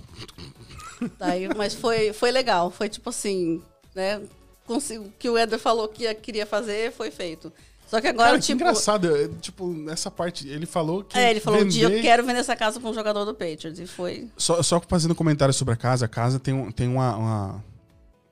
Daí, 1.18 1.48
mas 1.56 1.74
foi, 1.74 2.12
foi 2.12 2.30
legal. 2.30 2.70
Foi 2.70 2.88
tipo 2.88 3.10
assim, 3.10 3.62
né? 3.94 4.20
O 4.68 4.80
que 5.18 5.28
o 5.30 5.36
Éder 5.38 5.58
falou 5.58 5.88
que 5.88 6.02
ia- 6.04 6.14
queria 6.14 6.44
fazer 6.44 6.92
foi 6.92 7.10
feito. 7.10 7.52
Só 7.86 8.02
que 8.02 8.06
agora, 8.06 8.28
Cara, 8.28 8.38
que 8.38 8.44
tipo. 8.46 8.60
engraçado. 8.62 9.16
é, 9.16 9.28
Tipo, 9.40 9.66
nessa 9.72 10.10
parte, 10.10 10.46
ele 10.46 10.66
falou 10.66 11.02
que. 11.02 11.16
É, 11.16 11.30
ele 11.30 11.40
falou 11.40 11.62
um 11.62 11.66
dia 11.68 11.84
eu 11.84 11.88
vender- 11.88 12.02
quero 12.02 12.22
vender 12.24 12.40
essa 12.40 12.54
casa 12.54 12.78
pra 12.78 12.90
um 12.90 12.92
jogador 12.92 13.24
do 13.24 13.32
Patriots. 13.34 13.78
E 13.78 13.86
foi. 13.86 14.28
Só, 14.36 14.62
só 14.62 14.78
fazendo 14.86 15.14
comentário 15.14 15.54
sobre 15.54 15.72
a 15.72 15.76
casa, 15.76 16.04
a 16.04 16.08
casa 16.08 16.38
tem, 16.38 16.52
um, 16.52 16.70
tem 16.70 16.86
uma. 16.86 17.16
uma- 17.16 17.64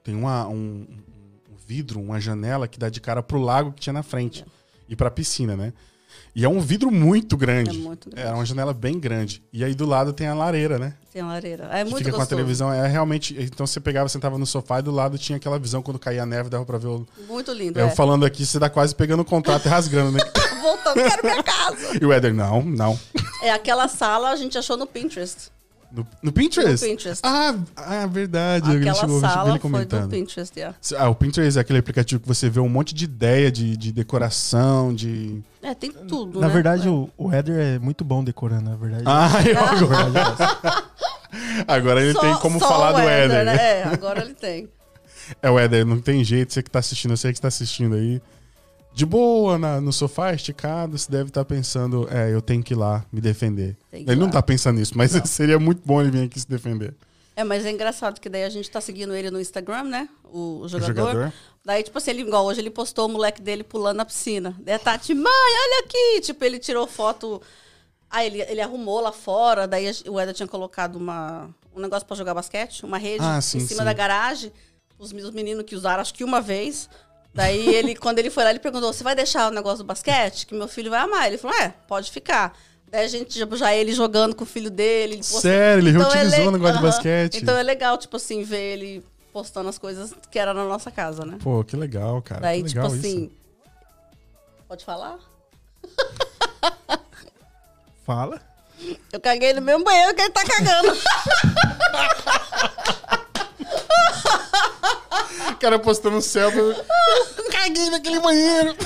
tem 0.04 0.14
uma, 0.14 0.46
um, 0.46 0.86
um 1.50 1.56
vidro, 1.66 2.00
uma 2.00 2.20
janela 2.20 2.68
que 2.68 2.78
dá 2.78 2.88
de 2.90 3.00
cara 3.00 3.22
pro 3.22 3.40
lago 3.40 3.72
que 3.72 3.80
tinha 3.80 3.92
na 3.94 4.02
frente. 4.02 4.44
E 4.88 4.94
pra 4.94 5.10
piscina, 5.10 5.56
né? 5.56 5.72
E 6.38 6.44
é 6.44 6.48
um 6.50 6.60
vidro 6.60 6.90
muito 6.90 7.34
grande. 7.34 7.70
É 7.70 7.82
muito 7.82 8.10
grande. 8.10 8.28
É 8.28 8.30
uma 8.30 8.44
janela 8.44 8.74
bem 8.74 9.00
grande. 9.00 9.42
E 9.50 9.64
aí 9.64 9.74
do 9.74 9.86
lado 9.86 10.12
tem 10.12 10.26
a 10.26 10.34
lareira, 10.34 10.78
né? 10.78 10.92
Tem 11.10 11.22
a 11.22 11.26
lareira. 11.26 11.64
É 11.72 11.82
muito 11.82 11.96
fica 11.96 12.10
com 12.10 12.16
a 12.16 12.18
gostoso. 12.18 12.28
televisão. 12.28 12.70
É 12.70 12.86
realmente. 12.86 13.34
Então 13.40 13.66
você 13.66 13.80
pegava, 13.80 14.06
sentava 14.10 14.36
no 14.36 14.44
sofá 14.44 14.80
e 14.80 14.82
do 14.82 14.90
lado 14.90 15.16
tinha 15.16 15.36
aquela 15.38 15.58
visão 15.58 15.80
quando 15.80 15.98
caía 15.98 16.24
a 16.24 16.26
neve, 16.26 16.50
dava 16.50 16.66
pra 16.66 16.76
ver 16.76 16.88
o. 16.88 17.06
Muito 17.26 17.50
lindo. 17.54 17.80
Eu 17.80 17.86
É. 17.86 17.90
falando 17.90 18.26
aqui, 18.26 18.44
você 18.44 18.60
tá 18.60 18.68
quase 18.68 18.94
pegando 18.94 19.20
o 19.20 19.24
contrato 19.24 19.64
e 19.64 19.68
rasgando, 19.70 20.12
né? 20.12 20.20
Voltando, 20.60 20.96
quero 20.96 21.22
minha 21.22 21.42
casa. 21.42 21.98
E 21.98 22.04
o 22.04 22.12
Éder, 22.12 22.34
não, 22.34 22.62
não. 22.62 23.00
É, 23.42 23.50
aquela 23.52 23.88
sala 23.88 24.28
a 24.30 24.36
gente 24.36 24.58
achou 24.58 24.76
no 24.76 24.86
Pinterest. 24.86 25.50
No, 25.96 26.06
no 26.22 26.30
Pinterest? 26.32 26.84
No 26.84 26.90
Pinterest. 26.90 27.20
Ah, 27.24 27.54
ah, 27.74 28.06
verdade. 28.06 28.70
Ele 28.70 28.78
Aquela 28.80 28.94
chegou 28.94 29.16
a 29.16 29.20
ver 29.20 29.26
sala 29.28 29.40
ele 29.50 29.58
foi 29.58 29.58
do 29.58 29.62
comentando. 29.62 30.10
Pinterest, 30.10 30.52
yeah. 30.58 30.76
Ah, 30.98 31.08
o 31.08 31.14
Pinterest 31.14 31.56
é 31.56 31.60
aquele 31.62 31.78
aplicativo 31.78 32.20
que 32.20 32.28
você 32.28 32.50
vê 32.50 32.60
um 32.60 32.68
monte 32.68 32.94
de 32.94 33.04
ideia 33.04 33.50
de, 33.50 33.76
de 33.76 33.92
decoração, 33.92 34.94
de. 34.94 35.40
É, 35.62 35.74
tem 35.74 35.90
tudo, 35.90 36.38
Na 36.38 36.48
né? 36.48 36.52
verdade, 36.52 36.86
É. 36.86 36.90
o, 36.90 37.08
o 37.16 37.32
Éder 37.32 37.58
é 37.58 37.78
muito 37.78 38.04
bom 38.04 38.22
decorando, 38.22 38.68
na 38.70 38.76
verdade. 38.76 39.04
Ah, 39.06 39.30
eu 39.48 39.58
agora. 39.58 40.84
é. 41.32 41.64
Agora 41.66 42.02
ele 42.02 42.12
Só- 42.12 42.20
tem 42.20 42.34
como 42.36 42.58
falar 42.60 42.92
do 42.92 43.00
Éder. 43.00 43.44
né? 43.44 43.56
É, 43.56 43.82
agora 43.84 44.22
ele 44.22 44.34
tem. 44.34 44.68
É 45.42 45.50
o 45.50 45.58
Éder, 45.58 45.84
não 45.84 46.00
tem 46.00 46.22
jeito. 46.22 46.52
Você 46.52 46.62
que 46.62 46.70
tá 46.70 46.78
assistindo, 46.78 47.10
eu 47.10 47.16
sei 47.16 47.32
que 47.32 47.40
tá 47.40 47.48
assistindo 47.48 47.96
aí. 47.96 48.22
De 48.96 49.04
boa, 49.04 49.58
na- 49.58 49.78
no 49.78 49.92
sofá, 49.92 50.32
esticado, 50.32 50.96
você 50.96 51.12
deve 51.12 51.28
estar 51.28 51.44
pensando, 51.44 52.08
é, 52.10 52.32
eu 52.32 52.40
tenho 52.40 52.62
que 52.62 52.72
ir 52.72 52.76
lá 52.76 53.04
me 53.12 53.20
defender. 53.20 53.76
Ele 53.92 54.16
não 54.16 54.24
lá. 54.24 54.32
tá 54.32 54.42
pensando 54.42 54.78
nisso, 54.78 54.94
mas 54.96 55.10
seria 55.28 55.58
muito 55.58 55.82
bom 55.84 56.00
ele 56.00 56.10
vir 56.10 56.22
aqui 56.24 56.40
se 56.40 56.48
defender. 56.48 56.94
É, 57.36 57.44
mas 57.44 57.66
é 57.66 57.70
engraçado 57.70 58.18
que 58.18 58.30
daí 58.30 58.44
a 58.44 58.48
gente 58.48 58.70
tá 58.70 58.80
seguindo 58.80 59.14
ele 59.14 59.30
no 59.30 59.38
Instagram, 59.38 59.82
né? 59.84 60.08
O, 60.24 60.38
o 60.38 60.60
O 60.62 60.68
jogador. 60.70 60.94
jogador. 61.12 61.32
Daí, 61.62 61.82
tipo 61.82 61.98
assim, 61.98 62.10
ele, 62.12 62.22
igual 62.22 62.46
hoje 62.46 62.62
ele 62.62 62.70
postou 62.70 63.04
o 63.06 63.12
moleque 63.12 63.42
dele 63.42 63.62
pulando 63.62 63.98
na 63.98 64.04
piscina. 64.06 64.56
Daí 64.60 64.76
a 64.76 64.78
Tati, 64.78 65.12
mãe, 65.12 65.24
olha 65.26 65.84
aqui! 65.84 66.22
Tipo, 66.22 66.42
ele 66.42 66.58
tirou 66.58 66.86
foto. 66.86 67.42
Aí 68.08 68.28
ele, 68.28 68.40
ele 68.50 68.62
arrumou 68.62 69.00
lá 69.02 69.12
fora, 69.12 69.68
daí 69.68 69.88
a- 69.90 70.10
o 70.10 70.18
Eda 70.18 70.32
tinha 70.32 70.48
colocado 70.48 70.96
uma, 70.96 71.50
um 71.74 71.80
negócio 71.80 72.06
pra 72.08 72.16
jogar 72.16 72.32
basquete, 72.32 72.82
uma 72.86 72.96
rede 72.96 73.22
Ah, 73.22 73.36
em 73.36 73.40
sim, 73.42 73.60
cima 73.60 73.80
sim. 73.80 73.84
da 73.84 73.92
garagem. 73.92 74.50
Os, 74.98 75.12
os 75.12 75.30
meninos 75.32 75.66
que 75.66 75.74
usaram, 75.76 76.00
acho 76.00 76.14
que 76.14 76.24
uma 76.24 76.40
vez. 76.40 76.88
Daí 77.36 77.68
ele, 77.74 77.94
quando 77.94 78.18
ele 78.18 78.30
foi 78.30 78.42
lá, 78.44 78.50
ele 78.50 78.58
perguntou: 78.58 78.92
Você 78.92 79.04
vai 79.04 79.14
deixar 79.14 79.48
o 79.48 79.54
negócio 79.54 79.78
do 79.78 79.84
basquete? 79.84 80.46
Que 80.46 80.54
meu 80.54 80.66
filho 80.66 80.90
vai 80.90 81.00
amar. 81.00 81.26
Ele 81.28 81.36
falou: 81.38 81.56
É, 81.58 81.68
pode 81.86 82.10
ficar. 82.10 82.56
Daí 82.90 83.04
a 83.04 83.08
gente, 83.08 83.38
já- 83.38 83.46
já 83.56 83.74
ele 83.74 83.92
jogando 83.92 84.34
com 84.34 84.44
o 84.44 84.46
filho 84.46 84.70
dele. 84.70 85.14
ele 85.14 85.22
Sério, 85.22 85.80
ele 85.82 85.90
Então 85.90 86.02
é 86.10 86.14
reutilizou 86.14 86.40
le- 86.44 86.48
o 86.48 86.52
negócio 86.52 86.72
de 86.74 86.78
Aham. 86.78 86.88
basquete. 86.88 87.36
Então 87.42 87.56
é 87.56 87.62
legal, 87.62 87.98
tipo 87.98 88.16
assim, 88.16 88.42
ver 88.42 88.72
ele 88.78 89.04
postando 89.32 89.68
as 89.68 89.76
coisas 89.76 90.14
que 90.30 90.38
era 90.38 90.54
na 90.54 90.64
nossa 90.64 90.90
casa, 90.90 91.24
né? 91.26 91.36
Pô, 91.42 91.62
que 91.62 91.76
legal, 91.76 92.22
cara. 92.22 92.40
Daí, 92.40 92.62
que 92.62 92.70
tipo 92.70 92.80
assim. 92.86 93.24
isso. 93.24 93.30
Pode 94.66 94.84
falar? 94.84 95.18
Fala. 98.06 98.40
Eu 99.12 99.20
caguei 99.20 99.52
no 99.52 99.60
mesmo 99.60 99.84
banheiro 99.84 100.14
que 100.14 100.22
ele 100.22 100.30
tá 100.30 100.42
cagando. 100.44 100.96
O 105.56 105.58
cara 105.58 105.78
postando 105.78 106.16
no 106.16 106.22
céu. 106.22 106.50
Eu 106.50 106.84
caguei 107.50 107.88
naquele 107.90 108.20
banheiro. 108.20 108.76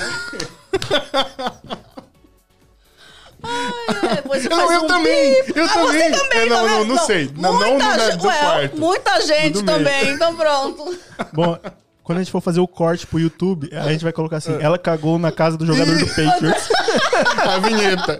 Ai, 3.43 4.15
depois 4.17 4.43
você 4.43 4.49
Não, 4.49 4.57
faz 4.57 4.71
eu 4.71 4.83
um 4.83 4.87
também, 4.87 5.43
bip. 5.45 5.57
eu 5.59 5.65
Ah, 5.65 5.69
também. 5.69 6.13
Você 6.13 6.19
também, 6.19 6.39
É, 6.39 6.45
não, 6.45 6.55
tá 6.57 6.67
não, 6.71 6.85
não 6.85 6.97
sei. 7.05 7.31
Não, 7.35 7.59
não 7.59 7.69
muita 7.71 7.97
da- 7.97 8.11
ge- 8.11 8.17
do 8.17 8.27
ué, 8.27 8.39
quarto. 8.39 8.79
Muita 8.79 9.21
gente 9.21 9.63
também, 9.63 10.09
então 10.11 10.35
pronto. 10.35 10.97
Bom, 11.33 11.57
quando 12.03 12.19
a 12.19 12.21
gente 12.21 12.31
for 12.31 12.41
fazer 12.41 12.59
o 12.59 12.67
corte 12.67 13.07
pro 13.07 13.19
YouTube, 13.19 13.69
a 13.75 13.91
gente 13.91 14.03
vai 14.03 14.13
colocar 14.13 14.37
assim: 14.37 14.55
ela 14.61 14.77
cagou 14.77 15.17
na 15.17 15.31
casa 15.31 15.57
do 15.57 15.65
jogador 15.65 15.97
do 15.97 16.05
Patriots. 16.07 16.69
a 17.37 17.57
vinheta. 17.59 18.19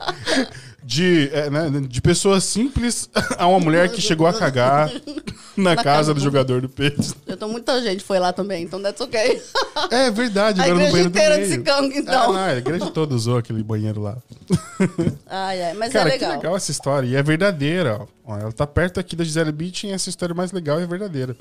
De, 0.83 1.29
é, 1.31 1.49
né, 1.49 1.69
de 1.87 2.01
pessoas 2.01 2.43
simples 2.43 3.07
a 3.37 3.45
uma 3.47 3.59
mulher 3.59 3.89
que 3.89 4.01
chegou 4.01 4.25
a 4.25 4.33
cagar. 4.33 4.89
na, 5.55 5.71
Na 5.71 5.75
casa, 5.75 5.83
casa 5.83 6.13
do 6.13 6.19
do- 6.19 6.23
jogador 6.23 6.61
do 6.61 6.69
Pedro. 6.69 7.03
Eu 7.27 7.35
tô 7.37 7.47
muita 7.47 7.79
gente 7.83 8.03
foi 8.03 8.17
lá 8.19 8.31
também, 8.33 8.63
então 8.63 8.81
that's 8.81 8.99
okay. 9.01 9.41
É 9.91 10.09
verdade, 10.09 10.59
A 10.59 10.63
agora 10.63 10.79
no 10.79 10.85
banheiro 10.91 11.09
do 11.09 11.17
inteira 11.17 11.35
meio. 11.35 11.47
desse 11.47 11.61
canto, 11.61 11.93
Ah, 11.93 11.99
então. 11.99 12.33
não, 12.33 12.39
a 12.39 12.55
igreja 12.55 12.89
toda 12.89 13.13
usou 13.13 13.37
aquele 13.37 13.61
banheiro 13.61 14.01
lá. 14.01 14.17
Ai, 15.27 15.61
ai, 15.61 15.73
mas 15.73 15.91
Cara, 15.93 16.09
é 16.09 16.13
que 16.13 16.19
legal. 16.23 16.37
legal 16.37 16.55
essa 16.55 16.71
história. 16.71 17.05
E 17.07 17.15
é 17.15 17.21
verdadeira, 17.21 17.99
ó. 18.01 18.07
Ó, 18.33 18.37
Ela 18.39 18.51
tá 18.51 18.65
perto 18.65 18.99
aqui 18.99 19.15
da 19.15 19.23
Gisele 19.23 19.51
Beach 19.51 19.85
e 19.85 19.91
essa 19.91 20.09
história 20.09 20.33
é 20.33 20.35
mais 20.35 20.51
legal 20.51 20.79
e 20.79 20.83
é 20.83 20.87
verdadeira. 20.87 21.35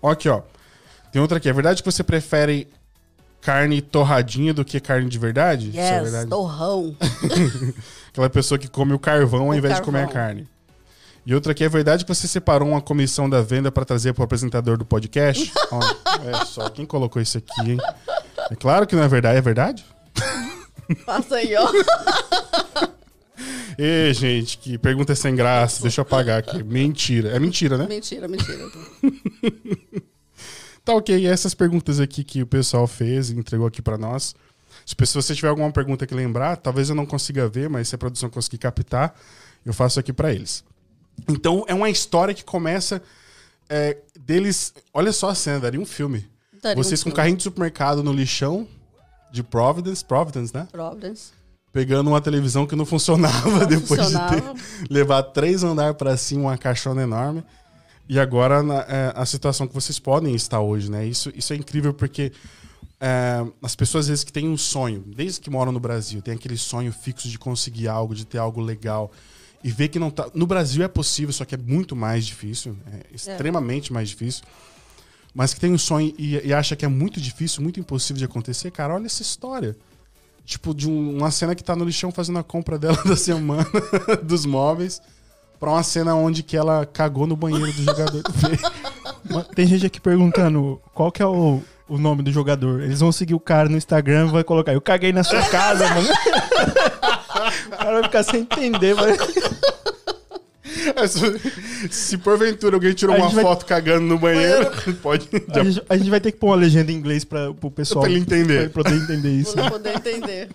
Ó, 0.00 0.10
aqui, 0.10 0.28
ó. 0.28 0.42
Tem 1.12 1.20
outra 1.20 1.38
aqui. 1.38 1.48
É 1.48 1.52
verdade 1.52 1.82
que 1.82 1.90
você 1.90 2.02
prefere 2.04 2.68
carne 3.40 3.80
torradinha 3.80 4.52
do 4.54 4.64
que 4.64 4.78
carne 4.80 5.08
de 5.08 5.18
verdade? 5.18 5.70
Isso 5.70 5.78
é 5.78 5.94
Yes, 5.94 6.02
verdade? 6.02 6.30
torrão. 6.30 6.96
Aquela 8.10 8.28
pessoa 8.30 8.58
que 8.58 8.68
come 8.68 8.92
o 8.92 8.98
carvão 8.98 9.42
ao 9.42 9.48
O 9.48 9.54
invés 9.54 9.76
de 9.76 9.82
comer 9.82 10.00
a 10.00 10.06
carvão. 10.06 10.22
carne. 10.22 10.48
E 11.26 11.34
outra 11.34 11.52
aqui, 11.52 11.62
é 11.62 11.68
verdade 11.68 12.04
que 12.04 12.12
você 12.14 12.26
separou 12.26 12.68
uma 12.70 12.80
comissão 12.80 13.28
da 13.28 13.42
venda 13.42 13.70
pra 13.70 13.84
trazer 13.84 14.14
pro 14.14 14.24
apresentador 14.24 14.76
do 14.78 14.84
podcast? 14.84 15.52
Ó, 15.70 15.80
é 16.26 16.44
só, 16.46 16.68
quem 16.70 16.86
colocou 16.86 17.20
isso 17.20 17.38
aqui, 17.38 17.72
hein? 17.72 17.78
É 18.50 18.56
claro 18.56 18.86
que 18.86 18.96
não 18.96 19.02
é 19.02 19.08
verdade, 19.08 19.38
é 19.38 19.42
verdade? 19.42 19.84
Passa 21.06 21.36
aí, 21.36 21.54
ó. 21.54 21.70
Ê, 23.78 24.12
gente, 24.12 24.58
que 24.58 24.76
pergunta 24.76 25.14
sem 25.14 25.36
graça. 25.36 25.82
Deixa 25.82 26.00
eu 26.00 26.02
apagar 26.02 26.38
aqui. 26.40 26.62
Mentira. 26.64 27.28
É 27.30 27.38
mentira, 27.38 27.78
né? 27.78 27.86
Mentira, 27.88 28.26
mentira. 28.26 28.68
Tá 30.84 30.94
ok, 30.94 31.26
essas 31.26 31.54
perguntas 31.54 32.00
aqui 32.00 32.24
que 32.24 32.42
o 32.42 32.46
pessoal 32.46 32.86
fez 32.86 33.30
e 33.30 33.36
entregou 33.38 33.66
aqui 33.66 33.82
pra 33.82 33.98
nós. 33.98 34.34
Se 34.86 34.94
você 35.14 35.34
tiver 35.34 35.48
alguma 35.48 35.70
pergunta 35.70 36.06
que 36.06 36.14
lembrar, 36.14 36.56
talvez 36.56 36.88
eu 36.88 36.94
não 36.94 37.06
consiga 37.06 37.48
ver, 37.48 37.68
mas 37.68 37.88
se 37.88 37.94
a 37.94 37.98
produção 37.98 38.30
conseguir 38.30 38.58
captar, 38.58 39.14
eu 39.64 39.72
faço 39.72 40.00
aqui 40.00 40.12
pra 40.12 40.32
eles. 40.32 40.64
Então 41.28 41.64
é 41.68 41.74
uma 41.74 41.90
história 41.90 42.32
que 42.34 42.44
começa 42.44 43.02
é, 43.68 43.98
deles. 44.18 44.72
Olha 44.92 45.12
só 45.12 45.30
a 45.30 45.34
cena, 45.34 45.60
daria 45.60 45.80
um 45.80 45.86
filme. 45.86 46.28
Daria 46.62 46.78
um 46.78 46.82
Vocês 46.82 47.00
com 47.00 47.10
filme. 47.10 47.16
carrinho 47.16 47.36
de 47.36 47.42
supermercado 47.42 48.02
no 48.02 48.12
lixão 48.12 48.66
de 49.30 49.42
Providence, 49.42 50.04
Providence, 50.04 50.54
né? 50.54 50.66
Providence. 50.72 51.32
Pegando 51.72 52.08
uma 52.10 52.20
televisão 52.20 52.66
que 52.66 52.74
não 52.74 52.84
funcionava 52.86 53.48
Não 53.60 53.66
depois 53.66 54.00
funcionava. 54.00 54.34
de 54.36 54.42
ter 54.42 54.86
levar 54.90 55.22
três 55.24 55.62
andares 55.62 55.96
pra 55.96 56.16
cima, 56.16 56.42
uma 56.42 56.58
caixona 56.58 57.02
enorme. 57.02 57.44
E 58.12 58.18
agora 58.18 58.60
na- 58.60 58.84
é, 58.88 59.12
a 59.14 59.24
situação 59.24 59.68
que 59.68 59.72
vocês 59.74 59.98
podem 60.00 60.34
estar 60.34 60.60
hoje, 60.60 60.90
né? 60.90 61.06
Isso, 61.06 61.30
isso 61.36 61.52
é 61.52 61.56
incrível 61.56 61.94
porque 61.94 62.32
é, 63.00 63.46
as 63.62 63.76
pessoas 63.76 64.06
às 64.06 64.08
vezes 64.08 64.24
que 64.24 64.32
têm 64.32 64.48
um 64.48 64.56
sonho, 64.56 65.04
desde 65.06 65.40
que 65.40 65.48
moram 65.48 65.70
no 65.70 65.78
Brasil, 65.78 66.20
tem 66.20 66.34
aquele 66.34 66.56
sonho 66.56 66.92
fixo 66.92 67.28
de 67.28 67.38
conseguir 67.38 67.86
algo, 67.86 68.12
de 68.12 68.24
ter 68.26 68.38
algo 68.38 68.60
legal. 68.60 69.12
E 69.62 69.70
ver 69.70 69.88
que 69.88 69.98
não 69.98 70.10
tá. 70.10 70.28
No 70.34 70.44
Brasil 70.46 70.82
é 70.82 70.88
possível, 70.88 71.32
só 71.32 71.44
que 71.44 71.54
é 71.54 71.58
muito 71.58 71.94
mais 71.94 72.26
difícil. 72.26 72.76
É 72.92 73.14
extremamente 73.14 73.92
mais 73.92 74.08
difícil. 74.08 74.42
Mas 75.32 75.54
que 75.54 75.60
tem 75.60 75.72
um 75.72 75.78
sonho 75.78 76.12
e, 76.18 76.34
e 76.48 76.52
acha 76.52 76.74
que 76.74 76.84
é 76.84 76.88
muito 76.88 77.20
difícil, 77.20 77.62
muito 77.62 77.78
impossível 77.78 78.18
de 78.18 78.24
acontecer, 78.24 78.72
cara, 78.72 78.94
olha 78.94 79.06
essa 79.06 79.22
história. 79.22 79.76
Tipo, 80.44 80.74
de 80.74 80.88
um- 80.88 81.18
uma 81.18 81.30
cena 81.30 81.54
que 81.54 81.62
tá 81.62 81.76
no 81.76 81.84
lixão 81.84 82.10
fazendo 82.10 82.40
a 82.40 82.42
compra 82.42 82.76
dela 82.76 82.98
da 83.04 83.16
semana, 83.16 83.64
dos 84.24 84.44
móveis, 84.46 85.00
pra 85.60 85.70
uma 85.70 85.82
cena 85.82 86.14
onde 86.14 86.42
que 86.42 86.56
ela 86.56 86.86
cagou 86.86 87.26
no 87.26 87.36
banheiro 87.36 87.70
do 87.72 87.82
jogador 87.84 88.22
Tem 89.54 89.66
gente 89.66 89.84
aqui 89.86 90.00
perguntando 90.00 90.80
qual 90.94 91.12
que 91.12 91.22
é 91.22 91.26
o, 91.26 91.62
o 91.88 91.98
nome 91.98 92.22
do 92.22 92.32
jogador. 92.32 92.80
Eles 92.80 93.00
vão 93.00 93.12
seguir 93.12 93.34
o 93.34 93.40
cara 93.40 93.68
no 93.68 93.76
Instagram 93.76 94.26
e 94.28 94.30
vai 94.32 94.42
colocar, 94.42 94.72
eu 94.72 94.80
caguei 94.80 95.12
na 95.12 95.22
sua 95.22 95.42
casa, 95.42 95.86
mano. 95.88 96.08
o 97.68 97.76
cara 97.76 97.92
vai 97.92 98.02
ficar 98.04 98.22
sem 98.24 98.40
entender, 98.40 98.94
mas... 98.94 99.18
É, 100.96 101.06
se- 101.06 101.38
Se 101.90 102.18
porventura 102.18 102.76
alguém 102.76 102.92
tirou 102.94 103.14
A 103.14 103.18
uma 103.18 103.28
vai- 103.28 103.42
foto 103.44 103.66
cagando 103.66 104.06
no 104.06 104.18
banheiro, 104.18 104.70
pode. 105.02 105.28
A 105.52 105.62
gente, 105.64 105.82
a 105.88 105.96
gente 105.96 106.10
vai 106.10 106.20
ter 106.20 106.32
que 106.32 106.38
pôr 106.38 106.48
uma 106.48 106.56
legenda 106.56 106.90
em 106.90 106.94
inglês 106.94 107.24
pra, 107.24 107.52
pro 107.52 107.70
pessoal. 107.70 108.02
Pra 108.02 108.10
ele 108.10 108.20
entender. 108.20 108.70
Pra 108.70 108.82
poder 108.84 108.96
entender 108.96 109.30
isso. 109.30 109.52
Pra 109.54 109.70
poder 109.70 109.94
entender. 109.96 110.48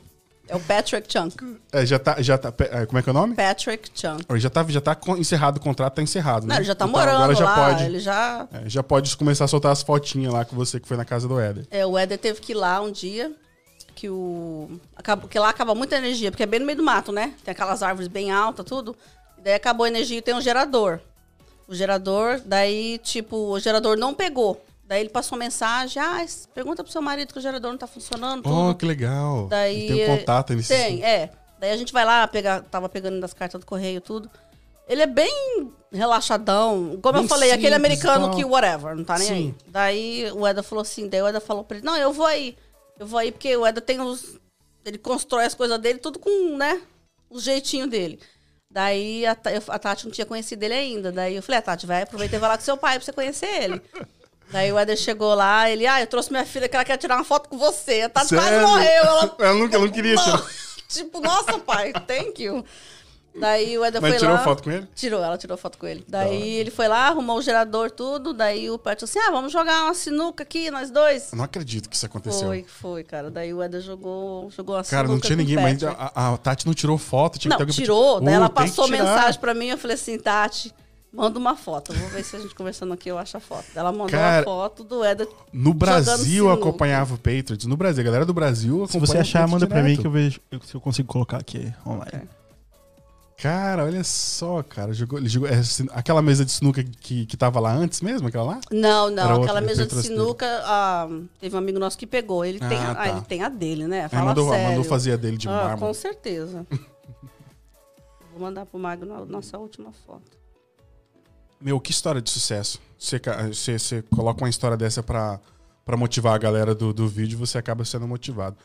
É 0.47 0.55
o 0.55 0.59
Patrick 0.59 1.11
Chunk. 1.11 1.57
É, 1.71 1.85
já 1.85 1.97
tá. 1.97 2.21
Já 2.21 2.37
tá 2.37 2.53
é, 2.59 2.85
como 2.85 2.99
é 2.99 3.01
que 3.01 3.09
é 3.09 3.11
o 3.11 3.13
nome? 3.13 3.35
Patrick 3.35 3.89
Chunk. 3.93 4.25
Já 4.39 4.49
tá, 4.49 4.63
já 4.67 4.79
tá 4.81 4.97
encerrado 5.17 5.57
o 5.57 5.59
contrato, 5.59 5.95
tá 5.95 6.01
encerrado. 6.03 6.45
Né? 6.45 6.53
Não, 6.53 6.57
ele 6.57 6.65
já 6.65 6.75
tá 6.75 6.85
Então 6.85 6.97
morando 6.99 7.15
agora 7.15 7.35
já 7.35 7.45
lá. 7.45 7.55
pode. 7.55 7.83
Ele 7.85 7.99
já. 7.99 8.47
é, 8.53 8.69
já 8.69 8.83
pode 8.83 9.17
começar 9.17 9.45
a 9.45 9.47
soltar 9.47 9.71
as 9.71 9.81
fotinhas 9.81 10.31
lá 10.31 10.45
com 10.45 10.55
você 10.55 10.79
que 10.79 10.87
foi 10.87 10.97
na 10.97 11.05
casa 11.05 11.27
do 11.27 11.39
Éder. 11.39 11.65
É, 11.71 11.85
o 11.85 11.97
Éder 11.97 12.17
teve 12.19 12.39
que 12.41 12.51
ir 12.51 12.55
lá 12.55 12.79
um 12.81 12.91
dia. 12.91 13.31
Que 13.95 14.09
o. 14.09 14.69
Porque 15.21 15.39
lá 15.39 15.49
acaba 15.49 15.73
muita 15.73 15.95
energia, 15.95 16.29
porque 16.29 16.43
é 16.43 16.45
bem 16.45 16.59
no 16.59 16.65
meio 16.65 16.77
do 16.77 16.83
mato, 16.83 17.11
né? 17.11 17.33
Tem 17.43 17.51
aquelas 17.53 17.81
árvores 17.81 18.07
bem 18.09 18.29
altas, 18.29 18.65
tudo. 18.65 18.95
E 19.37 19.41
daí 19.41 19.53
acabou 19.53 19.85
a 19.85 19.87
energia 19.87 20.17
e 20.17 20.21
tem 20.21 20.35
um 20.35 20.41
gerador. 20.41 20.99
O 21.67 21.73
gerador, 21.73 22.39
daí, 22.45 22.99
tipo, 22.99 23.35
o 23.53 23.59
gerador 23.59 23.97
não 23.97 24.13
pegou. 24.13 24.63
Daí 24.85 25.01
ele 25.01 25.09
passou 25.09 25.35
mensagem, 25.37 26.01
ah, 26.01 26.23
pergunta 26.53 26.83
pro 26.83 26.91
seu 26.91 27.01
marido 27.01 27.33
que 27.33 27.39
o 27.39 27.41
gerador 27.41 27.71
não 27.71 27.77
tá 27.77 27.87
funcionando, 27.87 28.43
tudo. 28.43 28.69
Oh, 28.69 28.75
que 28.75 28.85
legal. 28.85 29.47
Daí, 29.47 29.87
Ele 29.87 29.95
tem 29.95 30.13
um 30.13 30.17
contato 30.17 30.53
nesse 30.53 30.69
Tem, 30.69 31.03
é. 31.03 31.31
Daí 31.59 31.71
a 31.71 31.77
gente 31.77 31.91
vai 31.91 32.05
lá, 32.05 32.27
pegar, 32.27 32.61
tava 32.61 32.87
pegando 32.87 33.19
das 33.19 33.33
cartas 33.33 33.59
do 33.59 33.65
correio 33.65 33.99
tudo. 33.99 34.29
Ele 34.87 35.01
é 35.01 35.07
bem 35.07 35.71
relaxadão. 35.91 36.99
Como 37.01 37.13
Bem 37.13 37.23
eu 37.23 37.27
falei, 37.27 37.51
aquele 37.51 37.73
simples 37.73 37.85
americano 37.85 38.25
e 38.25 38.29
tal. 38.29 38.35
que 38.37 38.45
whatever, 38.45 38.95
não 38.95 39.03
tá 39.03 39.17
nem 39.17 39.27
Sim. 39.27 39.33
aí. 39.33 39.55
Daí 39.67 40.31
o 40.31 40.45
Eda 40.45 40.61
falou 40.61 40.83
assim, 40.83 41.09
daí 41.09 41.21
o 41.21 41.27
Eda 41.27 41.41
falou 41.41 41.63
pra 41.63 41.77
ele, 41.77 41.85
não, 41.85 41.97
eu 41.97 42.13
vou 42.13 42.27
aí. 42.27 42.55
Eu 42.99 43.07
vou 43.07 43.19
aí 43.19 43.31
porque 43.31 43.55
o 43.57 43.65
Eda 43.65 43.81
tem 43.81 43.99
os... 43.99 44.39
Ele 44.85 44.99
constrói 44.99 45.45
as 45.45 45.55
coisas 45.55 45.79
dele 45.79 45.97
tudo 45.97 46.19
com, 46.19 46.55
né, 46.55 46.79
o 47.27 47.39
jeitinho 47.39 47.87
dele. 47.87 48.19
Daí 48.69 49.25
a, 49.25 49.35
a 49.69 49.79
Tati 49.79 50.05
não 50.05 50.11
tinha 50.11 50.25
conhecido 50.25 50.61
ele 50.61 50.73
ainda. 50.75 51.11
Daí 51.11 51.35
eu 51.35 51.41
falei, 51.41 51.57
a 51.59 51.61
Tati, 51.63 51.87
vai 51.87 52.03
aproveitar 52.03 52.37
e 52.37 52.39
vai 52.39 52.49
lá 52.49 52.57
com 52.57 52.63
seu 52.63 52.77
pai 52.77 52.97
pra 52.97 53.05
você 53.05 53.11
conhecer 53.13 53.63
ele. 53.63 53.81
Daí 54.51 54.71
o 54.71 54.79
Eder 54.79 54.95
chegou 54.97 55.33
lá, 55.33 55.69
ele, 55.69 55.85
ah, 55.87 55.99
eu 56.01 56.07
trouxe 56.07 56.31
minha 56.31 56.45
filha 56.45 56.69
que 56.69 56.75
ela 56.75 56.85
quer 56.85 56.97
tirar 56.97 57.15
uma 57.15 57.23
foto 57.23 57.49
com 57.49 57.57
você. 57.57 58.01
A 58.03 58.09
Tati 58.09 58.33
quase 58.35 58.59
morreu. 58.61 58.85
Ela, 59.03 59.35
Ela 59.39 59.53
não, 59.53 59.65
ela 59.65 59.79
não 59.85 59.89
queria 59.89 60.15
não. 60.15 60.23
tirar. 60.23 60.43
tipo, 60.87 61.19
nossa, 61.19 61.57
pai, 61.59 61.91
thank 62.07 62.41
you. 62.41 62.63
Daí 63.37 63.77
o 63.77 63.83
Eder 63.85 64.01
Mas 64.01 64.11
foi 64.11 64.19
tirou 64.19 64.33
lá. 64.35 64.43
foto 64.45 64.63
com 64.63 64.71
ele? 64.71 64.87
Tirou, 64.95 65.21
ela 65.21 65.37
tirou 65.37 65.57
foto 65.57 65.77
com 65.77 65.85
ele. 65.85 66.05
Daí 66.07 66.53
ele 66.53 66.71
foi 66.71 66.87
lá, 66.87 67.07
arrumou 67.07 67.37
o 67.37 67.41
gerador, 67.41 67.91
tudo. 67.91 68.31
Daí 68.33 68.69
o 68.69 68.79
falou 68.79 68.95
assim: 69.01 69.19
ah, 69.19 69.29
vamos 69.29 69.51
jogar 69.51 69.83
uma 69.83 69.93
sinuca 69.93 70.43
aqui, 70.43 70.71
nós 70.71 70.89
dois. 70.89 71.33
Eu 71.33 71.37
não 71.39 71.43
acredito 71.43 71.89
que 71.89 71.97
isso 71.97 72.05
aconteceu. 72.05 72.47
Foi, 72.47 72.63
foi, 72.65 73.03
cara. 73.03 73.29
Daí 73.29 73.53
o 73.53 73.61
Eder 73.61 73.81
jogou, 73.81 74.49
jogou 74.51 74.77
a 74.77 74.85
Cara, 74.85 75.05
não 75.09 75.15
sinuca 75.15 75.27
tinha 75.27 75.35
com 75.35 75.43
o 75.43 75.45
ninguém, 75.45 75.61
mas 75.61 75.83
a, 75.83 76.33
a 76.33 76.37
Tati 76.37 76.65
não 76.65 76.73
tirou 76.73 76.97
foto. 76.97 77.37
Tinha 77.37 77.49
Não, 77.49 77.57
que 77.57 77.65
ter 77.65 77.71
alguém 77.71 77.75
pra- 77.75 77.83
tirou. 77.83 78.21
Daí 78.21 78.33
Uh, 78.33 78.37
ela 78.37 78.49
passou 78.49 78.87
mensagem 78.87 79.39
pra 79.41 79.53
mim. 79.53 79.67
Eu 79.67 79.77
falei 79.77 79.95
assim, 79.95 80.17
Tati, 80.17 80.73
manda 81.15 81.39
uma 81.39 81.55
foto. 81.55 81.93
Vou 81.93 82.09
ver 82.09 82.23
se 82.23 82.35
a 82.35 82.39
gente 82.39 82.53
conversando 82.53 82.93
aqui 82.93 83.09
eu 83.09 83.17
acho 83.17 83.37
a 83.37 83.39
foto. 83.39 83.65
Ela 83.75 83.91
mandou 83.91 84.09
Cara, 84.09 84.41
a 84.41 84.43
foto 84.43 84.83
do 84.83 85.03
Eder. 85.03 85.27
No 85.53 85.73
Brasil 85.73 86.51
acompanhava 86.51 87.15
o 87.15 87.17
Patriots. 87.17 87.65
No 87.65 87.77
Brasil, 87.77 88.01
a 88.01 88.05
galera 88.05 88.25
do 88.25 88.33
Brasil 88.33 88.85
Se 88.87 88.99
você 88.99 89.17
achar, 89.17 89.47
manda 89.47 89.65
pra 89.67 89.81
mim 89.81 89.95
que 89.97 90.05
eu 90.05 90.11
vejo 90.11 90.39
eu- 90.51 90.61
se 90.61 90.75
eu 90.75 90.81
consigo 90.81 91.07
colocar 91.07 91.37
aqui 91.37 91.73
online. 91.85 92.27
Cara, 93.37 93.83
olha 93.83 94.01
só, 94.03 94.63
cara. 94.63 94.93
Jogou, 94.93 95.19
ele 95.19 95.27
jogou, 95.27 95.49
é, 95.49 95.61
aquela 95.91 96.21
mesa 96.21 96.45
de 96.45 96.51
sinuca 96.53 96.81
que, 96.83 97.25
que 97.25 97.35
tava 97.35 97.59
lá 97.59 97.73
antes 97.73 97.99
mesmo, 97.99 98.29
aquela 98.29 98.45
lá? 98.45 98.61
Não, 98.71 99.09
não. 99.11 99.23
outra, 99.23 99.43
Aquela 99.43 99.59
de 99.59 99.67
mesa 99.67 99.85
de 99.85 99.93
sinuca, 100.01 100.45
ah, 100.63 101.09
teve 101.39 101.53
um 101.53 101.59
amigo 101.59 101.77
nosso 101.77 101.97
que 101.97 102.07
pegou. 102.07 102.45
Ele, 102.45 102.59
tem, 102.59 102.77
Ah, 102.77 102.91
a, 102.91 102.95
tá. 102.95 103.01
ah, 103.01 103.09
ele 103.09 103.21
tem 103.23 103.43
a 103.43 103.49
dele, 103.49 103.87
né? 103.87 104.07
Fala 104.07 104.27
mandou, 104.27 104.49
sério. 104.49 104.69
mandou 104.69 104.83
fazer 104.85 105.11
a 105.11 105.15
dele 105.17 105.35
de 105.35 105.49
Ah, 105.49 105.51
mármore. 105.51 105.79
com 105.81 105.93
certeza. 105.93 106.65
Vou 108.31 108.39
mandar 108.41 108.65
pro 108.65 108.79
Magno 108.79 109.13
a 109.13 109.25
nossa 109.25 109.57
última 109.57 109.91
foto. 110.05 110.31
Meu, 111.59 111.79
que 111.79 111.91
história 111.91 112.21
de 112.21 112.29
sucesso. 112.29 112.79
Você, 112.97 113.19
você, 113.47 113.79
você 113.79 114.01
coloca 114.03 114.43
uma 114.43 114.49
história 114.49 114.77
dessa 114.77 115.01
pra, 115.03 115.39
pra 115.83 115.97
motivar 115.97 116.35
a 116.35 116.37
galera 116.37 116.73
do, 116.73 116.93
do 116.93 117.07
vídeo, 117.07 117.37
você 117.37 117.57
acaba 117.57 117.85
sendo 117.85 118.07
motivado. 118.07 118.57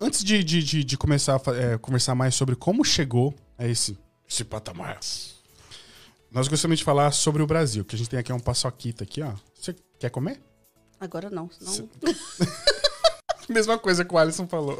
Antes 0.00 0.24
de, 0.24 0.42
de, 0.42 0.62
de, 0.62 0.84
de 0.84 0.96
começar 0.96 1.36
a 1.36 1.56
é, 1.56 1.78
conversar 1.78 2.14
mais 2.14 2.34
sobre 2.34 2.56
como 2.56 2.84
chegou 2.84 3.34
a 3.56 3.66
esse, 3.66 3.96
esse 4.28 4.44
patamar, 4.44 4.98
nós 6.30 6.48
gostaríamos 6.48 6.78
de 6.78 6.84
falar 6.84 7.12
sobre 7.12 7.42
o 7.42 7.46
Brasil, 7.46 7.84
que 7.84 7.94
a 7.94 7.98
gente 7.98 8.10
tem 8.10 8.18
aqui 8.18 8.32
um 8.32 8.40
paçoquita 8.40 9.04
aqui, 9.04 9.22
ó. 9.22 9.32
Você 9.54 9.76
quer 9.98 10.10
comer? 10.10 10.40
Agora 10.98 11.28
não, 11.28 11.50
senão... 11.50 11.88
Mesma 13.48 13.78
coisa 13.78 14.04
que 14.04 14.14
o 14.14 14.18
Alisson 14.18 14.46
falou. 14.46 14.78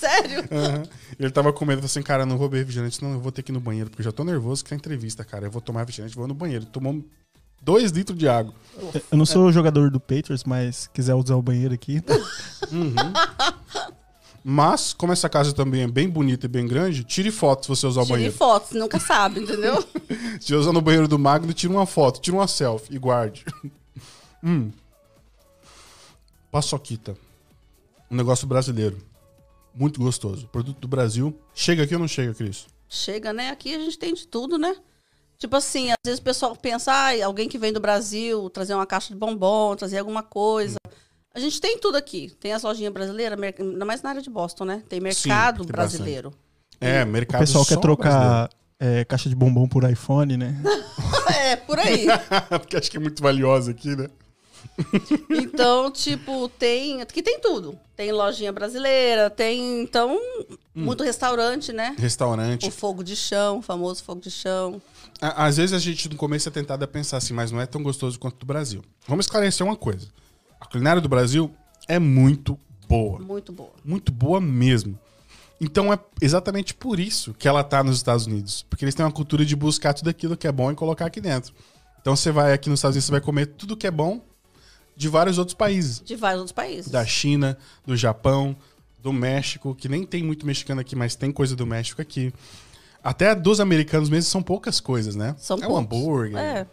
Sério? 0.00 0.48
Aham. 0.50 0.82
Ele 1.18 1.30
tava 1.30 1.52
com 1.52 1.64
medo, 1.64 1.78
falou 1.78 1.86
assim, 1.86 2.02
cara, 2.02 2.24
não 2.24 2.38
vou 2.38 2.48
beber 2.48 2.60
refrigerante, 2.60 3.02
não, 3.02 3.12
eu 3.12 3.20
vou 3.20 3.30
ter 3.30 3.42
que 3.42 3.52
ir 3.52 3.54
no 3.54 3.60
banheiro, 3.60 3.90
porque 3.90 4.00
eu 4.00 4.04
já 4.04 4.12
tô 4.12 4.24
nervoso 4.24 4.64
que 4.64 4.72
é 4.72 4.76
entrevista, 4.76 5.22
cara. 5.24 5.46
Eu 5.46 5.50
vou 5.50 5.60
tomar 5.60 5.80
refrigerante, 5.80 6.16
vou 6.16 6.26
no 6.26 6.34
banheiro. 6.34 6.64
Tomou 6.64 7.04
dois 7.62 7.90
litros 7.90 8.18
de 8.18 8.26
água. 8.28 8.54
Eu 9.10 9.18
não 9.18 9.26
sou 9.26 9.52
jogador 9.52 9.90
do 9.90 10.00
Patriots, 10.00 10.44
mas 10.44 10.88
quiser 10.94 11.14
usar 11.14 11.36
o 11.36 11.42
banheiro 11.42 11.74
aqui. 11.74 12.02
Mas, 14.42 14.94
como 14.94 15.12
essa 15.12 15.28
casa 15.28 15.52
também 15.52 15.82
é 15.82 15.86
bem 15.86 16.08
bonita 16.08 16.46
e 16.46 16.48
bem 16.48 16.66
grande, 16.66 17.04
tire 17.04 17.30
foto 17.30 17.64
se 17.64 17.68
você 17.68 17.86
usar 17.86 18.00
o 18.00 18.04
Tire 18.04 18.14
banheiro. 18.16 18.34
fotos, 18.34 18.70
nunca 18.72 18.98
sabe, 18.98 19.40
entendeu? 19.40 19.84
Se 20.40 20.46
você 20.48 20.54
usar 20.54 20.72
no 20.72 20.80
banheiro 20.80 21.06
do 21.06 21.18
Magno, 21.18 21.52
tira 21.52 21.70
uma 21.70 21.84
foto, 21.84 22.20
tira 22.22 22.34
uma 22.38 22.48
selfie 22.48 22.94
e 22.94 22.98
guarde. 22.98 23.44
hum. 24.42 24.70
Paçoquita. 26.50 27.14
Um 28.10 28.16
negócio 28.16 28.46
brasileiro. 28.46 28.96
Muito 29.80 29.98
gostoso. 29.98 30.46
Produto 30.48 30.78
do 30.78 30.86
Brasil. 30.86 31.34
Chega 31.54 31.84
aqui 31.84 31.94
ou 31.94 32.00
não 32.00 32.06
chega, 32.06 32.34
Cris? 32.34 32.66
Chega, 32.86 33.32
né? 33.32 33.48
Aqui 33.48 33.74
a 33.74 33.78
gente 33.78 33.98
tem 33.98 34.12
de 34.12 34.28
tudo, 34.28 34.58
né? 34.58 34.76
Tipo 35.38 35.56
assim, 35.56 35.90
às 35.90 35.96
vezes 36.04 36.20
o 36.20 36.22
pessoal 36.22 36.54
pensa, 36.54 36.92
ah, 36.92 37.24
alguém 37.24 37.48
que 37.48 37.56
vem 37.56 37.72
do 37.72 37.80
Brasil, 37.80 38.50
trazer 38.50 38.74
uma 38.74 38.84
caixa 38.84 39.08
de 39.14 39.18
bombom, 39.18 39.74
trazer 39.74 39.96
alguma 39.98 40.22
coisa. 40.22 40.76
A 41.34 41.40
gente 41.40 41.58
tem 41.62 41.78
tudo 41.78 41.96
aqui. 41.96 42.30
Tem 42.38 42.52
as 42.52 42.62
lojinhas 42.62 42.92
brasileiras, 42.92 43.38
mer- 43.38 43.54
ainda 43.58 43.84
mais 43.86 44.02
na 44.02 44.10
área 44.10 44.20
de 44.20 44.28
Boston, 44.28 44.66
né? 44.66 44.82
Tem 44.86 45.00
mercado 45.00 45.64
tem 45.64 45.66
brasileiro. 45.72 46.30
É, 46.78 47.02
O 47.02 47.06
mercado 47.06 47.40
pessoal 47.40 47.64
quer 47.64 47.78
trocar 47.78 48.50
é, 48.78 49.02
caixa 49.06 49.30
de 49.30 49.34
bombom 49.34 49.66
por 49.66 49.88
iPhone, 49.90 50.36
né? 50.36 50.60
é, 51.42 51.56
por 51.56 51.78
aí. 51.78 52.06
Porque 52.60 52.76
acho 52.76 52.90
que 52.90 52.98
é 52.98 53.00
muito 53.00 53.22
valiosa 53.22 53.70
aqui, 53.70 53.96
né? 53.96 54.08
Então, 55.30 55.90
tipo, 55.90 56.48
tem. 56.48 57.02
Aqui 57.02 57.22
tem 57.22 57.40
tudo. 57.40 57.78
Tem 57.96 58.12
lojinha 58.12 58.52
brasileira, 58.52 59.28
tem, 59.28 59.82
então, 59.82 60.18
muito 60.74 61.04
restaurante, 61.04 61.72
né? 61.72 61.94
Restaurante. 61.98 62.66
O 62.66 62.70
fogo 62.70 63.04
de 63.04 63.14
chão, 63.14 63.58
o 63.58 63.62
famoso 63.62 64.02
fogo 64.02 64.20
de 64.20 64.30
chão. 64.30 64.80
Às 65.20 65.58
vezes 65.58 65.74
a 65.74 65.78
gente 65.78 66.08
no 66.08 66.16
começo 66.16 66.48
é 66.48 66.52
tentado 66.52 66.82
a 66.82 66.88
pensar 66.88 67.18
assim, 67.18 67.34
mas 67.34 67.50
não 67.50 67.60
é 67.60 67.66
tão 67.66 67.82
gostoso 67.82 68.18
quanto 68.18 68.38
do 68.38 68.46
Brasil. 68.46 68.82
Vamos 69.06 69.26
esclarecer 69.26 69.66
uma 69.66 69.76
coisa. 69.76 70.08
A 70.58 70.64
culinária 70.64 71.02
do 71.02 71.08
Brasil 71.10 71.54
é 71.86 71.98
muito 71.98 72.58
boa. 72.88 73.18
Muito 73.18 73.52
boa. 73.52 73.72
Muito 73.84 74.10
boa 74.10 74.40
mesmo. 74.40 74.98
Então 75.60 75.92
é 75.92 75.98
exatamente 76.22 76.72
por 76.72 76.98
isso 76.98 77.34
que 77.34 77.46
ela 77.46 77.62
tá 77.62 77.84
nos 77.84 77.96
Estados 77.96 78.26
Unidos. 78.26 78.64
Porque 78.68 78.82
eles 78.82 78.94
têm 78.94 79.04
uma 79.04 79.12
cultura 79.12 79.44
de 79.44 79.54
buscar 79.54 79.92
tudo 79.92 80.08
aquilo 80.08 80.36
que 80.38 80.46
é 80.46 80.52
bom 80.52 80.72
e 80.72 80.74
colocar 80.74 81.04
aqui 81.04 81.20
dentro. 81.20 81.52
Então 82.00 82.16
você 82.16 82.32
vai 82.32 82.54
aqui 82.54 82.70
nos 82.70 82.78
Estados 82.78 82.94
Unidos, 82.94 83.04
você 83.04 83.12
vai 83.12 83.20
comer 83.20 83.46
tudo 83.46 83.76
que 83.76 83.86
é 83.86 83.90
bom 83.90 84.22
de 85.00 85.08
vários 85.08 85.38
outros 85.38 85.54
países. 85.54 86.02
De 86.04 86.14
vários 86.14 86.40
outros 86.40 86.52
países. 86.52 86.90
Da 86.92 87.06
China, 87.06 87.56
do 87.86 87.96
Japão, 87.96 88.54
do 88.98 89.14
México, 89.14 89.74
que 89.74 89.88
nem 89.88 90.04
tem 90.04 90.22
muito 90.22 90.44
mexicano 90.44 90.78
aqui, 90.82 90.94
mas 90.94 91.14
tem 91.16 91.32
coisa 91.32 91.56
do 91.56 91.66
México 91.66 92.02
aqui. 92.02 92.30
Até 93.02 93.34
dos 93.34 93.60
americanos 93.60 94.10
mesmo 94.10 94.30
são 94.30 94.42
poucas 94.42 94.78
coisas, 94.78 95.16
né? 95.16 95.34
São 95.38 95.56
é 95.56 95.60
um 95.60 95.68
poucos. 95.68 95.80
hambúrguer. 95.84 96.36
É. 96.38 96.66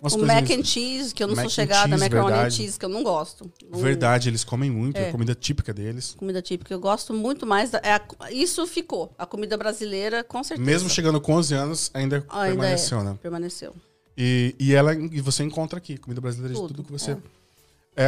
Umas 0.00 0.12
o 0.14 0.18
mac 0.26 0.48
and 0.50 0.64
cheese, 0.64 1.12
que 1.14 1.22
eu 1.22 1.28
não 1.28 1.34
Mac 1.36 1.44
sou 1.44 1.50
and 1.50 1.54
chegada, 1.54 1.88
cheese, 1.88 2.00
macaroni 2.00 2.26
and 2.26 2.34
verdade. 2.34 2.54
cheese, 2.56 2.78
que 2.78 2.84
eu 2.84 2.88
não 2.88 3.02
gosto. 3.04 3.50
Não- 3.70 3.78
Verdade, 3.80 4.28
eles 4.28 4.42
comem 4.44 4.70
muito, 4.70 4.96
é 4.96 5.04
É. 5.04 5.08
a 5.08 5.12
comida 5.12 5.34
típica 5.36 5.72
deles. 5.72 6.14
Comida 6.18 6.42
típica, 6.42 6.72
eu 6.74 6.80
gosto 6.80 7.14
muito 7.14 7.46
mais. 7.46 7.70
Da, 7.70 7.78
é 7.84 7.92
a- 7.94 8.32
isso 8.32 8.64
ficou. 8.66 9.12
A 9.16 9.24
comida 9.26 9.56
brasileira, 9.56 10.22
com 10.24 10.42
certeza. 10.42 10.64
Mesmo 10.68 10.88
chegando 10.90 11.20
com 11.20 11.32
11 11.34 11.54
anos, 11.54 11.90
ainda, 11.94 12.24
Ainda 12.28 12.46
permaneceu, 12.56 13.00
é, 13.00 13.04
né? 13.04 13.18
Permaneceu. 13.22 13.74
E, 14.16 14.54
e 14.58 14.72
ela 14.74 14.94
e 14.94 15.20
você 15.20 15.44
encontra 15.44 15.78
aqui, 15.78 15.96
comida 15.96 16.20
brasileira 16.20 16.54
de 16.54 16.60
Tudo, 16.60 16.74
tudo 16.74 16.86
que 16.86 16.92
você. 16.92 17.12
É, 17.12 17.16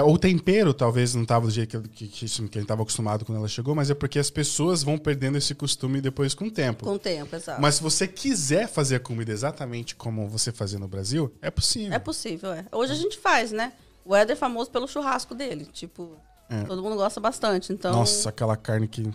o 0.01 0.16
tempero 0.16 0.72
talvez 0.72 1.14
não 1.16 1.24
tava 1.24 1.47
do 1.47 1.53
jeito 1.53 1.80
que, 1.82 1.88
que, 1.88 2.09
que, 2.09 2.24
a 2.24 2.28
gente 2.28 2.59
estava 2.59 2.82
acostumado 2.82 3.24
quando 3.24 3.38
ela 3.38 3.49
chegou, 3.49 3.74
mas 3.74 3.91
é 3.91 3.95
porque 3.95 4.20
as 4.20 4.30
pessoas 4.30 4.84
vão 4.84 4.97
perdendo 4.97 5.36
esse 5.36 5.53
costume 5.53 6.01
depois 6.01 6.32
com 6.32 6.45
o 6.45 6.51
tempo. 6.51 6.84
Com 6.84 6.93
o 6.93 6.99
tempo, 6.99 7.34
exato. 7.34 7.61
Mas 7.61 7.74
se 7.74 7.82
você 7.82 8.07
quiser 8.07 8.68
fazer 8.68 8.97
a 8.97 9.01
comida 9.01 9.32
exatamente 9.32 9.97
como 9.97 10.28
você 10.28 10.53
fazia 10.53 10.78
no 10.78 10.86
Brasil, 10.86 11.34
é 11.43 11.51
possível. 11.51 11.93
É 11.93 11.99
possível, 11.99 12.53
é. 12.53 12.64
Hoje 12.70 12.93
a 12.93 12.97
gente 12.97 13.18
faz, 13.18 13.51
né? 13.51 13.72
O 14.05 14.14
Éder 14.14 14.34
é 14.34 14.36
famoso 14.36 14.70
pelo 14.70 14.86
churrasco 14.86 15.34
dele. 15.34 15.66
Tipo, 15.72 16.16
É. 16.49 16.62
todo 16.62 16.82
mundo 16.82 16.95
gosta 16.95 17.18
bastante. 17.18 17.72
Então, 17.72 17.93
Nossa, 17.93 18.28
aquela 18.28 18.57
carne 18.57 18.86
que 18.86 19.11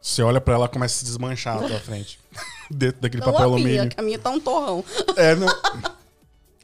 você 0.00 0.22
olha 0.22 0.40
pra 0.40 0.54
ela 0.54 0.68
começa 0.68 0.94
a 0.94 0.98
se 0.98 1.04
desmanchar 1.06 1.60
na 1.60 1.66
tua 1.66 1.80
frente. 1.80 2.20
Dentro 2.70 3.00
daquele 3.00 3.24
não 3.24 3.32
papel 3.32 3.54
a 3.54 3.56
minha, 3.56 3.80
alumínio. 3.80 3.94
a 3.96 4.02
minha 4.02 4.18
tá 4.18 4.30
um 4.30 4.38
torrão. 4.38 4.84
É, 5.16 5.34
não... 5.34 5.48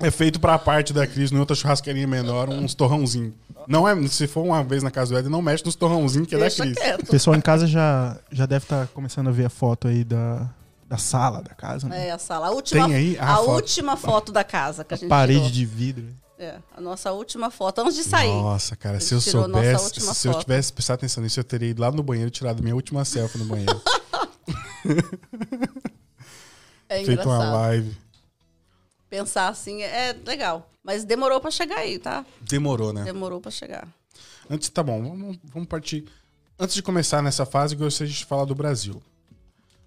é 0.01 0.11
feito 0.11 0.41
pra 0.41 0.59
parte 0.59 0.93
da 0.93 1.07
Cris, 1.07 1.31
em 1.31 1.39
outra 1.39 1.55
churrasqueirinha 1.55 2.07
menor, 2.07 2.49
uns 2.49 2.75
torrãozinhos. 2.75 3.35
Não 3.69 3.87
é, 3.87 4.09
se 4.09 4.27
for 4.27 4.43
uma 4.43 4.65
vez 4.65 4.83
na 4.83 4.91
casa 4.91 5.13
do 5.13 5.19
Éder, 5.19 5.31
não 5.31 5.43
mexe 5.43 5.65
nos 5.65 5.75
torrãozinhos 5.75 6.27
que 6.27 6.35
é 6.35 6.39
da 6.39 6.51
Cris. 6.51 6.77
O 7.03 7.07
pessoal 7.07 7.37
em 7.37 7.41
casa 7.41 7.67
já, 7.67 8.19
já 8.33 8.47
deve 8.47 8.65
estar 8.65 8.87
começando 8.89 9.29
a 9.29 9.31
ver 9.31 9.45
a 9.45 9.51
foto 9.51 9.87
aí 9.87 10.03
da, 10.03 10.49
da 10.89 10.97
sala 10.97 11.43
da 11.43 11.55
casa, 11.55 11.89
né? 11.89 12.09
É, 12.09 12.11
a 12.11 12.19
sala. 12.19 12.49
A 12.49 12.51
última, 12.51 12.87
Tem 12.87 12.95
aí? 12.97 13.17
Ah, 13.21 13.35
a 13.35 13.37
foto. 13.37 13.51
última 13.51 13.97
foto 13.97 14.33
da 14.33 14.43
casa 14.43 14.83
que 14.83 14.95
a 14.95 14.97
gente 14.97 15.09
Parede 15.09 15.39
tirou. 15.39 15.51
de 15.53 15.67
vidro. 15.67 16.05
É, 16.39 16.55
a 16.75 16.81
nossa 16.81 17.13
última 17.13 17.51
foto, 17.51 17.83
antes 17.83 17.97
de 17.97 18.03
sair. 18.03 18.33
Nossa, 18.33 18.75
cara, 18.75 18.99
se 18.99 19.13
eu 19.15 19.21
soubesse, 19.21 20.01
se 20.01 20.27
eu 20.27 20.35
tivesse 20.35 20.73
prestado 20.73 20.97
atenção 20.97 21.23
nisso, 21.23 21.39
eu 21.39 21.45
teria 21.45 21.69
ido 21.69 21.83
lá 21.83 21.93
no 21.93 22.03
banheiro 22.03 22.29
e 22.29 22.31
tirado 22.31 22.63
minha 22.63 22.75
última 22.75 23.05
selfie 23.05 23.37
no 23.39 23.45
banheiro. 23.45 23.81
É 26.89 27.05
feito 27.05 27.23
uma 27.23 27.37
engraçado. 27.37 27.53
live. 27.55 27.97
Pensar 29.11 29.49
assim 29.49 29.83
é 29.83 30.17
legal. 30.25 30.71
Mas 30.83 31.05
demorou 31.05 31.41
pra 31.41 31.51
chegar 31.51 31.79
aí, 31.79 31.99
tá? 31.99 32.25
Demorou, 32.41 32.93
né? 32.93 33.03
Demorou 33.05 33.41
pra 33.41 33.51
chegar. 33.51 33.87
Antes, 34.49 34.69
tá 34.71 34.83
bom, 34.83 35.03
vamos, 35.03 35.37
vamos 35.53 35.69
partir. 35.69 36.07
Antes 36.59 36.75
de 36.75 36.83
começar 36.83 37.21
nessa 37.23 37.45
fase, 37.45 37.75
eu 37.75 37.79
gostaria 37.81 38.13
de 38.13 38.25
falar 38.25 38.45
do 38.45 38.55
Brasil. 38.55 39.03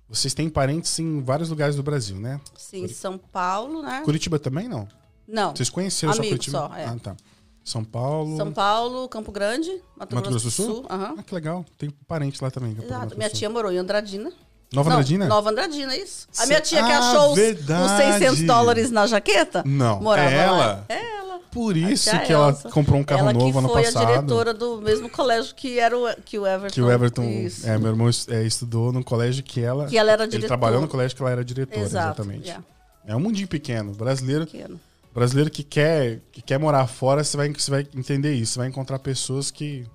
Vocês 0.09 0.34
têm 0.34 0.49
parentes 0.49 0.99
em 0.99 1.21
vários 1.21 1.49
lugares 1.49 1.76
do 1.76 1.82
Brasil, 1.82 2.17
né? 2.17 2.39
Sim, 2.55 2.88
São 2.88 3.17
Paulo, 3.17 3.82
né? 3.82 4.01
Curitiba 4.03 4.38
também 4.38 4.67
não? 4.67 4.88
Não. 5.28 5.55
Vocês 5.55 5.69
conheceram 5.69 6.13
só 6.13 6.19
Amigo 6.19 6.36
Curitiba? 6.36 6.57
só, 6.59 6.76
é. 6.76 6.86
Ah, 6.86 6.97
tá. 7.01 7.15
São 7.63 7.84
Paulo. 7.84 8.36
São 8.36 8.51
Paulo, 8.51 9.07
Campo 9.07 9.32
Grande, 9.32 9.69
Mato, 9.95 10.15
Mato 10.15 10.30
Grosso 10.30 10.45
do 10.45 10.51
Sul? 10.51 10.86
Aham. 10.89 11.15
Ah, 11.17 11.24
que 11.24 11.34
legal. 11.34 11.65
Tem 11.78 11.89
parente 11.89 12.43
lá 12.43 12.51
também. 12.51 12.71
é 12.71 12.76
Mato 12.76 12.86
Exato. 12.86 13.17
Minha 13.17 13.30
tia 13.30 13.49
morou 13.49 13.71
em 13.71 13.78
Andradina. 13.78 14.32
Nova 14.72 14.89
Não, 14.89 14.97
Andradina? 14.97 15.28
Nova 15.28 15.49
Andradina, 15.51 15.95
isso. 15.95 16.28
A 16.38 16.45
minha 16.45 16.61
tia 16.61 16.84
que 16.84 16.91
Ah, 16.91 16.97
achou 16.99 17.26
os, 17.26 17.30
os 17.32 17.36
verdade. 17.36 18.20
600 18.20 18.41
dólares 18.43 18.89
na 18.91 19.05
jaqueta. 19.07 19.64
Não, 19.66 20.01
Morava 20.01 20.30
é 20.30 20.45
lá. 20.49 20.57
ela? 20.64 20.86
É 20.89 21.18
ela. 21.18 21.39
Por 21.51 21.78
isso 21.78 22.09
que 22.26 22.34
ela 22.34 22.49
Elsa. 22.49 22.70
comprou 22.70 22.99
um 22.99 23.03
carro 23.03 23.22
ela 23.30 23.34
novo 23.34 23.59
ano 23.59 23.70
foi 23.70 23.84
passado. 23.84 24.07
a 24.07 24.16
diretora 24.16 24.53
do 24.55 24.82
mesmo 24.82 25.07
colégio 25.07 25.53
que 25.53 25.78
era 25.78 25.95
o, 25.95 26.07
que 26.26 26.39
o 26.39 26.47
Everton. 26.47 26.74
Que 26.74 26.82
o 26.82 26.91
Everton, 26.91 27.24
Isso. 27.24 27.68
é, 27.70 27.78
meu 27.78 27.89
irmão 27.91 28.09
é, 28.30 28.43
estudou 28.43 28.91
no 28.91 29.03
colégio 29.03 29.43
que 29.43 29.61
ela. 29.61 29.86
Que 29.86 29.95
ela 29.95 30.11
era 30.11 30.24
Ele 30.24 30.32
diretora. 30.32 30.47
trabalhou 30.47 30.82
no 30.82 30.88
colégio 30.88 31.16
que 31.16 31.22
ela 31.22 31.32
era 31.32 31.45
diretora, 31.45 31.82
Exato. 31.86 32.07
exatamente. 32.22 32.45
yeah, 32.47 32.64
É 33.05 33.16
um 33.16 33.20
mundinho 33.20 33.47
pequeno. 33.47 33.91
Brasileiro, 33.93 34.47
pequeno. 34.47 34.80
brasileiro 35.14 35.51
que 35.51 35.61
quer, 35.61 36.22
que 36.32 36.41
quer 36.41 36.57
morar 36.57 36.88
fora, 36.88 37.24
você 37.24 37.38
vai, 37.38 37.49
você 37.53 37.70
vai 37.70 37.88
entender 37.95 38.34
isso. 38.34 38.53
Você 38.53 38.59
vai 38.59 38.68
encontrar 38.68 38.97
pessoas 38.97 39.51
que 39.51 39.86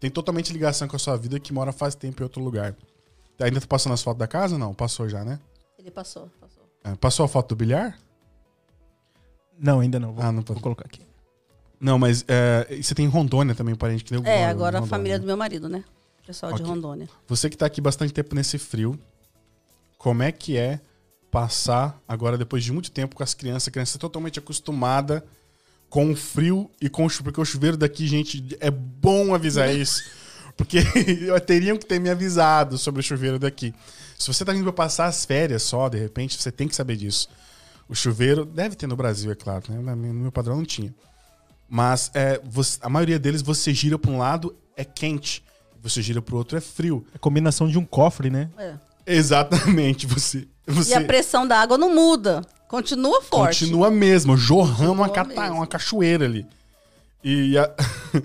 têm 0.00 0.08
totalmente 0.08 0.50
ligação 0.50 0.88
com 0.88 0.96
a 0.96 0.98
sua 0.98 1.14
vida 1.18 1.38
que 1.38 1.52
moram 1.52 1.74
faz 1.74 1.94
tempo 1.94 2.22
em 2.22 2.24
outro 2.24 2.42
lugar. 2.42 2.74
Ainda 3.40 3.60
tá 3.60 3.66
passando 3.66 3.92
as 3.92 4.02
fotos 4.02 4.18
da 4.18 4.26
casa? 4.26 4.56
Não, 4.58 4.72
passou 4.74 5.08
já, 5.08 5.24
né? 5.24 5.40
Ele 5.78 5.90
passou, 5.90 6.30
passou. 6.40 6.62
É, 6.84 6.94
passou 6.94 7.24
a 7.24 7.28
foto 7.28 7.50
do 7.50 7.56
bilhar? 7.56 7.98
Não, 9.58 9.80
ainda 9.80 9.98
não. 9.98 10.12
Vou, 10.12 10.24
Ah, 10.24 10.32
não 10.32 10.42
vou 10.42 10.60
colocar 10.60 10.84
aqui. 10.86 11.02
Não, 11.80 11.98
mas 11.98 12.24
é, 12.28 12.80
você 12.80 12.94
tem 12.94 13.06
em 13.06 13.08
Rondônia 13.08 13.54
também, 13.54 13.74
um 13.74 13.76
parente 13.76 14.04
que 14.04 14.10
deu 14.12 14.22
É, 14.24 14.42
em 14.42 14.46
agora 14.46 14.78
a 14.78 14.86
família 14.86 15.18
do 15.18 15.26
meu 15.26 15.36
marido, 15.36 15.68
né? 15.68 15.84
Pessoal 16.26 16.52
de 16.52 16.62
Ok. 16.62 16.72
Rondônia. 16.72 17.08
Você 17.26 17.50
que 17.50 17.56
tá 17.56 17.66
aqui 17.66 17.80
bastante 17.80 18.12
tempo 18.12 18.34
nesse 18.34 18.56
frio, 18.58 18.98
como 19.98 20.22
é 20.22 20.30
que 20.30 20.56
é 20.56 20.80
passar 21.30 22.00
agora, 22.06 22.38
depois 22.38 22.62
de 22.62 22.70
muito 22.72 22.90
tempo 22.90 23.16
com 23.16 23.22
as 23.22 23.34
crianças, 23.34 23.66
a 23.68 23.70
criança 23.72 23.98
totalmente 23.98 24.38
acostumada 24.38 25.24
com 25.90 26.10
o 26.12 26.16
frio 26.16 26.70
e 26.80 26.88
com 26.88 27.04
o 27.04 27.08
chuveiro, 27.08 27.32
porque 27.32 27.40
o 27.40 27.44
chuveiro 27.44 27.76
daqui, 27.76 28.06
gente, 28.06 28.56
é 28.60 28.70
bom 28.70 29.34
avisar 29.34 29.68
isso. 29.74 30.02
Porque 30.56 30.78
teriam 31.46 31.76
que 31.76 31.86
ter 31.86 31.98
me 32.00 32.10
avisado 32.10 32.76
sobre 32.78 33.00
o 33.00 33.02
chuveiro 33.02 33.38
daqui. 33.38 33.74
Se 34.18 34.26
você 34.32 34.44
tá 34.44 34.52
vindo 34.52 34.64
pra 34.64 34.72
passar 34.72 35.06
as 35.06 35.24
férias 35.24 35.62
só, 35.62 35.88
de 35.88 35.98
repente, 35.98 36.40
você 36.40 36.52
tem 36.52 36.68
que 36.68 36.76
saber 36.76 36.96
disso. 36.96 37.28
O 37.88 37.94
chuveiro 37.94 38.44
deve 38.44 38.76
ter 38.76 38.86
no 38.86 38.96
Brasil, 38.96 39.30
é 39.32 39.34
claro, 39.34 39.64
né? 39.68 39.94
No 39.94 40.14
meu 40.14 40.32
padrão 40.32 40.56
não 40.56 40.64
tinha. 40.64 40.94
Mas 41.68 42.10
é, 42.14 42.40
você- 42.44 42.78
a 42.82 42.88
maioria 42.88 43.18
deles, 43.18 43.42
você 43.42 43.72
gira 43.74 43.98
pra 43.98 44.10
um 44.10 44.18
lado, 44.18 44.54
é 44.76 44.84
quente. 44.84 45.42
Você 45.82 46.00
gira 46.00 46.22
pro 46.22 46.36
outro, 46.36 46.56
é 46.56 46.60
frio. 46.60 47.04
É 47.14 47.18
combinação 47.18 47.66
de 47.66 47.76
um 47.78 47.84
cofre, 47.84 48.30
né? 48.30 48.48
É. 48.56 48.74
Exatamente. 49.04 50.06
Você, 50.06 50.46
você 50.66 50.92
E 50.92 50.94
a 50.94 51.00
pressão 51.04 51.46
da 51.46 51.58
água 51.58 51.76
não 51.76 51.92
muda. 51.94 52.42
Continua 52.68 53.20
forte. 53.22 53.60
continua 53.64 53.90
mesmo, 53.90 54.36
jorrando 54.36 54.92
uma, 54.92 55.08
Continua 55.08 55.26
cata- 55.26 55.40
mesmo. 55.40 55.56
uma 55.56 55.66
cachoeira 55.66 56.24
ali. 56.24 56.46
E 57.24 57.56
a- 57.58 57.70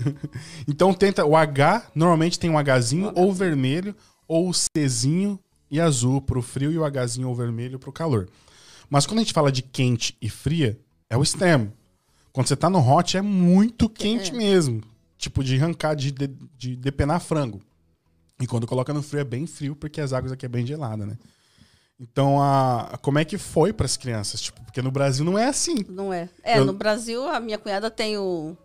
então 0.68 0.94
tenta. 0.94 1.26
O 1.26 1.36
H 1.36 1.88
normalmente 1.94 2.40
tem 2.40 2.50
um 2.50 2.56
Hzinho 2.60 3.12
ou 3.16 3.34
vermelho, 3.34 3.96
ou 4.28 4.52
Czinho 4.54 5.40
e 5.70 5.80
azul 5.80 6.22
pro 6.22 6.42
frio 6.42 6.72
e 6.72 6.78
o 6.78 6.86
Hzinho 6.86 7.28
ou 7.30 7.36
vermelho 7.36 7.78
pro 7.80 7.92
calor. 7.92 8.28
Mas 8.90 9.06
quando 9.06 9.20
a 9.20 9.22
gente 9.24 9.34
fala 9.34 9.52
de 9.52 9.62
quente 9.62 10.16
e 10.22 10.30
fria, 10.30 10.80
é 11.10 11.18
o 11.18 11.24
extremo. 11.24 11.74
Quando 12.32 12.48
você 12.48 12.56
tá 12.56 12.70
no 12.70 12.80
hot 12.80 13.18
é 13.18 13.22
muito 13.22 13.90
quente 13.90 14.34
mesmo. 14.34 14.82
Tipo 15.18 15.44
de 15.44 15.56
arrancar, 15.58 15.96
de, 15.96 16.12
de, 16.12 16.28
de 16.58 16.76
depenar 16.76 17.20
frango. 17.20 17.62
E 18.40 18.46
quando 18.46 18.68
coloca 18.68 18.94
no 18.94 19.02
frio 19.02 19.20
é 19.22 19.24
bem 19.24 19.48
frio, 19.48 19.76
porque 19.76 20.00
as 20.00 20.14
águas 20.14 20.32
aqui 20.32 20.46
é 20.46 20.50
bem 20.50 20.66
gelada, 20.66 21.06
né? 21.06 21.18
Então, 22.00 22.40
a, 22.40 23.00
como 23.02 23.18
é 23.18 23.26
que 23.26 23.40
foi 23.40 23.74
para 23.74 23.88
as 23.88 23.98
crianças? 23.98 24.40
Tipo, 24.40 24.62
porque 24.64 24.84
no 24.84 24.92
Brasil 24.92 25.26
não 25.26 25.36
é 25.38 25.48
assim. 25.48 25.84
Não 25.90 26.14
é. 26.14 26.30
É, 26.44 26.60
Eu- 26.60 26.66
no 26.66 26.74
Brasil, 26.74 27.28
a 27.28 27.40
minha 27.40 27.58
cunhada 27.58 27.90
tem 27.90 28.16
o, 28.20 28.56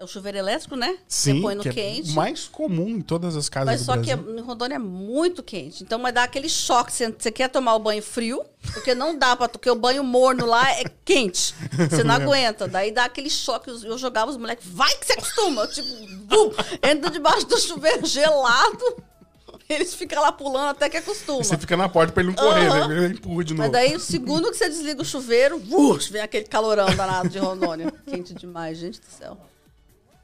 é 0.00 0.04
o 0.04 0.06
chuveiro 0.06 0.38
elétrico, 0.38 0.76
né? 0.76 0.96
Sim, 1.08 1.34
Você 1.36 1.40
põe 1.42 1.54
no 1.56 1.62
que 1.62 1.70
quente. 1.72 2.10
é 2.10 2.14
mais 2.14 2.46
comum 2.46 2.88
em 2.88 3.00
todas 3.00 3.34
as 3.36 3.48
casas 3.48 3.66
Mas 3.66 3.80
do 3.80 3.84
só 3.86 3.96
que 3.98 4.14
Brasil. 4.14 4.38
em 4.38 4.40
Rondônia 4.40 4.76
é 4.76 4.78
muito 4.78 5.42
quente. 5.42 5.82
Então 5.82 6.00
vai 6.00 6.12
dar 6.12 6.22
aquele 6.22 6.48
choque. 6.48 6.92
Você, 6.92 7.10
você 7.10 7.32
quer 7.32 7.48
tomar 7.48 7.74
o 7.74 7.80
banho 7.80 8.02
frio, 8.02 8.44
porque 8.72 8.94
não 8.94 9.18
dá 9.18 9.34
para 9.34 9.48
porque 9.48 9.68
o 9.68 9.74
banho 9.74 10.04
morno 10.04 10.46
lá 10.46 10.70
é 10.78 10.84
quente. 11.04 11.52
Você 11.90 12.04
não 12.04 12.14
aguenta. 12.16 12.68
Daí 12.68 12.92
dá 12.92 13.06
aquele 13.06 13.28
choque. 13.28 13.70
Eu 13.70 13.98
jogava 13.98 14.30
os 14.30 14.36
moleques, 14.36 14.66
vai 14.68 14.94
que 14.96 15.04
você 15.06 15.14
acostuma. 15.14 15.66
Tipo, 15.66 15.88
bum, 16.26 16.50
entra 16.82 17.10
debaixo 17.10 17.46
do 17.46 17.58
chuveiro 17.58 18.06
gelado. 18.06 19.02
Eles 19.68 19.94
ficam 19.94 20.22
lá 20.22 20.30
pulando 20.32 20.68
até 20.70 20.88
que 20.88 20.96
acostuma. 20.96 21.42
Você 21.44 21.58
fica 21.58 21.76
na 21.76 21.88
porta 21.88 22.10
pra 22.12 22.22
ele 22.22 22.30
não 22.30 22.36
correr, 22.36 22.68
Aham. 22.68 22.88
né? 22.88 23.04
Ele 23.04 23.14
empurra 23.14 23.44
de 23.44 23.52
novo. 23.52 23.64
Mas 23.64 23.72
daí, 23.72 23.94
o 23.96 24.00
segundo 24.00 24.50
que 24.50 24.56
você 24.56 24.66
desliga 24.68 25.02
o 25.02 25.04
chuveiro, 25.04 25.58
vush, 25.58 26.08
vem 26.08 26.22
aquele 26.22 26.46
calorão 26.46 26.86
danado 26.96 27.28
de 27.28 27.38
Rondônia. 27.38 27.92
Quente 28.08 28.32
demais, 28.32 28.78
gente 28.78 28.98
do 29.00 29.06
céu. 29.10 29.36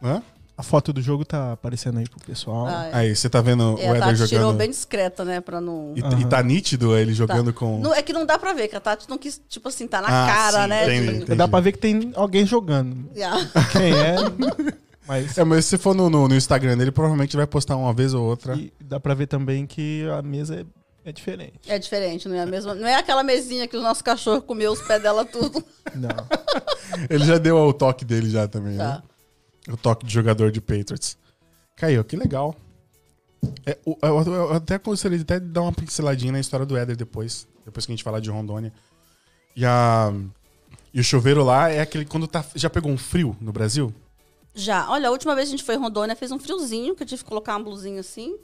Hã? 0.03 0.23
A 0.57 0.63
foto 0.63 0.93
do 0.93 1.03
jogo 1.03 1.25
tá 1.25 1.53
aparecendo 1.53 1.99
aí 1.99 2.09
pro 2.09 2.21
pessoal. 2.21 2.67
Ah, 2.69 2.87
é. 2.87 2.95
Aí, 2.97 3.17
você 3.17 3.29
tá 3.29 3.41
vendo 3.41 3.77
É, 3.81 3.89
o 3.91 3.93
a 3.93 3.97
Éder 3.97 4.01
Tati 4.19 4.29
tirou 4.29 4.43
jogando. 4.45 4.59
bem 4.59 4.71
discreta, 4.71 5.25
né? 5.25 5.41
Pra 5.41 5.61
não. 5.61 5.93
E, 5.97 6.01
Aham. 6.03 6.21
e 6.21 6.25
tá 6.27 6.41
nítido 6.45 6.97
ele 6.97 7.13
jogando 7.13 7.53
Tá. 7.53 7.59
com. 7.59 7.81
Não, 7.81 7.93
é 7.93 8.01
que 8.03 8.13
não 8.13 8.25
dá 8.25 8.39
pra 8.39 8.53
ver, 8.53 8.69
que 8.69 8.77
a 8.77 8.81
Tati 8.81 9.11
não 9.11 9.19
quis, 9.19 9.41
tipo 9.49 9.69
assim, 9.69 9.89
tá 9.89 10.01
na 10.01 10.07
Ah, 10.07 10.27
cara, 10.29 10.63
sim, 10.63 10.69
né? 10.69 10.85
entendi, 10.85 11.07
de- 11.11 11.17
entendi. 11.25 11.35
Dá 11.35 11.49
pra 11.49 11.59
ver 11.59 11.73
que 11.73 11.79
tem 11.79 12.13
alguém 12.15 12.47
jogando. 12.47 13.11
Ah, 13.21 13.65
Quem 13.73 13.93
é? 13.93 14.15
Mas 15.07 15.37
É, 15.37 15.45
mas 15.45 15.67
se 15.67 15.77
for 15.77 15.95
no, 15.95 16.09
no, 16.09 16.29
no 16.29 16.35
Instagram 16.35 16.79
dele, 16.79 16.91
provavelmente 16.91 17.37
vai 17.37 17.47
postar 17.47 17.77
uma 17.77 17.93
vez 17.93 18.15
ou 18.15 18.25
outra. 18.25 18.55
e 18.55 18.73
dá 18.81 18.99
pra 19.01 19.13
ver 19.13 19.27
também 19.27 19.67
que 19.67 20.03
a 20.09 20.23
mesa 20.23 20.55
é, 21.05 21.11
é 21.11 21.13
diferente. 21.13 21.53
É 21.69 21.79
diferente, 21.79 22.27
não 22.27 22.37
é 22.37 22.41
a 22.41 22.47
mesma. 22.47 22.75
Não 22.75 22.87
é 22.89 22.95
aquela 22.95 23.23
mesinha 23.23 23.67
que 23.69 23.77
o 23.77 23.83
nosso 23.83 24.03
cachorro 24.03 24.41
comeu 24.41 24.73
os 24.73 24.81
pés 24.81 25.03
dela 25.03 25.25
tudo. 25.27 25.63
Não. 25.95 26.09
Ele 27.11 27.25
já 27.27 27.37
deu 27.37 27.57
o 27.59 27.73
toque 27.75 28.03
dele 28.05 28.31
já 28.31 28.49
também, 28.49 28.79
Tá. 28.79 28.89
né? 28.95 29.03
O 29.69 29.77
toque 29.77 30.05
de 30.07 30.13
jogador 30.13 30.51
de 30.53 30.61
Patriots. 30.61 31.17
Caiu, 31.77 32.05
que 32.05 32.17
legal. 32.17 32.55
É, 33.67 33.77
eu, 33.87 33.99
eu- 34.03 34.33
eu 34.35 34.53
até 34.55 34.79
gostaria 34.79 35.19
de 35.19 35.23
até 35.23 35.39
dar 35.41 35.63
uma 35.63 35.73
pinceladinha 35.73 36.33
na 36.33 36.41
história 36.41 36.65
do 36.67 36.77
Éder 36.77 36.97
depois. 36.97 37.47
Depois 37.65 37.85
que 37.87 37.93
a 37.93 37.95
gente 37.95 38.05
falar 38.05 38.21
de 38.21 38.31
Rondônia. 38.31 38.73
E, 39.57 39.65
a, 39.65 40.13
e 40.93 41.01
o 41.01 41.05
chuveiro 41.05 41.43
lá 41.45 41.71
é 41.71 41.81
aquele 41.81 42.05
quando 42.05 42.27
tá. 42.27 42.45
Já 42.55 42.69
pegou 42.69 42.91
um 42.91 42.99
frio 42.99 43.37
no 43.41 43.53
Brasil? 43.53 43.93
Já. 44.55 44.89
Olha, 44.91 45.09
a 45.09 45.11
última 45.11 45.35
vez 45.35 45.49
que 45.49 45.55
a 45.55 45.57
gente 45.57 45.65
foi 45.67 45.75
em 45.75 45.79
Rondônia, 45.79 46.15
fez 46.17 46.31
um 46.31 46.39
friozinho, 46.39 46.95
que 46.95 47.03
eu 47.03 47.07
tive 47.07 47.23
que 47.23 47.29
colocar 47.29 47.53
uma 47.57 47.65
blusinha 47.65 48.01
assim. 48.01 48.37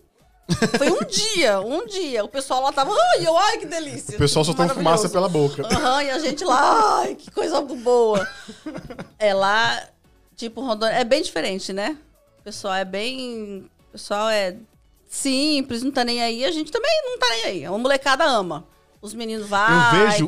Foi 0.78 0.90
um 0.90 1.04
dia, 1.06 1.60
um 1.60 1.86
dia. 1.86 2.24
O 2.24 2.28
pessoal 2.28 2.62
lá 2.62 2.72
tava, 2.72 2.90
ai, 2.92 3.26
eu, 3.26 3.36
ai, 3.36 3.58
que 3.58 3.66
delícia. 3.66 4.16
O 4.16 4.18
pessoal 4.18 4.44
soltando 4.44 4.68
Maravilhoso. 4.68 4.96
fumaça 4.98 5.08
pela 5.08 5.28
boca. 5.28 5.62
Aham, 5.66 6.02
e 6.02 6.10
a 6.10 6.18
gente 6.18 6.44
lá, 6.44 6.98
ai, 7.00 7.14
que 7.14 7.30
coisa 7.30 7.60
boa. 7.60 8.26
É 9.18 9.34
lá, 9.34 9.86
tipo, 10.40 10.60
Rondônia, 10.60 10.94
é 10.94 11.04
bem 11.04 11.22
diferente, 11.22 11.72
né? 11.72 11.96
O 12.38 12.42
pessoal 12.42 12.74
é 12.74 12.84
bem. 12.84 13.68
O 13.88 13.92
pessoal 13.92 14.28
é 14.30 14.56
simples, 15.06 15.82
não 15.82 15.90
tá 15.90 16.04
nem 16.04 16.22
aí. 16.22 16.44
A 16.44 16.50
gente 16.50 16.72
também 16.72 16.90
não 17.04 17.18
tá 17.18 17.28
nem 17.28 17.44
aí. 17.44 17.64
A 17.64 17.70
molecada 17.72 18.24
ama. 18.24 18.66
Os 19.02 19.14
meninos 19.14 19.48
vão, 19.48 19.66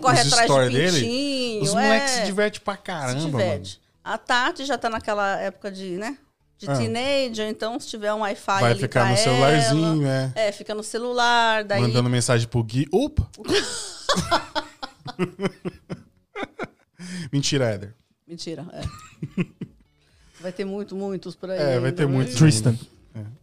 corre 0.00 0.20
os 0.20 0.26
atrás 0.26 0.28
de 0.28 0.44
stories 0.44 0.72
dele, 0.72 1.00
pintinho. 1.00 1.62
Os 1.62 1.70
é, 1.70 1.74
moleques 1.74 2.10
se 2.10 2.24
divertem 2.24 2.60
pra 2.62 2.76
caramba, 2.76 3.20
se 3.20 3.26
mano. 3.26 3.38
diverte. 3.38 3.80
A 4.02 4.16
Tati 4.16 4.64
já 4.64 4.78
tá 4.78 4.88
naquela 4.88 5.38
época 5.40 5.70
de, 5.70 5.98
né? 5.98 6.16
De 6.56 6.70
Ah. 6.70 6.76
teenager, 6.76 7.48
então 7.48 7.78
se 7.78 7.88
tiver 7.88 8.14
um 8.14 8.20
Wi-Fi 8.20 8.60
Vai 8.60 8.72
ali 8.72 8.80
ficar 8.80 9.10
no 9.10 9.16
celularzinho, 9.16 10.06
ela, 10.06 10.32
é. 10.36 10.48
É, 10.48 10.52
fica 10.52 10.74
no 10.74 10.82
celular, 10.82 11.64
daí... 11.64 11.82
Mandando 11.82 12.08
mensagem 12.08 12.48
pro 12.48 12.62
Gui. 12.62 12.88
Opa! 12.90 13.28
Mentira, 17.32 17.66
Éder. 17.66 17.94
Mentira, 18.26 18.66
é. 18.72 18.82
vai 20.43 20.53
ter 20.53 20.64
muito, 20.64 20.95
muitos 20.95 21.34
por 21.34 21.51
aí. 21.51 21.59
É, 21.59 21.78
vai 21.78 21.93
ter 21.93 22.07
né? 22.07 22.12
muitos. 22.12 22.34
Tristan. 22.34 22.76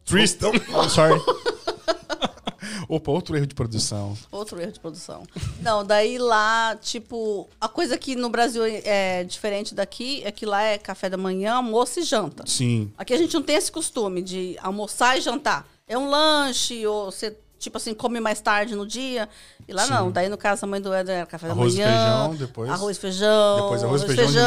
Tristan! 0.06 0.52
Sorry. 0.90 1.20
Opa, 2.88 3.12
outro 3.12 3.38
erro 3.38 3.46
de 3.46 3.54
produção. 3.54 4.18
Outro 4.32 4.60
erro 4.60 4.72
de 4.72 4.80
produção. 4.80 5.24
Não, 5.62 5.86
daí 5.86 6.18
lá, 6.18 6.76
tipo, 6.76 7.48
a 7.62 7.68
coisa 7.68 7.98
que 7.98 8.16
no 8.16 8.30
Brasil 8.30 8.64
é 8.66 9.24
diferente 9.24 9.76
daqui 9.76 10.24
é 10.26 10.32
que 10.32 10.44
lá 10.44 10.64
é 10.64 10.78
café 10.78 11.08
da 11.08 11.18
manhã, 11.18 11.54
almoço 11.54 12.00
e 12.00 12.04
janta. 12.04 12.44
Sim. 12.48 12.92
Aqui 12.98 13.14
a 13.14 13.18
gente 13.18 13.34
não 13.36 13.44
tem 13.44 13.56
esse 13.56 13.72
costume 13.72 14.24
de 14.24 14.58
almoçar 14.60 15.18
e 15.18 15.22
jantar. 15.22 15.68
É 15.88 15.96
um 15.98 16.10
lanche, 16.10 16.86
ou 16.88 17.12
você, 17.12 17.38
tipo 17.60 17.78
assim, 17.78 17.94
come 17.94 18.20
mais 18.20 18.42
tarde 18.42 18.76
no 18.76 18.88
dia. 18.88 19.30
E 19.68 19.74
lá 19.74 19.84
Sim. 19.86 19.92
não. 19.92 20.12
Daí, 20.12 20.28
no 20.30 20.38
caso, 20.38 20.66
a 20.66 20.68
mãe 20.68 20.82
do 20.82 20.92
Éder 20.92 21.18
era 21.18 21.26
café 21.28 21.46
da 21.48 21.54
Arroz 21.54 21.76
e 21.76 21.78
manhã. 21.78 21.88
feijão, 21.92 22.36
depois- 22.36 22.70
Arroz 22.72 22.98
e 22.98 23.00
feijão. 23.00 23.56
Depois 23.62 23.84
arroz 23.84 24.02
e 24.04 24.08
feijão 24.08 24.28
de 24.32 24.40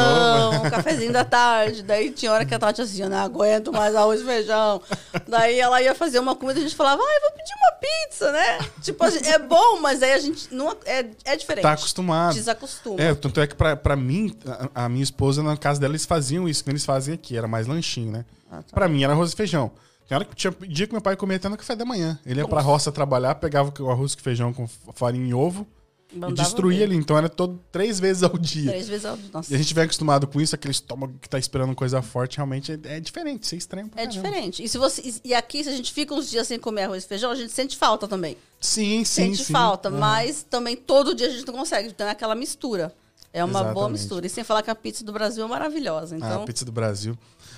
novo. 0.57 0.69
cafezinho 0.71 1.13
da 1.13 1.23
tarde. 1.23 1.83
Daí 1.83 2.11
tinha 2.11 2.31
hora 2.33 2.43
que 2.45 2.53
a 2.53 2.59
Tati 2.59 2.81
assim, 2.81 3.01
eu 3.03 3.09
não 3.09 3.17
aguento 3.17 3.71
mais 3.71 3.95
arroz 3.95 4.19
e 4.21 4.25
feijão. 4.25 4.81
Daí 5.27 5.59
ela 5.59 5.81
ia 5.81 5.95
fazer 5.95 6.19
uma 6.19 6.35
comida 6.35 6.59
e 6.59 6.63
a 6.63 6.65
gente 6.67 6.75
falava, 6.75 7.01
ai, 7.01 7.19
vou 7.21 7.31
pedir 7.31 7.53
uma 7.55 7.71
pizza, 7.79 8.31
né? 8.31 8.59
Tipo, 8.81 9.09
gente- 9.09 9.29
é 9.29 9.39
bom, 9.39 9.79
mas 9.79 10.01
aí 10.03 10.11
a 10.13 10.19
gente 10.19 10.53
não. 10.53 10.75
É, 10.85 11.05
é 11.23 11.35
diferente. 11.37 11.63
Tá 11.63 11.73
acostumado. 11.73 12.33
Desacostuma. 12.33 12.99
É, 13.01 13.13
tanto 13.13 13.39
é 13.39 13.47
que 13.47 13.55
pra, 13.55 13.75
pra 13.75 13.95
mim, 13.95 14.35
a, 14.75 14.85
a 14.85 14.89
minha 14.89 15.03
esposa, 15.03 15.41
na 15.43 15.55
casa 15.55 15.79
dela, 15.79 15.91
eles 15.93 16.05
faziam 16.05 16.49
isso 16.49 16.63
que 16.63 16.69
eles 16.69 16.83
fazem 16.83 17.13
aqui, 17.13 17.37
era 17.37 17.47
mais 17.47 17.67
lanchinho, 17.67 18.11
né? 18.11 18.25
Ah, 18.51 18.57
tá. 18.57 18.63
Pra 18.73 18.87
mim 18.87 19.03
era 19.03 19.13
arroz 19.13 19.31
e 19.31 19.35
feijão. 19.35 19.71
Tem 20.07 20.15
hora 20.15 20.25
que 20.25 20.35
tinha 20.35 20.53
dia 20.67 20.85
que 20.87 20.93
meu 20.93 21.01
pai 21.01 21.15
comia 21.15 21.37
até 21.37 21.47
no 21.49 21.57
café 21.57 21.75
da 21.75 21.85
manhã. 21.85 22.19
Ele 22.25 22.39
ia 22.41 22.47
pra 22.47 22.61
roça 22.61 22.91
trabalhar, 22.91 23.35
pegava 23.35 23.73
o 23.79 23.89
arroz 23.89 24.13
e 24.13 24.21
feijão 24.21 24.53
com 24.53 24.67
farinha 24.93 25.27
e 25.27 25.33
ovo 25.33 25.65
e 26.13 26.17
Mandava 26.19 26.43
destruía 26.43 26.79
ver. 26.79 26.83
ali. 26.85 26.95
Então 26.95 27.17
era 27.17 27.27
todo 27.29 27.59
três 27.71 27.99
vezes 27.99 28.21
ao 28.21 28.37
dia. 28.37 28.69
Três 28.69 28.87
vezes 28.87 29.05
ao 29.05 29.17
Nossa. 29.33 29.51
E 29.51 29.55
a 29.55 29.57
gente 29.57 29.73
vem 29.73 29.83
acostumado 29.85 30.27
com 30.27 30.39
isso, 30.39 30.53
aquele 30.53 30.71
estômago 30.71 31.15
que 31.19 31.27
tá 31.27 31.39
esperando 31.39 31.73
coisa 31.73 32.01
forte, 32.01 32.37
realmente 32.37 32.71
é, 32.71 32.79
é 32.97 32.99
diferente, 32.99 33.43
isso 33.43 33.55
é 33.55 33.57
estranho. 33.57 33.89
É 33.95 34.05
diferente. 34.05 34.63
E, 34.63 34.67
se 34.69 34.77
você, 34.77 35.01
e- 35.01 35.29
e 35.29 35.33
aqui, 35.33 35.63
se 35.63 35.69
a 35.69 35.73
gente 35.75 35.91
fica 35.91 36.13
uns 36.13 36.29
dias 36.29 36.47
sem 36.47 36.59
comer 36.59 36.83
arroz 36.83 37.03
e 37.03 37.07
feijão, 37.07 37.31
a 37.31 37.35
gente 37.35 37.51
sente 37.51 37.75
falta 37.77 38.07
também. 38.07 38.37
Sim, 38.61 38.99
sim, 38.99 39.05
sente 39.05 39.45
sim. 39.45 39.53
falta, 39.53 39.89
mas 39.89 40.43
também 40.47 40.75
todo 40.75 41.15
dia 41.15 41.27
a 41.27 41.31
gente 41.31 41.47
não 41.47 41.53
consegue. 41.55 41.89
Então 41.89 42.05
é 42.07 42.11
aquela 42.11 42.35
mistura. 42.35 42.93
É 43.35 43.43
uma 43.43 43.51
boa 43.63 43.63
Exatamente. 43.71 43.91
mistura. 43.93 44.27
E 44.27 44.29
sem 44.29 44.43
falar 44.43 44.61
que 44.61 44.69
a 44.69 44.75
pizza 44.75 45.03
do 45.03 45.11
Brasil 45.11 45.43
é 45.43 45.47
maravilhosa. 45.47 46.13
Ah, 46.13 46.17
Então, 46.19 46.43
a 46.43 46.45
pizza 46.45 46.63
do 46.63 46.71
Brasil. 46.71 47.17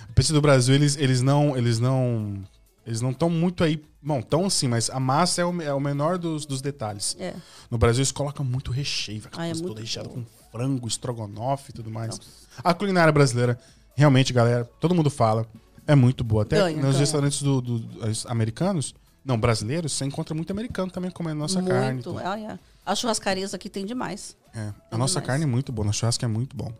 A 0.09 0.13
pizza 0.13 0.33
do 0.33 0.41
Brasil, 0.41 0.73
eles, 0.75 0.95
eles 0.97 1.21
não. 1.21 1.55
Eles 1.57 1.79
não. 1.79 2.43
Eles 2.85 3.01
não 3.01 3.11
estão 3.11 3.29
muito 3.29 3.63
aí. 3.63 3.83
Bom, 4.01 4.21
tão 4.21 4.45
assim, 4.45 4.67
mas 4.67 4.89
a 4.91 4.99
massa 4.99 5.41
é 5.41 5.45
o, 5.45 5.61
é 5.61 5.73
o 5.73 5.79
menor 5.79 6.19
dos, 6.19 6.45
dos 6.45 6.61
detalhes. 6.61 7.17
é. 7.19 7.33
No 7.71 7.77
Brasil, 7.79 8.01
eles 8.01 8.11
colocam 8.11 8.45
muito 8.45 8.71
recheio, 8.71 9.19
vai 9.33 9.49
é 9.49 9.53
muito 9.55 9.73
recheada 9.79 10.07
bom. 10.07 10.15
com 10.23 10.25
frango, 10.51 10.87
estrogonofe 10.87 11.71
e 11.71 11.73
tudo 11.73 11.89
mais. 11.89 12.19
A 12.63 12.71
culinária 12.75 13.11
brasileira, 13.11 13.59
realmente, 13.95 14.31
galera, 14.31 14.63
todo 14.79 14.93
mundo 14.93 15.09
fala, 15.09 15.47
é 15.87 15.95
muito 15.95 16.23
boa. 16.23 16.43
Até 16.43 16.57
Ganha, 16.57 16.75
nos 16.75 16.85
ganha. 16.91 16.99
restaurantes 16.99 17.41
do, 17.41 17.59
do- 17.59 17.79
dos 17.79 18.27
americanos, 18.27 18.93
não, 19.25 19.39
brasileiros, 19.39 19.91
você 19.93 20.05
encontra 20.05 20.35
muito 20.35 20.51
americano 20.51 20.91
também 20.91 21.09
comendo 21.09 21.39
nossa 21.39 21.59
carne. 21.63 21.93
muito. 21.93 22.15
Ah, 22.19 22.39
é. 22.39 22.59
As 22.85 22.99
churrascarias 22.99 23.55
aqui 23.55 23.67
tem 23.67 23.83
demais. 23.87 24.37
É, 24.53 24.71
a 24.91 24.97
nossa 24.99 25.13
demais. 25.15 25.27
carne 25.27 25.43
é 25.45 25.47
muito 25.47 25.71
boa, 25.71 25.87
nosso 25.87 25.97
churrasco 25.97 26.23
é 26.23 26.27
muito 26.27 26.55
bom. 26.55 26.71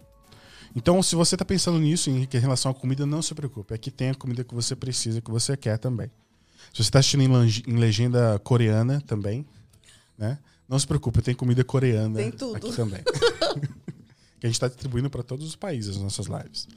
Então, 0.75 1.01
se 1.01 1.15
você 1.15 1.37
tá 1.37 1.45
pensando 1.45 1.79
nisso, 1.79 2.09
em 2.09 2.27
relação 2.33 2.71
à 2.71 2.73
comida, 2.75 3.05
não 3.05 3.21
se 3.21 3.33
preocupe. 3.33 3.73
Aqui 3.73 3.89
tem 3.89 4.09
a 4.09 4.15
comida 4.15 4.43
que 4.43 4.53
você 4.53 4.75
precisa, 4.75 5.21
que 5.21 5.31
você 5.31 5.55
quer 5.55 5.77
também. 5.77 6.11
Se 6.73 6.83
você 6.83 6.91
tá 6.91 6.99
assistindo 6.99 7.23
em, 7.23 7.77
legenda 7.77 8.37
coreana 8.43 9.01
também, 9.07 9.45
né? 10.17 10.37
Não 10.67 10.77
se 10.79 10.85
preocupe, 10.87 11.21
tem 11.21 11.35
comida 11.35 11.63
coreana 11.63 12.15
Tem 12.17 12.31
tudo. 12.31 12.57
aqui 12.57 12.75
também. 12.75 13.01
que 14.39 14.45
a 14.45 14.49
gente 14.49 14.59
tá 14.59 14.67
distribuindo 14.67 15.09
para 15.09 15.23
todos 15.23 15.47
os 15.47 15.55
países 15.55 15.95
as 15.95 16.01
nossas 16.01 16.25
lives. 16.25 16.67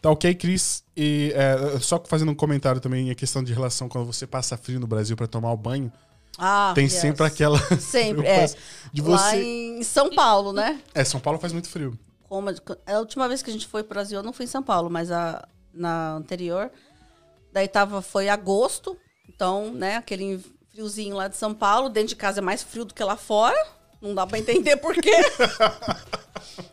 Tá 0.00 0.10
ok, 0.10 0.34
Cris? 0.34 0.84
E 0.96 1.32
é, 1.34 1.78
só 1.80 2.02
fazendo 2.06 2.30
um 2.30 2.34
comentário 2.34 2.80
também, 2.80 3.10
a 3.10 3.14
questão 3.14 3.42
de 3.42 3.52
relação 3.52 3.88
quando 3.88 4.06
você 4.06 4.26
passa 4.26 4.56
frio 4.56 4.78
no 4.78 4.86
Brasil 4.86 5.16
para 5.16 5.26
tomar 5.26 5.50
o 5.52 5.56
banho, 5.56 5.90
Ah, 6.38 6.72
tem 6.74 6.84
yes. 6.84 6.92
sempre 6.94 7.26
aquela 7.26 7.58
Sempre, 7.78 8.24
é. 8.28 8.46
de 8.92 9.02
Lá 9.02 9.16
você. 9.30 9.42
em 9.42 9.82
São 9.82 10.10
Paulo, 10.14 10.52
né? 10.52 10.80
É, 10.94 11.02
São 11.04 11.18
Paulo 11.20 11.38
faz 11.40 11.52
muito 11.52 11.68
frio. 11.68 11.98
Como 12.30 12.48
a, 12.86 12.98
última 13.00 13.26
vez 13.28 13.42
que 13.42 13.50
a 13.50 13.52
gente 13.52 13.66
foi 13.66 13.82
pro 13.82 13.94
Brasil, 13.94 14.20
eu 14.20 14.22
não 14.22 14.32
fui 14.32 14.44
em 14.44 14.48
São 14.48 14.62
Paulo, 14.62 14.88
mas 14.88 15.10
a, 15.10 15.46
na 15.74 16.12
anterior. 16.14 16.70
Daí 17.52 17.66
tava, 17.66 18.00
foi 18.00 18.28
agosto, 18.28 18.96
então, 19.28 19.72
né, 19.74 19.96
aquele 19.96 20.40
friozinho 20.72 21.16
lá 21.16 21.26
de 21.26 21.36
São 21.36 21.52
Paulo. 21.52 21.88
Dentro 21.88 22.10
de 22.10 22.16
casa 22.16 22.38
é 22.38 22.40
mais 22.40 22.62
frio 22.62 22.84
do 22.84 22.94
que 22.94 23.02
lá 23.02 23.16
fora. 23.16 23.60
Não 24.00 24.14
dá 24.14 24.24
pra 24.26 24.38
entender 24.38 24.76
por 24.76 24.94
quê. 24.94 25.10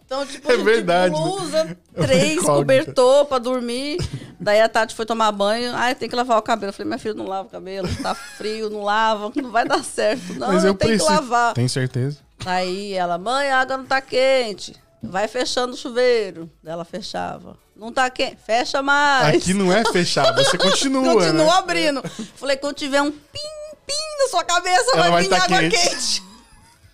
Então, 0.05 0.25
tipo, 0.25 0.49
É 0.49 0.55
gente 0.55 0.63
verdade, 0.63 1.13
né? 1.13 1.19
blusa, 1.19 1.57
É 1.57 1.99
uma 1.99 2.07
três, 2.07 2.41
cobertor 2.41 3.25
pra 3.25 3.37
dormir. 3.37 3.97
Daí 4.39 4.61
a 4.61 4.69
Tati 4.69 4.95
foi 4.95 5.05
tomar 5.05 5.29
banho. 5.33 5.73
Ah, 5.75 5.93
tem 5.93 6.07
que 6.07 6.15
lavar 6.15 6.37
o 6.37 6.41
cabelo. 6.41 6.69
Eu 6.69 6.73
falei, 6.73 6.87
minha 6.87 6.97
filha, 6.97 7.13
não 7.13 7.27
lava 7.27 7.49
o 7.49 7.51
cabelo, 7.51 7.89
tá 8.01 8.15
frio, 8.15 8.69
não 8.69 8.83
lava, 8.83 9.29
não 9.35 9.51
vai 9.51 9.67
dar 9.67 9.83
certo. 9.83 10.33
Não, 10.35 10.47
Mas 10.47 10.63
eu, 10.63 10.69
eu 10.69 10.75
tenho 10.75 10.91
preciso. 10.93 11.05
que 11.07 11.13
lavar. 11.13 11.53
Tem 11.53 11.67
certeza? 11.67 12.19
Aí 12.45 12.93
ela, 12.93 13.17
mãe, 13.17 13.49
a 13.49 13.59
água 13.59 13.77
não 13.77 13.85
tá 13.85 13.99
quente. 13.99 14.73
Vai 15.01 15.27
fechando 15.27 15.73
o 15.73 15.77
chuveiro. 15.77 16.49
Ela 16.65 16.83
fechava. 16.83 17.57
Não 17.75 17.91
tá 17.91 18.09
quente. 18.09 18.37
Fecha 18.45 18.81
mais. 18.81 19.43
Aqui 19.43 19.53
não 19.53 19.71
é 19.71 19.83
fechado, 19.91 20.43
você 20.43 20.57
continua. 20.57 21.03
Continua 21.13 21.45
né? 21.45 21.51
abrindo. 21.51 22.03
Falei, 22.35 22.57
quando 22.57 22.75
tiver 22.75 23.01
um 23.01 23.11
pim-pim 23.11 24.23
na 24.23 24.29
sua 24.29 24.43
cabeça, 24.43 24.91
Ela 24.95 25.09
vai, 25.11 25.23
vir 25.23 25.29
tá 25.29 25.43
água 25.43 25.59
quente. 25.59 25.77
quente. 25.77 26.23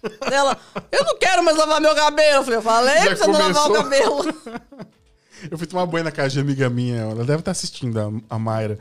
Ela, 0.31 0.57
eu 0.91 1.05
não 1.05 1.17
quero 1.17 1.41
mais 1.43 1.55
lavar 1.57 1.79
meu 1.79 1.95
cabelo. 1.95 2.37
Eu 2.39 2.43
falei, 2.43 2.57
eu 2.57 2.61
falei 2.61 2.97
Já 2.97 3.05
pra 3.05 3.15
você 3.15 3.27
não 3.27 3.39
lavar 3.39 3.69
o 3.69 3.73
cabelo. 3.73 4.17
Eu 5.51 5.57
fui 5.57 5.67
tomar 5.67 5.85
banho 5.85 6.05
na 6.05 6.11
casa 6.11 6.29
de 6.29 6.39
amiga 6.39 6.69
minha, 6.69 7.01
ela 7.01 7.25
deve 7.25 7.39
estar 7.39 7.51
assistindo, 7.51 8.23
a, 8.29 8.39
Mayra. 8.39 8.79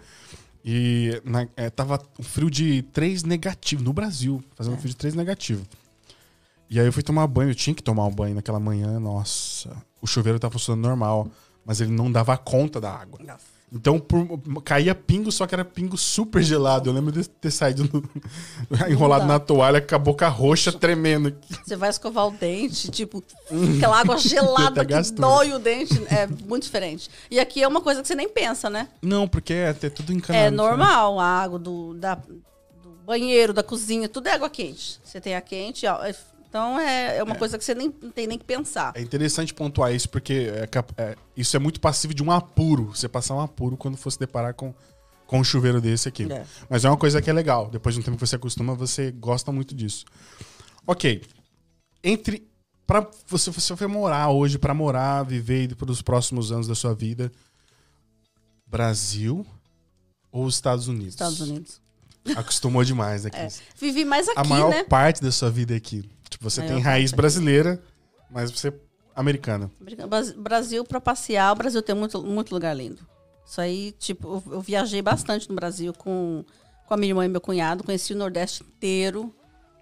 E 0.65 1.20
na- 1.24 1.49
é, 1.57 1.69
tava 1.69 2.01
um 2.16 2.23
frio 2.23 2.49
de 2.49 2.82
3 2.93 3.24
negativo, 3.24 3.82
no 3.82 3.93
Brasil, 3.93 4.40
fazendo 4.55 4.74
um 4.74 4.77
frio 4.77 4.90
de 4.90 4.97
3 4.97 5.15
negativo. 5.16 5.66
E 6.73 6.81
aí 6.81 6.86
eu 6.86 6.93
fui 6.93 7.03
tomar 7.03 7.27
banho, 7.27 7.51
eu 7.51 7.55
tinha 7.55 7.74
que 7.74 7.82
tomar 7.82 8.07
um 8.07 8.11
banho 8.11 8.35
naquela 8.35 8.59
manhã, 8.59 8.99
nossa. 8.99 9.70
O 10.01 10.07
chuveiro 10.07 10.39
tava 10.39 10.53
funcionando 10.53 10.82
normal, 10.89 11.28
mas 11.66 11.81
ele 11.82 11.93
não 11.93 12.11
dava 12.11 12.35
conta 12.39 12.81
da 12.81 12.90
água. 12.90 13.19
Então 13.74 13.99
por- 13.99 14.27
caía 14.65 14.94
pingo, 14.94 15.31
só 15.32 15.47
que 15.47 15.55
era 15.55 15.65
pingo 15.66 15.97
super 15.99 16.43
gelado. 16.43 16.89
Eu 16.89 16.94
lembro 16.94 17.12
de 17.12 17.28
ter 17.28 17.51
saído 17.51 17.89
no- 17.93 18.03
enrolado 18.89 19.27
na 19.27 19.39
toalha 19.39 19.81
com 19.82 19.94
a 19.94 19.99
boca 19.99 20.28
roxa 20.28 20.73
tremendo. 20.73 21.35
Você 21.62 21.77
vai 21.77 21.90
escovar 21.90 22.27
o 22.27 22.31
dente, 22.31 22.90
tipo, 22.90 23.23
aquela 23.77 24.01
água 24.01 24.16
gelada 24.19 24.82
que 24.85 24.93
gastura. 24.93 25.20
dói 25.28 25.53
o 25.53 25.59
dente. 25.59 25.94
É 26.11 26.27
muito 26.27 26.62
diferente. 26.65 27.11
E 27.31 27.39
aqui 27.39 27.62
é 27.62 27.69
uma 27.69 27.82
coisa 27.82 28.01
que 28.03 28.09
você 28.09 28.15
nem 28.15 28.28
pensa, 28.31 28.69
né? 28.70 28.89
Não, 29.03 29.28
porque 29.28 29.53
é 29.53 29.69
até 29.70 29.89
tudo 29.90 30.11
encanado. 30.12 30.44
É 30.47 30.51
normal, 30.51 31.19
a 31.20 31.24
água 31.27 31.59
do, 31.59 31.94
da- 31.94 32.15
do 32.15 32.90
banheiro, 33.07 33.53
da 33.55 33.62
cozinha, 33.62 34.09
tudo 34.09 34.27
é 34.28 34.32
água 34.32 34.49
quente. 34.51 35.01
Você 35.05 35.19
tem 35.20 35.35
a 35.35 35.40
quente, 35.40 35.86
ó, 35.86 36.03
é- 36.05 36.15
então 36.52 36.78
é, 36.78 37.16
é 37.16 37.22
uma 37.22 37.34
coisa 37.34 37.56
que 37.56 37.64
você 37.64 37.74
nem 37.74 37.90
não 38.02 38.10
tem 38.10 38.26
nem 38.26 38.36
que 38.36 38.44
pensar. 38.44 38.92
É 38.94 39.00
interessante 39.00 39.54
pontuar 39.54 39.90
isso, 39.94 40.06
porque 40.10 40.52
é 40.52 40.68
é- 41.02 41.16
isso 41.34 41.56
é 41.56 41.58
muito 41.58 41.80
passivo 41.80 42.12
de 42.12 42.22
um 42.22 42.30
apuro. 42.30 42.94
Você 42.94 43.08
passar 43.08 43.34
um 43.34 43.40
apuro 43.40 43.74
quando 43.74 43.96
for 43.96 44.10
se 44.10 44.18
deparar 44.18 44.52
com, 44.52 44.74
com 45.26 45.40
um 45.40 45.44
chuveiro 45.44 45.80
desse 45.80 46.10
aqui. 46.10 46.30
É. 46.30 46.44
Mas 46.68 46.84
é 46.84 46.90
uma 46.90 46.98
coisa 46.98 47.22
que 47.22 47.30
é 47.30 47.32
legal. 47.32 47.70
Depois 47.70 47.94
de 47.94 48.02
um 48.02 48.04
tempo 48.04 48.18
que 48.18 48.26
você 48.26 48.36
acostuma, 48.36 48.74
você 48.74 49.10
gosta 49.12 49.50
muito 49.50 49.74
disso. 49.74 50.04
Ok. 50.86 51.22
Entre. 52.04 52.46
Pra 52.86 53.08
você, 53.26 53.50
você 53.50 53.74
for 53.74 53.88
morar 53.88 54.28
hoje, 54.28 54.58
pra 54.58 54.74
morar, 54.74 55.22
viver 55.22 55.74
pelos 55.74 56.02
próximos 56.02 56.52
anos 56.52 56.66
da 56.68 56.74
sua 56.74 56.94
vida, 56.94 57.32
Brasil 58.66 59.46
ou 60.30 60.44
os 60.44 60.56
Estados 60.56 60.86
Unidos? 60.86 61.14
Estados 61.14 61.40
Unidos. 61.40 61.80
Acostumou 62.36 62.85
demais 62.85 63.27
aqui. 63.27 63.36
É. 63.36 63.49
Vivi 63.78 64.05
mais 64.05 64.28
A 64.28 64.32
aqui, 64.32 64.49
maior 64.49 64.70
né? 64.70 64.85
parte 64.85 65.20
da 65.23 65.32
sua 65.32 65.51
vida 65.51 65.74
é 65.74 65.77
aqui. 65.77 66.09
Tipo, 66.28 66.49
você 66.49 66.62
tem 66.62 66.78
raiz 66.81 67.11
aqui. 67.11 67.16
brasileira, 67.16 67.82
mas 68.31 68.51
você 68.51 68.69
é 68.69 68.73
americana. 69.15 69.70
Bras- 70.09 70.32
Brasil 70.32 70.85
pra 70.85 71.01
passear, 71.01 71.53
o 71.53 71.57
Brasil 71.57 71.82
tem 71.82 71.94
muito, 71.94 72.23
muito 72.23 72.53
lugar 72.55 72.74
lindo. 72.74 73.01
Isso 73.44 73.61
aí, 73.61 73.93
tipo, 73.99 74.43
eu, 74.47 74.53
eu 74.55 74.61
viajei 74.61 75.03
bastante 75.03 75.49
no 75.49 75.55
Brasil 75.55 75.93
com, 75.93 76.44
com 76.86 76.94
a 76.94 76.97
minha 76.97 77.11
irmã 77.11 77.24
e 77.24 77.28
meu 77.28 77.40
cunhado, 77.40 77.82
conheci 77.85 78.12
o 78.15 78.16
Nordeste 78.16 78.62
inteiro. 78.62 79.35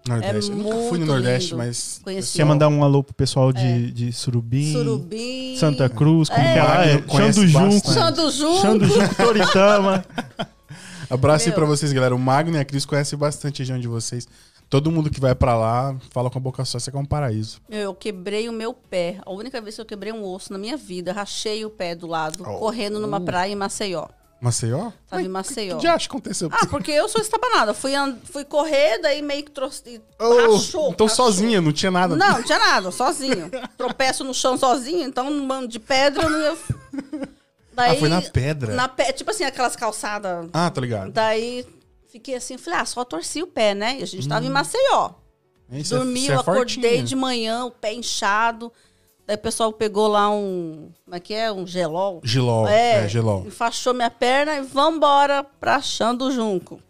Nordeste. 0.07 0.49
eu 0.49 0.57
nunca 0.57 0.75
fui 0.89 0.97
no 0.97 1.05
É 1.05 1.07
Nordeste, 1.07 1.49
lindo. 1.51 1.57
mas. 1.59 2.01
Conheci 2.03 2.35
Quer 2.35 2.43
mandar 2.43 2.67
um 2.69 2.83
alô 2.83 3.03
pro 3.03 3.13
pessoal 3.13 3.53
de, 3.53 3.91
de 3.91 4.11
Surubim, 4.11 4.73
Surubim, 4.73 5.55
Santa 5.57 5.87
Cruz, 5.87 6.27
como 6.27 6.41
É. 6.41 6.53
que 6.53 6.59
é 6.59 6.63
lá? 6.63 6.85
É, 6.85 6.93
Magno 6.95 7.07
conhece 7.07 7.33
Xandu 7.39 7.47
Junco. 7.47 7.65
bastante. 7.87 7.93
Xandu 7.93 8.31
Junco. 8.31 8.61
Xandu 8.61 8.85
Junco, 8.87 9.15
Toritama. 9.15 10.05
Abraço 11.11 11.45
aí 11.45 11.49
Meu. 11.49 11.55
pra 11.55 11.65
vocês, 11.65 11.91
galera. 11.93 12.15
O 12.15 12.19
Magno 12.19 12.55
e 12.55 12.59
a 12.59 12.65
Cris 12.65 12.85
conhecem 12.85 13.17
bastante 13.19 13.61
a 13.61 13.63
região 13.63 13.79
de 13.79 13.87
vocês. 13.87 14.27
Todo 14.69 14.89
mundo 14.89 15.09
que 15.09 15.19
vai 15.19 15.35
pra 15.35 15.53
lá 15.55 15.95
fala 16.11 16.29
com 16.29 16.37
a 16.37 16.41
boca 16.41 16.63
só, 16.63 16.77
isso 16.77 16.89
aqui 16.89 16.97
é 16.97 17.01
um 17.01 17.05
paraíso. 17.05 17.59
Meu, 17.67 17.79
eu 17.81 17.93
quebrei 17.93 18.47
o 18.47 18.53
meu 18.53 18.73
pé. 18.73 19.17
A 19.25 19.31
única 19.31 19.59
vez 19.59 19.75
que 19.75 19.81
eu 19.81 19.85
quebrei 19.85 20.13
um 20.13 20.23
osso 20.23 20.53
na 20.53 20.57
minha 20.57 20.77
vida, 20.77 21.11
rachei 21.11 21.65
o 21.65 21.69
pé 21.69 21.93
do 21.93 22.07
lado, 22.07 22.41
Oh. 22.47 22.57
correndo 22.59 22.97
numa 22.99 23.19
praia 23.19 23.51
em 23.51 23.55
Maceió. 23.55 24.07
Maceió? 24.39 24.91
Tava 25.07 25.21
em 25.21 25.27
O 25.27 25.29
Maceió. 25.29 25.77
que 25.77 25.85
acha 25.85 26.07
que 26.07 26.15
aconteceu? 26.15 26.49
Ah, 26.51 26.65
porque 26.65 26.89
eu 26.89 27.07
sou 27.09 27.21
estabanada. 27.21 27.73
Fui, 27.75 27.93
and- 27.93 28.17
fui 28.23 28.43
correr, 28.45 28.97
daí 28.99 29.21
meio 29.21 29.43
que 29.43 29.51
trouxe. 29.51 30.01
Oh, 30.17 30.53
rachou, 30.53 30.91
então 30.91 31.05
rachou. 31.05 31.25
sozinha, 31.25 31.59
não 31.61 31.71
tinha 31.73 31.91
nada. 31.91 32.15
Não, 32.15 32.31
não 32.37 32.43
tinha 32.43 32.57
nada, 32.57 32.89
sozinho. 32.91 33.51
Tropeço 33.77 34.23
no 34.23 34.33
chão 34.33 34.57
sozinho, 34.57 35.03
então 35.05 35.29
num 35.29 35.45
bando 35.47 35.67
de 35.67 35.79
pedra 35.79 36.23
eu 36.23 36.29
não 36.29 36.39
ia. 36.39 36.57
Daí, 37.73 37.95
Ah, 37.95 37.99
foi 37.99 38.09
na 38.09 38.21
pedra. 38.21 38.73
Na 38.75 38.87
pé, 38.87 39.11
tipo 39.13 39.31
assim, 39.31 39.43
aquelas 39.43 39.75
calçadas. 39.75 40.47
Ah, 40.53 40.69
tá 40.69 40.81
ligado. 40.81 41.11
Daí 41.11 41.65
fiquei 42.11 42.35
assim, 42.35 42.57
falei, 42.57 42.79
ah, 42.79 42.85
só 42.85 43.03
torci 43.05 43.41
o 43.41 43.47
pé, 43.47 43.73
né? 43.73 43.97
E 43.99 44.03
a 44.03 44.07
gente 44.07 44.27
tava 44.27 44.45
em 44.45 44.49
Maceió. 44.49 45.11
É- 45.71 45.81
Dormi, 45.83 46.19
cê 46.25 46.31
é 46.31 46.35
eu 46.35 46.39
acordei 46.41 46.65
fortinha. 46.67 47.03
de 47.03 47.15
manhã, 47.15 47.65
o 47.65 47.71
pé 47.71 47.93
inchado. 47.93 48.71
Daí 49.25 49.37
o 49.37 49.39
pessoal 49.39 49.71
pegou 49.71 50.07
lá 50.09 50.29
um. 50.29 50.91
Como 51.05 51.15
é 51.15 51.19
que 51.21 51.33
é? 51.33 51.49
Um 51.49 51.65
gelol. 51.65 52.19
Gilol. 52.25 52.67
É, 52.67 53.07
gelol. 53.07 53.45
Enfaixou 53.47 53.93
minha 53.93 54.09
perna 54.11 54.57
e 54.57 54.61
vambora 54.61 55.43
pra 55.59 55.79
Chão 55.81 56.13
do 56.13 56.29
Junco. 56.31 56.81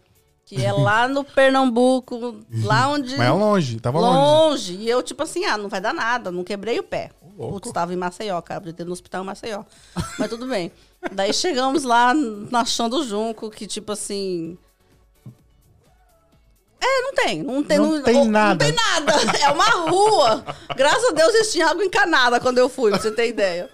Que 0.44 0.64
é 0.64 0.72
lá 0.72 1.06
no 1.06 1.22
Pernambuco, 1.24 2.38
lá 2.64 2.88
onde. 2.88 3.16
Mas 3.16 3.28
é 3.28 3.30
longe, 3.30 3.78
tava 3.78 4.00
longe. 4.00 4.18
longe. 4.18 4.74
E 4.84 4.88
eu, 4.90 5.00
tipo 5.02 5.22
assim, 5.22 5.44
ah, 5.44 5.56
não 5.56 5.68
vai 5.68 5.80
dar 5.80 5.94
nada, 5.94 6.32
não 6.32 6.42
quebrei 6.42 6.78
o 6.80 6.82
pé. 6.82 7.10
Louco. 7.36 7.60
Putz, 7.60 7.72
tava 7.72 7.92
em 7.92 7.96
Maceió, 7.96 8.40
cara, 8.42 8.60
podia 8.60 8.74
ter 8.74 8.84
no 8.84 8.92
hospital 8.92 9.22
em 9.22 9.26
Maceió. 9.26 9.64
Mas 10.18 10.28
tudo 10.28 10.46
bem. 10.46 10.72
Daí 11.12 11.32
chegamos 11.32 11.82
lá 11.82 12.14
na 12.14 12.64
Chão 12.64 12.88
do 12.88 13.04
Junco, 13.04 13.50
que 13.50 13.66
tipo 13.66 13.92
assim. 13.92 14.56
É, 16.80 17.02
não 17.02 17.14
tem. 17.14 17.42
Não 17.42 17.62
tem, 17.62 17.78
Não 17.78 18.02
tem 18.02 18.16
oh, 18.16 18.24
nada. 18.24 18.64
Não 18.64 18.72
tem 18.72 18.74
nada. 18.74 19.38
É 19.38 19.48
uma 19.50 19.88
rua. 19.88 20.44
Graças 20.76 21.10
a 21.10 21.12
Deus 21.12 21.34
eles 21.34 21.52
tinham 21.52 21.70
água 21.70 21.84
encanada 21.84 22.40
quando 22.40 22.58
eu 22.58 22.68
fui, 22.68 22.90
pra 22.90 23.00
você 23.00 23.10
ter 23.10 23.28
ideia. 23.28 23.70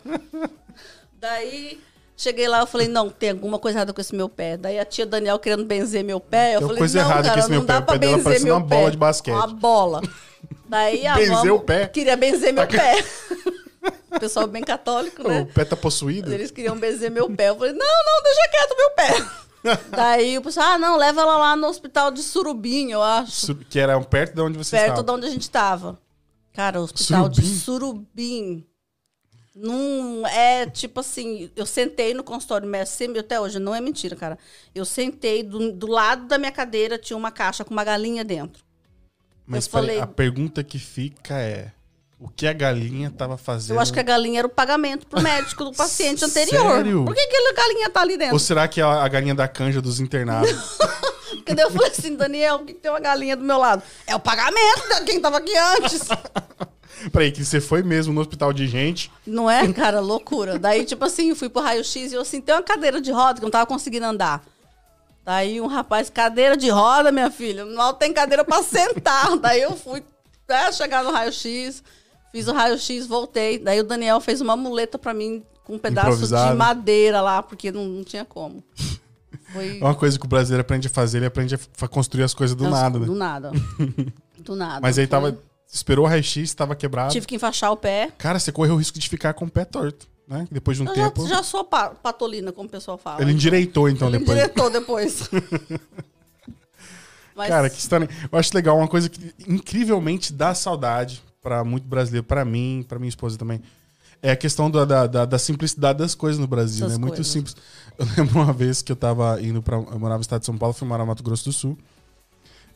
Daí. 1.18 1.80
Cheguei 2.20 2.48
lá, 2.48 2.59
eu 2.59 2.66
falei, 2.66 2.89
não, 2.89 3.09
tem 3.09 3.30
alguma 3.30 3.60
coisa 3.60 3.78
errada 3.78 3.93
com 3.93 4.01
esse 4.01 4.12
meu 4.12 4.28
pé. 4.28 4.56
Daí 4.56 4.76
a 4.76 4.85
tia 4.85 5.06
Daniel 5.06 5.39
querendo 5.39 5.64
benzer 5.64 6.02
meu 6.02 6.18
pé. 6.18 6.56
Eu 6.56 6.59
Tem 6.59 6.66
falei, 6.66 6.78
coisa 6.80 6.98
não, 7.01 7.09
errada 7.09 7.22
com 7.22 7.28
cara, 7.28 7.40
esse 7.40 7.51
meu 7.51 7.60
não 7.60 7.66
dá 7.66 7.74
pé. 7.74 7.82
O 7.82 7.86
pra 7.86 7.98
benzer 7.98 8.43
meu 8.43 8.56
uma 8.56 8.66
pé. 8.66 8.76
bola 8.76 8.90
de 8.90 8.97
basquete. 8.97 9.35
Uma 9.35 9.47
bola. 9.47 10.02
Daí 10.69 11.07
a 11.07 11.15
Benzer 11.15 11.35
vamos- 11.36 11.51
o 11.51 11.61
pé? 11.61 11.89
Queria 11.89 12.16
benzer 12.16 12.53
meu 12.53 12.66
Tá 12.66 12.77
pé. 12.77 13.05
o 14.15 14.20
pessoal 14.20 14.47
bem 14.47 14.62
católico, 14.62 15.23
O 15.23 15.28
né? 15.28 15.49
pé 15.55 15.65
tá 15.65 15.77
possuído? 15.77 16.32
Eles 16.32 16.51
queriam 16.51 16.77
benzer 16.78 17.11
meu 17.11 17.31
pé. 17.31 17.49
Eu 17.49 17.57
falei, 17.57 17.73
não, 17.73 17.78
não, 17.86 18.23
deixa 18.23 18.49
quieto 18.51 18.77
meu 18.77 18.90
pé. 18.90 19.78
Daí 19.97 20.39
o 20.39 20.43
pessoal, 20.43 20.73
ah, 20.73 20.78
não, 20.78 20.97
leva 20.97 21.23
ela 21.23 21.36
lá 21.36 21.57
no 21.57 21.66
hospital 21.66 22.11
de 22.11 22.23
Surubim, 22.23 22.90
eu 22.90 23.03
acho. 23.03 23.55
Que 23.55 23.78
era 23.81 23.99
perto 24.01 24.35
de 24.35 24.40
onde 24.40 24.57
você 24.59 24.77
perto 24.77 24.89
estava. 24.90 25.03
de 25.05 25.11
onde 25.12 25.27
a 25.27 25.31
gente 25.31 25.51
tava. 25.51 25.99
Cara, 26.53 26.81
o 26.81 26.85
hospital 26.85 27.28
de 27.28 27.43
Surubim? 27.43 27.59
Surubim. 27.59 28.65
Não 29.61 30.24
é 30.27 30.66
tipo 30.66 31.01
assim, 31.01 31.51
eu 31.57 31.66
sentei 31.66 32.15
no 32.15 32.23
consultório 32.23 32.69
médico, 32.69 33.19
até 33.19 33.40
hoje, 33.40 33.59
não 33.59 33.74
é 33.74 33.81
mentira, 33.81 34.15
cara. 34.15 34.39
Eu 34.73 34.85
sentei, 34.85 35.43
do, 35.43 35.73
do 35.73 35.89
lado 35.89 36.27
da 36.28 36.39
minha 36.39 36.53
cadeira 36.53 36.97
tinha 36.97 37.16
uma 37.16 37.32
caixa 37.32 37.65
com 37.65 37.73
uma 37.73 37.82
galinha 37.82 38.24
dentro. 38.24 38.62
Mas 39.49 39.65
eu 39.66 39.70
falei- 39.73 40.01
a 40.01 40.07
pergunta 40.07 40.62
que 40.62 40.79
fica 40.79 41.35
é: 41.41 41.73
o 42.20 42.29
que 42.29 42.47
a 42.47 42.53
galinha 42.53 43.11
tava 43.11 43.37
fazendo? 43.39 43.77
Eu 43.77 43.81
acho 43.81 43.93
que 43.93 43.99
a 44.01 44.03
galinha 44.03 44.41
era 44.41 44.47
o 44.47 44.51
pagamento 44.51 45.07
pro 45.07 45.20
médico 45.23 45.65
do 45.65 45.73
paciente 45.75 46.25
anterior. 46.25 46.77
Sério? 46.77 47.05
Por 47.05 47.15
que 47.15 47.20
aquela 47.20 47.53
galinha 47.55 47.91
tá 47.91 48.01
ali 48.03 48.16
dentro? 48.19 48.35
Ou 48.35 48.39
será 48.39 48.69
que 48.69 48.81
é 48.81 48.85
a, 48.85 49.03
a 49.05 49.09
galinha 49.09 49.35
da 49.35 49.49
canja 49.49 49.81
dos 49.81 49.99
internados? 50.01 50.51
Porque 51.29 51.55
daí 51.55 51.65
eu 51.65 51.70
falei 51.70 51.91
assim, 51.91 52.15
Daniel, 52.16 52.59
que 52.61 52.75
que 52.75 52.81
tem 52.81 52.91
uma 52.91 53.01
galinha 53.01 53.37
do 53.37 53.45
meu 53.45 53.57
lado? 53.59 53.83
É 54.07 54.15
o 54.15 54.20
pagamento 54.20 54.89
de 55.01 55.05
quem 55.05 55.20
tava 55.20 55.39
aqui 55.39 55.53
antes. 55.57 56.09
Peraí, 57.12 57.31
que 57.31 57.45
você 57.45 57.61
foi 57.61 57.83
mesmo 57.83 58.12
no 58.12 58.20
hospital 58.20 58.53
de 58.53 58.66
gente. 58.66 59.11
Não 59.27 59.49
é, 59.49 59.70
cara? 59.73 60.01
Loucura. 60.01 60.59
Daí, 60.59 60.85
tipo 60.85 61.05
assim, 61.05 61.31
eu 61.31 61.37
fui 61.37 61.49
pro 61.49 61.62
raio-x 61.62 62.12
e 62.12 62.15
eu 62.15 62.20
assim, 62.23 62.41
tem 62.41 62.55
uma 62.55 62.62
cadeira 62.62 63.01
de 63.01 63.12
roda 63.12 63.35
que 63.35 63.41
eu 63.45 63.47
não 63.47 63.51
tava 63.53 63.66
conseguindo 63.66 64.05
andar. 64.07 64.45
Daí 65.29 65.61
um 65.61 65.67
rapaz, 65.67 66.09
cadeira 66.09 66.57
de 66.57 66.71
roda, 66.71 67.13
minha 67.13 67.31
filha, 67.31 67.67
mal 67.67 67.93
tem 67.93 68.15
cadeira 68.15 68.43
pra 68.43 68.63
sentar. 68.63 69.37
Daí 69.37 69.61
eu 69.61 69.77
fui 69.77 70.03
até 70.49 70.73
chegar 70.73 71.05
no 71.05 71.11
raio-x, 71.13 71.85
fiz 72.33 72.49
o 72.49 72.53
raio-x, 72.55 73.07
voltei. 73.07 73.59
Daí 73.59 73.79
o 73.79 73.85
Daniel 73.85 74.23
fez 74.23 74.41
uma 74.41 74.57
muleta 74.57 74.97
pra 74.99 75.13
mim 75.13 75.45
com 75.65 75.75
um 75.75 75.79
pedaço 75.79 76.09
Improvisado. 76.09 76.53
de 76.53 76.57
madeira 76.57 77.21
lá, 77.21 77.43
porque 77.43 77.71
não, 77.71 77.85
não 77.85 78.05
tinha 78.05 78.25
como. 78.25 78.65
Foi 79.53 79.79
É 79.79 79.85
uma 79.85 79.95
coisa 79.95 80.19
que 80.19 80.25
o 80.25 80.29
brasileiro 80.29 80.63
aprende 80.63 80.87
a 80.87 80.91
fazer, 80.91 81.19
ele 81.19 81.27
aprende 81.27 81.55
a 81.55 81.89
construir 81.89 82.23
as 82.25 82.33
coisas 82.33 82.57
do 82.57 82.65
Nossa, 82.65 82.83
nada, 82.85 82.99
né? 82.99 83.05
Do 83.05 83.15
nada. 83.15 83.53
Do 84.39 84.57
nada. 84.57 84.81
Mas 84.81 84.99
aí 84.99 85.07
Foi- 85.07 85.11
tava. 85.11 85.39
Esperou 85.71 86.07
o 86.07 86.09
raio-x, 86.09 86.55
tava 86.55 86.75
quebrado. 86.75 87.13
Tive 87.13 87.27
que 87.27 87.37
enfaixar 87.37 87.71
o 87.71 87.77
pé. 87.77 88.11
Cara, 88.17 88.39
você 88.39 88.51
correu 88.51 88.77
o 88.77 88.79
risco 88.79 88.99
de 88.99 89.07
ficar 89.07 89.35
com 89.35 89.45
o 89.45 89.51
pé 89.51 89.67
torto, 89.67 90.09
né? 90.29 90.47
Depois 90.51 90.77
de 90.77 90.83
um 90.83 90.87
Eu 90.87 90.95
já, 90.95 91.11
tempo. 91.11 91.29
já 91.29 91.43
sou 91.43 91.65
pa- 91.65 91.91
patolina, 91.91 92.53
como 92.53 92.69
o 92.69 92.71
pessoal 92.71 92.99
fala. 92.99 93.23
Ele 93.23 93.33
endireitou, 93.33 93.89
então, 93.89 94.09
Ele 94.09 94.19
depois. 94.19 94.37
endireitou 94.39 94.71
depois. 94.71 95.31
Mas, 97.35 97.49
Cara, 97.49 97.71
que 97.71 97.79
história. 97.79 98.09
Eu 98.31 98.39
acho 98.39 98.51
legal, 98.55 98.77
uma 98.77 98.89
coisa 98.89 99.09
que 99.09 99.33
incrivelmente 99.47 100.33
dá 100.33 100.55
saudade 100.55 101.23
pra 101.41 101.63
muito 101.63 101.87
brasileiro, 101.87 102.27
pra 102.27 102.45
mim, 102.45 102.85
pra 102.89 102.99
minha 102.99 103.09
esposa 103.09 103.39
também. 103.39 103.63
É 104.21 104.33
a 104.33 104.37
questão 104.37 104.69
da, 104.69 104.85
da, 104.85 105.07
da- 105.07 105.25
da 105.25 105.39
simplicidade 105.39 106.01
das 106.01 106.17
coisas 106.17 106.41
no 106.41 106.49
Brasil, 106.49 106.85
Das 106.87 106.95
né? 106.95 106.99
Muito 106.99 107.15
coisas. 107.15 107.29
simples. 107.33 107.55
Eu 107.97 108.07
lembro 108.17 108.41
uma 108.43 108.53
vez 108.53 108.83
que 108.83 108.91
eu 108.91 108.97
tava 108.97 109.41
indo 109.41 109.63
pra. 109.63 109.77
Eu 109.77 109.99
morava 110.01 110.19
no 110.19 110.23
estado 110.23 110.41
de 110.41 110.47
São 110.47 110.59
Paulo, 110.59 110.75
fui 110.75 110.89
morar 110.89 111.05
no 111.05 111.09
Mato 111.09 111.23
Grosso 111.23 111.45
do 111.45 111.53
Sul. 111.53 111.79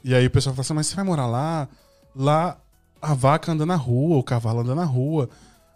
E 0.04 0.14
aí 0.14 0.24
o 0.26 0.30
pessoal 0.30 0.54
falou 0.54 0.62
assim: 0.62 0.74
Mas 0.74 0.86
você 0.86 0.94
vai 0.94 1.04
morar 1.04 1.26
lá? 1.26 1.68
Lá 2.14 2.56
a 3.00 3.14
vaca 3.14 3.50
anda 3.50 3.66
na 3.66 3.74
rua, 3.74 4.18
o 4.18 4.22
cavalo 4.22 4.60
anda 4.60 4.76
na 4.76 4.84
rua. 4.84 5.28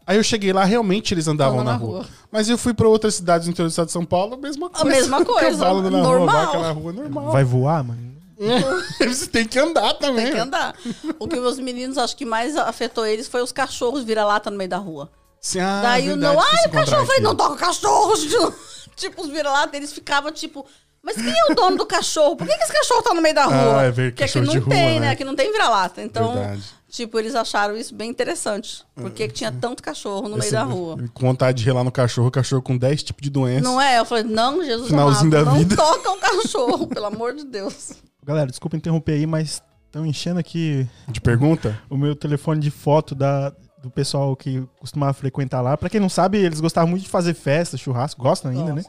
Aí 0.06 0.16
eu 0.16 0.22
cheguei 0.22 0.52
lá, 0.52 0.64
realmente 0.64 1.12
eles 1.12 1.26
andavam 1.26 1.60
Anda 1.60 1.72
na, 1.72 1.78
na 1.78 1.84
rua. 1.84 1.96
rua. 1.98 2.06
Mas 2.30 2.48
eu 2.48 2.56
fui 2.56 2.72
pra 2.72 2.86
outras 2.86 3.16
cidades 3.16 3.46
do 3.46 3.50
interior 3.50 3.66
do 3.68 3.70
estado 3.70 3.86
de 3.86 3.92
São 3.92 4.04
Paulo, 4.04 4.34
a 4.34 4.36
mesma 4.36 4.66
A 4.68 4.70
coisa. 4.70 4.96
mesma 4.96 5.24
coisa, 5.26 5.58
Cavalo 5.64 5.82
na 5.82 5.88
rua, 5.90 6.00
normal. 6.18 6.46
vaca 6.46 6.58
na 6.60 6.70
rua, 6.70 6.92
normal. 6.92 7.30
Vai 7.32 7.44
voar, 7.44 7.82
mano? 7.84 8.16
Eles 9.00 9.26
têm 9.28 9.46
que 9.46 9.58
andar 9.58 9.94
também. 9.94 10.26
Tem 10.26 10.34
que 10.34 10.40
andar. 10.40 10.74
O 11.18 11.26
que 11.26 11.40
meus 11.40 11.58
meninos, 11.58 11.96
acho 11.98 12.14
que 12.16 12.24
mais 12.26 12.54
afetou 12.56 13.06
eles 13.06 13.26
foi 13.26 13.42
os 13.42 13.50
cachorros 13.50 14.04
vira-lata 14.04 14.50
no 14.50 14.56
meio 14.58 14.68
da 14.70 14.76
rua. 14.76 15.10
Sim, 15.40 15.60
ah, 15.60 15.80
Daí 15.82 16.02
o 16.04 16.12
verdade, 16.16 16.36
não, 16.36 16.42
ai, 16.42 16.66
o 16.66 16.70
cachorro, 16.70 17.02
eu 17.02 17.06
falei, 17.06 17.20
não 17.22 17.34
toca 17.34 17.56
cachorro. 17.56 18.12
tipo, 18.94 19.22
os 19.22 19.28
vira-lata, 19.28 19.76
eles 19.76 19.92
ficavam, 19.92 20.30
tipo, 20.32 20.66
Mas 21.06 21.14
quem 21.16 21.30
é 21.30 21.52
o 21.52 21.54
dono 21.54 21.76
do 21.76 21.86
cachorro? 21.86 22.34
Por 22.36 22.46
que, 22.48 22.52
que 22.56 22.64
esse 22.64 22.72
cachorro 22.72 23.00
tá 23.02 23.14
no 23.14 23.22
meio 23.22 23.34
da 23.34 23.44
rua? 23.44 23.80
Ah, 23.80 23.82
é 23.84 23.90
ver 23.92 24.10
Porque 24.10 24.24
aqui 24.24 24.40
não 24.40 24.52
de 24.52 24.58
rua, 24.58 24.68
tem, 24.74 24.94
né? 25.00 25.06
né? 25.06 25.10
Aqui 25.12 25.24
não 25.24 25.36
tem 25.36 25.52
vira-lata. 25.52 26.02
Então, 26.02 26.34
Verdade. 26.34 26.62
tipo, 26.90 27.16
eles 27.18 27.34
acharam 27.36 27.76
isso 27.76 27.94
bem 27.94 28.10
interessante. 28.10 28.84
Por 28.94 29.10
que 29.12 29.28
que 29.28 29.34
tinha 29.34 29.52
tanto 29.52 29.82
cachorro 29.84 30.22
no 30.22 30.30
meio 30.30 30.40
Esse- 30.40 30.50
da 30.52 30.64
rua? 30.64 30.96
Com 31.14 31.26
vontade 31.28 31.58
de 31.58 31.64
relar 31.64 31.84
no 31.84 31.92
cachorro, 31.92 32.28
cachorro 32.30 32.60
com 32.60 32.76
10 32.76 33.04
tipos 33.04 33.22
de 33.22 33.30
doença. 33.30 33.62
Não 33.62 33.80
é? 33.80 34.00
Eu 34.00 34.04
falei, 34.04 34.24
não, 34.24 34.64
Jesus 34.64 34.88
Finalzinho 34.88 35.28
amado, 35.32 35.44
da 35.44 35.50
não 35.52 35.58
vida. 35.60 35.76
toca 35.76 36.10
o 36.10 36.16
cachorro, 36.42 36.86
pelo 36.88 37.06
amor 37.06 37.34
de 37.34 37.44
Deus. 37.44 37.92
Galera, 38.24 38.48
desculpa 38.48 38.76
interromper 38.76 39.12
aí, 39.12 39.26
mas 39.26 39.62
estão 39.86 40.04
enchendo 40.04 40.40
aqui 40.40 40.86
De 41.06 41.20
pergunta? 41.20 41.80
o 41.88 41.96
meu 41.96 42.16
telefone 42.16 42.60
de 42.60 42.72
foto 42.72 43.14
da, 43.14 43.50
do 43.80 43.88
pessoal 43.90 44.34
que 44.34 44.66
costumava 44.80 45.12
frequentar 45.14 45.60
lá. 45.60 45.76
Pra 45.76 45.88
quem 45.88 46.00
não 46.00 46.08
sabe, 46.08 46.38
eles 46.38 46.60
gostavam 46.60 46.90
muito 46.90 47.04
de 47.04 47.08
fazer 47.08 47.32
festa, 47.34 47.76
churrasco, 47.76 48.20
gostam 48.20 48.50
ainda, 48.50 48.74
né? 48.74 48.82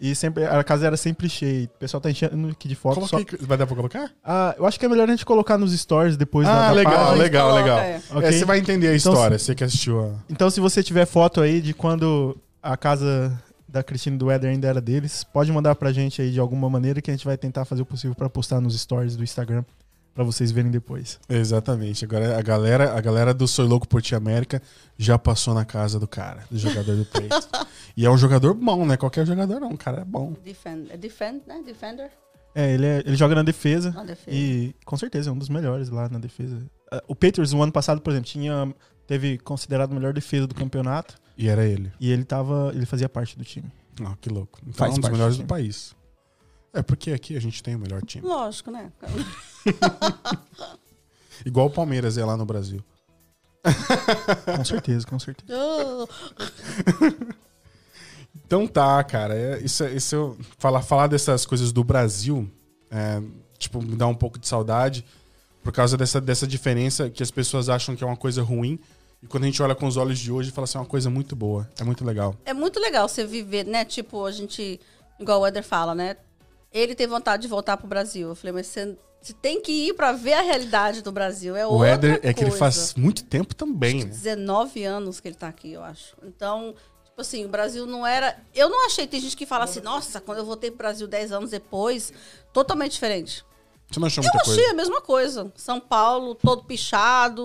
E 0.00 0.14
sempre, 0.14 0.44
a 0.46 0.64
casa 0.64 0.86
era 0.86 0.96
sempre 0.96 1.28
cheia. 1.28 1.66
O 1.66 1.78
pessoal 1.78 2.00
tá 2.00 2.10
enchendo 2.10 2.48
aqui 2.48 2.66
de 2.66 2.74
foto. 2.74 3.06
Só, 3.06 3.18
Vai 3.42 3.58
dar 3.58 3.66
pra 3.66 3.76
colocar? 3.76 4.10
Ah, 4.24 4.54
eu 4.56 4.64
acho 4.66 4.78
que 4.80 4.86
é 4.86 4.88
melhor 4.88 5.06
a 5.06 5.10
gente 5.10 5.26
colocar 5.26 5.58
nos 5.58 5.78
stories 5.78 6.16
depois 6.16 6.46
da- 6.48 6.66
Ah, 6.66 6.68
da 6.68 6.72
legal, 6.74 6.94
página. 6.94 7.22
legal, 7.22 7.54
legal. 7.54 7.78
é. 7.78 8.00
Ok. 8.10 8.28
É, 8.28 8.32
você 8.32 8.44
vai 8.46 8.58
entender 8.58 8.88
a 8.88 8.96
Então, 8.96 9.12
história, 9.12 9.38
você 9.38 9.54
que 9.54 9.62
assistiu 9.62 10.00
a. 10.02 10.14
Então, 10.30 10.48
se 10.48 10.58
você 10.58 10.82
tiver 10.82 11.04
foto 11.06 11.40
aí 11.42 11.60
de 11.60 11.74
quando 11.74 12.36
a 12.62 12.76
casa 12.76 13.38
da 13.68 13.82
Cristina 13.82 14.16
e 14.16 14.18
do 14.18 14.30
Éder 14.30 14.50
ainda 14.50 14.66
era 14.66 14.80
deles, 14.80 15.22
pode 15.22 15.52
mandar 15.52 15.74
pra 15.76 15.92
gente 15.92 16.20
aí 16.22 16.30
de 16.32 16.40
alguma 16.40 16.68
maneira 16.68 17.00
que 17.00 17.10
a 17.10 17.14
gente 17.14 17.24
vai 17.24 17.36
tentar 17.36 17.64
fazer 17.64 17.82
o 17.82 17.86
possível 17.86 18.16
pra 18.16 18.28
postar 18.28 18.60
nos 18.60 18.78
stories 18.80 19.16
do 19.16 19.22
Instagram 19.22 19.62
pra 20.24 20.32
vocês 20.32 20.50
verem 20.50 20.70
depois. 20.70 21.18
Exatamente. 21.28 22.04
Agora 22.04 22.38
a 22.38 22.42
galera, 22.42 22.96
a 22.96 23.00
galera 23.00 23.32
do 23.34 23.46
Soy 23.48 23.66
Louco 23.66 23.88
por 23.88 24.00
Ti 24.02 24.14
América 24.14 24.62
já 24.98 25.18
passou 25.18 25.54
na 25.54 25.64
casa 25.64 25.98
do 25.98 26.06
cara, 26.06 26.44
do 26.50 26.58
jogador 26.58 26.96
do 26.96 27.04
peito. 27.04 27.36
e 27.96 28.04
é 28.06 28.10
um 28.10 28.16
jogador 28.18 28.54
bom, 28.54 28.84
né? 28.86 28.96
Qualquer 28.96 29.26
jogador 29.26 29.58
não, 29.60 29.70
o 29.72 29.78
cara 29.78 30.02
é 30.02 30.04
bom. 30.04 30.34
Defend, 30.44 30.90
é 30.90 30.96
defend, 30.96 31.42
né? 31.46 31.62
Defender 31.64 32.10
É, 32.54 32.72
ele, 32.74 32.86
é- 32.86 32.98
ele 33.06 33.16
joga 33.16 33.34
na 33.34 33.42
defesa 33.42 33.90
na 33.92 34.04
defesa. 34.04 34.36
e 34.36 34.74
com 34.84 34.96
certeza 34.96 35.30
é 35.30 35.32
um 35.32 35.38
dos 35.38 35.48
melhores 35.48 35.88
lá 35.88 36.08
na 36.08 36.18
defesa. 36.18 36.60
Ah, 36.92 37.02
O 37.08 37.14
Patriots 37.14 37.52
no 37.52 37.62
ano 37.62 37.72
passado, 37.72 38.00
por 38.00 38.10
exemplo, 38.10 38.28
tinha 38.28 38.74
teve 39.06 39.38
considerado 39.38 39.90
a 39.90 39.94
melhor 39.94 40.12
defesa 40.12 40.46
do 40.46 40.54
campeonato 40.54 41.14
E 41.36 41.48
era 41.48 41.64
ele. 41.66 41.90
e 41.98 42.10
ele 42.12 42.24
tava, 42.24 42.70
ele 42.74 42.86
fazia 42.86 43.08
parte 43.08 43.36
do 43.36 43.44
time. 43.44 43.70
Ah, 44.04 44.14
que 44.20 44.28
louco. 44.28 44.58
Então 44.62 44.74
Faz 44.74 44.92
é 44.94 44.96
um 44.96 45.00
dos 45.00 45.10
melhores 45.10 45.36
do 45.36 45.42
do 45.42 45.46
país. 45.46 45.94
É 46.72 46.82
porque 46.82 47.12
aqui 47.12 47.36
a 47.36 47.40
gente 47.40 47.62
tem 47.62 47.74
o 47.74 47.78
melhor 47.78 48.02
time. 48.02 48.26
Lógico, 48.26 48.70
né? 48.70 48.92
Igual 51.44 51.66
o 51.66 51.70
Palmeiras 51.70 52.16
é 52.18 52.24
lá 52.24 52.36
no 52.36 52.44
Brasil. 52.46 52.82
Com 54.56 54.64
certeza, 54.64 55.06
com 55.06 55.18
certeza. 55.18 55.52
Então 58.46 58.66
tá, 58.66 59.02
cara. 59.04 59.34
É, 59.36 59.58
isso, 59.62 59.84
isso 59.86 60.14
eu- 60.14 60.38
falar, 60.58 60.82
falar 60.82 61.06
dessas 61.06 61.46
coisas 61.46 61.70
do 61.70 61.84
Brasil, 61.84 62.50
é, 62.90 63.22
tipo, 63.58 63.80
me 63.80 63.94
dá 63.94 64.08
um 64.08 64.14
pouco 64.14 64.38
de 64.40 64.48
saudade 64.48 65.04
por 65.62 65.72
causa 65.72 65.96
dessa, 65.96 66.20
dessa 66.20 66.46
diferença 66.48 67.08
que 67.08 67.22
as 67.22 67.30
pessoas 67.30 67.68
acham 67.68 67.94
que 67.94 68.02
é 68.02 68.06
uma 68.06 68.16
coisa 68.16 68.42
ruim. 68.42 68.78
E 69.22 69.26
quando 69.28 69.44
a 69.44 69.46
gente 69.46 69.62
olha 69.62 69.74
com 69.74 69.86
os 69.86 69.96
olhos 69.96 70.18
de 70.18 70.32
hoje, 70.32 70.50
fala 70.50 70.64
assim, 70.64 70.78
é 70.78 70.80
uma 70.80 70.86
coisa 70.86 71.08
muito 71.08 71.36
boa. 71.36 71.68
É 71.78 71.84
muito 71.84 72.04
legal. 72.04 72.34
É 72.44 72.52
muito 72.52 72.80
legal 72.80 73.08
você 73.08 73.24
viver, 73.24 73.64
né? 73.64 73.84
Tipo, 73.84 74.24
a 74.24 74.32
gente, 74.32 74.80
igual 75.20 75.40
o 75.42 75.46
Eder 75.46 75.62
fala, 75.62 75.94
né? 75.94 76.16
Ele 76.72 76.94
tem 76.94 77.06
vontade 77.06 77.42
de 77.42 77.48
voltar 77.48 77.76
pro 77.76 77.86
Brasil. 77.88 78.28
Eu 78.28 78.34
falei, 78.34 78.52
mas 78.52 78.66
você, 78.68 78.96
você 79.20 79.32
tem 79.32 79.60
que 79.60 79.88
ir 79.88 79.94
pra 79.94 80.12
ver 80.12 80.34
a 80.34 80.40
realidade 80.42 81.02
do 81.02 81.10
Brasil. 81.10 81.56
É 81.56 81.66
o 81.66 81.70
outra 81.70 81.88
Éder 81.90 82.20
é 82.22 82.32
que 82.32 82.40
ele 82.44 82.50
coisa. 82.50 82.56
faz 82.56 82.94
muito 82.94 83.24
tempo 83.24 83.54
também, 83.54 84.04
né? 84.04 84.10
19 84.10 84.84
anos 84.84 85.18
que 85.20 85.28
ele 85.28 85.34
tá 85.36 85.48
aqui, 85.48 85.72
eu 85.72 85.82
acho. 85.82 86.14
Então, 86.22 86.74
tipo 87.04 87.20
assim, 87.20 87.44
o 87.44 87.48
Brasil 87.48 87.86
não 87.86 88.06
era. 88.06 88.36
Eu 88.54 88.68
não 88.68 88.86
achei. 88.86 89.06
Tem 89.06 89.20
gente 89.20 89.36
que 89.36 89.46
fala 89.46 89.64
assim, 89.64 89.80
nossa, 89.80 90.20
quando 90.20 90.38
eu 90.38 90.44
voltei 90.44 90.70
pro 90.70 90.78
Brasil 90.78 91.08
10 91.08 91.32
anos 91.32 91.50
depois, 91.50 92.12
totalmente 92.52 92.92
diferente. 92.92 93.44
Você 93.90 93.98
não 93.98 94.06
achou 94.06 94.22
Eu 94.22 94.28
muita 94.32 94.42
achei 94.42 94.54
coisa? 94.54 94.70
a 94.70 94.74
mesma 94.74 95.00
coisa. 95.00 95.52
São 95.56 95.80
Paulo, 95.80 96.36
todo 96.36 96.62
pichado, 96.62 97.44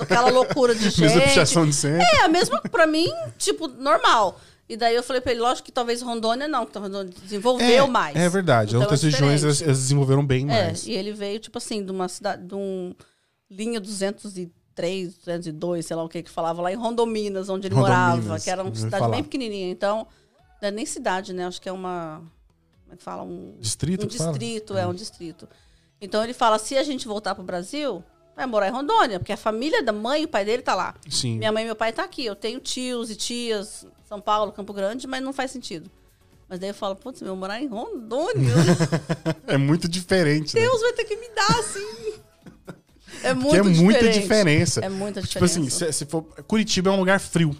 aquela 0.00 0.30
loucura 0.30 0.74
de 0.74 0.84
gente. 0.88 1.00
Mesma 1.02 1.20
pichação 1.20 1.66
de 1.66 1.74
sempre. 1.74 2.02
É, 2.02 2.22
a 2.24 2.28
mesma, 2.28 2.58
pra 2.62 2.86
mim, 2.86 3.12
tipo, 3.36 3.68
normal. 3.68 4.40
E 4.68 4.76
daí 4.76 4.94
eu 4.94 5.02
falei 5.02 5.20
pra 5.20 5.32
ele, 5.32 5.40
lógico 5.42 5.66
que 5.66 5.72
talvez 5.72 6.00
Rondônia 6.00 6.48
não, 6.48 6.64
que 6.64 6.76
Rondônia 6.78 7.12
desenvolveu 7.22 7.84
é, 7.84 7.86
mais. 7.86 8.16
É 8.16 8.28
verdade. 8.28 8.70
Então, 8.70 8.80
As 8.80 8.84
outras 8.84 9.02
é 9.04 9.06
regiões 9.10 9.44
elas, 9.44 9.60
elas 9.62 9.78
desenvolveram 9.78 10.24
bem 10.26 10.44
É, 10.50 10.66
mais. 10.66 10.86
e 10.86 10.92
ele 10.92 11.12
veio, 11.12 11.38
tipo 11.38 11.58
assim, 11.58 11.84
de 11.84 11.90
uma 11.90 12.08
cidade, 12.08 12.42
de 12.46 12.54
um 12.54 12.94
linha 13.50 13.78
203, 13.78 15.14
202, 15.18 15.84
sei 15.86 15.96
lá 15.96 16.02
o 16.02 16.08
que 16.08 16.22
que 16.22 16.30
falava, 16.30 16.62
lá 16.62 16.72
em 16.72 16.76
Rondominas, 16.76 17.48
onde 17.48 17.66
ele 17.68 17.74
Rondominas, 17.74 18.24
morava, 18.24 18.40
que 18.40 18.50
era 18.50 18.62
uma 18.62 18.74
cidade 18.74 18.98
falar. 18.98 19.14
bem 19.14 19.22
pequenininha. 19.22 19.70
Então, 19.70 20.06
não 20.62 20.68
é 20.68 20.70
nem 20.70 20.86
cidade, 20.86 21.32
né? 21.34 21.46
Acho 21.46 21.60
que 21.60 21.68
é 21.68 21.72
uma, 21.72 22.22
como 22.84 22.94
é 22.94 22.96
que 22.96 23.02
fala? 23.02 23.22
Um, 23.22 23.56
Distrito, 23.60 24.04
um 24.06 24.08
que 24.08 24.16
fala? 24.16 24.30
distrito, 24.32 24.76
é 24.78 24.86
um 24.86 24.94
distrito. 24.94 25.48
Então 26.00 26.22
ele 26.24 26.32
fala, 26.32 26.58
se 26.58 26.76
a 26.76 26.82
gente 26.82 27.06
voltar 27.06 27.34
pro 27.34 27.44
Brasil, 27.44 28.02
vai 28.36 28.46
morar 28.46 28.68
em 28.68 28.72
Rondônia, 28.72 29.18
porque 29.18 29.32
a 29.32 29.36
família 29.36 29.82
da 29.82 29.92
mãe 29.92 30.22
e 30.22 30.24
o 30.24 30.28
pai 30.28 30.44
dele 30.44 30.62
tá 30.62 30.74
lá. 30.74 30.94
Sim. 31.08 31.38
Minha 31.38 31.52
mãe 31.52 31.62
e 31.62 31.66
meu 31.66 31.76
pai 31.76 31.92
tá 31.92 32.04
aqui. 32.04 32.24
Eu 32.24 32.34
tenho 32.36 32.58
tios 32.60 33.10
e 33.10 33.16
tias, 33.16 33.86
São 34.08 34.20
Paulo, 34.20 34.52
Campo 34.52 34.72
Grande, 34.72 35.06
mas 35.06 35.22
não 35.22 35.32
faz 35.32 35.50
sentido. 35.50 35.90
Mas 36.48 36.58
daí 36.58 36.70
eu 36.70 36.74
falo, 36.74 36.94
putz, 36.96 37.20
eu 37.20 37.28
vou 37.28 37.36
morar 37.36 37.60
em 37.60 37.66
Rondônia. 37.66 38.52
É 39.46 39.56
muito 39.56 39.88
diferente. 39.88 40.54
né? 40.54 40.60
Deus 40.62 40.80
vai 40.80 40.92
ter 40.92 41.04
que 41.04 41.16
me 41.16 41.28
dar, 41.30 41.58
assim. 41.58 42.14
É 43.22 43.32
muito 43.32 43.56
Porque 43.56 43.56
é 43.78 43.82
muita 43.82 43.98
diferente. 44.00 44.20
diferença. 44.22 44.80
É 44.84 44.88
muita 44.88 45.22
Tipo 45.22 45.46
diferença. 45.46 45.84
assim, 45.86 45.92
se, 45.92 45.98
se 45.98 46.06
for. 46.06 46.22
Curitiba 46.46 46.90
é 46.90 46.92
um 46.92 46.98
lugar 46.98 47.18
frio. 47.20 47.56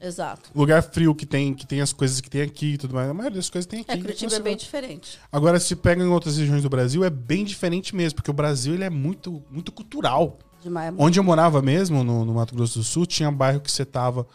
Exato. 0.00 0.50
Lugar 0.54 0.82
frio 0.82 1.14
que 1.14 1.26
tem, 1.26 1.52
que 1.52 1.66
tem 1.66 1.80
as 1.80 1.92
coisas 1.92 2.20
que 2.20 2.30
tem 2.30 2.42
aqui 2.42 2.74
e 2.74 2.78
tudo 2.78 2.94
mais. 2.94 3.10
A 3.10 3.14
maioria 3.14 3.36
das 3.36 3.50
coisas 3.50 3.66
tem 3.66 3.80
aqui. 3.80 3.90
É, 3.90 3.96
Curitiba 3.96 4.26
Então, 4.26 4.36
é 4.36 4.38
você 4.38 4.42
bem 4.42 4.56
diferente. 4.56 5.18
Agora, 5.30 5.58
se 5.58 5.74
pega 5.74 6.02
em 6.02 6.06
outras 6.06 6.36
regiões 6.36 6.62
do 6.62 6.68
Brasil, 6.68 7.04
é 7.04 7.10
bem 7.10 7.44
diferente 7.44 7.94
mesmo, 7.94 8.16
porque 8.16 8.30
o 8.30 8.34
Brasil 8.34 8.74
ele 8.74 8.84
é 8.84 8.90
muito, 8.90 9.42
muito 9.50 9.72
cultural. 9.72 10.38
Demais. 10.62 10.94
Onde 10.96 11.18
eu 11.18 11.24
morava 11.24 11.60
mesmo, 11.62 12.02
no, 12.04 12.24
no 12.24 12.34
Mato 12.34 12.54
Grosso 12.54 12.78
do 12.78 12.84
Sul, 12.84 13.06
tinha 13.06 13.28
um 13.28 13.34
bairro 13.34 13.60
que 13.60 13.70
você 13.70 13.84
tava. 13.84 14.26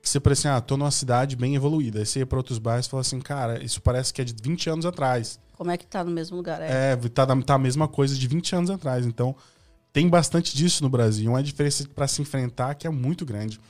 Que 0.00 0.08
você 0.08 0.20
parecia, 0.20 0.54
ah, 0.54 0.60
tô 0.60 0.76
numa 0.76 0.90
cidade 0.90 1.34
bem 1.34 1.56
evoluída. 1.56 1.98
Aí 1.98 2.06
você 2.06 2.20
ia 2.20 2.26
pra 2.26 2.38
outros 2.38 2.58
bairros 2.58 2.86
e 2.86 2.90
falava 2.90 3.06
assim, 3.06 3.20
cara, 3.20 3.62
isso 3.62 3.80
parece 3.82 4.12
que 4.12 4.22
é 4.22 4.24
de 4.24 4.34
20 4.40 4.70
anos 4.70 4.86
atrás. 4.86 5.40
Como 5.56 5.72
é 5.72 5.76
que 5.76 5.84
tá 5.84 6.04
no 6.04 6.10
mesmo 6.12 6.36
lugar? 6.36 6.62
É. 6.62 6.92
É, 6.92 6.96
tá, 7.08 7.26
tá 7.26 7.54
a 7.54 7.58
mesma 7.58 7.88
coisa 7.88 8.14
de 8.14 8.28
20 8.28 8.54
anos 8.54 8.70
atrás. 8.70 9.04
Então, 9.04 9.34
tem 9.92 10.08
bastante 10.08 10.56
disso 10.56 10.84
no 10.84 10.88
Brasil. 10.88 11.28
Uma 11.30 11.42
diferença 11.42 11.84
para 11.92 12.06
se 12.06 12.22
enfrentar 12.22 12.74
que 12.76 12.86
é 12.86 12.90
muito 12.90 13.26
grande. 13.26 13.60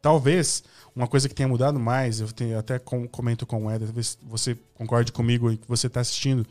Talvez 0.00 0.62
uma 0.94 1.06
coisa 1.06 1.28
que 1.28 1.34
tenha 1.34 1.48
mudado 1.48 1.78
mais, 1.80 2.20
eu 2.20 2.30
tenho, 2.32 2.58
até 2.58 2.78
com- 2.78 3.06
comento 3.08 3.46
com 3.46 3.66
o 3.66 3.70
Eder, 3.70 3.88
talvez 3.88 4.18
você 4.22 4.56
concorde 4.74 5.10
comigo 5.12 5.50
e 5.50 5.56
que 5.56 5.66
você 5.68 5.86
está 5.86 6.00
assistindo, 6.00 6.46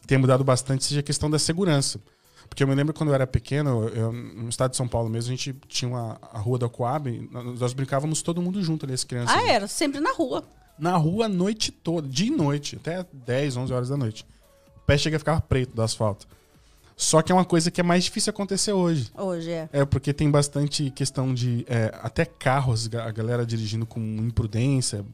que 0.00 0.06
tenha 0.06 0.18
mudado 0.18 0.42
bastante, 0.44 0.84
seja 0.84 1.00
a 1.00 1.02
questão 1.02 1.30
da 1.30 1.38
segurança. 1.38 2.00
Porque 2.48 2.62
eu 2.62 2.66
me 2.68 2.74
lembro 2.74 2.92
quando 2.92 3.08
eu 3.10 3.14
era 3.14 3.26
pequeno, 3.26 3.88
eu- 3.88 4.12
no 4.12 4.48
estado 4.48 4.72
de 4.72 4.76
São 4.76 4.86
Paulo 4.86 5.08
mesmo, 5.08 5.32
a 5.32 5.36
gente 5.36 5.54
tinha 5.68 5.88
uma, 5.88 6.18
a 6.32 6.38
rua 6.38 6.58
da 6.58 6.68
Coab, 6.68 7.08
nós 7.58 7.72
brincávamos 7.72 8.20
todo 8.20 8.42
mundo 8.42 8.62
junto 8.62 8.84
ali, 8.84 8.92
as 8.94 9.04
crianças. 9.04 9.34
Ah, 9.36 9.48
era 9.48 9.66
sempre 9.66 10.00
na 10.00 10.12
rua. 10.12 10.44
Na 10.78 10.96
rua 10.96 11.26
a 11.26 11.28
noite 11.28 11.70
toda, 11.72 12.06
de 12.08 12.30
noite, 12.30 12.76
até 12.76 13.06
10, 13.12 13.56
11 13.56 13.72
horas 13.72 13.88
da 13.88 13.96
noite. 13.96 14.26
O 14.76 14.80
pé 14.86 14.98
chega 14.98 15.16
a 15.16 15.18
ficar 15.20 15.40
preto 15.42 15.74
do 15.74 15.80
asfalto. 15.82 16.26
Só 16.96 17.22
que 17.22 17.32
é 17.32 17.34
uma 17.34 17.44
coisa 17.44 17.70
que 17.70 17.80
é 17.80 17.84
mais 17.84 18.04
difícil 18.04 18.30
acontecer 18.30 18.72
hoje. 18.72 19.10
Hoje 19.16 19.50
é. 19.50 19.68
É 19.72 19.84
porque 19.84 20.12
tem 20.12 20.30
bastante 20.30 20.90
questão 20.90 21.34
de 21.34 21.64
é, 21.68 21.92
até 22.02 22.24
carros, 22.24 22.88
a 22.94 23.10
galera 23.10 23.44
dirigindo 23.44 23.84
com 23.84 24.00
imprudência, 24.00 25.04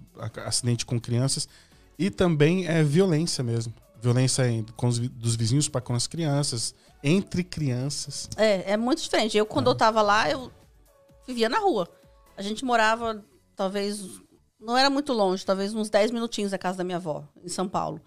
acidente 0.45 0.85
com 0.85 1.01
crianças 1.01 1.49
e 1.99 2.11
também 2.11 2.67
é 2.67 2.83
violência 2.83 3.45
mesmo. 3.45 3.75
Violência 4.01 4.45
os 4.83 4.99
dos 4.99 5.37
vizinhos 5.37 5.69
para 5.69 5.83
com 5.83 5.93
as 5.93 6.07
crianças, 6.07 6.75
entre 7.03 7.45
crianças. 7.45 8.29
É, 8.37 8.73
é 8.73 8.77
muito 8.77 9.03
diferente. 9.03 9.37
Eu, 9.37 9.45
quando 9.45 9.69
eu 9.69 9.75
tava 9.75 10.01
lá, 10.01 10.31
eu 10.31 10.51
vivia 11.27 11.49
na 11.49 11.59
rua. 11.59 11.87
A 12.39 12.43
gente 12.43 12.65
morava, 12.65 13.23
talvez, 13.55 14.03
não 14.59 14.77
era 14.79 14.89
muito 14.89 15.13
longe, 15.13 15.45
talvez 15.45 15.75
uns 15.75 15.91
10 15.91 16.11
minutinhos 16.11 16.53
da 16.53 16.59
casa 16.59 16.79
da 16.79 16.85
minha 16.85 16.97
avó, 16.97 17.29
em 17.45 17.49
São 17.49 17.69
Paulo. 17.69 18.01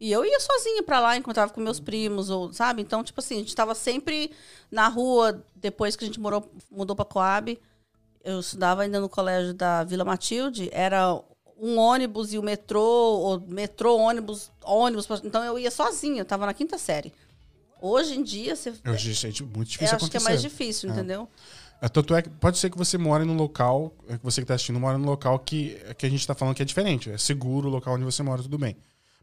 E 0.00 0.10
eu 0.10 0.24
ia 0.24 0.40
sozinha 0.40 0.82
pra 0.82 0.98
lá, 0.98 1.16
encontrava 1.16 1.52
com 1.52 1.60
meus 1.60 1.78
primos, 1.78 2.30
ou, 2.30 2.50
sabe? 2.54 2.80
Então, 2.80 3.04
tipo 3.04 3.20
assim, 3.20 3.34
a 3.34 3.38
gente 3.40 3.54
tava 3.54 3.74
sempre 3.74 4.30
na 4.70 4.88
rua, 4.88 5.44
depois 5.54 5.94
que 5.94 6.04
a 6.04 6.06
gente 6.06 6.18
morou, 6.18 6.50
mudou 6.70 6.96
pra 6.96 7.04
Coab. 7.04 7.58
Eu 8.24 8.40
estudava 8.40 8.82
ainda 8.82 8.98
no 8.98 9.10
colégio 9.10 9.52
da 9.52 9.84
Vila 9.84 10.04
Matilde, 10.04 10.70
era 10.72 11.20
um 11.58 11.76
ônibus 11.76 12.32
e 12.32 12.38
o 12.38 12.42
metrô, 12.42 12.82
ou 12.82 13.40
metrô, 13.40 13.98
ônibus, 13.98 14.50
ônibus. 14.64 15.06
Então 15.22 15.44
eu 15.44 15.58
ia 15.58 15.70
sozinha, 15.70 16.22
eu 16.22 16.24
tava 16.24 16.46
na 16.46 16.54
quinta 16.54 16.78
série. 16.78 17.12
Hoje 17.82 18.18
em 18.18 18.22
dia, 18.22 18.56
você 18.56 18.72
acho 18.84 18.98
gente, 19.12 19.42
muito 19.42 19.58
eu 19.58 19.64
difícil 19.64 19.84
acho 19.96 19.96
acontecer. 19.96 20.10
que 20.10 20.16
é 20.16 20.30
mais 20.30 20.42
difícil, 20.42 20.90
entendeu? 20.90 21.28
É, 21.80 21.88
Tanto 21.88 22.14
é 22.14 22.22
que 22.22 22.28
pode 22.28 22.58
ser 22.58 22.70
que 22.70 22.76
você 22.76 22.98
mora 22.98 23.24
num 23.24 23.36
local, 23.36 23.92
é 24.08 24.18
que 24.18 24.24
você 24.24 24.40
que 24.42 24.46
tá 24.46 24.54
assistindo 24.54 24.78
mora 24.78 24.98
num 24.98 25.06
local 25.06 25.38
que, 25.38 25.78
que 25.96 26.04
a 26.04 26.10
gente 26.10 26.26
tá 26.26 26.34
falando 26.34 26.54
que 26.54 26.62
é 26.62 26.64
diferente. 26.64 27.10
É 27.10 27.18
seguro 27.18 27.68
o 27.68 27.70
local 27.70 27.94
onde 27.94 28.04
você 28.04 28.22
mora, 28.22 28.42
tudo 28.42 28.58
bem. 28.58 28.76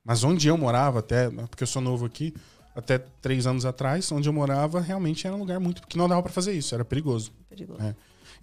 Mas 0.07 0.23
onde 0.23 0.47
eu 0.47 0.57
morava, 0.57 0.99
até, 0.99 1.29
porque 1.29 1.63
eu 1.63 1.67
sou 1.67 1.81
novo 1.81 2.05
aqui, 2.05 2.33
até 2.73 2.97
três 3.21 3.45
anos 3.45 3.65
atrás, 3.65 4.09
onde 4.11 4.29
eu 4.29 4.33
morava, 4.33 4.79
realmente 4.79 5.27
era 5.27 5.35
um 5.35 5.39
lugar 5.39 5.59
muito. 5.59 5.85
que 5.85 5.97
não 5.97 6.07
dava 6.07 6.23
pra 6.23 6.31
fazer 6.31 6.53
isso, 6.53 6.73
era 6.73 6.85
perigoso. 6.85 7.31
Perigoso. 7.49 7.81
É. 7.83 7.93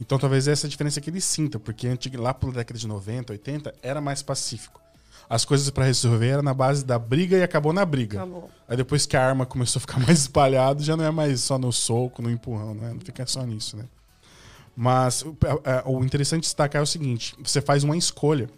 Então 0.01 0.19
talvez 0.19 0.47
essa 0.47 0.69
diferença 0.69 1.01
que 1.01 1.09
ele 1.09 1.21
sinta, 1.23 1.59
porque 1.59 1.89
lá 2.17 2.35
pela 2.35 2.53
década 2.53 2.79
de 2.79 2.87
90, 2.87 3.33
80, 3.33 3.75
era 3.83 4.01
mais 4.01 4.23
pacífico. 4.23 4.79
as 5.31 5.45
coisas 5.47 5.71
pra 5.71 5.85
resolver 5.87 6.27
era 6.29 6.43
na 6.43 6.53
base 6.53 6.85
da 6.85 6.99
briga 6.99 7.39
e 7.39 7.43
acabou 7.43 7.73
na 7.73 7.85
briga. 7.87 8.19
Acabou. 8.19 8.51
Aí 8.69 8.77
depois 8.77 9.07
que 9.07 9.17
a 9.17 9.27
arma 9.27 9.47
começou 9.47 9.79
a 9.79 9.81
ficar 9.81 9.99
mais 10.05 10.19
espalhada, 10.21 10.83
já 10.83 10.97
não 10.99 11.05
é 11.05 11.11
mais 11.11 11.41
só 11.41 11.57
no 11.57 11.73
soco, 11.73 12.21
no 12.21 12.31
empurrão, 12.31 12.75
né? 12.75 12.93
Não 12.93 13.01
fica 13.01 13.25
só 13.27 13.43
nisso, 13.47 13.77
né? 13.79 13.85
Mas 14.77 15.23
o- 15.23 15.37
é, 15.65 15.83
o 15.87 16.05
interessante 16.05 16.41
de 16.43 16.47
destacar 16.49 16.81
é 16.81 16.83
o 16.83 16.87
seguinte: 16.87 17.35
você 17.43 17.61
faz 17.63 17.85
uma 17.85 17.97
escolha. 17.97 18.51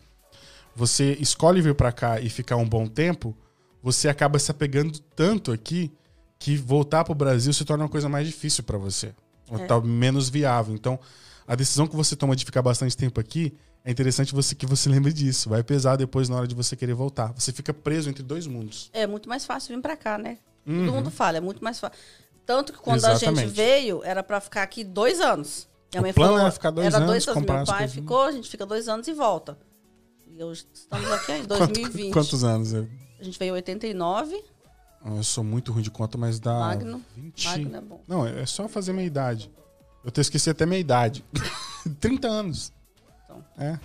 Você 0.77 1.15
escolhe 1.15 1.61
vir 1.63 1.75
pra 1.75 1.91
cá 1.91 2.21
e 2.21 2.29
ficar 2.29 2.57
um 2.57 2.69
bom 2.69 2.87
tempo, 2.87 3.35
você 3.83 4.09
acaba 4.09 4.39
se 4.39 4.51
apegando 4.51 4.99
tanto 5.17 5.51
aqui 5.51 5.91
que 6.39 6.57
voltar 6.57 7.03
pro 7.03 7.15
Brasil 7.15 7.53
se 7.53 7.65
torna 7.65 7.85
uma 7.85 7.91
coisa 7.91 8.09
mais 8.09 8.27
difícil 8.27 8.63
pra 8.63 8.77
você. 8.77 9.15
Ou 9.51 9.59
É. 9.59 9.67
tá 9.67 9.81
menos 9.81 10.29
viável. 10.29 10.75
Então, 10.75 10.99
a 11.49 11.55
decisão 11.55 11.87
que 11.87 11.97
você 11.97 12.15
toma 12.15 12.37
de 12.37 12.45
ficar 12.45 12.61
bastante 12.61 12.95
tempo 12.97 13.19
aqui 13.19 13.55
é 13.85 13.91
interessante 13.91 14.35
você 14.35 14.55
que 14.55 14.67
você 14.67 14.89
lembre 14.91 15.13
disso. 15.13 15.49
Vai 15.49 15.63
pesar 15.63 15.97
depois 15.97 16.29
na 16.29 16.37
hora 16.37 16.47
de 16.47 16.55
você 16.55 16.77
querer 16.77 16.93
voltar. 16.95 17.33
Você 17.35 17.53
fica 17.53 17.73
preso 17.73 18.11
entre 18.11 18.23
dois 18.23 18.47
mundos. 18.47 18.91
É 18.93 19.07
muito 19.07 19.29
mais 19.29 19.47
fácil 19.47 19.75
vir 19.75 19.81
pra 19.81 19.97
cá, 19.97 20.19
né? 20.19 20.37
Uhum. 20.67 20.85
Todo 20.85 20.95
mundo 20.95 21.11
fala, 21.11 21.39
é 21.39 21.41
muito 21.41 21.65
mais 21.65 21.79
fácil. 21.81 21.97
Tanto 22.45 22.73
que 22.73 22.79
quando 22.81 23.05
a 23.05 23.15
gente 23.15 23.23
Exatamente. 23.25 23.53
veio, 23.55 24.03
era 24.05 24.23
pra 24.23 24.41
ficar 24.41 24.63
aqui 24.63 24.85
dois 24.85 25.21
anos. 25.21 25.67
Minha 25.93 26.01
O 26.01 26.03
mãe 26.03 26.13
plano 26.13 26.29
falou, 26.33 26.41
era 26.43 26.51
ficar 26.53 26.71
dois 26.71 26.87
era 26.89 26.97
anos, 26.99 27.09
dois 27.09 27.29
anos. 27.29 27.43
Meu 27.43 27.65
pai 27.65 27.79
coisas. 27.79 27.93
ficou, 27.95 28.23
a 28.25 28.33
gente 28.33 28.51
fica 28.51 28.67
dois 28.67 28.89
anos 28.89 29.09
e 29.09 29.13
volta. 29.15 29.57
E 30.37 30.43
hoje 30.45 30.67
estamos 30.73 31.11
aqui 31.13 31.33
em 31.33 31.45
Quanto- 31.47 31.67
2020. 31.73 32.13
quantos 32.13 32.45
anos? 32.45 32.73
Eu, 32.73 32.89
A 33.19 33.25
gente 33.25 33.39
veio 33.39 33.51
em 33.51 33.53
89, 33.55 34.45
eu 35.05 35.23
sou 35.23 35.43
muito 35.45 35.73
ruim 35.73 35.83
de 35.83 35.91
conta, 35.91 36.19
mas 36.19 36.39
dá 36.39 36.53
Magno. 36.59 37.03
20. 37.17 37.45
Magno 37.47 37.77
é 37.77 37.81
bom. 37.81 38.01
Não, 38.07 38.27
é 38.27 38.45
só 38.45 38.69
fazer 38.69 38.93
minha 38.93 39.07
idade. 39.07 39.51
Eu 40.05 40.11
te 40.11 40.21
esqueci 40.21 40.51
até 40.51 40.67
minha 40.67 40.79
idade. 40.79 41.25
30 42.01 42.29
anos. 42.29 42.73
Então. 43.25 43.45
É. 43.59 43.79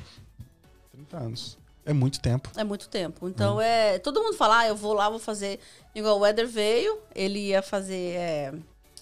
30 0.92 1.18
anos. 1.18 1.58
É 1.86 1.94
muito 1.94 2.20
tempo. 2.20 2.50
É 2.56 2.64
muito 2.64 2.90
tempo. 2.90 3.28
Então, 3.28 3.58
Hum. 3.58 3.62
é. 3.62 3.98
Todo 4.00 4.22
mundo 4.22 4.36
fala, 4.36 4.60
ah, 4.60 4.68
eu 4.68 4.76
vou 4.76 4.94
lá, 4.94 5.10
vou 5.10 5.20
fazer. 5.20 5.60
Igual 5.96 6.18
o 6.18 6.22
Weather 6.22 6.48
veio, 6.48 7.00
ele 7.16 7.40
ia 7.40 7.62
fazer. 7.62 8.16
É, 8.18 8.54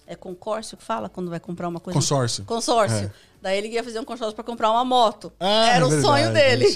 é 0.06 0.14
consórcio 0.16 0.76
que 0.76 0.84
fala 0.84 1.08
quando 1.08 1.28
vai 1.30 1.40
comprar 1.40 1.68
uma 1.68 1.80
coisa? 1.80 1.98
Consórcio. 1.98 2.44
Consórcio. 2.44 3.06
É. 3.06 3.12
Daí 3.42 3.58
ele 3.58 3.68
ia 3.68 3.82
fazer 3.82 3.98
um 4.00 4.04
consórcio 4.04 4.34
pra 4.34 4.44
comprar 4.44 4.70
uma 4.70 4.84
moto. 4.84 5.32
Ah, 5.40 5.70
Era 5.70 5.84
é 5.84 5.86
o 5.86 5.88
verdade. 5.90 6.02
sonho 6.06 6.32
dele. 6.32 6.66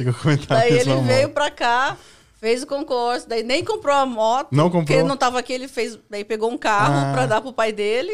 Daí 0.49 0.73
ele 0.79 0.95
veio 1.03 1.29
pra 1.31 1.51
cá, 1.51 1.97
fez 2.41 2.63
o 2.63 2.67
concurso, 2.67 3.29
daí 3.29 3.43
nem 3.43 3.63
comprou 3.65 3.95
a 3.95 4.07
moto. 4.07 4.49
Não 4.51 4.65
Porque 4.71 4.79
comprou? 4.81 4.99
ele 5.01 5.09
não 5.09 5.17
tava 5.17 5.39
aqui, 5.39 5.53
ele 5.53 5.69
fez. 5.69 5.99
Daí 6.09 6.25
pegou 6.25 6.51
um 6.51 6.57
carro 6.59 6.95
Ah. 7.11 7.13
pra 7.13 7.27
dar 7.27 7.41
pro 7.41 7.53
pai 7.53 7.73
dele. 7.73 8.13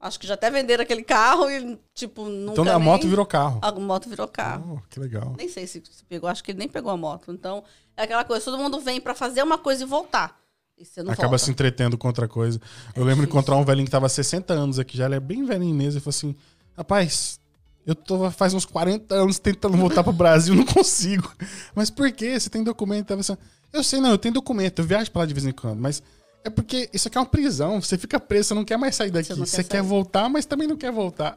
Acho 0.00 0.20
que 0.20 0.26
já 0.26 0.34
até 0.34 0.50
venderam 0.50 0.82
aquele 0.82 1.02
carro 1.02 1.48
e, 1.50 1.78
tipo, 1.94 2.26
nunca. 2.26 2.52
Então 2.60 2.64
a 2.64 2.78
nem- 2.78 2.84
moto 2.84 3.08
virou 3.08 3.24
carro. 3.24 3.58
A 3.62 3.72
moto 3.72 4.06
virou 4.08 4.28
carro. 4.28 4.78
Oh, 4.78 4.88
que 4.90 5.00
legal. 5.00 5.34
Nem 5.36 5.48
sei 5.48 5.66
se, 5.66 5.82
se 5.90 6.04
pegou, 6.04 6.28
acho 6.28 6.44
que 6.44 6.50
ele 6.50 6.58
nem 6.58 6.68
pegou 6.68 6.90
a 6.92 6.96
moto. 6.96 7.32
Então, 7.32 7.64
é 7.96 8.02
aquela 8.02 8.22
coisa, 8.22 8.44
todo 8.44 8.58
mundo 8.58 8.78
vem 8.80 9.00
pra 9.00 9.14
fazer 9.14 9.42
uma 9.42 9.56
coisa 9.56 9.82
e 9.82 9.86
voltar. 9.86 10.38
E 10.76 10.84
você 10.84 11.02
não 11.02 11.10
Acaba 11.12 11.28
volta. 11.28 11.44
se 11.44 11.50
entretendo 11.50 11.96
com 11.96 12.06
outra 12.06 12.28
coisa. 12.28 12.60
Eu 12.94 13.02
É 13.02 13.06
lembro 13.06 13.06
de 13.06 13.14
difícil. 13.22 13.28
encontrar 13.30 13.56
um 13.56 13.64
velhinho 13.64 13.86
que 13.86 13.90
tava 13.90 14.04
há 14.06 14.08
60 14.10 14.52
anos 14.52 14.78
aqui, 14.78 14.96
já 14.96 15.06
ele 15.06 15.14
é 15.14 15.20
bem 15.20 15.44
velhinho 15.44 15.74
mesmo, 15.74 15.98
e 15.98 16.02
falou 16.02 16.10
assim: 16.10 16.36
rapaz, 16.76 17.38
eu 17.86 17.94
tô 17.94 18.30
faz 18.30 18.54
uns 18.54 18.64
40 18.64 19.14
anos 19.14 19.38
tentando 19.38 19.76
voltar 19.76 20.02
pro 20.02 20.12
Brasil, 20.12 20.54
não 20.54 20.64
consigo. 20.64 21.30
Mas 21.74 21.90
por 21.90 22.10
quê? 22.12 22.38
Você 22.38 22.48
tem 22.50 22.62
documento? 22.62 23.06
Tava 23.08 23.20
assim, 23.20 23.36
eu 23.72 23.82
sei, 23.82 24.00
não, 24.00 24.10
eu 24.10 24.18
tenho 24.18 24.34
documento, 24.34 24.80
eu 24.80 24.84
viajo 24.86 25.10
pra 25.10 25.20
lá 25.22 25.26
de 25.26 25.34
vez 25.34 25.46
em 25.46 25.52
quando, 25.52 25.80
mas 25.80 26.02
é 26.44 26.50
porque 26.50 26.88
isso 26.92 27.08
aqui 27.08 27.16
é 27.16 27.20
uma 27.20 27.26
prisão, 27.26 27.80
você 27.80 27.96
fica 27.98 28.20
preso, 28.20 28.48
você 28.48 28.54
não 28.54 28.64
quer 28.64 28.76
mais 28.76 28.94
sair 28.96 29.10
daqui. 29.10 29.28
Você 29.28 29.34
não 29.38 29.46
Você, 29.46 29.56
quer 29.62 29.68
quer 29.68 29.78
sair. 29.78 29.88
voltar, 29.88 30.28
mas 30.28 30.44
também 30.46 30.68
não 30.68 30.76
quer 30.76 30.92
voltar. 30.92 31.36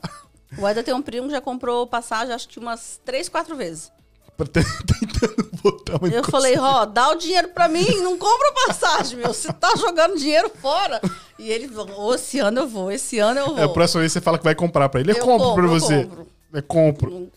O 0.57 0.67
Eda 0.67 0.81
tem 0.83 0.93
um 0.93 1.01
primo 1.01 1.27
que 1.27 1.33
já 1.33 1.41
comprou 1.41 1.85
passagem, 1.87 2.33
acho 2.33 2.47
que 2.47 2.59
umas 2.59 2.99
três, 3.05 3.27
quatro 3.29 3.55
vezes. 3.55 3.91
Pra 4.37 4.45
tentando 4.47 5.49
voltar, 5.63 5.97
mas 5.99 6.13
Eu 6.13 6.23
falei, 6.23 6.57
ó, 6.59 6.85
dá 6.85 7.09
o 7.09 7.15
dinheiro 7.15 7.47
pra 7.49 7.67
mim, 7.67 7.85
não 8.03 8.17
compra 8.17 8.53
passagem, 8.67 9.17
meu. 9.17 9.33
Você 9.33 9.51
tá 9.51 9.73
jogando 9.75 10.15
dinheiro 10.17 10.51
fora. 10.61 11.01
E 11.39 11.49
ele 11.49 11.67
falou, 11.67 12.01
"Ô, 12.01 12.13
esse 12.15 12.37
ano 12.39 12.59
eu 12.61 12.67
vou, 12.67 12.91
esse 12.91 13.17
ano 13.17 13.39
eu 13.39 13.45
vou. 13.47 13.57
É, 13.57 13.63
a 13.63 13.69
próxima 13.69 14.01
vez 14.01 14.11
você 14.11 14.21
fala 14.21 14.37
que 14.37 14.43
vai 14.43 14.53
comprar 14.53 14.89
pra 14.89 14.99
ele, 15.01 15.11
eu, 15.11 15.19
compro, 15.19 15.53
pra 15.55 15.63
eu 15.63 15.69
você. 15.69 16.03
compro. 16.03 16.27
Eu 16.53 16.63
compro. 16.63 17.29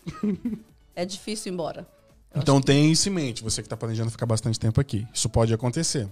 É 0.95 1.05
difícil 1.05 1.51
ir 1.51 1.53
embora. 1.53 1.87
Então 2.35 2.61
tem 2.61 2.91
isso 2.91 3.09
em 3.09 3.11
mente, 3.11 3.43
você 3.43 3.61
que 3.61 3.67
tá 3.67 3.75
planejando 3.75 4.09
ficar 4.09 4.25
bastante 4.25 4.59
tempo 4.59 4.79
aqui. 4.79 5.05
Isso 5.13 5.27
pode 5.29 5.53
acontecer. 5.53 6.07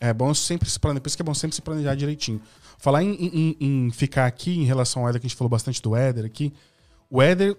É 0.00 0.12
bom 0.12 0.32
sempre 0.32 0.70
se 0.70 0.78
planejar, 0.78 1.00
por 1.02 1.08
isso 1.08 1.16
que 1.16 1.22
é 1.22 1.24
bom 1.24 1.34
sempre 1.34 1.54
se 1.54 1.60
planejar 1.62 1.94
direitinho. 1.94 2.40
Falar 2.78 3.02
em, 3.02 3.12
em- 3.14 3.56
em 3.60 3.90
ficar 3.90 4.26
aqui, 4.26 4.56
em 4.58 4.64
relação 4.64 5.02
ao 5.02 5.08
Éder, 5.08 5.20
que 5.20 5.26
a 5.26 5.28
gente 5.28 5.36
falou 5.36 5.48
bastante 5.50 5.82
do 5.82 5.94
Éder 5.96 6.24
aqui. 6.24 6.52
O 7.10 7.20
Éder, 7.20 7.56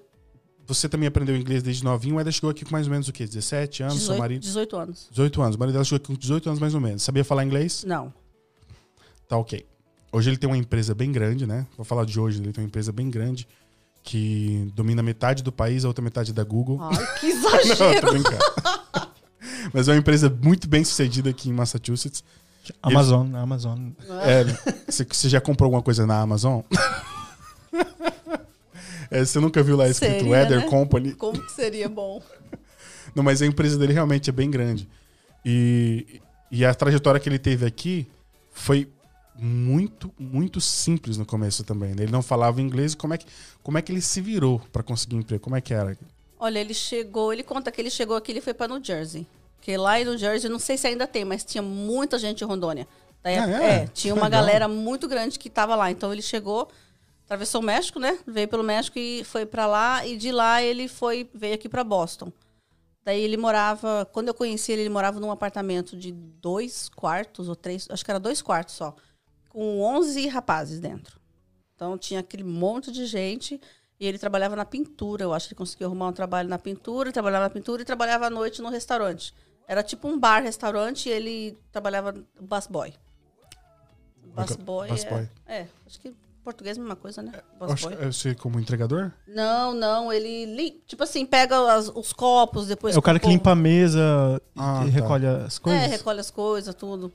você 0.66 0.88
também 0.88 1.08
aprendeu 1.08 1.36
inglês 1.36 1.62
desde 1.62 1.84
novinho. 1.84 2.16
O 2.16 2.20
Éder 2.20 2.32
chegou 2.32 2.50
aqui 2.50 2.64
com 2.64 2.72
mais 2.72 2.88
ou 2.88 2.92
menos 2.92 3.08
o 3.08 3.14
quê? 3.14 3.26
17 3.28 3.84
anos, 3.84 3.96
seu 3.96 4.02
18, 4.14 4.20
marido? 4.20 4.42
18 4.42 4.76
anos. 4.78 5.08
18 5.12 5.42
anos. 5.42 5.56
O 5.56 5.60
marido 5.60 5.74
dela 5.74 5.84
chegou 5.86 5.98
aqui 5.98 6.08
com 6.08 6.14
18 6.16 6.48
anos 6.50 6.60
mais 6.60 6.74
ou 6.74 6.80
menos. 6.82 7.04
Sabia 7.04 7.26
falar 7.26 7.44
inglês? 7.44 7.84
Não. 7.84 8.14
Tá 9.28 9.38
ok. 9.38 9.66
Hoje 10.12 10.30
ele 10.30 10.38
tem 10.38 10.50
uma 10.50 10.58
empresa 10.58 10.96
bem 10.96 11.12
grande, 11.12 11.46
né? 11.46 11.68
Vou 11.78 11.86
falar 11.86 12.06
de 12.06 12.20
hoje, 12.20 12.42
ele 12.42 12.52
tem 12.54 12.64
uma 12.64 12.68
empresa 12.68 12.92
bem 12.92 13.10
grande 13.12 13.48
que 14.04 14.72
domina 14.76 15.04
metade 15.04 15.44
do 15.44 15.52
país, 15.52 15.86
a 15.86 15.88
outra 15.88 16.04
metade 16.04 16.34
da 16.34 16.44
Google. 16.44 16.80
Ai, 16.82 17.20
que 17.20 17.34
Não, 17.34 17.60
exagero. 17.60 18.02
tô 18.02 18.12
brincando. 18.14 18.38
Mas 19.74 19.88
é 19.88 19.92
uma 19.92 19.98
empresa 19.98 20.36
muito 20.42 20.68
bem 20.68 20.84
sucedida 20.84 21.30
aqui 21.30 21.50
em 21.50 21.54
Massachusetts. 21.54 22.24
Amazon, 22.82 23.36
Amazon. 23.36 23.90
É, 24.24 24.44
você, 24.88 25.06
você 25.06 25.30
já 25.30 25.42
comprou 25.42 25.68
alguma 25.68 25.82
coisa 25.82 26.06
na 26.06 26.20
Amazon? 26.20 26.62
É, 29.12 29.26
você 29.26 29.40
nunca 29.40 29.64
viu 29.64 29.76
lá 29.76 29.90
escrito 29.90 30.18
Seria, 30.18 30.30
Weather 30.30 30.60
né? 30.60 30.68
Company? 30.68 31.14
Como 31.14 31.42
que 31.42 31.52
seria 31.52 31.90
bom? 31.90 32.22
Não, 33.16 33.24
mas 33.24 33.42
a 33.42 33.46
empresa 33.48 33.76
dele 33.76 33.92
realmente 33.92 34.30
é 34.30 34.34
bem 34.34 34.52
grande. 34.52 34.88
E, 35.44 36.22
e 36.52 36.64
a 36.64 36.74
trajetória 36.76 37.20
que 37.20 37.28
ele 37.28 37.40
teve 37.40 37.66
aqui 37.66 38.08
foi 38.52 38.88
muito, 39.42 40.12
muito 40.18 40.60
simples 40.62 41.18
no 41.18 41.26
começo 41.26 41.64
também. 41.64 41.96
né? 41.96 42.04
Ele 42.04 42.12
não 42.12 42.22
falava 42.22 42.62
inglês. 42.62 42.94
Como 42.96 43.14
é 43.14 43.18
que, 43.18 43.26
como 43.64 43.78
é 43.78 43.82
que 43.82 43.92
ele 43.92 44.02
se 44.02 44.22
virou 44.22 44.60
para 44.72 44.84
conseguir 44.84 45.16
emprego? 45.16 45.44
Como 45.44 45.56
é 45.56 45.62
que 45.62 45.74
era? 45.74 45.98
Olha, 46.40 46.60
ele 46.60 46.74
chegou, 46.74 47.34
ele 47.34 47.44
conta 47.44 47.72
que 47.72 47.82
ele 47.82 47.90
chegou 47.90 48.16
aqui, 48.16 48.32
ele 48.32 48.42
foi 48.42 48.54
pra 48.54 48.68
New 48.68 48.84
Jersey. 48.84 49.26
Porque 49.58 49.76
lá 49.76 50.00
em 50.00 50.06
New 50.06 50.18
Jersey, 50.18 50.50
não 50.50 50.60
sei 50.60 50.78
se 50.78 50.88
ainda 50.88 51.06
tem, 51.06 51.26
mas 51.26 51.44
tinha 51.44 51.62
muita 51.62 52.18
gente 52.18 52.44
em 52.44 52.48
Rondônia. 52.48 52.88
Daí, 53.22 53.38
Ah, 53.38 53.50
é? 53.50 53.76
é, 53.84 53.88
tinha 53.88 54.14
uma 54.14 54.24
Legal. 54.24 54.42
galera 54.42 54.68
muito 54.68 55.08
grande 55.08 55.38
que 55.38 55.50
tava 55.50 55.76
lá. 55.76 55.92
Então 55.92 56.14
ele 56.14 56.22
chegou, 56.22 56.70
atravessou 57.26 57.60
o 57.62 57.64
México, 57.64 58.00
né? 58.00 58.18
Veio 58.26 58.48
pelo 58.48 58.64
México 58.64 58.98
e 58.98 59.24
foi 59.26 59.46
pra 59.46 59.66
lá. 59.68 60.06
E 60.08 60.16
de 60.16 60.32
lá 60.32 60.64
ele 60.64 60.88
foi, 60.88 61.30
veio 61.34 61.56
aqui 61.56 61.68
pra 61.68 61.84
Boston. 61.84 62.32
Daí 63.04 63.22
ele 63.22 63.38
morava, 63.38 64.08
quando 64.14 64.28
eu 64.28 64.34
conheci 64.34 64.72
ele, 64.72 64.84
ele 64.84 64.90
morava 64.90 65.20
num 65.20 65.32
apartamento 65.32 65.98
de 65.98 66.12
dois 66.12 66.88
quartos 66.90 67.50
ou 67.50 67.56
três, 67.56 67.88
acho 67.90 68.06
que 68.06 68.12
era 68.12 68.20
dois 68.20 68.42
quartos 68.42 68.76
só, 68.76 68.96
com 69.60 69.82
11 69.82 70.26
rapazes 70.28 70.80
dentro. 70.80 71.20
Então 71.76 71.98
tinha 71.98 72.22
aquele 72.22 72.46
monte 72.46 72.94
de 72.94 73.06
gente 73.06 73.60
e 74.00 74.08
ele 74.08 74.18
trabalhava 74.18 74.56
na 74.56 74.64
pintura. 74.64 75.22
Eu 75.26 75.34
acho 75.34 75.50
que 75.50 75.54
ele 75.54 75.58
conseguiu 75.58 75.88
arrumar 75.88 76.08
um 76.08 76.14
trabalho 76.14 76.48
na 76.48 76.58
pintura, 76.58 77.12
trabalhava 77.12 77.44
na 77.44 77.50
pintura 77.50 77.82
e 77.82 77.86
trabalhava 77.86 78.28
à 78.28 78.30
noite 78.30 78.62
no 78.62 78.70
restaurante. 78.70 79.34
Era 79.68 79.84
tipo 79.84 80.08
um 80.08 80.18
bar, 80.18 80.42
restaurante, 80.42 81.10
e 81.10 81.12
ele 81.12 81.58
trabalhava 81.74 82.14
no 82.14 82.26
busboy. 82.40 82.94
Busboy. 84.34 84.90
Busboy. 84.90 85.30
É, 85.46 85.58
é, 85.60 85.68
acho 85.86 86.00
que 86.00 86.08
em 86.08 86.16
português 86.42 86.78
é 86.78 86.80
a 86.80 86.84
mesma 86.84 86.96
coisa, 86.96 87.22
né? 87.22 87.34
Busboy. 87.60 87.98
eu 88.00 88.14
sei 88.14 88.36
como 88.36 88.62
entregador? 88.62 89.12
Não, 89.28 89.74
não, 89.74 90.12
ele, 90.14 90.82
tipo 90.88 91.04
assim, 91.04 91.26
pega 91.26 91.74
as- 91.74 91.90
os 91.90 92.14
copos, 92.14 92.68
depois... 92.68 92.96
É 92.96 93.00
o 93.00 93.02
cara 93.02 93.20
que 93.20 93.28
limpa 93.28 93.52
a 93.52 93.56
mesa 93.56 94.00
e 94.56 94.60
Ah, 94.60 94.84
que 94.86 94.92
tá. 94.92 95.02
recolhe 95.02 95.28
as 95.28 95.60
coisas. 95.60 95.82
É, 95.84 95.88
recolhe 95.88 96.20
as 96.22 96.32
coisas, 96.32 96.74
tudo. 96.74 97.12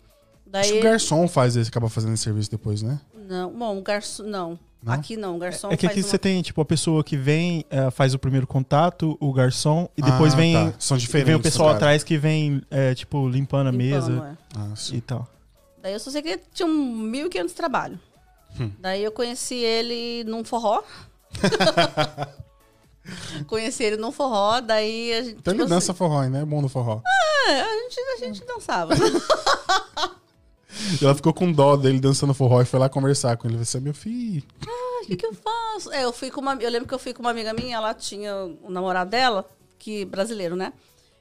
Daí, 0.55 0.61
Acho 0.63 0.73
que 0.75 0.79
o 0.79 0.83
garçom 0.85 1.27
faz 1.27 1.57
esse, 1.57 1.69
acaba 1.69 1.89
fazendo 1.89 2.15
esse 2.15 2.23
serviço 2.23 2.49
depois, 2.49 2.81
né? 2.81 3.01
Não, 3.29 3.51
bom, 3.51 3.77
o 3.77 3.83
garçom, 3.83 4.23
não. 4.23 4.57
Não? 4.81 4.93
Aqui 4.93 5.17
não, 5.17 5.35
o 5.35 5.39
garçom 5.41 5.69
É 5.73 5.77
que 5.77 5.85
faz 5.85 5.91
aqui 5.99 6.05
uma- 6.05 6.09
você 6.11 6.17
tem, 6.17 6.41
tipo, 6.43 6.61
a 6.61 6.65
pessoa 6.65 7.03
que 7.03 7.17
vem, 7.17 7.65
eh, 7.71 7.91
faz 7.91 8.15
o 8.15 8.21
primeiro 8.21 8.47
contato, 8.47 9.17
o 9.19 9.33
garçom, 9.33 9.89
e 9.97 10.03
depois 10.03 10.33
Ah, 10.33 10.37
vem, 10.37 10.55
tá. 10.71 10.75
São 10.79 10.97
diferentes. 10.97 11.27
vem 11.27 11.35
o 11.35 11.41
pessoal 11.43 11.71
cara. 11.71 11.77
atrás 11.79 12.05
que 12.05 12.17
vem, 12.17 12.63
eh, 12.71 12.95
tipo, 12.95 13.29
limpando 13.29 13.67
a 13.69 13.73
limpando, 13.73 14.13
mesa 14.13 14.39
é. 14.55 14.57
Ah, 14.57 14.77
sim. 14.77 14.95
e 14.97 15.01
tal. 15.01 15.27
Daí 15.83 15.93
eu 15.93 15.99
só 15.99 16.13
sei 16.13 16.23
que 16.23 16.29
ele 16.29 16.43
tinha 16.53 16.69
um 16.69 17.03
1.500 17.11 17.53
trabalho. 17.53 17.99
Hum. 18.61 18.71
Daí 18.79 19.03
eu 19.03 19.11
conheci 19.11 19.57
ele 19.57 20.23
num 20.31 20.45
forró. 20.45 20.83
conheci 23.49 23.83
ele 23.85 23.97
num 23.97 24.13
forró, 24.13 24.61
daí 24.61 25.13
a 25.15 25.23
gente. 25.25 25.37
Então 25.41 25.53
ele 25.53 25.63
tipo 25.63 25.69
dança 25.75 25.91
assim, 25.93 25.99
forró, 25.99 26.23
né? 26.29 26.43
É 26.43 26.45
bom 26.45 26.63
no 26.63 26.69
forró. 26.69 27.01
é, 27.49 27.61
a 27.61 27.73
gente, 27.83 28.01
a 28.01 28.17
gente 28.25 28.45
dançava. 28.47 28.95
Ela 31.03 31.15
ficou 31.15 31.33
com 31.33 31.51
dó 31.53 31.77
dele 31.77 32.01
dançando 32.01 32.35
forró 32.35 32.61
e 32.63 32.65
foi 32.65 32.81
lá 32.81 32.89
conversar 32.89 33.37
com 33.37 33.47
ele. 33.47 33.57
Ele 33.57 33.65
falou 33.65 33.79
assim, 33.79 33.85
meu 33.85 33.95
filho... 33.95 34.43
O 35.03 35.07
que, 35.07 35.17
que 35.17 35.27
eu 35.27 35.35
faço? 35.35 35.93
É, 35.93 36.05
eu 36.05 36.13
fui 36.15 36.31
com 36.31 36.41
uma. 36.41 36.55
Eu 36.55 36.71
lembro 36.71 36.89
que 36.89 36.95
eu 36.95 36.99
fui 36.99 37.13
com 37.13 37.21
uma 37.21 37.31
amiga 37.31 37.53
minha, 37.53 37.77
ela 37.77 37.93
tinha 37.93 38.35
o 38.63 38.71
namorado 38.71 39.11
dela, 39.11 39.47
que 39.79 40.03
brasileiro, 40.07 40.57
né? 40.57 40.73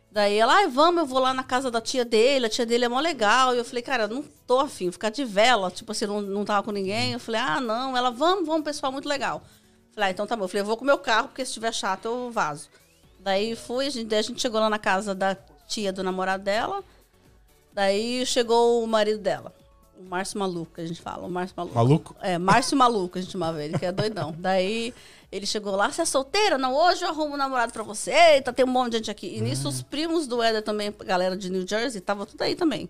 Daí 0.10 0.38
ela, 0.38 0.54
ai, 0.54 0.68
vamos, 0.68 1.02
eu 1.02 1.06
vou 1.06 1.20
lá 1.20 1.34
na 1.34 1.44
casa 1.44 1.70
da 1.70 1.82
tia 1.82 2.06
dele, 2.06 2.46
a 2.46 2.50
tia 2.50 2.66
dele 2.66 2.86
é 2.86 2.88
mó 2.88 3.00
legal. 3.00 3.54
E 3.54 3.58
eu 3.58 3.66
falei, 3.66 3.82
cara, 3.82 4.08
não 4.08 4.24
tô 4.48 4.60
afim, 4.60 4.90
ficar 4.90 5.10
de 5.10 5.26
vela, 5.26 5.70
tipo 5.70 5.92
assim, 5.92 6.06
não, 6.06 6.22
não 6.22 6.46
tava 6.46 6.64
com 6.64 6.72
ninguém. 6.72 7.14
Eu 7.14 7.20
falei, 7.20 7.42
ah, 7.42 7.60
não. 7.60 7.98
Ela, 7.98 8.10
vamos, 8.10 8.46
vamos, 8.46 8.64
pessoal, 8.64 8.92
muito 8.92 9.10
legal. 9.10 9.44
Falei, 9.92 10.10
ah, 10.10 10.12
então 10.12 10.26
tá 10.26 10.38
bom. 10.38 10.46
Eu 10.46 10.48
falei, 10.48 10.62
eu 10.62 10.66
vou 10.66 10.78
com 10.78 10.84
o 10.84 10.88
meu 10.88 11.00
carro, 11.00 11.28
porque 11.28 11.44
se 11.44 11.50
estiver 11.50 11.74
chato, 11.74 12.06
eu 12.06 12.32
vazo. 12.32 12.70
Daí 13.20 13.56
fui, 13.56 13.88
a 13.88 13.90
gente, 13.90 14.06
daí 14.06 14.20
a 14.20 14.22
gente 14.22 14.42
chegou 14.42 14.62
lá 14.62 14.70
na 14.70 14.80
casa 14.80 15.14
da 15.14 15.36
tia 15.68 15.92
do 15.92 16.04
namorado 16.04 16.44
dela. 16.44 16.84
Daí 17.74 18.26
chegou 18.26 18.84
o 18.84 18.88
marido 18.88 19.20
dela. 19.20 19.54
O 19.98 20.04
Márcio 20.04 20.38
Maluco, 20.38 20.72
que 20.76 20.82
a 20.82 20.86
gente 20.86 21.02
fala. 21.02 21.26
O 21.26 21.32
Márcio 21.32 21.56
Maluco. 21.56 21.76
Maluco? 21.76 22.16
É, 22.22 22.38
Márcio 22.38 22.78
Maluco, 22.78 23.18
a 23.18 23.22
gente 23.22 23.32
chamava 23.32 23.64
ele, 23.64 23.78
que 23.80 23.86
é 23.86 23.91
doidão. 23.91 24.36
Daí 24.38 24.94
ele 25.32 25.45
chegou 25.45 25.76
lá, 25.76 25.91
você 25.91 26.02
é 26.02 26.06
solteira? 26.06 26.58
Não, 26.58 26.74
hoje 26.76 27.04
eu 27.04 27.10
arrumo 27.10 27.34
um 27.34 27.38
namorado 27.38 27.72
pra 27.74 27.84
você. 27.84 28.12
Eita, 28.12 28.52
tem 28.54 28.66
um 28.66 28.68
monte 28.70 28.91
de 28.91 28.98
gente 28.98 29.12
aqui. 29.12 29.28
E 29.36 29.41
nisso, 29.41 29.68
os 29.70 29.82
primos 29.82 30.28
do 30.28 30.41
Éder 30.44 30.62
também, 30.62 30.94
galera 31.06 31.36
de 31.38 31.50
New 31.50 31.66
Jersey, 31.68 32.02
tava 32.02 32.26
tudo 32.26 32.41
aí 32.41 32.56
também. 32.56 32.90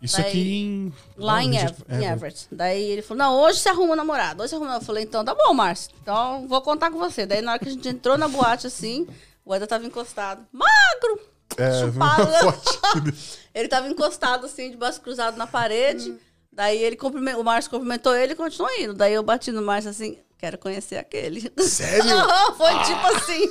Isso 0.00 0.16
Daí- 0.16 0.28
aqui 0.28 0.52
em. 0.62 0.92
Lá 1.16 1.42
em, 1.42 1.48
Onde? 1.48 1.58
Ev 1.58 1.74
em 1.90 2.04
Everett. 2.04 2.46
Daí 2.52 2.82
ele 2.82 3.02
falou, 3.02 3.18
não, 3.24 3.40
hoje 3.40 3.58
você 3.60 3.68
arruma 3.70 3.94
um 3.94 3.96
namorado. 3.96 4.42
Hoje 4.42 4.50
você 4.50 4.56
arruma. 4.56 4.74
Eu 4.74 4.80
falei, 4.82 5.04
então 5.04 5.24
tá 5.24 5.34
bom, 5.34 5.52
Márcio. 5.54 5.90
Então 6.02 6.46
vou 6.46 6.60
contar 6.62 6.90
com 6.90 6.98
você. 6.98 7.24
Daí 7.26 7.40
na 7.42 7.52
hora 7.52 7.58
que 7.58 7.68
a 7.68 7.72
gente 7.72 7.88
entrou 7.88 8.16
na 8.18 8.28
boate 8.28 8.66
assim, 8.66 9.06
o 9.44 9.54
Éder 9.54 9.66
tava 9.66 9.84
encostado. 9.86 10.46
Magro! 10.52 11.33
É. 11.58 11.82
Ele 13.54 13.68
tava 13.68 13.88
encostado 13.88 14.46
assim, 14.46 14.70
de 14.70 14.76
braço 14.76 15.00
cruzado 15.00 15.36
na 15.36 15.46
parede. 15.46 16.14
Daí 16.52 16.82
ele 16.82 16.94
cumprimentou, 16.94 17.40
o 17.40 17.44
Márcio 17.44 17.70
cumprimentou 17.70 18.14
ele 18.14 18.32
e 18.32 18.36
continuou 18.36 18.70
indo. 18.78 18.94
Daí 18.94 19.12
eu 19.12 19.24
bati 19.24 19.50
no 19.50 19.60
Márcio 19.60 19.90
assim, 19.90 20.18
quero 20.38 20.56
conhecer 20.56 20.96
aquele. 20.96 21.52
Sério? 21.58 22.16
Foi 22.56 22.84
tipo 22.84 23.06
assim. 23.08 23.50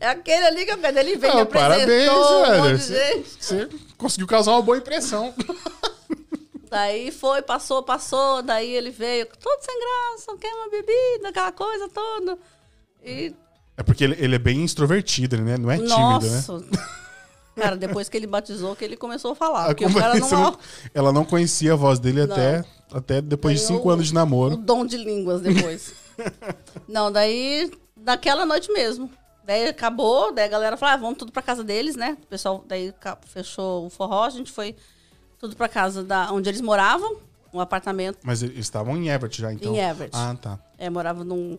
É 0.00 0.08
aquele 0.08 0.44
ali 0.44 0.64
que 0.64 0.72
eu 0.72 0.78
quero. 0.78 0.98
Ele 0.98 1.16
veio, 1.16 1.38
apresentou, 1.38 1.46
parabéns, 1.46 2.10
um 2.10 2.62
velho. 2.62 2.78
Você-. 2.78 3.24
Você 3.38 3.68
conseguiu 3.96 4.26
causar 4.26 4.52
uma 4.52 4.62
boa 4.62 4.78
impressão. 4.78 5.32
Daí 6.68 7.10
foi, 7.10 7.42
passou, 7.42 7.82
passou. 7.82 8.42
Daí 8.42 8.70
ele 8.74 8.90
veio, 8.90 9.26
todo 9.26 9.60
sem 9.60 9.78
graça, 9.78 10.36
quer 10.38 10.54
uma 10.54 10.68
bebida, 10.68 11.28
aquela 11.28 11.52
coisa 11.52 11.88
toda. 11.88 12.38
E, 13.02 13.34
É 13.80 13.82
porque 13.82 14.04
ele, 14.04 14.16
ele 14.18 14.34
é 14.34 14.38
bem 14.38 14.62
extrovertido, 14.62 15.38
né? 15.38 15.56
Não 15.56 15.70
é 15.70 15.78
tímido, 15.78 15.94
né? 15.96 16.18
nossa. 16.20 16.62
Cara, 17.56 17.76
depois 17.76 18.10
que 18.10 18.16
ele 18.16 18.26
batizou, 18.26 18.76
que 18.76 18.84
ele 18.84 18.94
começou 18.94 19.32
a 19.32 19.34
falar. 19.34 19.66
Porque 19.68 19.86
o 19.86 19.92
cara 19.92 20.12
conversa 20.12 20.36
não... 20.36 20.58
ela 20.94 21.12
não 21.12 21.24
conhecia 21.24 21.72
a 21.72 21.76
voz 21.76 21.98
dele 21.98 22.24
Não. 22.24 22.32
até, 22.32 22.64
até 22.92 23.20
depois 23.20 23.58
de 23.58 23.66
cinco 23.66 23.90
anos 23.90 24.08
de 24.08 24.14
namoro. 24.14 24.54
O 24.54 24.56
dom 24.56 24.86
de 24.86 24.96
línguas 24.96 25.40
depois. 25.40 25.92
não, 26.86 27.10
daí, 27.10 27.70
daquela 27.96 28.46
noite 28.46 28.72
mesmo. 28.72 29.10
Daí 29.44 29.68
acabou, 29.68 30.32
daí 30.32 30.44
a 30.44 30.48
galera 30.48 30.76
falou, 30.76 30.94
ah, 30.94 30.96
vamos 30.98 31.18
tudo 31.18 31.32
pra 31.32 31.42
casa 31.42 31.64
deles, 31.64 31.96
né? 31.96 32.16
O 32.22 32.26
pessoal, 32.26 32.64
daí 32.68 32.94
fechou 33.26 33.86
o 33.86 33.90
forró, 33.90 34.24
a 34.24 34.30
gente 34.30 34.52
foi 34.52 34.76
tudo 35.38 35.56
pra 35.56 35.68
casa 35.68 36.04
da, 36.04 36.30
onde 36.32 36.48
eles 36.48 36.60
moravam, 36.60 37.16
um 37.52 37.60
apartamento 37.60 38.18
Mas 38.22 38.42
eles 38.42 38.58
estavam 38.58 38.96
em 38.96 39.08
Everett 39.08 39.40
já, 39.40 39.52
então. 39.52 39.74
em 39.74 39.78
Everett. 39.78 40.14
Ah, 40.14 40.36
tá. 40.40 40.58
É, 40.78 40.88
morava 40.88 41.24
num... 41.24 41.56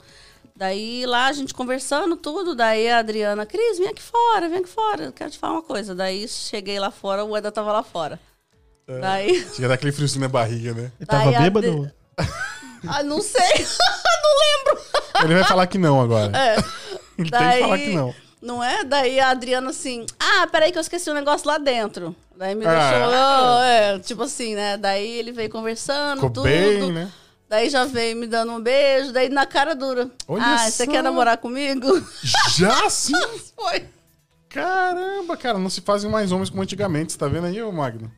Daí 0.56 1.06
lá 1.06 1.28
a 1.28 1.34
gente 1.34 1.54
conversando 1.54 2.16
tudo, 2.16 2.54
daí 2.56 2.90
a 2.90 3.00
Adriana, 3.00 3.46
Cris, 3.46 3.80
vem 3.80 3.88
aqui 3.88 4.02
fora, 4.02 4.48
vem 4.50 4.60
aqui 4.60 4.70
fora, 4.70 5.06
eu 5.06 5.12
quero 5.12 5.32
te 5.32 5.38
falar 5.40 5.54
uma 5.54 5.62
coisa. 5.64 5.96
Daí 5.96 6.28
cheguei 6.28 6.80
lá 6.80 6.92
fora, 6.92 7.24
o 7.24 7.36
Eda 7.36 7.52
tava 7.52 7.72
lá 7.72 7.82
fora. 7.84 8.20
Daí... 9.00 9.48
Chega 9.56 9.70
daquele 9.70 9.92
friozinho 9.92 10.22
na 10.22 10.28
barriga, 10.28 10.74
né? 10.74 10.92
Ele 11.00 11.06
tava 11.08 11.32
Daí 11.32 11.42
bêbado? 11.50 11.86
de- 11.86 11.94
Ah, 12.88 13.04
não 13.04 13.22
sei, 13.22 13.42
não 14.24 14.74
lembro. 14.74 14.86
Ele 15.24 15.34
vai 15.36 15.44
falar 15.44 15.68
que 15.68 15.78
não 15.78 16.02
agora. 16.02 16.36
É. 16.36 16.56
Ele 17.18 17.30
tem 17.30 17.52
que 17.52 17.60
falar 17.60 17.78
que 17.78 17.94
não. 17.94 18.16
Não 18.42 18.64
é? 18.64 18.84
Daí 18.84 19.20
a 19.20 19.30
Adriana 19.30 19.70
assim, 19.70 20.04
ah, 20.20 20.48
peraí 20.52 20.72
que 20.72 20.78
eu 20.80 20.82
esqueci 20.82 21.10
um 21.12 21.14
negócio 21.14 21.48
lá 21.48 21.60
dentro. 21.60 22.16
Daí 22.36 22.56
me 22.56 22.66
Ah. 22.66 22.72
deixou, 22.72 23.14
oh, 23.14 23.62
é, 23.64 24.00
tipo 24.00 24.24
assim, 24.24 24.56
né? 24.56 24.78
Daí 24.78 25.08
ele 25.20 25.32
veio 25.32 25.50
conversando, 25.50 26.16
Ficou 26.16 26.32
tudo. 26.32 26.44
bem, 26.46 26.92
né? 26.92 27.12
Daí 27.52 27.70
já 27.70 27.84
veio 27.84 28.16
me 28.16 28.28
dando 28.28 28.54
um 28.54 28.62
beijo, 28.62 29.12
daí 29.12 29.28
na 29.28 29.46
cara 29.46 29.76
dura. 29.76 30.10
Olha 30.26 30.42
ah, 30.42 30.58
só. 30.58 30.70
você 30.70 30.88
quer 30.88 31.04
namorar 31.04 31.38
comigo? 31.38 31.86
Já 32.56 32.90
sim? 32.90 33.12
Foi. 33.54 33.84
Caramba, 34.48 35.36
cara, 35.36 35.58
não 35.58 35.70
se 35.70 35.82
fazem 35.82 36.10
mais 36.10 36.32
homens 36.32 36.50
como 36.50 36.62
antigamente. 36.62 37.12
Você 37.12 37.18
tá 37.18 37.28
vendo 37.28 37.48
aí, 37.48 37.62
ô 37.62 37.70
Magno? 37.70 38.10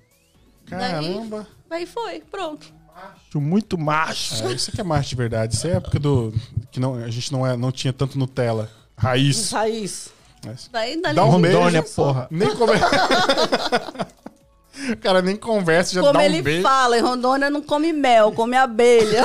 Caramba. 0.68 1.48
Daí 1.68 1.88
foi, 1.88 2.22
pronto. 2.22 2.72
Acho 2.96 3.42
muito 3.42 3.76
macho. 3.76 4.44
É, 4.46 4.54
isso 4.54 4.70
aqui 4.70 4.82
é 4.82 4.84
macho 4.84 5.10
de 5.10 5.16
verdade. 5.16 5.56
Isso 5.56 5.66
é 5.66 5.74
a 5.74 5.76
época 5.78 6.00
do. 6.00 6.32
que 6.72 6.80
não, 6.80 6.94
a 6.96 7.10
gente 7.10 7.32
não, 7.32 7.46
é, 7.46 7.58
não 7.58 7.72
tinha 7.72 7.92
tanto 7.92 8.20
Nutella. 8.20 8.70
Raiz. 8.96 9.52
Raiz. 9.52 10.10
Mas 10.46 10.70
Daí 10.72 11.02
dali 11.02 11.16
Dá 11.16 11.26
um 11.26 11.42
beijo. 11.42 11.84
Porra. 11.96 12.28
Nem 12.30 12.56
conversa. 12.56 12.86
o 14.91 14.98
cara 14.98 15.22
nem 15.22 15.36
conversa, 15.36 15.94
já 15.94 16.02
Como 16.02 16.14
dá 16.14 16.20
um 16.20 16.22
ele 16.22 16.41
beijo. 16.41 16.64
fala, 16.64 16.98
em 16.98 17.02
Rondônia 17.02 17.50
não 17.50 17.62
come 17.62 17.94
mel, 17.94 18.32
come 18.32 18.56
abelha. 18.58 19.24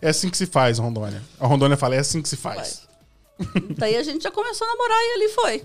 É 0.00 0.08
assim 0.08 0.28
que 0.28 0.36
se 0.36 0.46
faz, 0.46 0.78
Rondônia. 0.78 1.22
A 1.38 1.46
Rondônia 1.46 1.76
fala, 1.76 1.94
é 1.94 1.98
assim 2.00 2.20
que 2.20 2.28
se 2.28 2.36
faz. 2.36 2.88
Daí 3.76 3.96
a 3.96 4.02
gente 4.02 4.22
já 4.22 4.30
começou 4.30 4.66
a 4.66 4.70
namorar 4.70 4.98
e 4.98 5.14
ali 5.14 5.28
foi. 5.28 5.64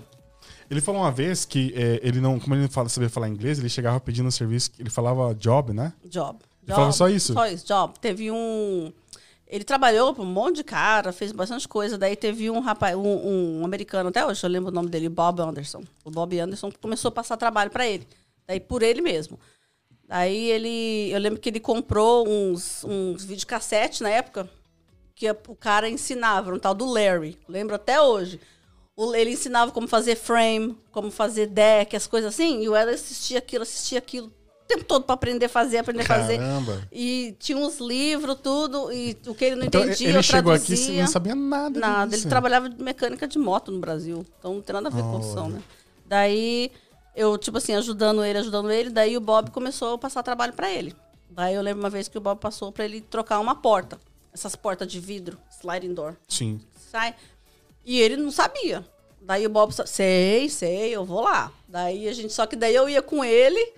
Ele 0.70 0.80
falou 0.80 1.00
uma 1.00 1.10
vez 1.10 1.44
que 1.44 1.72
é, 1.74 1.98
ele 2.02 2.20
não, 2.20 2.38
como 2.38 2.54
ele 2.54 2.62
não 2.62 2.68
fala, 2.68 2.88
sabia 2.88 3.08
falar 3.08 3.28
inglês, 3.28 3.58
ele 3.58 3.68
chegava 3.68 3.98
pedindo 3.98 4.30
serviço, 4.30 4.70
ele 4.78 4.90
falava 4.90 5.34
job, 5.34 5.72
né? 5.72 5.92
Job. 6.04 6.38
Ele 6.62 6.74
falava 6.74 6.92
só 6.92 7.08
isso? 7.08 7.32
Só 7.32 7.46
isso, 7.46 7.66
job. 7.66 7.94
Teve 8.00 8.30
um. 8.30 8.92
Ele 9.48 9.64
trabalhou 9.64 10.12
pra 10.12 10.22
um 10.22 10.26
monte 10.26 10.56
de 10.56 10.64
cara, 10.64 11.10
fez 11.10 11.32
bastante 11.32 11.66
coisa. 11.66 11.96
Daí 11.96 12.14
teve 12.14 12.50
um 12.50 12.60
rapaz, 12.60 12.94
um, 12.94 13.60
um 13.60 13.64
americano, 13.64 14.10
até 14.10 14.24
hoje 14.24 14.44
eu 14.44 14.50
lembro 14.50 14.70
o 14.70 14.74
nome 14.74 14.90
dele, 14.90 15.08
Bob 15.08 15.40
Anderson. 15.40 15.82
O 16.04 16.10
Bob 16.10 16.38
Anderson 16.38 16.70
começou 16.80 17.08
a 17.08 17.12
passar 17.12 17.38
trabalho 17.38 17.70
pra 17.70 17.86
ele. 17.86 18.06
Daí 18.46 18.60
por 18.60 18.82
ele 18.82 19.00
mesmo. 19.00 19.38
Daí 20.06 20.50
ele. 20.50 21.10
Eu 21.10 21.18
lembro 21.18 21.40
que 21.40 21.48
ele 21.48 21.60
comprou 21.60 22.28
uns, 22.28 22.84
uns 22.84 23.24
videocassete 23.24 24.02
na 24.02 24.10
época 24.10 24.48
que 25.14 25.28
o 25.30 25.56
cara 25.56 25.88
ensinava, 25.88 26.54
um 26.54 26.58
tal 26.58 26.74
do 26.74 26.84
Larry. 26.84 27.38
Lembro 27.48 27.74
até 27.74 28.00
hoje. 28.00 28.38
Ele 29.14 29.30
ensinava 29.30 29.72
como 29.72 29.88
fazer 29.88 30.16
frame, 30.16 30.76
como 30.92 31.10
fazer 31.10 31.46
deck, 31.46 31.96
as 31.96 32.06
coisas 32.06 32.34
assim. 32.34 32.62
E 32.62 32.68
o 32.68 32.76
Eda 32.76 32.90
assistia 32.90 33.38
aquilo, 33.38 33.62
assistia 33.62 33.98
aquilo 33.98 34.32
tempo 34.68 34.84
todo 34.84 35.04
pra 35.04 35.14
aprender 35.14 35.46
a 35.46 35.48
fazer, 35.48 35.78
aprender 35.78 36.02
a 36.02 36.06
fazer. 36.06 36.38
Caramba. 36.38 36.86
E 36.92 37.34
tinha 37.38 37.56
uns 37.56 37.78
livros, 37.78 38.36
tudo, 38.42 38.92
e 38.92 39.16
o 39.26 39.34
que 39.34 39.46
ele 39.46 39.56
não 39.56 39.66
Então 39.66 39.82
entendia, 39.82 40.08
ele 40.08 40.18
eu 40.18 40.22
chegou 40.22 40.52
aqui 40.52 40.74
e 40.74 41.00
não 41.00 41.06
sabia 41.06 41.34
nada. 41.34 41.80
Nada, 41.80 42.14
ele 42.14 42.26
trabalhava 42.26 42.68
de 42.68 42.80
mecânica 42.82 43.26
de 43.26 43.38
moto 43.38 43.72
no 43.72 43.80
Brasil. 43.80 44.24
Então 44.38 44.54
não 44.54 44.60
tem 44.60 44.74
nada 44.74 44.88
a 44.88 44.90
ver 44.92 45.02
com 45.02 45.12
construção, 45.12 45.48
né? 45.48 45.62
Daí, 46.06 46.70
eu, 47.16 47.36
tipo 47.38 47.58
assim, 47.58 47.74
ajudando 47.74 48.22
ele, 48.24 48.38
ajudando 48.38 48.70
ele, 48.70 48.90
daí 48.90 49.16
o 49.16 49.20
Bob 49.20 49.50
começou 49.50 49.94
a 49.94 49.98
passar 49.98 50.22
trabalho 50.22 50.52
pra 50.52 50.70
ele. 50.70 50.94
Daí 51.30 51.54
eu 51.54 51.62
lembro 51.62 51.80
uma 51.80 51.90
vez 51.90 52.06
que 52.08 52.18
o 52.18 52.20
Bob 52.20 52.38
passou 52.38 52.70
pra 52.70 52.84
ele 52.84 53.00
trocar 53.00 53.40
uma 53.40 53.54
porta. 53.54 53.98
Essas 54.32 54.54
portas 54.54 54.86
de 54.86 55.00
vidro, 55.00 55.38
sliding 55.58 55.94
door. 55.94 56.14
Sim. 56.28 56.60
Sai. 56.90 57.14
E 57.84 57.98
ele 57.98 58.16
não 58.16 58.30
sabia. 58.30 58.84
Daí 59.20 59.46
o 59.46 59.50
Bob, 59.50 59.72
sei, 59.86 60.48
sei, 60.48 60.94
eu 60.94 61.04
vou 61.04 61.22
lá. 61.22 61.50
Daí 61.66 62.08
a 62.08 62.12
gente, 62.12 62.32
só 62.32 62.46
que 62.46 62.56
daí 62.56 62.74
eu 62.74 62.88
ia 62.88 63.02
com 63.02 63.24
ele, 63.24 63.72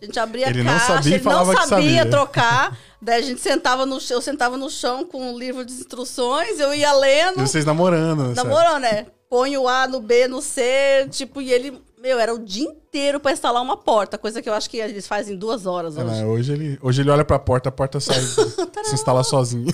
a 0.00 0.04
gente 0.04 0.18
abria 0.18 0.48
Ele 0.48 0.60
a 0.60 0.64
não 0.64 0.72
caixa, 0.72 0.86
sabia 0.94 1.10
e 1.10 1.14
ele 1.14 1.24
não 1.24 1.44
sabia 1.44 1.66
sabia. 1.66 2.06
trocar. 2.06 2.78
daí 3.00 3.20
a 3.22 3.26
gente 3.26 3.40
sentava 3.40 3.84
no 3.86 4.00
chão, 4.00 4.16
eu 4.18 4.22
sentava 4.22 4.56
no 4.56 4.70
chão 4.70 5.04
com 5.04 5.32
o 5.34 5.38
livro 5.38 5.64
de 5.64 5.72
instruções, 5.72 6.58
eu 6.58 6.74
ia 6.74 6.92
lendo, 6.92 7.38
E 7.40 7.46
vocês 7.46 7.64
namorando. 7.64 8.34
sabe? 8.34 8.48
namorando, 8.48 8.82
né? 8.82 9.06
Põe 9.28 9.56
o 9.56 9.68
A 9.68 9.86
no 9.86 10.00
B, 10.00 10.26
no 10.26 10.42
C, 10.42 11.06
tipo, 11.10 11.40
e 11.40 11.52
ele, 11.52 11.80
meu, 12.02 12.18
era 12.18 12.34
o 12.34 12.38
dia 12.38 12.64
inteiro 12.64 13.20
pra 13.20 13.30
instalar 13.30 13.62
uma 13.62 13.76
porta, 13.76 14.18
coisa 14.18 14.42
que 14.42 14.48
eu 14.48 14.54
acho 14.54 14.68
que 14.68 14.78
eles 14.78 15.06
fazem 15.06 15.34
em 15.34 15.38
duas 15.38 15.66
horas 15.66 15.96
É, 15.96 16.02
hoje. 16.02 16.10
né, 16.14 16.26
hoje, 16.26 16.52
ele, 16.52 16.78
hoje 16.82 17.02
ele 17.02 17.10
olha 17.10 17.24
pra 17.24 17.38
porta, 17.38 17.68
a 17.68 17.72
porta 17.72 18.00
sai, 18.00 18.20
se 18.84 18.94
instala 18.94 19.22
sozinho. 19.22 19.72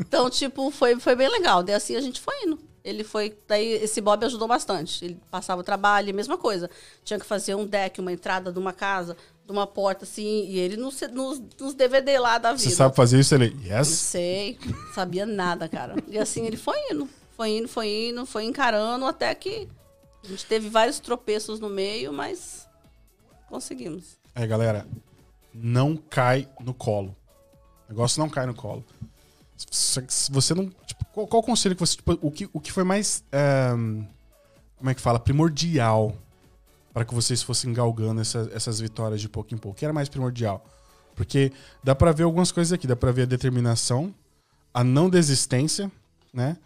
Então, 0.00 0.28
tipo, 0.30 0.70
foi, 0.70 0.98
foi 0.98 1.14
bem 1.14 1.28
legal. 1.28 1.62
Daí 1.62 1.74
assim 1.74 1.94
a 1.96 2.00
gente 2.00 2.20
foi 2.20 2.34
indo. 2.44 2.58
Ele 2.82 3.04
foi. 3.04 3.36
Daí 3.46 3.74
esse 3.74 4.00
Bob 4.00 4.24
ajudou 4.24 4.48
bastante. 4.48 5.04
Ele 5.04 5.18
passava 5.30 5.60
o 5.60 5.64
trabalho, 5.64 6.10
a 6.10 6.12
mesma 6.12 6.36
coisa. 6.36 6.68
Tinha 7.04 7.18
que 7.18 7.24
fazer 7.24 7.54
um 7.54 7.64
deck, 7.64 8.00
uma 8.00 8.12
entrada 8.12 8.50
de 8.52 8.58
uma 8.58 8.72
casa, 8.72 9.16
de 9.44 9.52
uma 9.52 9.66
porta, 9.66 10.04
assim. 10.04 10.46
E 10.46 10.58
ele 10.58 10.76
nos, 10.76 11.00
nos, 11.12 11.40
nos 11.58 11.74
DVD 11.74 12.18
lá 12.18 12.38
da 12.38 12.52
vida. 12.52 12.62
Você 12.62 12.74
sabe 12.74 12.96
fazer 12.96 13.20
isso? 13.20 13.34
Ele, 13.34 13.50
Não 13.50 13.78
yes. 13.78 13.88
sei. 13.88 14.58
Sabia 14.94 15.26
nada, 15.26 15.68
cara. 15.68 15.96
E 16.08 16.18
assim 16.18 16.46
ele 16.46 16.56
foi 16.56 16.76
indo. 16.90 17.08
Foi 17.36 17.50
indo, 17.50 17.68
foi 17.68 18.08
indo, 18.08 18.24
foi 18.24 18.44
encarando 18.44 19.04
até 19.06 19.34
que 19.34 19.68
a 20.24 20.28
gente 20.28 20.46
teve 20.46 20.68
vários 20.68 21.00
tropeços 21.00 21.58
no 21.58 21.68
meio, 21.68 22.12
mas 22.12 22.66
conseguimos. 23.48 24.16
É, 24.34 24.46
galera, 24.46 24.86
não 25.52 25.96
cai 25.96 26.48
no 26.60 26.72
colo. 26.72 27.14
O 27.86 27.92
negócio 27.92 28.20
não 28.20 28.30
cai 28.30 28.46
no 28.46 28.54
colo. 28.54 28.84
Se 29.56 30.30
você 30.30 30.54
não. 30.54 30.68
Tipo, 30.86 31.04
qual, 31.12 31.26
qual 31.26 31.42
o 31.42 31.46
conselho 31.46 31.74
que 31.74 31.80
você. 31.80 31.96
Tipo, 31.96 32.18
o, 32.20 32.30
que, 32.30 32.48
o 32.52 32.60
que 32.60 32.72
foi 32.72 32.84
mais. 32.84 33.22
ehm, 33.32 34.04
como 34.76 34.90
é 34.90 34.94
que 34.94 35.00
fala? 35.00 35.18
Primordial 35.18 36.16
para 36.94 37.04
que 37.04 37.14
vocês 37.14 37.42
fossem 37.42 37.72
galgando 37.74 38.20
essa- 38.22 38.48
essas 38.54 38.80
vitórias 38.80 39.20
de 39.20 39.28
pouco 39.28 39.52
em 39.52 39.58
pouco? 39.58 39.76
Que 39.78 39.84
era 39.84 39.92
mais 39.92 40.08
primordial? 40.08 40.64
Porque 41.14 41.52
dá 41.82 41.94
pra 41.94 42.10
ver 42.12 42.22
algumas 42.22 42.50
coisas 42.50 42.72
aqui. 42.72 42.86
Dá 42.86 42.96
pra 42.96 43.12
ver 43.12 43.22
a 43.22 43.26
determinação, 43.26 44.14
a 44.72 44.82
não 44.82 45.10
desistência, 45.10 45.90
né? 46.32 46.56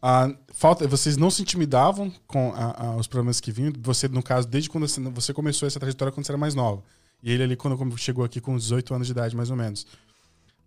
A 0.00 0.30
falta, 0.54 0.86
vocês 0.86 1.16
não 1.16 1.28
se 1.30 1.42
intimidavam 1.42 2.12
com 2.26 2.52
a- 2.54 2.86
a- 2.90 2.96
os 2.96 3.06
problemas 3.08 3.40
que 3.40 3.50
vinham. 3.50 3.72
Você, 3.80 4.06
no 4.06 4.22
caso, 4.22 4.46
desde 4.46 4.70
quando 4.70 4.86
você, 4.86 5.00
você 5.00 5.34
começou 5.34 5.66
essa 5.66 5.80
trajetória 5.80 6.12
quando 6.12 6.24
você 6.24 6.30
era 6.32 6.38
mais 6.38 6.54
nova. 6.54 6.82
E 7.22 7.32
ele 7.32 7.42
ali, 7.42 7.56
quando 7.56 7.98
chegou 7.98 8.24
aqui 8.24 8.40
com 8.40 8.56
18 8.56 8.94
anos 8.94 9.08
de 9.08 9.12
idade, 9.12 9.34
mais 9.34 9.50
ou 9.50 9.56
menos. 9.56 9.86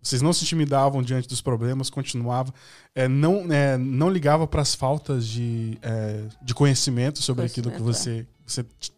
Vocês 0.02 0.20
não 0.20 0.32
se 0.32 0.44
intimidavam 0.44 1.00
diante 1.02 1.28
dos 1.28 1.40
problemas, 1.40 1.88
continuava, 1.88 2.52
é, 2.94 3.06
não, 3.08 3.50
é, 3.52 3.78
não 3.78 4.10
ligava 4.10 4.46
para 4.48 4.60
as 4.60 4.74
faltas 4.74 5.26
de, 5.26 5.78
é, 5.80 6.24
de 6.42 6.52
conhecimento 6.54 7.22
sobre 7.22 7.44
aquilo 7.52 7.70
que 7.70 7.80
você, 7.94 8.26
você 8.44 8.64
t- 8.64 8.92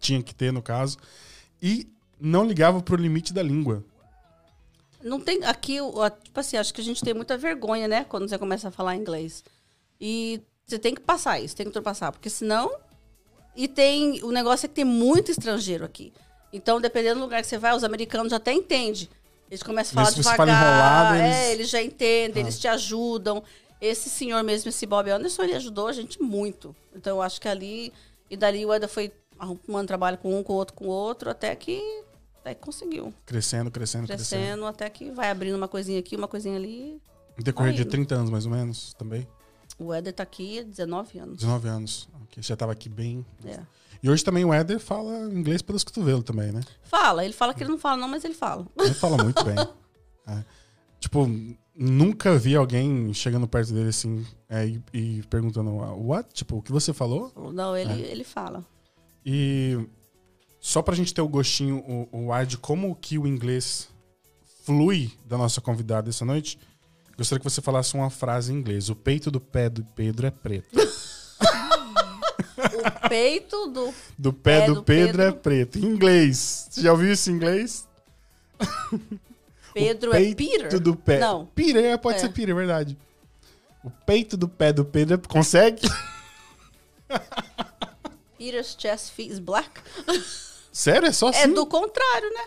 tinha 0.00 0.22
que 0.22 0.34
ter 0.34 0.52
no 0.52 0.62
caso, 0.62 0.96
e 1.62 1.86
não 2.20 2.44
ligava 2.44 2.80
para 2.82 2.94
o 2.94 2.98
limite 2.98 3.32
da 3.32 3.42
língua. 3.42 3.84
Não 5.02 5.18
tem. 5.20 5.42
Aqui, 5.44 5.78
tipo 6.22 6.40
assim, 6.40 6.56
acho 6.56 6.74
que 6.74 6.80
a 6.80 6.84
gente 6.84 7.02
tem 7.02 7.14
muita 7.14 7.36
vergonha, 7.36 7.88
né? 7.88 8.04
Quando 8.04 8.28
você 8.28 8.36
começa 8.38 8.68
a 8.68 8.70
falar 8.70 8.96
inglês. 8.96 9.42
E 10.00 10.40
você 10.66 10.78
tem 10.78 10.94
que 10.94 11.00
passar 11.00 11.40
isso, 11.40 11.56
tem 11.56 11.64
que 11.64 11.68
ultrapassar, 11.70 12.12
porque 12.12 12.28
senão. 12.28 12.70
E 13.56 13.66
tem. 13.66 14.22
O 14.22 14.30
negócio 14.30 14.66
é 14.66 14.68
que 14.68 14.74
tem 14.74 14.84
muito 14.84 15.30
estrangeiro 15.30 15.84
aqui. 15.84 16.12
Então, 16.52 16.80
dependendo 16.80 17.16
do 17.20 17.22
lugar 17.24 17.40
que 17.40 17.46
você 17.48 17.58
vai, 17.58 17.74
os 17.74 17.84
americanos 17.84 18.32
até 18.32 18.52
entendem. 18.52 19.08
Eles 19.50 19.62
começam 19.62 20.00
a 20.00 20.04
falar 20.04 20.14
devagar. 20.14 20.36
fala 20.36 20.50
enrolado, 20.52 21.14
eles- 21.16 21.36
É, 21.36 21.52
eles 21.52 21.68
já 21.70 21.82
entendem, 21.82 22.42
Ah. 22.42 22.46
eles 22.46 22.58
te 22.58 22.68
ajudam. 22.68 23.42
Esse 23.80 24.08
senhor 24.10 24.42
mesmo, 24.44 24.68
esse 24.68 24.84
Bob 24.86 25.10
Anderson, 25.10 25.42
ele 25.44 25.54
ajudou 25.54 25.88
a 25.88 25.92
gente 25.92 26.20
muito. 26.22 26.76
Então, 26.94 27.16
eu 27.16 27.22
acho 27.22 27.40
que 27.40 27.48
ali. 27.48 27.92
E 28.28 28.36
dali 28.36 28.64
o 28.64 28.72
Eda 28.72 28.86
foi 28.86 29.10
arrumando 29.40 29.86
trabalho 29.88 30.18
com 30.18 30.38
um, 30.38 30.42
com 30.42 30.52
o 30.52 30.56
outro, 30.56 30.74
com 30.74 30.84
o 30.86 30.90
outro, 30.90 31.30
até 31.30 31.54
que. 31.56 31.80
Até 32.40 32.54
que 32.54 32.60
conseguiu 32.62 33.12
Crescendo, 33.26 33.70
crescendo, 33.70 34.06
crescendo. 34.06 34.40
crescendo 34.40 34.66
até 34.66 34.88
que 34.88 35.10
vai 35.10 35.30
abrindo 35.30 35.56
uma 35.56 35.68
coisinha 35.68 35.98
aqui, 35.98 36.16
uma 36.16 36.28
coisinha 36.28 36.56
ali. 36.56 37.00
Em 37.38 37.42
decorrer 37.42 37.72
de 37.74 37.82
Aí. 37.82 37.88
30 37.88 38.14
anos, 38.14 38.30
mais 38.30 38.46
ou 38.46 38.52
menos, 38.52 38.94
também. 38.94 39.26
O 39.78 39.92
Éder 39.92 40.12
tá 40.12 40.22
aqui 40.22 40.58
há 40.60 40.62
19 40.62 41.18
anos. 41.18 41.36
19 41.38 41.68
anos. 41.68 42.08
Ok, 42.24 42.42
Já 42.42 42.54
estava 42.54 42.72
aqui 42.72 42.88
bem. 42.88 43.24
É. 43.44 43.60
E 44.02 44.08
hoje 44.08 44.24
também 44.24 44.44
o 44.44 44.52
Éder 44.54 44.78
fala 44.80 45.26
inglês 45.32 45.60
pelos 45.60 45.84
cotovelos 45.84 46.24
também, 46.24 46.50
né? 46.50 46.60
Fala, 46.82 47.24
ele 47.24 47.34
fala 47.34 47.52
que 47.52 47.62
ele 47.62 47.70
não 47.70 47.78
fala 47.78 47.98
não, 47.98 48.08
mas 48.08 48.24
ele 48.24 48.34
fala. 48.34 48.66
Ele 48.78 48.94
fala 48.94 49.22
muito 49.22 49.42
bem. 49.44 49.56
É. 50.28 50.44
Tipo, 51.00 51.26
nunca 51.74 52.36
vi 52.38 52.54
alguém 52.54 53.12
chegando 53.12 53.48
perto 53.48 53.72
dele 53.72 53.88
assim 53.88 54.24
é, 54.48 54.66
e, 54.66 54.82
e 54.92 55.22
perguntando, 55.28 55.70
what? 55.74 56.32
Tipo, 56.32 56.58
o 56.58 56.62
que 56.62 56.70
você 56.70 56.92
falou? 56.92 57.32
Não, 57.52 57.76
ele, 57.76 58.04
É. 58.04 58.12
ele 58.12 58.22
fala. 58.22 58.64
E 59.24 59.78
só 60.60 60.82
pra 60.82 60.94
gente 60.94 61.12
ter 61.14 61.20
o 61.22 61.28
gostinho, 61.28 61.78
o, 62.12 62.26
o 62.26 62.32
ar 62.32 62.44
de 62.46 62.56
como 62.56 62.94
que 62.96 63.18
o 63.18 63.26
inglês 63.26 63.88
flui 64.64 65.10
da 65.26 65.36
nossa 65.38 65.60
convidada 65.60 66.10
essa 66.10 66.24
noite, 66.24 66.58
gostaria 67.16 67.40
que 67.40 67.48
você 67.50 67.60
falasse 67.60 67.94
uma 67.94 68.10
frase 68.10 68.52
em 68.52 68.56
inglês. 68.56 68.88
O 68.88 68.94
peito 68.96 69.30
do 69.30 69.40
pé 69.40 69.68
do 69.68 69.84
Pedro 69.84 70.26
é 70.26 70.30
preto. 70.30 70.68
O 72.62 73.08
peito 73.08 73.66
do. 73.68 73.92
Do 74.18 74.32
pé 74.32 74.60
Pé 74.60 74.66
do, 74.66 74.74
do 74.76 74.82
Pedro, 74.82 75.06
Pedro. 75.18 75.22
é 75.22 75.32
preto. 75.32 75.78
Em 75.78 75.84
inglês. 75.86 76.68
Você 76.70 76.82
já 76.82 76.92
ouviu 76.92 77.12
isso 77.12 77.30
em 77.30 77.34
inglês? 77.34 77.88
Pedro 79.74 80.10
o 80.10 80.14
é 80.14 80.18
peito 80.20 80.36
Peter? 80.36 80.80
do 80.80 80.94
pé. 80.94 81.18
Não. 81.18 81.46
Peter, 81.46 81.84
é, 81.84 81.96
pode 81.96 82.18
É. 82.18 82.20
ser 82.20 82.28
Peter, 82.28 82.50
é 82.50 82.54
verdade. 82.54 82.96
O 83.82 83.90
peito 83.90 84.36
do 84.36 84.48
pé 84.48 84.72
do 84.72 84.84
Pedro 84.84 85.14
é- 85.14 85.28
consegue? 85.28 85.82
Peter's 88.40 88.74
chest 88.74 89.18
is 89.18 89.38
black. 89.38 89.68
Sério? 90.72 91.08
É 91.08 91.12
só 91.12 91.28
assim? 91.28 91.40
É 91.40 91.46
do 91.48 91.66
contrário, 91.66 92.32
né? 92.32 92.46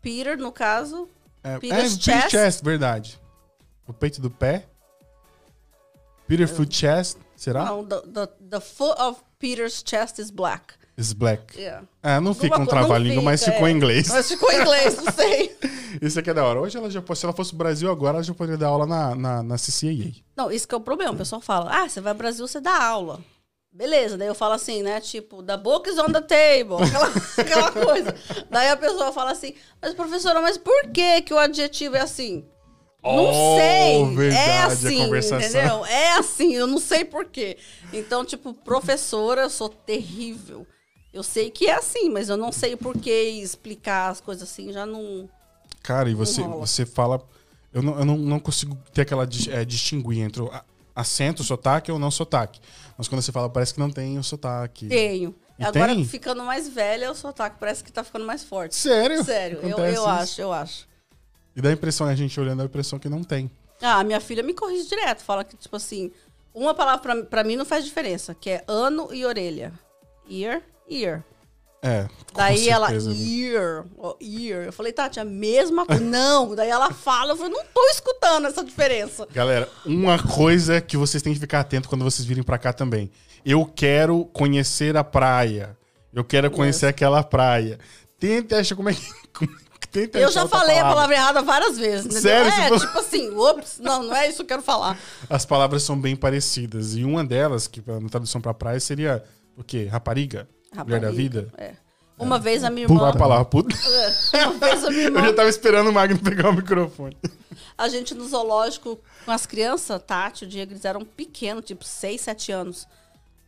Peter, 0.00 0.38
no 0.38 0.52
caso. 0.52 1.08
É, 1.42 1.58
Peter's 1.58 1.96
é, 1.96 2.00
chest. 2.00 2.30
chest, 2.30 2.62
verdade. 2.62 3.20
O 3.84 3.92
peito 3.92 4.20
do 4.20 4.30
pé. 4.30 4.68
Peter 6.28 6.46
foot 6.46 6.72
chest, 6.72 7.18
será? 7.34 7.64
Não, 7.64 7.84
the, 7.84 8.00
the, 8.02 8.26
the 8.48 8.60
foot 8.60 8.96
of 9.00 9.20
Peter's 9.40 9.82
chest 9.84 10.20
is 10.20 10.30
black. 10.30 10.74
Is 10.96 11.12
black. 11.12 11.58
Yeah. 11.58 11.84
É, 12.00 12.20
não 12.20 12.32
fica 12.32 12.60
um 12.60 12.66
trava-língua, 12.66 13.20
mas 13.20 13.42
ficou 13.42 13.66
é. 13.66 13.72
em 13.72 13.74
inglês. 13.74 14.06
Mas 14.06 14.28
ficou 14.28 14.52
em 14.52 14.60
inglês, 14.60 14.98
não 14.98 15.12
sei. 15.12 15.58
Isso 16.00 16.20
aqui 16.20 16.30
é 16.30 16.34
da 16.34 16.44
hora. 16.44 16.60
Hoje, 16.60 16.78
ela 16.78 16.88
já, 16.88 17.02
se 17.02 17.24
ela 17.26 17.34
fosse 17.34 17.56
Brasil 17.56 17.90
agora, 17.90 18.18
ela 18.18 18.24
já 18.24 18.34
poderia 18.34 18.58
dar 18.58 18.68
aula 18.68 18.86
na, 18.86 19.16
na, 19.16 19.42
na 19.42 19.56
CCAA. 19.56 20.12
Não, 20.36 20.52
isso 20.52 20.68
que 20.68 20.74
é 20.76 20.78
o 20.78 20.80
problema. 20.80 21.12
O 21.12 21.16
pessoal 21.16 21.40
fala, 21.40 21.82
ah, 21.82 21.88
você 21.88 22.00
vai 22.00 22.12
ao 22.12 22.16
Brasil, 22.16 22.46
você 22.46 22.60
dá 22.60 22.80
aula. 22.84 23.20
Beleza, 23.72 24.16
daí 24.16 24.26
eu 24.28 24.34
falo 24.34 24.54
assim, 24.54 24.82
né? 24.82 25.00
Tipo, 25.00 25.42
the 25.42 25.56
book 25.56 25.88
is 25.88 25.98
on 25.98 26.10
the 26.10 26.20
table. 26.22 26.82
Aquela, 26.82 27.06
aquela 27.38 27.72
coisa. 27.72 28.14
Daí 28.50 28.68
a 28.70 28.76
pessoa 28.76 29.12
fala 29.12 29.30
assim, 29.32 29.54
mas 29.80 29.94
professora, 29.94 30.40
mas 30.40 30.56
por 30.58 30.88
que 30.90 31.22
que 31.22 31.34
o 31.34 31.38
adjetivo 31.38 31.96
é 31.96 32.00
assim? 32.00 32.44
Não 33.04 33.28
Oh, 33.30 33.56
sei. 33.56 34.14
verdade, 34.16 34.50
é 34.50 34.62
assim, 34.62 35.02
entendeu? 35.36 35.84
É 35.86 36.12
assim, 36.18 36.54
eu 36.54 36.66
não 36.66 36.78
sei 36.78 37.04
por 37.04 37.26
quê. 37.26 37.56
Então, 37.92 38.24
tipo, 38.24 38.52
professora, 38.52 39.42
eu 39.42 39.50
sou 39.50 39.68
terrível. 39.68 40.66
Eu 41.12 41.22
sei 41.22 41.48
que 41.50 41.66
é 41.68 41.74
assim, 41.74 42.10
mas 42.10 42.28
eu 42.28 42.36
não 42.36 42.50
sei 42.50 42.74
por 42.76 42.98
que 42.98 43.10
explicar 43.10 44.08
as 44.10 44.20
coisas 44.20 44.48
assim, 44.50 44.72
já 44.72 44.84
não... 44.84 45.28
Cara, 45.82 46.10
e 46.10 46.14
você, 46.14 46.42
rola. 46.42 46.66
você 46.66 46.84
fala. 46.84 47.22
Eu 47.72 47.82
não, 47.82 47.98
eu 47.98 48.04
não, 48.04 48.16
não 48.18 48.40
consigo 48.40 48.76
ter 48.92 49.02
aquela 49.02 49.22
é, 49.50 49.64
distinguir 49.64 50.20
entre 50.20 50.42
o 50.42 50.48
a- 50.50 50.64
acento, 50.94 51.44
sotaque 51.44 51.90
ou 51.92 51.98
não 51.98 52.10
sotaque. 52.10 52.60
Mas 52.98 53.06
quando 53.06 53.22
você 53.22 53.30
fala, 53.30 53.48
parece 53.48 53.72
que 53.72 53.78
não 53.78 53.90
tem 53.90 54.18
o 54.18 54.24
sotaque. 54.24 54.88
Tenho. 54.88 55.32
E 55.56 55.64
Agora, 55.64 55.94
tem? 55.94 56.04
ficando 56.04 56.42
mais 56.42 56.68
velha, 56.68 57.10
o 57.10 57.14
sotaque 57.14 57.56
parece 57.58 57.82
que 57.84 57.92
tá 57.92 58.02
ficando 58.02 58.26
mais 58.26 58.42
forte. 58.42 58.74
Sério? 58.74 59.24
Sério, 59.24 59.60
eu, 59.62 59.68
Acontece 59.68 59.96
eu 59.96 60.02
isso? 60.02 60.08
acho, 60.08 60.40
eu 60.40 60.52
acho. 60.52 60.88
E 61.54 61.60
dá 61.62 61.68
a 61.68 61.72
impressão, 61.72 62.06
a 62.08 62.14
gente 62.14 62.38
olhando, 62.40 62.58
dá 62.58 62.64
a 62.64 62.66
impressão 62.66 62.98
que 62.98 63.08
não 63.08 63.22
tem. 63.22 63.48
Ah, 63.80 64.02
minha 64.02 64.20
filha 64.20 64.42
me 64.42 64.52
corrige 64.52 64.88
direto. 64.88 65.22
Fala 65.22 65.44
que, 65.44 65.56
tipo 65.56 65.76
assim, 65.76 66.10
uma 66.52 66.74
palavra 66.74 67.00
pra, 67.00 67.24
pra 67.24 67.44
mim 67.44 67.54
não 67.54 67.64
faz 67.64 67.84
diferença, 67.84 68.34
que 68.34 68.50
é 68.50 68.64
ano 68.66 69.08
e 69.12 69.24
orelha. 69.24 69.72
Ear, 70.28 70.60
ear. 70.88 71.24
É. 71.82 72.08
Daí 72.34 72.68
ela, 72.68 72.88
amigo. 72.88 73.12
ear, 73.12 73.84
ó, 73.96 74.16
ear. 74.20 74.64
Eu 74.66 74.72
falei, 74.72 74.92
Tati, 74.92 75.20
a 75.20 75.24
mesma 75.24 75.86
coisa. 75.86 76.02
Não. 76.04 76.54
Daí 76.54 76.68
ela 76.68 76.90
fala, 76.92 77.32
eu 77.32 77.36
falei, 77.36 77.52
não 77.52 77.64
tô 77.72 77.84
escutando 77.90 78.46
essa 78.46 78.64
diferença. 78.64 79.26
Galera, 79.32 79.68
uma 79.86 80.20
coisa 80.22 80.80
que 80.80 80.96
vocês 80.96 81.22
têm 81.22 81.32
que 81.34 81.38
ficar 81.40 81.60
atento 81.60 81.88
quando 81.88 82.04
vocês 82.04 82.26
virem 82.26 82.42
pra 82.42 82.58
cá 82.58 82.72
também. 82.72 83.10
Eu 83.44 83.64
quero 83.64 84.24
conhecer 84.26 84.96
a 84.96 85.04
praia. 85.04 85.76
Eu 86.12 86.24
quero 86.24 86.50
conhecer 86.50 86.86
aquela 86.86 87.22
praia. 87.22 87.78
Tente 88.18 88.54
achar 88.54 88.74
como 88.74 88.88
é 88.88 88.94
que. 88.94 89.00
como 89.32 89.50
é 89.50 89.54
que- 89.54 89.68
Tenta 89.90 90.18
Eu 90.18 90.30
já 90.30 90.46
falei 90.46 90.78
a 90.78 90.82
palavra 90.82 91.14
errada 91.16 91.40
várias 91.40 91.78
vezes. 91.78 92.12
Sério? 92.20 92.52
É, 92.52 92.68
Você 92.68 92.86
tipo 92.86 92.98
assim, 92.98 93.30
ops, 93.34 93.78
não, 93.78 94.02
não 94.02 94.14
é 94.14 94.28
isso 94.28 94.36
que 94.38 94.42
eu 94.42 94.46
quero 94.46 94.60
falar. 94.62 94.98
As 95.30 95.46
palavras 95.46 95.82
são 95.82 95.98
bem 95.98 96.14
parecidas. 96.14 96.94
E 96.94 97.04
uma 97.04 97.24
delas, 97.24 97.66
que 97.66 97.82
na 97.86 98.06
tradução 98.10 98.38
pra 98.38 98.52
praia, 98.52 98.78
seria 98.80 99.24
o 99.56 99.64
quê? 99.64 99.88
Rapariga? 99.90 100.46
Mulher 100.74 101.00
da 101.00 101.06
Rapariga, 101.08 101.10
vida? 101.12 101.48
É. 101.56 101.72
Uma 102.18 102.38
vez 102.38 102.64
a 102.64 102.70
minha 102.70 102.84
irmã. 102.86 103.08
a 103.10 103.16
palavra 103.16 103.44
puta. 103.44 103.74
Uma 104.34 104.52
vez 104.58 104.84
a 104.84 104.90
minha 104.90 105.04
Eu 105.08 105.12
já 105.14 105.20
irmã. 105.20 105.32
tava 105.34 105.48
esperando 105.48 105.88
o 105.88 105.92
Magno 105.92 106.18
pegar 106.18 106.50
o 106.50 106.52
microfone. 106.52 107.16
A 107.76 107.88
gente 107.88 108.12
no 108.12 108.26
zoológico 108.26 108.98
com 109.24 109.30
as 109.30 109.46
crianças, 109.46 110.02
Tati, 110.04 110.44
o 110.44 110.48
Diego, 110.48 110.72
eles 110.72 110.84
eram 110.84 111.04
pequenos, 111.04 111.64
tipo 111.64 111.84
6, 111.84 112.20
7 112.20 112.50
anos. 112.52 112.88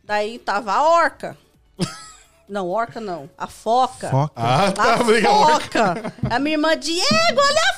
Daí 0.04 0.38
tava 0.38 0.72
a 0.72 0.82
orca. 0.88 1.36
Não, 2.50 2.68
orca 2.68 3.00
não. 3.00 3.30
A 3.38 3.46
foca. 3.46 4.10
Foca. 4.10 4.32
Ah, 4.34 4.66
A 4.66 4.72
tá, 4.72 4.96
obrigado. 5.00 5.32
foca. 5.32 6.14
A 6.28 6.38
minha 6.40 6.54
irmã, 6.54 6.76
Diego, 6.76 7.06
olha 7.08 7.60
a 7.70 7.74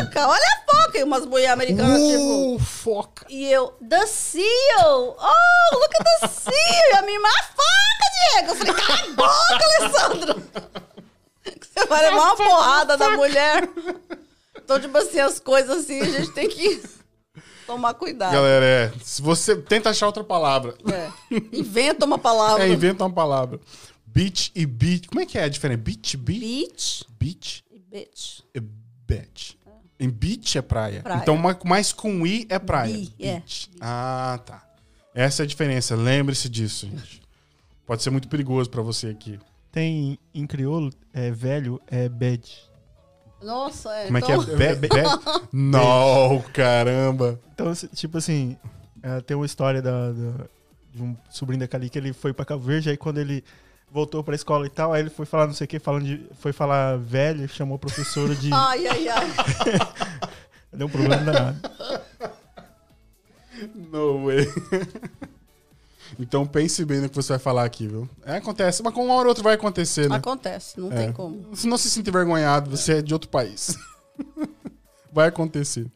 foca, 0.00 0.26
olha 0.28 0.42
a 0.42 0.72
foca. 0.72 0.98
E 0.98 1.02
umas 1.04 1.26
mulheres 1.26 1.52
americanas, 1.52 2.00
tipo... 2.00 2.54
Uh, 2.54 2.58
foca. 2.58 3.26
E 3.28 3.44
eu, 3.52 3.74
the 3.86 4.06
seal! 4.06 5.16
Oh, 5.20 5.74
look 5.74 5.94
at 6.00 6.20
the 6.22 6.28
seal! 6.28 6.54
E 6.92 6.96
a 6.96 7.02
minha 7.02 7.18
irmã, 7.18 7.28
a 7.28 7.42
foca, 7.42 8.06
Diego! 8.32 8.50
Eu 8.52 8.56
falei, 8.56 8.74
cala 8.74 9.00
a 9.00 9.14
boca, 9.14 9.64
Alessandro! 9.80 10.42
Você 11.76 11.86
vai 11.86 12.02
levar 12.10 12.22
uma 12.22 12.36
porrada 12.36 12.96
da 12.96 13.10
mulher. 13.10 13.68
Então, 14.56 14.80
tipo 14.80 14.96
assim, 14.96 15.20
as 15.20 15.38
coisas 15.38 15.84
assim, 15.84 16.00
a 16.00 16.04
gente 16.06 16.30
tem 16.32 16.48
que 16.48 16.82
tomar 17.66 17.92
cuidado. 17.92 18.32
Galera, 18.32 18.64
é. 18.64 18.92
Se 19.04 19.20
você 19.20 19.54
tenta 19.54 19.90
achar 19.90 20.06
outra 20.06 20.24
palavra. 20.24 20.74
É. 20.90 21.10
Inventa 21.52 22.06
uma 22.06 22.18
palavra. 22.18 22.64
É, 22.64 22.68
inventa 22.70 23.04
uma 23.04 23.12
palavra. 23.12 23.60
Beach 24.16 24.50
e 24.54 24.64
beach. 24.64 25.08
Como 25.08 25.20
é 25.20 25.26
que 25.26 25.36
é 25.38 25.44
a 25.44 25.48
diferença? 25.48 25.78
Beach, 25.82 26.16
beach? 26.16 26.40
Beach 26.40 27.06
Beach 27.18 27.64
e 27.74 27.80
bitch. 27.80 28.40
e 28.54 28.60
beach. 28.60 29.58
Em 30.00 30.08
beach 30.10 30.56
é 30.58 30.62
praia. 30.62 31.02
Praia. 31.02 31.20
Então, 31.22 31.36
ma- 31.36 31.58
mais 31.64 31.92
com 31.92 32.26
i 32.26 32.46
é 32.48 32.58
praia. 32.58 32.92
Bi, 32.94 33.12
é. 33.20 33.34
Beach. 33.34 33.70
Ah, 33.80 34.40
tá. 34.44 34.66
Essa 35.14 35.42
é 35.42 35.44
a 35.44 35.46
diferença. 35.46 35.94
Lembre-se 35.94 36.48
disso, 36.48 36.86
gente. 36.86 37.22
Pode 37.86 38.02
ser 38.02 38.10
muito 38.10 38.26
perigoso 38.28 38.68
pra 38.70 38.82
você 38.82 39.08
aqui. 39.08 39.38
Tem 39.70 40.18
em 40.34 40.46
crioulo, 40.46 40.90
é 41.12 41.30
velho, 41.30 41.80
é 41.86 42.08
bad. 42.08 42.42
Nossa, 43.42 43.94
é. 43.94 44.06
Como 44.06 44.16
é 44.18 44.22
que 44.22 44.32
é? 44.32 44.36
Be- 44.38 44.74
be- 44.76 44.88
Não, 45.52 46.42
caramba. 46.54 47.38
Então, 47.52 47.70
tipo 47.94 48.16
assim, 48.18 48.56
é, 49.02 49.20
tem 49.20 49.36
uma 49.36 49.44
história 49.46 49.80
da, 49.82 50.10
da- 50.12 50.46
de 50.94 51.02
um 51.02 51.14
sobrinho 51.30 51.60
da 51.60 51.68
Cali 51.68 51.90
que 51.90 51.98
ele 51.98 52.12
foi 52.14 52.32
pra 52.32 52.44
Cabo 52.46 52.62
Verde, 52.62 52.88
aí 52.90 52.96
quando 52.96 53.18
ele 53.18 53.44
voltou 53.90 54.22
pra 54.22 54.34
escola 54.34 54.66
e 54.66 54.70
tal, 54.70 54.92
aí 54.92 55.00
ele 55.02 55.10
foi 55.10 55.24
falar 55.26 55.46
não 55.46 55.54
sei 55.54 55.64
o 55.64 55.68
que, 55.68 55.78
falando 55.78 56.04
de, 56.04 56.26
foi 56.40 56.52
falar 56.52 56.98
velho, 56.98 57.48
chamou 57.48 57.76
a 57.76 57.78
professora 57.78 58.34
de... 58.34 58.50
Ai, 58.54 58.86
ai, 58.86 59.08
ai. 59.08 59.26
Deu 60.72 60.86
um 60.86 60.90
problema 60.90 61.16
danado. 61.24 61.58
No 63.90 64.26
way. 64.26 64.46
Então 66.18 66.46
pense 66.46 66.84
bem 66.84 67.00
no 67.00 67.08
que 67.08 67.14
você 67.16 67.30
vai 67.32 67.38
falar 67.38 67.64
aqui, 67.64 67.86
viu? 67.88 68.08
É, 68.24 68.36
acontece, 68.36 68.82
mas 68.82 68.92
com 68.92 69.04
uma 69.04 69.14
hora 69.14 69.24
ou 69.24 69.28
outra 69.28 69.42
vai 69.42 69.54
acontecer, 69.54 70.08
né? 70.08 70.16
Acontece, 70.16 70.78
não 70.78 70.92
É. 70.92 70.96
tem 70.96 71.12
como. 71.12 71.56
Se 71.56 71.66
não 71.66 71.78
se 71.78 71.88
sinta 71.90 72.10
envergonhado, 72.10 72.70
você 72.70 72.98
é 72.98 73.02
de 73.02 73.12
outro 73.14 73.28
país. 73.30 73.76
Vai 75.12 75.28
acontecer. 75.28 75.86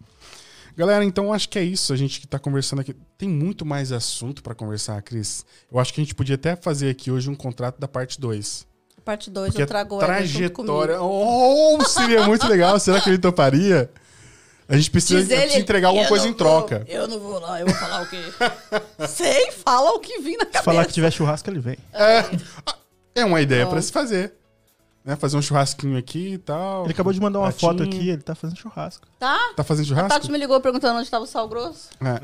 Galera, 0.81 1.05
então 1.05 1.31
acho 1.31 1.47
que 1.47 1.59
é 1.59 1.63
isso. 1.63 1.93
A 1.93 1.97
gente 1.97 2.19
que 2.21 2.27
tá 2.27 2.39
conversando 2.39 2.81
aqui. 2.81 2.97
Tem 3.19 3.29
muito 3.29 3.67
mais 3.67 3.93
assunto 3.93 4.43
pra 4.43 4.55
conversar, 4.55 5.03
Cris. 5.03 5.45
Eu 5.71 5.79
acho 5.79 5.93
que 5.93 6.01
a 6.01 6.05
gente 6.05 6.15
podia 6.15 6.37
até 6.37 6.57
fazer 6.57 6.89
aqui 6.89 7.11
hoje 7.11 7.29
um 7.29 7.35
contrato 7.35 7.79
da 7.79 7.87
parte 7.87 8.19
2. 8.19 8.67
Parte 9.05 9.29
2 9.31 9.49
Porque 9.51 9.61
eu 9.61 9.65
a 9.65 9.69
trago 9.69 9.95
junto 9.97 10.07
trajetória. 10.07 10.97
comigo. 10.97 11.77
Oh, 11.79 11.85
seria 11.87 12.27
muito 12.27 12.47
legal. 12.49 12.81
Será 12.81 12.99
que 12.99 13.11
ele 13.11 13.19
toparia? 13.19 13.91
A 14.67 14.75
gente 14.75 14.91
precisa 14.91 15.21
Diz 15.21 15.29
te 15.29 15.35
ele, 15.35 15.59
entregar 15.63 15.89
alguma 15.89 16.05
"Eu 16.07 16.09
coisa 16.09 16.25
não 16.25 16.31
em 16.33 16.35
troca. 16.35 16.79
vou, 16.87 16.95
eu 16.97 17.07
não 17.09 17.21
vou 17.21 17.39
lá, 17.41 17.61
eu 17.61 17.67
vou 17.67 17.75
falar 17.75 18.01
o 18.03 18.07
quê? 18.09 18.23
Sei, 19.07 19.51
fala 19.53 19.91
o 19.91 20.01
que 20.01 20.19
vim 20.21 20.33
na 20.39 20.47
Se 20.47 20.53
cabeça. 20.53 20.63
falar 20.63 20.87
que 20.87 20.93
tiver 20.95 21.11
churrasco, 21.11 21.51
ele 21.51 21.61
vem. 21.61 21.77
É 23.15 23.25
uma 23.25 23.43
ideia 23.43 23.67
pra 23.67 23.83
se 23.83 23.93
fazer. 23.93 24.33
Né? 25.05 25.17
Fazer 25.17 25.37
um 25.37 25.43
churrasquinho 25.43 25.97
aqui 25.97 26.35
e 26.35 26.39
tal. 26.39 26.85
Ele 26.85 26.93
acabou 26.93 27.13
de 27.13 27.21
mandar 27.21 27.39
uma 27.39 27.49
Pratinho. 27.49 27.73
foto 27.73 27.83
aqui, 27.83 28.11
ele 28.11 28.21
tá 28.23 28.35
fazendo 28.35 28.59
churrasco. 28.59 29.07
Tá? 29.19 29.39
Tá 29.57 29.65
fazendo 29.65 29.85
A 29.87 29.89
churrasco? 29.89 30.09
Tati 30.11 30.31
me 30.31 30.37
ligou 30.39 30.61
perguntando 30.61 30.95
onde 30.97 31.05
estava 31.07 31.25
o 31.25 31.27
sal 31.27 31.49
grosso. 31.49 31.89
É. 32.01 32.21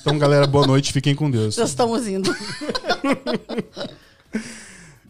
Então, 0.00 0.18
galera, 0.18 0.46
boa 0.46 0.66
noite. 0.66 0.92
Fiquem 0.94 1.14
com 1.14 1.30
Deus. 1.30 1.54
Já 1.54 1.64
estamos 1.64 2.06
indo. 2.08 2.34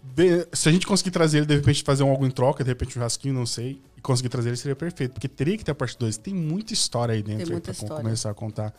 De- 0.02 0.48
se 0.52 0.68
a 0.68 0.72
gente 0.72 0.86
conseguir 0.86 1.10
trazer 1.10 1.38
ele, 1.38 1.46
de 1.46 1.54
repente, 1.56 1.82
fazer 1.82 2.02
um 2.02 2.10
algo 2.10 2.26
em 2.26 2.30
troca, 2.30 2.64
de 2.64 2.70
repente 2.70 2.88
um 2.88 2.92
churrasquinho, 2.92 3.34
não 3.34 3.44
sei, 3.46 3.80
e 3.96 4.00
conseguir 4.00 4.28
trazer 4.30 4.48
ele, 4.48 4.56
seria 4.56 4.74
perfeito. 4.76 5.12
Porque 5.12 5.28
teria 5.28 5.56
que 5.58 5.64
ter 5.64 5.72
a 5.72 5.74
parte 5.74 5.96
2. 5.98 6.16
Tem 6.16 6.34
muita 6.34 6.72
história 6.72 7.14
aí 7.14 7.22
dentro 7.22 7.46
Tem 7.46 7.54
aí 7.56 7.60
pra 7.60 7.72
história. 7.72 7.96
começar 8.02 8.30
a 8.30 8.34
contar. 8.34 8.72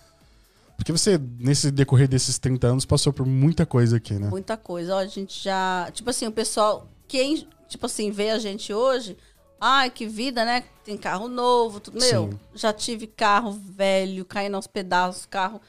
Porque 0.76 0.92
você, 0.92 1.20
nesse 1.40 1.70
decorrer 1.72 2.08
desses 2.08 2.38
30 2.40 2.68
anos, 2.68 2.86
passou 2.86 3.12
por 3.14 3.26
muita 3.26 3.66
coisa 3.66 3.98
aqui, 3.98 4.14
né? 4.14 4.28
Muita 4.30 4.58
coisa. 4.58 4.96
Ó, 4.96 5.00
a 5.00 5.06
gente 5.08 5.44
já. 5.44 5.90
Tipo 5.94 6.10
assim, 6.10 6.28
o 6.28 6.32
pessoal. 6.32 6.88
Quem, 7.08 7.48
tipo 7.68 7.86
assim, 7.86 8.12
vê 8.12 8.30
a 8.32 8.40
gente 8.40 8.74
hoje. 8.74 9.18
Ai, 9.60 9.90
que 9.90 10.06
vida, 10.06 10.46
né? 10.46 10.64
Tem 10.84 10.98
carro 10.98 11.28
novo, 11.28 11.80
tudo. 11.80 12.00
Meu, 12.00 12.30
Sim. 12.32 12.40
já 12.54 12.72
tive 12.72 13.08
carro 13.08 13.52
velho, 13.52 14.24
caindo 14.24 14.56
aos 14.56 14.68
pedaços, 14.68 15.26
carro. 15.26 15.60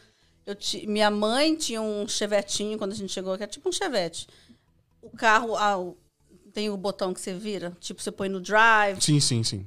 Eu 0.45 0.55
ti- 0.55 0.87
minha 0.87 1.11
mãe 1.11 1.55
tinha 1.57 1.81
um 1.81 2.07
chevetinho 2.07 2.77
quando 2.79 2.93
a 2.93 2.95
gente 2.95 3.13
chegou, 3.13 3.37
que 3.37 3.45
é 3.45 3.47
tipo 3.47 3.69
um 3.69 3.73
chevette. 3.73 4.27
O 5.03 5.11
carro, 5.17 5.57
ah, 5.57 5.77
tem 6.53 6.69
o 6.71 6.77
botão 6.77 7.15
que 7.15 7.21
você 7.21 7.33
vira, 7.35 7.77
tipo, 7.81 8.01
você 8.03 8.11
põe 8.11 8.29
no 8.29 8.41
drive, 8.41 9.01
Sim, 9.01 9.21
sim, 9.21 9.43
sim. 9.43 9.67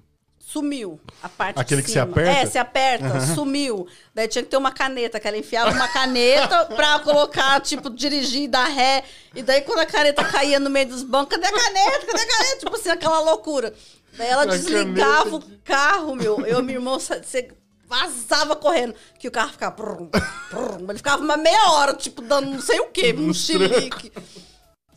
Sumiu 0.52 1.00
a 1.24 1.30
parte 1.30 1.60
Aquele 1.60 1.82
que 1.82 1.90
você 1.90 2.00
aperta? 2.00 2.32
É, 2.32 2.46
você 2.46 2.58
aperta, 2.58 3.22
sumiu. 3.34 3.88
Daí 4.14 4.28
tinha 4.28 4.44
que 4.44 4.50
ter 4.50 4.58
uma 4.58 4.72
caneta, 4.72 5.20
que 5.20 5.28
ela 5.28 5.38
enfiava 5.38 5.72
uma 5.72 5.88
caneta 5.88 6.66
pra 6.76 7.00
colocar, 7.00 7.60
tipo, 7.62 7.90
dirigir, 7.90 8.50
dar 8.50 8.66
ré. 8.66 9.04
E 9.34 9.42
daí 9.42 9.62
quando 9.62 9.80
a 9.80 9.86
caneta 9.86 10.24
caía 10.26 10.60
no 10.60 10.70
meio 10.70 10.88
dos 10.88 11.04
bancos, 11.04 11.38
cadê 11.38 11.48
a 11.48 11.58
caneta? 11.58 12.06
Cadê 12.06 12.22
a 12.22 12.28
caneta? 12.28 12.58
Tipo 12.60 12.76
assim, 12.76 12.90
aquela 12.90 13.20
loucura. 13.22 13.74
Daí 14.18 14.28
ela 14.28 14.44
A 14.44 14.46
desligava 14.46 15.24
caneta 15.24 15.46
o 15.48 15.60
carro, 15.64 16.16
meu. 16.16 16.46
Eu 16.46 16.60
e 16.60 16.64
meu 16.64 16.76
irmão, 16.76 17.00
vazava 17.88 18.56
correndo. 18.56 18.94
Que 19.18 19.28
o 19.28 19.32
carro 19.32 19.52
ficava... 19.52 19.76
Brum, 19.76 20.10
brum. 20.50 20.86
Ele 20.90 20.98
ficava 20.98 21.24
uma 21.24 21.38
meia 21.38 21.72
hora, 21.72 21.94
tipo, 21.94 22.22
dando 22.22 22.52
não 22.52 22.62
sei 22.62 22.80
o 22.82 22.88
quê, 22.88 23.16
um 23.18 23.34
chilique. 23.34 24.12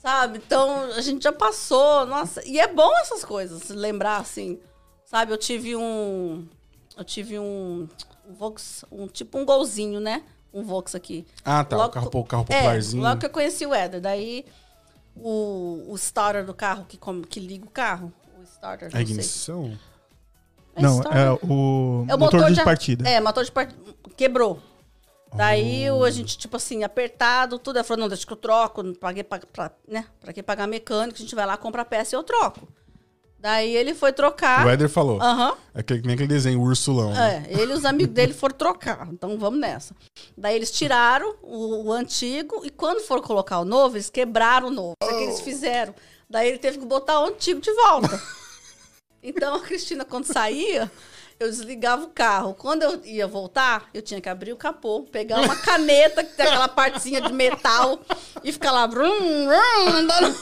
Sabe? 0.02 0.38
Então, 0.44 0.92
a 0.92 1.00
gente 1.00 1.22
já 1.22 1.32
passou, 1.32 2.04
nossa. 2.06 2.46
E 2.46 2.58
é 2.58 2.66
bom 2.66 2.92
essas 2.98 3.24
coisas, 3.24 3.62
se 3.62 3.72
lembrar, 3.72 4.18
assim. 4.18 4.60
Sabe, 5.14 5.30
eu 5.32 5.38
tive 5.38 5.76
um. 5.76 6.44
Eu 6.96 7.04
tive 7.04 7.38
um. 7.38 7.88
um 8.28 8.34
Vox, 8.34 8.84
um 8.90 9.06
tipo 9.06 9.38
um 9.38 9.44
golzinho, 9.44 10.00
né? 10.00 10.24
Um 10.52 10.64
Vox 10.64 10.92
aqui. 10.92 11.24
Ah, 11.44 11.62
tá. 11.62 11.76
Logo 11.76 11.92
carro, 11.92 12.10
o 12.12 12.24
carro 12.24 12.46
É, 12.48 12.54
popularzinho. 12.56 13.00
logo 13.00 13.20
que 13.20 13.26
eu 13.26 13.30
conheci 13.30 13.64
o 13.64 13.72
Éder. 13.72 14.00
Daí, 14.00 14.44
o, 15.14 15.84
o 15.88 15.94
starter 15.94 16.44
do 16.44 16.52
carro, 16.52 16.84
que, 16.88 16.96
como, 16.96 17.24
que 17.24 17.38
liga 17.38 17.64
o 17.64 17.70
carro. 17.70 18.12
O 18.40 18.42
starter, 18.42 18.88
A 18.88 18.90
não 18.90 19.06
sei. 19.06 19.14
ignição? 19.14 19.78
É 20.74 20.82
Não, 20.82 20.94
starter. 20.98 21.20
é 21.22 21.30
o, 21.30 22.06
É 22.08 22.14
o 22.16 22.18
motor, 22.18 22.50
de 22.50 22.60
a- 22.60 22.64
partida. 22.64 23.08
É, 23.08 23.20
motor 23.20 23.44
de 23.44 23.52
partida. 23.52 23.80
Quebrou. 24.16 24.60
Daí 25.32 25.88
Oh. 25.92 26.02
a 26.02 26.10
gente, 26.10 26.36
tipo 26.36 26.56
assim, 26.56 26.82
apertado, 26.82 27.56
tudo. 27.60 27.76
Ela 27.76 27.84
falou, 27.84 28.00
não, 28.00 28.08
deixa 28.08 28.26
que 28.26 28.32
eu 28.32 28.36
troco. 28.36 28.82
Não 28.82 28.94
paguei 28.94 29.22
pra, 29.22 29.38
pra, 29.38 29.70
né? 29.86 30.06
pra 30.20 30.32
que 30.32 30.42
pagar 30.42 30.66
mecânico? 30.66 31.16
A 31.16 31.20
gente 31.22 31.36
vai 31.36 31.46
lá, 31.46 31.56
compra 31.56 31.82
a 31.82 31.84
peça 31.84 32.16
e 32.16 32.18
eu 32.18 32.24
troco. 32.24 32.66
Daí 33.44 33.76
ele 33.76 33.92
foi 33.92 34.10
trocar. 34.10 34.64
O 34.64 34.70
Éder 34.70 34.88
falou. 34.88 35.20
Aham. 35.20 35.54
É 35.74 35.82
que 35.82 36.00
nem 36.00 36.14
aquele 36.14 36.28
desenho, 36.28 36.58
o 36.58 36.62
ursulão. 36.62 37.12
né? 37.12 37.44
É, 37.46 37.52
ele 37.60 37.72
e 37.72 37.76
os 37.76 37.84
amigos 37.84 38.14
dele 38.14 38.32
foram 38.32 38.56
trocar. 38.56 39.06
Então 39.12 39.36
vamos 39.36 39.60
nessa. 39.60 39.94
Daí 40.34 40.56
eles 40.56 40.70
tiraram 40.70 41.34
o, 41.42 41.88
o 41.88 41.92
antigo 41.92 42.62
e 42.64 42.70
quando 42.70 43.02
foram 43.02 43.20
colocar 43.20 43.58
o 43.60 43.64
novo, 43.66 43.96
eles 43.96 44.08
quebraram 44.08 44.68
o 44.68 44.70
novo. 44.70 44.94
Isso 45.02 45.12
é 45.12 45.18
que 45.18 45.24
eles 45.24 45.40
fizeram. 45.42 45.94
Daí 46.28 46.48
ele 46.48 46.56
teve 46.56 46.78
que 46.78 46.86
botar 46.86 47.20
o 47.20 47.26
antigo 47.26 47.60
de 47.60 47.70
volta. 47.74 48.18
Então 49.26 49.54
a 49.54 49.60
Cristina, 49.60 50.04
quando 50.04 50.26
saía, 50.26 50.90
eu 51.40 51.48
desligava 51.48 52.04
o 52.04 52.08
carro. 52.08 52.52
Quando 52.52 52.82
eu 52.82 53.00
ia 53.06 53.26
voltar, 53.26 53.88
eu 53.94 54.02
tinha 54.02 54.20
que 54.20 54.28
abrir 54.28 54.52
o 54.52 54.56
capô, 54.56 55.02
pegar 55.04 55.40
uma 55.40 55.56
caneta, 55.56 56.22
que 56.22 56.34
tem 56.34 56.46
aquela 56.46 56.68
partezinha 56.68 57.22
de 57.22 57.32
metal, 57.32 58.00
e 58.42 58.52
ficar 58.52 58.70
lá, 58.70 58.86
brum, 58.86 59.46
brum, 59.46 59.88
andando, 59.96 60.36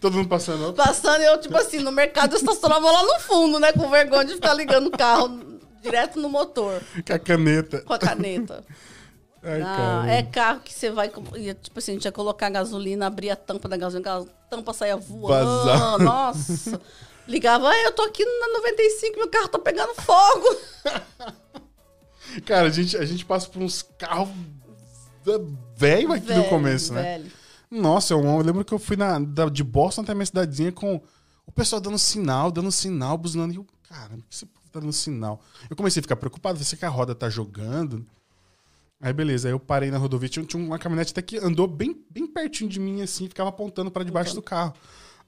Todo 0.00 0.14
mundo 0.16 0.28
passando. 0.28 0.72
passando. 0.74 1.22
Eu, 1.22 1.38
tipo 1.40 1.56
assim, 1.56 1.78
no 1.80 1.92
mercado, 1.92 2.32
eu 2.34 2.38
estacionava 2.38 2.90
lá 2.90 3.02
no 3.02 3.20
fundo, 3.20 3.58
né? 3.60 3.72
Com 3.72 3.88
vergonha 3.90 4.24
de 4.24 4.34
ficar 4.34 4.54
ligando 4.54 4.86
o 4.88 4.90
carro 4.90 5.58
direto 5.82 6.18
no 6.20 6.28
motor, 6.28 6.80
Com 7.06 7.12
a 7.12 7.18
caneta. 7.18 7.80
com 7.82 7.92
a 7.92 7.98
caneta. 7.98 8.64
Ai, 9.46 9.60
Ah, 9.62 10.04
é 10.08 10.22
carro 10.22 10.60
que 10.60 10.72
você 10.72 10.90
vai. 10.90 11.08
Tipo 11.08 11.78
assim, 11.78 11.92
a 11.92 11.94
gente 11.94 12.04
ia 12.06 12.12
colocar 12.12 12.48
gasolina, 12.48 13.06
abria 13.06 13.34
a 13.34 13.36
tampa 13.36 13.68
da 13.68 13.76
gasolina, 13.76 14.20
a 14.20 14.24
tampa 14.48 14.72
saía 14.72 14.96
voando. 14.96 15.44
Vazava. 15.64 15.98
Nossa. 16.02 16.80
Ligava, 17.28 17.68
"Ah, 17.68 17.82
eu 17.82 17.92
tô 17.92 18.02
aqui 18.02 18.24
na 18.24 18.48
95, 18.58 19.16
meu 19.18 19.28
carro 19.28 19.48
tá 19.48 19.58
pegando 19.58 19.94
fogo. 19.94 20.56
Cara, 22.46 22.68
a 22.68 22.70
gente, 22.70 22.96
a 22.96 23.04
gente 23.04 23.24
passa 23.24 23.48
por 23.48 23.62
uns 23.62 23.82
carros 23.98 24.30
velho 25.76 26.12
aqui 26.12 26.28
no 26.28 26.34
Velho, 26.36 26.48
começo, 26.48 26.92
né? 26.92 27.02
velho. 27.02 27.32
Nossa, 27.80 28.12
eu, 28.14 28.22
eu 28.24 28.38
lembro 28.38 28.64
que 28.64 28.72
eu 28.72 28.78
fui 28.78 28.96
na, 28.96 29.18
da- 29.18 29.48
de 29.48 29.62
Boston 29.64 30.02
até 30.02 30.12
a 30.12 30.14
minha 30.14 30.26
cidadezinha 30.26 30.72
com 30.72 31.00
o 31.46 31.52
pessoal 31.52 31.80
dando 31.80 31.98
sinal, 31.98 32.50
dando 32.50 32.70
sinal, 32.72 33.18
buzinando. 33.18 33.52
E 33.52 33.56
eu, 33.56 33.66
cara, 33.88 34.12
esse 34.30 34.46
povo 34.46 34.66
tá 34.72 34.80
dando 34.80 34.92
sinal? 34.92 35.40
Eu 35.68 35.76
comecei 35.76 36.00
a 36.00 36.02
ficar 36.02 36.16
preocupado, 36.16 36.58
você 36.62 36.76
que 36.76 36.84
a 36.84 36.88
roda 36.88 37.14
tá 37.14 37.28
jogando. 37.28 38.06
Aí 39.00 39.12
beleza, 39.12 39.48
aí 39.48 39.52
eu 39.52 39.60
parei 39.60 39.90
na 39.90 39.98
rodovia, 39.98 40.28
tinha, 40.28 40.46
tinha 40.46 40.62
uma 40.62 40.78
caminhonete 40.78 41.12
até 41.12 41.20
que 41.20 41.36
andou 41.36 41.66
bem, 41.66 41.94
bem 42.10 42.26
pertinho 42.26 42.70
de 42.70 42.80
mim, 42.80 43.02
assim, 43.02 43.28
ficava 43.28 43.50
apontando 43.50 43.90
pra 43.90 44.02
debaixo 44.02 44.34
do 44.34 44.40
carro. 44.40 44.72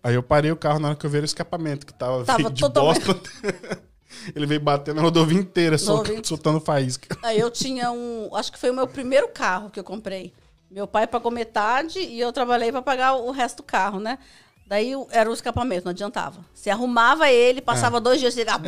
Aí 0.02 0.14
eu 0.14 0.22
parei 0.22 0.50
o 0.50 0.56
carro 0.56 0.78
na 0.78 0.88
hora 0.88 0.96
que 0.96 1.04
eu 1.04 1.10
vi 1.10 1.18
o 1.18 1.24
escapamento, 1.24 1.84
que 1.84 1.92
tava, 1.92 2.24
Tava 2.24 2.50
de 2.50 2.60
totalmente- 2.60 3.04
Boston. 3.04 3.20
Ele 4.34 4.46
veio 4.46 4.60
batendo 4.60 4.96
na 4.96 5.02
rodovia 5.02 5.38
inteira, 5.38 5.76
soltando 5.76 6.60
faísca. 6.60 7.18
Aí 7.22 7.38
eu 7.38 7.50
tinha 7.50 7.90
um. 7.90 8.34
Acho 8.34 8.50
que 8.52 8.58
foi 8.58 8.70
o 8.70 8.74
meu 8.74 8.86
primeiro 8.86 9.28
carro 9.28 9.68
que 9.68 9.78
eu 9.78 9.84
comprei. 9.84 10.32
Meu 10.76 10.86
pai 10.86 11.06
pagou 11.06 11.32
metade 11.32 11.98
e 12.00 12.20
eu 12.20 12.30
trabalhei 12.30 12.70
pra 12.70 12.82
pagar 12.82 13.14
o 13.14 13.30
resto 13.30 13.56
do 13.56 13.62
carro, 13.62 13.98
né? 13.98 14.18
Daí 14.66 14.92
era 15.10 15.30
o 15.30 15.32
escapamento, 15.32 15.86
não 15.86 15.90
adiantava. 15.90 16.44
Você 16.52 16.68
arrumava 16.68 17.30
ele, 17.30 17.60
É. 17.60 17.62
passava 17.62 17.98
dois 17.98 18.20
dias, 18.20 18.34
você 18.34 18.40
ligava. 18.40 18.66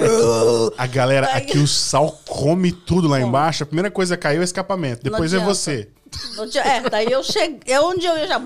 A 0.78 0.86
galera, 0.86 1.26
Aí- 1.26 1.42
aqui 1.42 1.58
o 1.58 1.66
sal 1.66 2.18
come 2.26 2.72
tudo 2.72 3.08
lá 3.08 3.18
Come. 3.18 3.28
embaixo. 3.28 3.62
A 3.62 3.66
primeira 3.66 3.90
coisa 3.90 4.16
que 4.16 4.22
caiu 4.22 4.38
é 4.38 4.40
o 4.40 4.42
escapamento. 4.42 5.02
Depois 5.02 5.34
é 5.34 5.38
você. 5.38 5.90
É, 6.64 6.88
daí 6.88 7.12
eu 7.12 7.22
cheguei. 7.22 7.60
É 7.74 7.78
onde 7.78 8.06
eu 8.06 8.16
ia 8.16 8.26
já. 8.26 8.40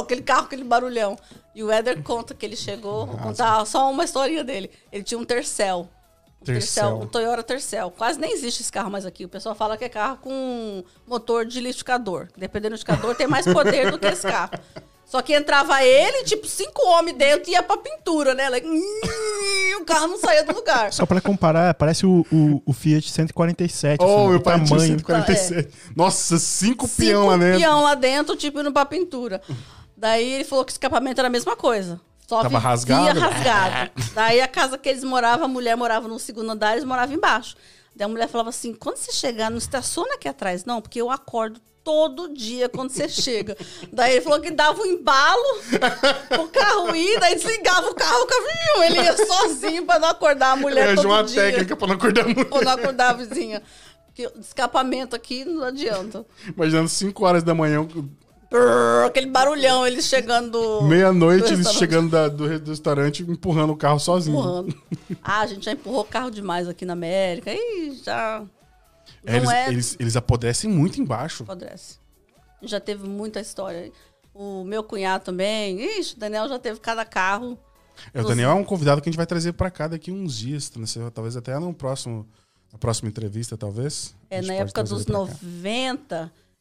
Aquele 0.00 0.22
carro, 0.22 0.44
aquele 0.44 0.62
barulhão. 0.62 1.16
E 1.56 1.64
o 1.64 1.72
Éder 1.72 2.00
conta 2.04 2.32
que 2.32 2.46
ele 2.46 2.54
chegou. 2.54 3.06
Vou 3.06 3.18
contar 3.18 3.66
só 3.66 3.90
uma 3.90 4.04
historinha 4.04 4.44
dele. 4.44 4.70
Ele 4.92 5.02
tinha 5.02 5.18
um 5.18 5.24
Tercel. 5.24 5.88
Um 6.40 6.44
Tercel. 6.44 7.00
um 7.00 7.06
Toyota 7.06 7.42
Tercel. 7.42 7.90
Quase 7.90 8.18
nem 8.18 8.32
existe 8.32 8.62
esse 8.62 8.72
carro 8.72 8.90
mais 8.90 9.04
aqui. 9.04 9.24
O 9.24 9.28
pessoal 9.28 9.54
fala 9.54 9.76
que 9.76 9.84
é 9.84 9.88
carro 9.88 10.18
com 10.18 10.84
motor 11.06 11.44
de 11.44 11.60
liquidificador. 11.60 12.28
Dependendo 12.36 12.76
do 12.76 12.78
liquidificador, 12.78 13.14
tem 13.14 13.26
mais 13.26 13.44
poder 13.46 13.90
do 13.90 13.98
que 13.98 14.06
esse 14.06 14.26
carro. 14.26 14.50
Só 15.08 15.22
que 15.22 15.34
entrava 15.34 15.82
ele, 15.82 16.22
tipo, 16.24 16.46
cinco 16.46 16.86
homens 16.86 17.16
dentro 17.16 17.48
e 17.48 17.52
ia 17.52 17.62
pra 17.62 17.78
pintura, 17.78 18.34
né? 18.34 18.50
Like, 18.50 18.68
o 19.80 19.84
carro 19.86 20.06
não 20.06 20.18
saía 20.18 20.44
do 20.44 20.52
lugar. 20.54 20.92
Só 20.92 21.06
pra 21.06 21.18
comparar, 21.18 21.72
parece 21.72 22.04
o, 22.04 22.26
o, 22.30 22.62
o 22.66 22.72
Fiat 22.74 23.10
147. 23.10 23.96
Oh, 24.02 24.04
assim, 24.04 24.26
o 24.26 24.28
tinha 24.28 24.40
tamanho. 24.42 24.80
147. 24.98 25.68
Nossa, 25.96 26.38
cinco 26.38 26.86
peão 26.86 27.22
cinco 27.22 27.30
lá 27.30 27.36
dentro. 27.38 27.58
peão 27.58 27.82
lá 27.82 27.94
dentro, 27.94 28.36
tipo, 28.36 28.60
indo 28.60 28.70
pra 28.70 28.84
pintura. 28.84 29.40
Daí 29.96 30.30
ele 30.30 30.44
falou 30.44 30.62
que 30.62 30.72
o 30.72 30.74
escapamento 30.74 31.18
era 31.20 31.28
a 31.28 31.30
mesma 31.30 31.56
coisa. 31.56 31.98
Só 32.28 32.42
Tava 32.42 32.48
vivia 32.58 32.68
rasgado? 32.68 33.20
rasgado. 33.20 33.90
Daí 34.14 34.40
a 34.40 34.46
casa 34.48 34.76
que 34.76 34.88
eles 34.88 35.02
moravam, 35.02 35.46
a 35.46 35.48
mulher 35.48 35.76
morava 35.76 36.06
no 36.06 36.18
segundo 36.18 36.50
andar, 36.50 36.72
eles 36.72 36.84
moravam 36.84 37.14
embaixo. 37.14 37.56
Daí 37.96 38.04
a 38.04 38.08
mulher 38.08 38.28
falava 38.28 38.50
assim: 38.50 38.74
quando 38.74 38.96
você 38.98 39.10
chegar, 39.12 39.50
não 39.50 39.56
estaciona 39.56 40.14
aqui 40.14 40.28
atrás, 40.28 40.64
não, 40.66 40.82
porque 40.82 41.00
eu 41.00 41.10
acordo 41.10 41.58
todo 41.82 42.34
dia 42.34 42.68
quando 42.68 42.90
você 42.90 43.08
chega. 43.08 43.56
Daí 43.90 44.12
ele 44.12 44.20
falou 44.20 44.40
que 44.40 44.50
dava 44.50 44.78
um 44.82 44.84
embalo 44.84 45.42
o 46.38 46.48
carro 46.48 46.94
ir, 46.94 47.18
daí 47.18 47.34
desligava 47.34 47.88
o 47.88 47.94
carro, 47.94 48.24
o 48.24 48.26
carro 48.26 48.82
ele 48.84 49.00
ia 49.00 49.16
sozinho 49.26 49.86
pra 49.86 49.98
não 49.98 50.08
acordar 50.10 50.52
a 50.52 50.56
mulher 50.56 50.82
Arranjou 50.88 51.04
todo 51.04 51.12
uma 51.12 51.24
dia. 51.24 51.42
técnica 51.42 51.76
pra 51.76 51.86
não 51.88 51.94
acordar 51.94 52.24
muito. 52.26 52.54
Ou 52.54 52.62
não 52.62 52.72
acordar 52.72 53.08
a 53.10 53.12
vizinha. 53.14 53.62
Porque 54.04 54.30
escapamento 54.38 55.16
aqui 55.16 55.46
não 55.46 55.64
adianta. 55.64 56.26
Imaginando 56.54 56.88
5 56.90 57.24
horas 57.24 57.42
da 57.42 57.54
manhã, 57.54 57.88
Brrr, 58.50 59.06
aquele 59.06 59.26
barulhão, 59.26 59.86
eles 59.86 60.06
chegando. 60.06 60.82
Meia-noite, 60.82 61.52
eles 61.52 61.70
chegando 61.74 62.10
da- 62.10 62.28
do, 62.28 62.46
re- 62.46 62.58
do 62.58 62.70
restaurante 62.70 63.22
empurrando 63.22 63.70
o 63.72 63.76
carro 63.76 63.98
sozinho. 63.98 64.38
Empurrando. 64.38 64.82
Ah, 65.22 65.40
a 65.40 65.46
gente 65.46 65.64
já 65.66 65.72
empurrou 65.72 66.04
carro 66.04 66.30
demais 66.30 66.66
aqui 66.68 66.84
na 66.86 66.94
América. 66.94 67.52
Ih, 67.52 68.00
já. 68.02 68.42
É, 69.26 69.36
eles, 69.36 69.50
é. 69.50 69.68
eles, 69.68 69.96
eles 70.00 70.16
apodrecem 70.16 70.70
muito 70.70 71.00
embaixo. 71.00 71.42
Apodrece. 71.42 71.98
Já 72.62 72.80
teve 72.80 73.06
muita 73.06 73.40
história. 73.40 73.92
O 74.34 74.64
meu 74.64 74.82
cunhado 74.82 75.24
também. 75.24 75.80
Ixi, 75.98 76.14
o 76.14 76.18
Daniel 76.18 76.48
já 76.48 76.58
teve 76.58 76.80
cada 76.80 77.04
carro. 77.04 77.58
É, 78.14 78.22
o 78.22 78.24
Daniel 78.24 78.50
é 78.50 78.54
um 78.54 78.64
convidado 78.64 79.02
que 79.02 79.08
a 79.08 79.10
gente 79.10 79.16
vai 79.16 79.26
trazer 79.26 79.52
pra 79.52 79.70
cá 79.70 79.88
daqui 79.88 80.10
uns 80.10 80.38
dias. 80.38 80.72
sei, 80.86 81.02
Talvez 81.10 81.36
até 81.36 81.58
no 81.58 81.74
próximo, 81.74 82.26
na 82.72 82.78
próxima 82.78 83.08
entrevista, 83.08 83.56
talvez. 83.58 84.14
É, 84.30 84.40
na 84.40 84.54
época 84.54 84.82
dos 84.84 84.92
ele 84.92 85.04
pra 85.04 85.26
cá. 85.26 85.36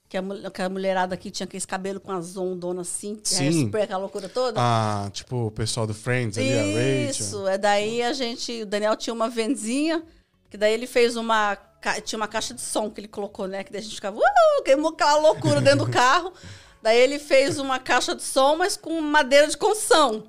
90, 0.07 0.09
que 0.09 0.17
a, 0.17 0.51
que 0.51 0.61
a 0.61 0.69
mulherada 0.69 1.13
aqui 1.13 1.29
tinha 1.29 1.45
aqueles 1.45 1.65
cabelos 1.65 2.01
com 2.03 2.11
as 2.11 2.38
ondonas 2.38 2.88
assim, 2.88 3.15
que 3.15 3.27
Sim. 3.27 3.65
super 3.65 3.81
aquela 3.81 3.99
loucura 3.99 4.29
toda. 4.29 4.59
Ah, 4.59 5.09
tipo 5.11 5.47
o 5.47 5.51
pessoal 5.51 5.85
do 5.85 5.93
Friends 5.93 6.38
ali, 6.38 6.53
a 6.53 6.61
Rachel. 6.61 7.09
Isso, 7.09 7.47
é 7.47 7.57
daí 7.57 8.01
a 8.01 8.13
gente, 8.13 8.63
o 8.63 8.65
Daniel 8.65 8.95
tinha 8.95 9.13
uma 9.13 9.29
venzinha, 9.29 10.03
que 10.49 10.57
daí 10.57 10.73
ele 10.73 10.88
fez 10.88 11.15
uma, 11.15 11.57
tinha 12.05 12.17
uma 12.17 12.27
caixa 12.27 12.53
de 12.53 12.61
som 12.61 12.89
que 12.89 13.01
ele 13.01 13.07
colocou, 13.07 13.47
né, 13.47 13.63
que 13.63 13.71
daí 13.71 13.81
a 13.81 13.84
gente 13.84 13.95
ficava, 13.95 14.17
uh, 14.17 14.63
queimou 14.63 14.91
aquela 14.91 15.17
loucura 15.19 15.61
dentro 15.61 15.85
do 15.85 15.91
carro. 15.91 16.31
Daí 16.79 16.99
ele 16.99 17.17
fez 17.17 17.59
uma 17.59 17.79
caixa 17.79 18.15
de 18.15 18.23
som, 18.23 18.55
mas 18.55 18.77
com 18.77 19.01
madeira 19.01 19.47
de 19.47 19.57
construção. 19.57 20.23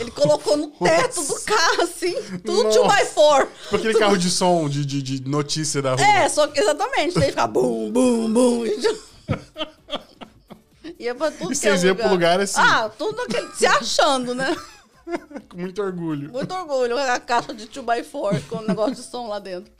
Ele 0.00 0.10
colocou 0.10 0.56
no 0.56 0.68
teto 0.82 1.22
do 1.22 1.40
carro, 1.42 1.82
assim, 1.82 2.14
tudo 2.44 2.68
2x4. 2.68 3.48
Tipo 3.62 3.76
aquele 3.76 3.94
carro 3.94 4.16
de 4.16 4.30
som 4.30 4.68
de, 4.68 4.84
de, 4.84 5.02
de 5.02 5.28
notícia 5.28 5.80
da 5.80 5.94
rua. 5.94 6.04
É, 6.04 6.28
só 6.28 6.46
que 6.46 6.58
exatamente. 6.58 7.14
Daí 7.14 7.30
ficava 7.30 7.52
bum, 7.52 7.90
bum, 7.90 8.32
bum. 8.32 8.64
E 10.98 11.04
Ia 11.04 11.14
pra 11.14 11.30
tudo 11.30 11.52
E 11.52 11.58
que 11.58 11.66
é 11.66 11.70
vocês 11.70 11.84
iam 11.84 11.96
pro 11.96 12.08
lugar 12.08 12.40
assim? 12.40 12.60
Ah, 12.60 12.88
tudo 12.88 13.20
aquele, 13.22 13.48
se 13.54 13.66
achando, 13.66 14.34
né? 14.34 14.54
Com 15.48 15.58
muito 15.58 15.82
orgulho. 15.82 16.30
Muito 16.32 16.54
orgulho, 16.54 16.98
a 16.98 17.20
caixa 17.20 17.52
de 17.52 17.66
2x4 17.68 18.46
com 18.48 18.56
o 18.56 18.66
negócio 18.66 18.94
de 18.94 19.02
som 19.02 19.28
lá 19.28 19.38
dentro. 19.38 19.72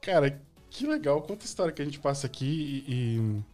Cara, 0.00 0.40
que 0.70 0.86
legal. 0.86 1.22
Quanta 1.22 1.44
história 1.44 1.72
que 1.72 1.82
a 1.82 1.84
gente 1.84 1.98
passa 1.98 2.26
aqui 2.26 2.84
e, 2.86 2.92
e, 2.92 3.44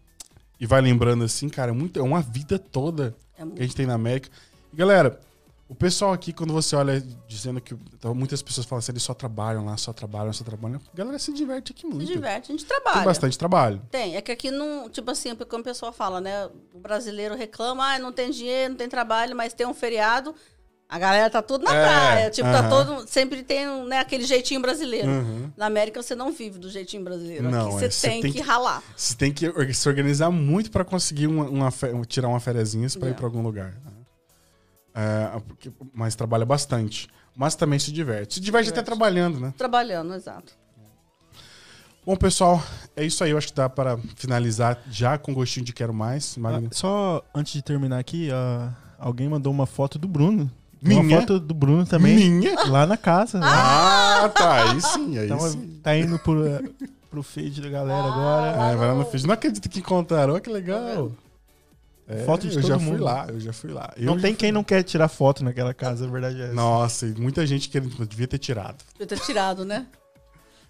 e 0.60 0.66
vai 0.66 0.80
lembrando 0.80 1.24
assim, 1.24 1.48
cara. 1.48 1.70
É, 1.70 1.74
muito, 1.74 1.98
é 1.98 2.02
uma 2.02 2.22
vida 2.22 2.58
toda 2.58 3.14
É 3.38 3.44
que 3.44 3.60
a 3.60 3.62
gente 3.62 3.76
tem 3.76 3.86
na 3.86 3.94
América. 3.94 4.30
E 4.72 4.76
galera, 4.76 5.20
o 5.66 5.74
pessoal 5.74 6.12
aqui, 6.12 6.32
quando 6.32 6.52
você 6.52 6.76
olha 6.76 7.00
dizendo 7.26 7.60
que. 7.60 7.74
então, 7.94 8.14
muitas 8.14 8.42
pessoas 8.42 8.66
falam 8.66 8.80
assim, 8.80 8.92
eles 8.92 9.02
só 9.02 9.14
trabalham 9.14 9.64
lá, 9.64 9.76
só 9.76 9.92
trabalham, 9.92 10.32
só 10.32 10.44
trabalham. 10.44 10.78
A 10.92 10.96
galera 10.96 11.18
se 11.18 11.32
diverte 11.32 11.72
aqui 11.72 11.86
muito. 11.86 12.06
Se 12.06 12.12
diverte, 12.12 12.52
a 12.52 12.54
gente 12.56 12.66
trabalha. 12.66 12.96
Tem 12.96 13.04
bastante 13.04 13.38
trabalho. 13.38 13.82
Tem, 13.90 14.14
é 14.16 14.20
que 14.20 14.30
aqui 14.30 14.50
não, 14.50 14.88
tipo 14.90 15.10
assim, 15.10 15.34
como 15.34 15.62
o 15.62 15.64
pessoal 15.64 15.92
fala, 15.92 16.20
né? 16.20 16.46
O 16.72 16.78
brasileiro 16.78 17.34
reclama, 17.34 17.94
ah, 17.94 17.98
não 17.98 18.12
tem 18.12 18.30
dinheiro, 18.30 18.70
não 18.72 18.76
tem 18.76 18.88
trabalho, 18.88 19.34
mas 19.34 19.54
tem 19.54 19.66
um 19.66 19.72
feriado. 19.74 20.34
A 20.86 20.98
galera 20.98 21.30
tá 21.30 21.40
tudo 21.40 21.64
na 21.64 21.74
É, 21.74 21.82
praia. 21.82 22.30
Tipo, 22.30 22.46
tá 22.50 22.68
todo. 22.68 23.08
Sempre 23.08 23.42
tem 23.42 23.66
né, 23.86 23.98
aquele 24.00 24.24
jeitinho 24.24 24.60
brasileiro. 24.60 25.08
Uhum. 25.08 25.50
Na 25.56 25.64
América 25.66 26.00
você 26.02 26.14
não 26.14 26.30
vive 26.30 26.58
do 26.58 26.68
jeitinho 26.68 27.02
brasileiro. 27.02 27.50
Não, 27.50 27.68
aqui 27.68 27.74
você 27.74 27.84
é, 27.86 27.90
você 27.90 28.08
tem, 28.10 28.20
tem 28.20 28.32
que 28.32 28.40
ralar. 28.42 28.82
Você 28.94 29.14
tem 29.16 29.32
que 29.32 29.50
se 29.72 29.88
organizar 29.88 30.30
muito 30.30 30.70
pra 30.70 30.84
conseguir 30.84 31.26
uma, 31.26 31.48
uma 31.48 31.70
tirar 32.06 32.28
uma 32.28 32.38
fériazinha 32.38 32.86
pra 33.00 33.08
ir 33.08 33.12
É. 33.12 33.14
pra 33.14 33.24
algum 33.24 33.42
lugar. 33.42 33.72
né? 33.82 34.03
É, 34.94 35.40
porque- 35.48 35.72
mas 35.92 36.14
trabalha 36.14 36.44
bastante. 36.44 37.08
Mas 37.36 37.54
também 37.56 37.78
se 37.80 37.90
diverte. 37.90 38.34
Se 38.34 38.40
diverte 38.40 38.68
até 38.68 38.80
Diverte. 38.80 38.86
trabalhando, 38.86 39.40
né? 39.40 39.52
Trabalhando, 39.58 40.14
exato. 40.14 40.52
Bom, 42.06 42.14
pessoal, 42.16 42.62
é 42.94 43.04
isso 43.04 43.24
aí. 43.24 43.30
Eu 43.30 43.38
acho 43.38 43.48
que 43.48 43.54
dá 43.54 43.68
para 43.68 43.98
finalizar 44.14 44.78
já 44.90 45.16
com 45.18 45.32
gostinho 45.34 45.64
de 45.64 45.72
quero 45.72 45.92
mais. 45.94 46.36
Ah, 46.44 46.60
só 46.70 47.24
antes 47.34 47.54
de 47.54 47.62
terminar 47.62 47.98
aqui, 47.98 48.30
ah, 48.30 48.70
alguém 48.98 49.28
mandou 49.28 49.52
uma 49.52 49.66
foto 49.66 49.98
do 49.98 50.06
Bruno. 50.06 50.50
Minha? 50.82 51.00
Uma 51.00 51.20
foto 51.20 51.40
do 51.40 51.54
Bruno 51.54 51.86
também. 51.86 52.14
Minha? 52.14 52.62
Lá 52.68 52.86
na 52.86 52.96
casa. 52.98 53.38
né? 53.40 53.46
Ah, 53.48 54.30
tá. 54.34 54.70
Aí 54.72 54.80
sim, 54.82 55.16
aí 55.18 55.24
Então, 55.24 55.40
sim. 55.40 55.80
tá 55.82 55.96
indo 55.96 56.18
pro, 56.18 56.44
pro 57.10 57.22
feed 57.22 57.62
da 57.62 57.70
galera 57.70 58.02
Ah, 58.06 58.12
agora. 58.12 58.72
É, 58.72 58.76
vai 58.76 58.88
lá 58.88 58.94
no 58.94 59.06
feed. 59.06 59.26
Não 59.26 59.32
acredito 59.32 59.66
que 59.70 59.78
encontraram. 59.78 60.34
Olha 60.34 60.42
que 60.42 60.50
legal. 60.50 61.10
É, 62.06 62.24
Foto 62.24 62.42
de 62.46 62.48
eu 62.54 62.60
todo 62.60 62.68
já 62.68 62.78
mundo. 62.78 62.96
fui 62.96 62.98
lá, 63.04 63.26
eu 63.28 63.40
já 63.40 63.52
fui 63.52 63.72
lá. 63.72 63.92
Eu 63.96 64.04
Não 64.06 64.20
tem 64.20 64.34
quem 64.34 64.50
lá. 64.50 64.54
não 64.54 64.64
quer 64.64 64.82
tirar 64.82 65.08
foto 65.08 65.42
naquela 65.42 65.72
casa, 65.72 66.04
a 66.04 66.08
verdade 66.08 66.40
é 66.40 66.44
essa. 66.46 66.52
Nossa, 66.54 67.06
e 67.06 67.14
muita 67.14 67.46
gente 67.46 67.68
que 67.68 67.80
devia 67.80 68.28
ter 68.28 68.38
tirado. 68.38 68.84
Devia 68.92 69.06
ter 69.06 69.20
tirado, 69.20 69.64
né? 69.64 69.86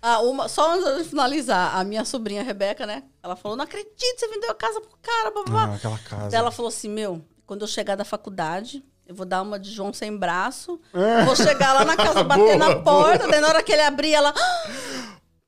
Ah, 0.01 0.21
uma, 0.21 0.49
só 0.49 0.75
antes 0.75 0.99
de 0.99 1.05
finalizar, 1.09 1.75
a 1.77 1.83
minha 1.83 2.05
sobrinha 2.05 2.43
Rebeca, 2.43 2.87
né? 2.87 3.03
Ela 3.23 3.35
falou: 3.35 3.57
não 3.57 3.65
acredito, 3.65 3.95
você 4.19 4.29
vendeu 4.29 4.51
a 4.51 4.55
casa 4.55 4.81
pro 4.81 4.91
cara, 5.03 5.31
babá. 5.31 5.65
Ah, 5.73 5.75
aquela 5.77 5.99
casa. 5.99 6.29
Daí 6.29 6.39
ela 6.39 6.51
falou 6.53 6.69
assim: 6.69 6.89
meu, 6.91 7.25
quando 7.47 7.63
eu 7.63 7.67
chegar 7.67 7.97
da 7.97 8.05
faculdade, 8.05 8.85
eu 9.07 9.15
vou 9.15 9.25
dar 9.25 9.41
uma 9.43 9.59
de 9.59 9.71
João 9.73 9.93
sem 9.95 10.15
braço. 10.17 10.79
É. 10.93 11.25
Vou 11.25 11.35
chegar 11.35 11.73
lá 11.73 11.85
na 11.87 11.97
casa, 11.97 12.23
bater 12.23 12.43
Boa, 12.43 12.57
na 12.57 12.75
boa. 12.75 12.83
porta. 12.83 13.27
Daí 13.27 13.41
na 13.41 13.49
hora 13.49 13.63
que 13.63 13.73
ele 13.73 13.83
abrir, 13.83 14.13
ela. 14.13 14.33
"Ah, 14.37 14.71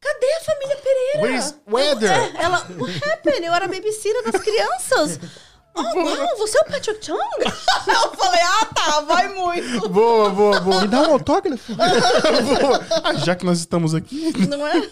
Cadê 0.00 0.26
a 0.26 0.40
família 0.44 0.76
Pereira? 0.76 1.20
Where's 1.22 1.54
Weather? 1.70 2.10
É, 2.12 2.42
ela, 2.44 2.58
what 2.78 3.10
happened? 3.10 3.44
Eu 3.44 3.52
era 3.52 3.66
babysitter 3.66 4.30
das 4.30 4.40
crianças. 4.40 5.20
Oh, 5.76 5.82
uau, 5.82 6.38
você 6.38 6.58
é 6.58 6.60
o 6.62 6.64
Patrick 6.64 7.04
Chung? 7.04 7.18
Eu 7.86 8.16
falei, 8.16 8.40
ah, 8.42 8.66
tá, 8.66 9.00
vai 9.02 9.28
muito. 9.28 9.88
Boa, 9.88 10.30
boa, 10.30 10.60
boa. 10.60 10.80
Me 10.80 10.88
dá 10.88 11.02
um 11.02 11.12
autógrafo. 11.12 11.74
boa. 11.76 12.86
Ah, 13.04 13.14
já 13.14 13.34
que 13.34 13.44
nós 13.44 13.58
estamos 13.58 13.94
aqui. 13.94 14.32
Não 14.48 14.66
é? 14.66 14.90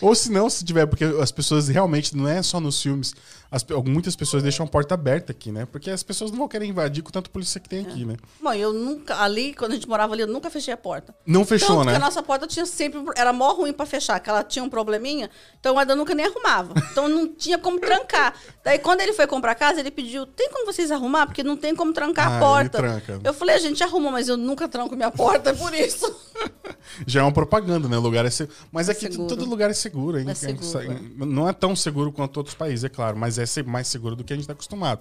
Ou 0.00 0.14
se 0.14 0.30
não, 0.30 0.50
se 0.50 0.64
tiver, 0.64 0.86
porque 0.86 1.04
as 1.04 1.30
pessoas 1.30 1.68
realmente, 1.68 2.16
não 2.16 2.28
é 2.28 2.42
só 2.42 2.60
nos 2.60 2.80
filmes, 2.82 3.14
as 3.52 3.64
muitas 3.84 4.16
pessoas 4.16 4.42
deixam 4.42 4.64
a 4.64 4.68
porta 4.68 4.94
aberta 4.94 5.30
aqui, 5.30 5.52
né? 5.52 5.66
Porque 5.70 5.90
as 5.90 6.02
pessoas 6.02 6.30
não 6.30 6.38
vão 6.38 6.48
querer 6.48 6.64
invadir 6.64 7.02
com 7.02 7.10
tanto 7.10 7.30
polícia 7.30 7.60
que 7.60 7.68
tem 7.68 7.84
aqui, 7.86 8.04
né? 8.04 8.16
Bom, 8.42 8.52
eu 8.54 8.72
nunca, 8.72 9.20
ali, 9.22 9.52
quando 9.54 9.72
a 9.72 9.74
gente 9.74 9.86
morava 9.86 10.14
ali, 10.14 10.22
eu 10.22 10.26
nunca 10.26 10.48
fechei 10.50 10.72
a 10.72 10.76
porta. 10.76 11.14
Não 11.26 11.44
fechou, 11.44 11.76
Tanto 11.76 11.84
né? 11.84 11.92
que 11.92 11.96
a 11.96 12.00
nossa 12.00 12.22
porta 12.22 12.46
tinha 12.46 12.64
sempre. 12.64 13.00
Era 13.14 13.32
mó 13.32 13.52
ruim 13.52 13.72
pra 13.72 13.84
fechar, 13.84 14.18
que 14.20 14.30
ela 14.30 14.42
tinha 14.42 14.64
um 14.64 14.70
probleminha, 14.70 15.28
então 15.60 15.74
guarda 15.74 15.94
nunca 15.94 16.14
nem 16.14 16.24
arrumava. 16.26 16.72
Então 16.90 17.08
não 17.08 17.28
tinha 17.28 17.58
como 17.58 17.78
trancar. 17.78 18.34
Daí 18.64 18.78
quando 18.78 19.02
ele 19.02 19.12
foi 19.12 19.26
comprar 19.26 19.54
casa, 19.54 19.80
ele 19.80 19.90
pediu: 19.90 20.24
tem 20.26 20.50
como 20.50 20.64
vocês 20.64 20.90
arrumar? 20.90 21.26
Porque 21.26 21.42
não 21.42 21.56
tem 21.56 21.76
como 21.76 21.92
trancar 21.92 22.32
Ah, 22.32 22.36
a 22.36 22.40
porta. 22.40 22.78
ele 22.78 22.86
tranca. 23.00 23.20
Eu 23.22 23.34
falei, 23.34 23.54
a 23.56 23.58
gente 23.58 23.82
arruma, 23.84 24.10
mas 24.10 24.28
eu 24.28 24.36
nunca 24.38 24.66
tranco 24.66 24.96
minha 24.96 25.10
porta, 25.10 25.50
é 25.50 25.52
por 25.52 25.74
isso. 25.74 26.10
Já 27.06 27.20
é 27.20 27.22
uma 27.22 27.32
propaganda, 27.32 27.88
né? 27.88 27.96
O 27.96 28.00
lugar 28.00 28.24
é 28.24 28.30
seguro. 28.30 28.56
Mas 28.72 28.88
É 28.88 28.92
aqui 28.92 29.02
seguro. 29.12 29.28
todo 29.28 29.44
lugar 29.44 29.70
é 29.70 29.74
seguro, 29.74 30.18
hein? 30.18 30.26
É 30.28 30.34
seguro, 30.34 30.78
é. 30.80 31.24
Não 31.26 31.48
é 31.48 31.52
tão 31.52 31.76
seguro 31.76 32.10
quanto 32.12 32.36
outros 32.38 32.54
países, 32.54 32.84
é 32.84 32.88
claro, 32.88 33.16
mas 33.16 33.38
é 33.38 33.41
se- 33.46 33.62
mais 33.62 33.88
seguro 33.88 34.14
do 34.16 34.24
que 34.24 34.32
a 34.32 34.36
gente 34.36 34.44
está 34.44 34.52
acostumado. 34.52 35.00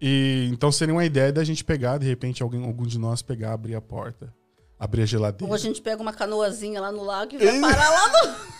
E 0.00 0.48
então 0.52 0.72
seria 0.72 0.92
uma 0.94 1.04
ideia 1.04 1.32
da 1.32 1.44
gente 1.44 1.62
pegar, 1.64 1.98
de 1.98 2.06
repente, 2.06 2.42
alguém, 2.42 2.64
algum 2.64 2.84
de 2.86 2.98
nós 2.98 3.22
pegar, 3.22 3.52
abrir 3.52 3.74
a 3.76 3.80
porta, 3.80 4.32
abrir 4.78 5.02
a 5.02 5.06
geladeira. 5.06 5.46
Ou 5.46 5.54
a 5.54 5.58
gente 5.58 5.80
pega 5.80 6.02
uma 6.02 6.12
canoazinha 6.12 6.80
lá 6.80 6.90
no 6.90 7.04
lago 7.04 7.34
e 7.34 7.38
vai 7.38 7.60
parar 7.60 7.88
lá 7.88 8.12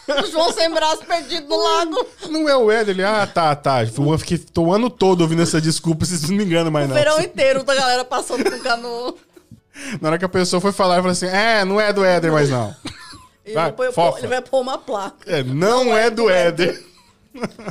no, 0.09 0.23
no 0.23 0.27
João 0.31 0.53
sem 0.53 0.70
braço 0.73 1.05
perdido 1.05 1.49
no 1.49 1.57
lago. 1.57 2.07
Não 2.31 2.49
é 2.49 2.57
o 2.57 2.70
Éder, 2.70 2.95
ele, 2.95 3.03
ah, 3.05 3.27
tá, 3.27 3.57
tá. 3.57 3.83
Eu 3.83 4.19
fiquei 4.19 4.39
tô 4.39 4.66
o 4.66 4.73
ano 4.73 4.89
todo 4.89 5.23
ouvindo 5.23 5.43
essa 5.43 5.61
desculpa, 5.61 6.05
vocês 6.05 6.23
não 6.29 6.37
me 6.37 6.45
enganam 6.45 6.70
mais 6.70 6.87
O 6.87 6.89
não. 6.91 6.95
verão 6.95 7.20
inteiro 7.20 7.65
da 7.65 7.74
galera 7.74 8.05
passando 8.05 8.45
com 8.49 8.59
canoa. 8.61 9.15
Na 10.01 10.11
hora 10.11 10.19
que 10.19 10.24
a 10.24 10.29
pessoa 10.29 10.61
foi 10.61 10.70
falar, 10.70 10.97
eu 10.99 11.03
falei 11.03 11.12
assim, 11.12 11.27
é, 11.27 11.65
não 11.65 11.81
é 11.81 11.93
do 11.93 12.05
Éder 12.05 12.31
mais 12.31 12.49
não. 12.51 12.73
Ele 13.45 13.55
Vai, 13.57 13.73
pôr- 13.73 14.19
ele 14.19 14.29
vai 14.29 14.41
pôr 14.41 14.61
uma 14.61 14.79
placa 14.79 15.29
É, 15.29 15.43
não, 15.43 15.97
é 15.97 16.09
do 16.09 16.31
Éder. 16.31 16.81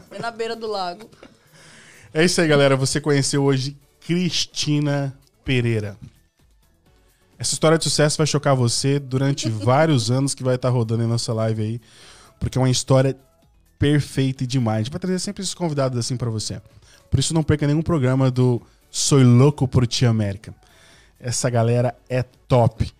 Bem 0.10 0.20
na 0.20 0.32
beira 0.32 0.56
do 0.56 0.68
lago. 0.68 1.10
É 2.14 2.24
isso 2.24 2.42
aí, 2.42 2.48
galera. 2.48 2.76
Você 2.76 3.00
conheceu 3.00 3.44
hoje 3.44 3.78
Cristina 4.06 5.18
Pereira. 5.46 5.98
Essa 7.38 7.54
história 7.54 7.78
de 7.78 7.84
sucesso 7.84 8.18
vai 8.18 8.28
chocar 8.28 8.56
você 8.56 9.00
durante 9.00 9.50
vários 9.50 10.12
anos 10.12 10.36
que 10.36 10.44
vai 10.44 10.56
estar 10.56 10.70
rodando 10.70 11.04
em 11.04 11.08
nossa 11.08 11.34
live 11.34 11.62
aí, 11.62 11.82
porque 12.40 12.58
é 12.58 12.62
uma 12.62 12.70
história 12.70 13.18
perfeita 13.80 14.44
e 14.44 14.48
demais. 14.48 14.76
A 14.76 14.84
gente 14.84 14.92
vai 14.92 15.00
trazer 15.00 15.20
sempre 15.20 15.42
esses 15.42 15.56
convidados 15.56 15.98
assim 15.98 16.16
pra 16.16 16.30
você. 16.30 16.62
Por 17.10 17.20
isso 17.20 17.34
não 17.34 17.42
perca 17.42 17.66
nenhum 17.66 17.82
programa 17.82 18.30
do 18.30 18.62
Soy 18.92 19.24
Louco 19.24 19.68
por 19.68 19.88
Ti 19.88 20.06
América. 20.06 20.54
Essa 21.20 21.50
galera 21.50 21.96
é 22.10 22.22
top. 22.22 22.92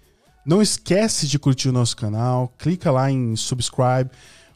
Não 0.46 0.62
esquece 0.62 1.28
de 1.28 1.38
curtir 1.38 1.70
o 1.70 1.72
nosso 1.72 1.96
canal, 1.96 2.52
clica 2.58 2.90
lá 2.90 3.12
em 3.12 3.36
subscribe, 3.36 4.10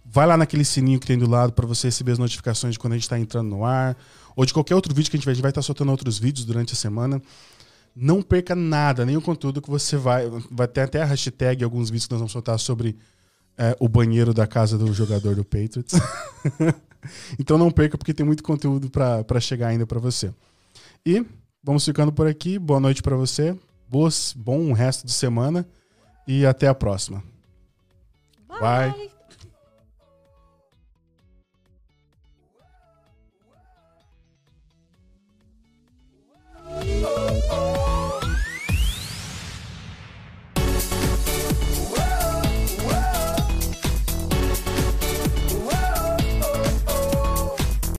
vai 0.06 0.27
lá 0.27 0.38
naquele 0.38 0.64
sininho 0.64 0.99
que 0.99 1.07
tem 1.07 1.18
do 1.18 1.30
lado 1.30 1.53
para 1.53 1.65
você 1.65 1.88
receber 1.88 2.11
as 2.11 2.19
notificações 2.19 2.73
de 2.73 2.80
quando 2.80 2.94
a 2.94 2.95
gente 2.95 3.03
está 3.03 3.18
entrando 3.18 3.49
no 3.49 3.65
ar, 3.65 3.98
ou 4.36 4.45
de 4.45 4.53
qualquer 4.53 4.76
outro 4.76 4.94
vídeo 4.94 5.10
que 5.10 5.18
a 5.18 5.19
gente 5.19 5.26
vai, 5.26 5.32
a 5.32 5.36
gente 5.36 5.41
vai 5.41 5.52
estar 5.52 5.61
soltando 5.61 5.91
outros 5.91 6.19
vídeos 6.19 6.45
durante 6.45 6.73
a 6.73 6.76
semana. 6.76 7.22
Não 7.95 8.22
perca 8.22 8.53
nada, 8.53 9.06
nenhum 9.06 9.22
conteúdo 9.22 9.61
que 9.61 9.69
você 9.69 9.95
vai. 9.95 10.30
Vai 10.52 10.68
ter 10.68 10.82
até 10.82 11.02
a 11.02 11.06
hashtag 11.06 11.64
alguns 11.64 11.90
vídeos 11.90 12.07
que 12.07 12.11
nós 12.11 12.19
vamos 12.19 12.34
soltar 12.34 12.60
sobre 12.60 12.98
é, 13.57 13.76
o 13.80 13.88
banheiro 13.88 14.34
da 14.34 14.45
casa 14.45 14.77
do 14.77 14.94
jogador 14.94 15.36
do 15.36 15.45
Patriots. 15.45 15.94
então 17.40 17.57
não 17.57 17.72
perca, 17.72 17.98
porque 17.98 18.14
tem 18.14 18.26
muito 18.26 18.44
conteúdo 18.44 18.90
para 18.90 19.40
chegar 19.40 19.69
ainda 19.69 19.88
para 19.88 19.99
você. 19.99 20.34
E 21.06 21.26
vamos 21.64 21.86
ficando 21.86 22.11
por 22.11 22.27
aqui. 22.27 22.60
Boa 22.60 22.82
noite 22.82 23.02
para 23.02 23.15
você. 23.15 23.57
Boas, 23.88 24.34
bom 24.36 24.73
resto 24.73 25.06
de 25.06 25.14
semana. 25.14 25.65
E 26.27 26.45
até 26.45 26.68
a 26.68 26.76
próxima. 26.76 27.23
Bye. 28.49 28.91
Bye. 28.91 29.14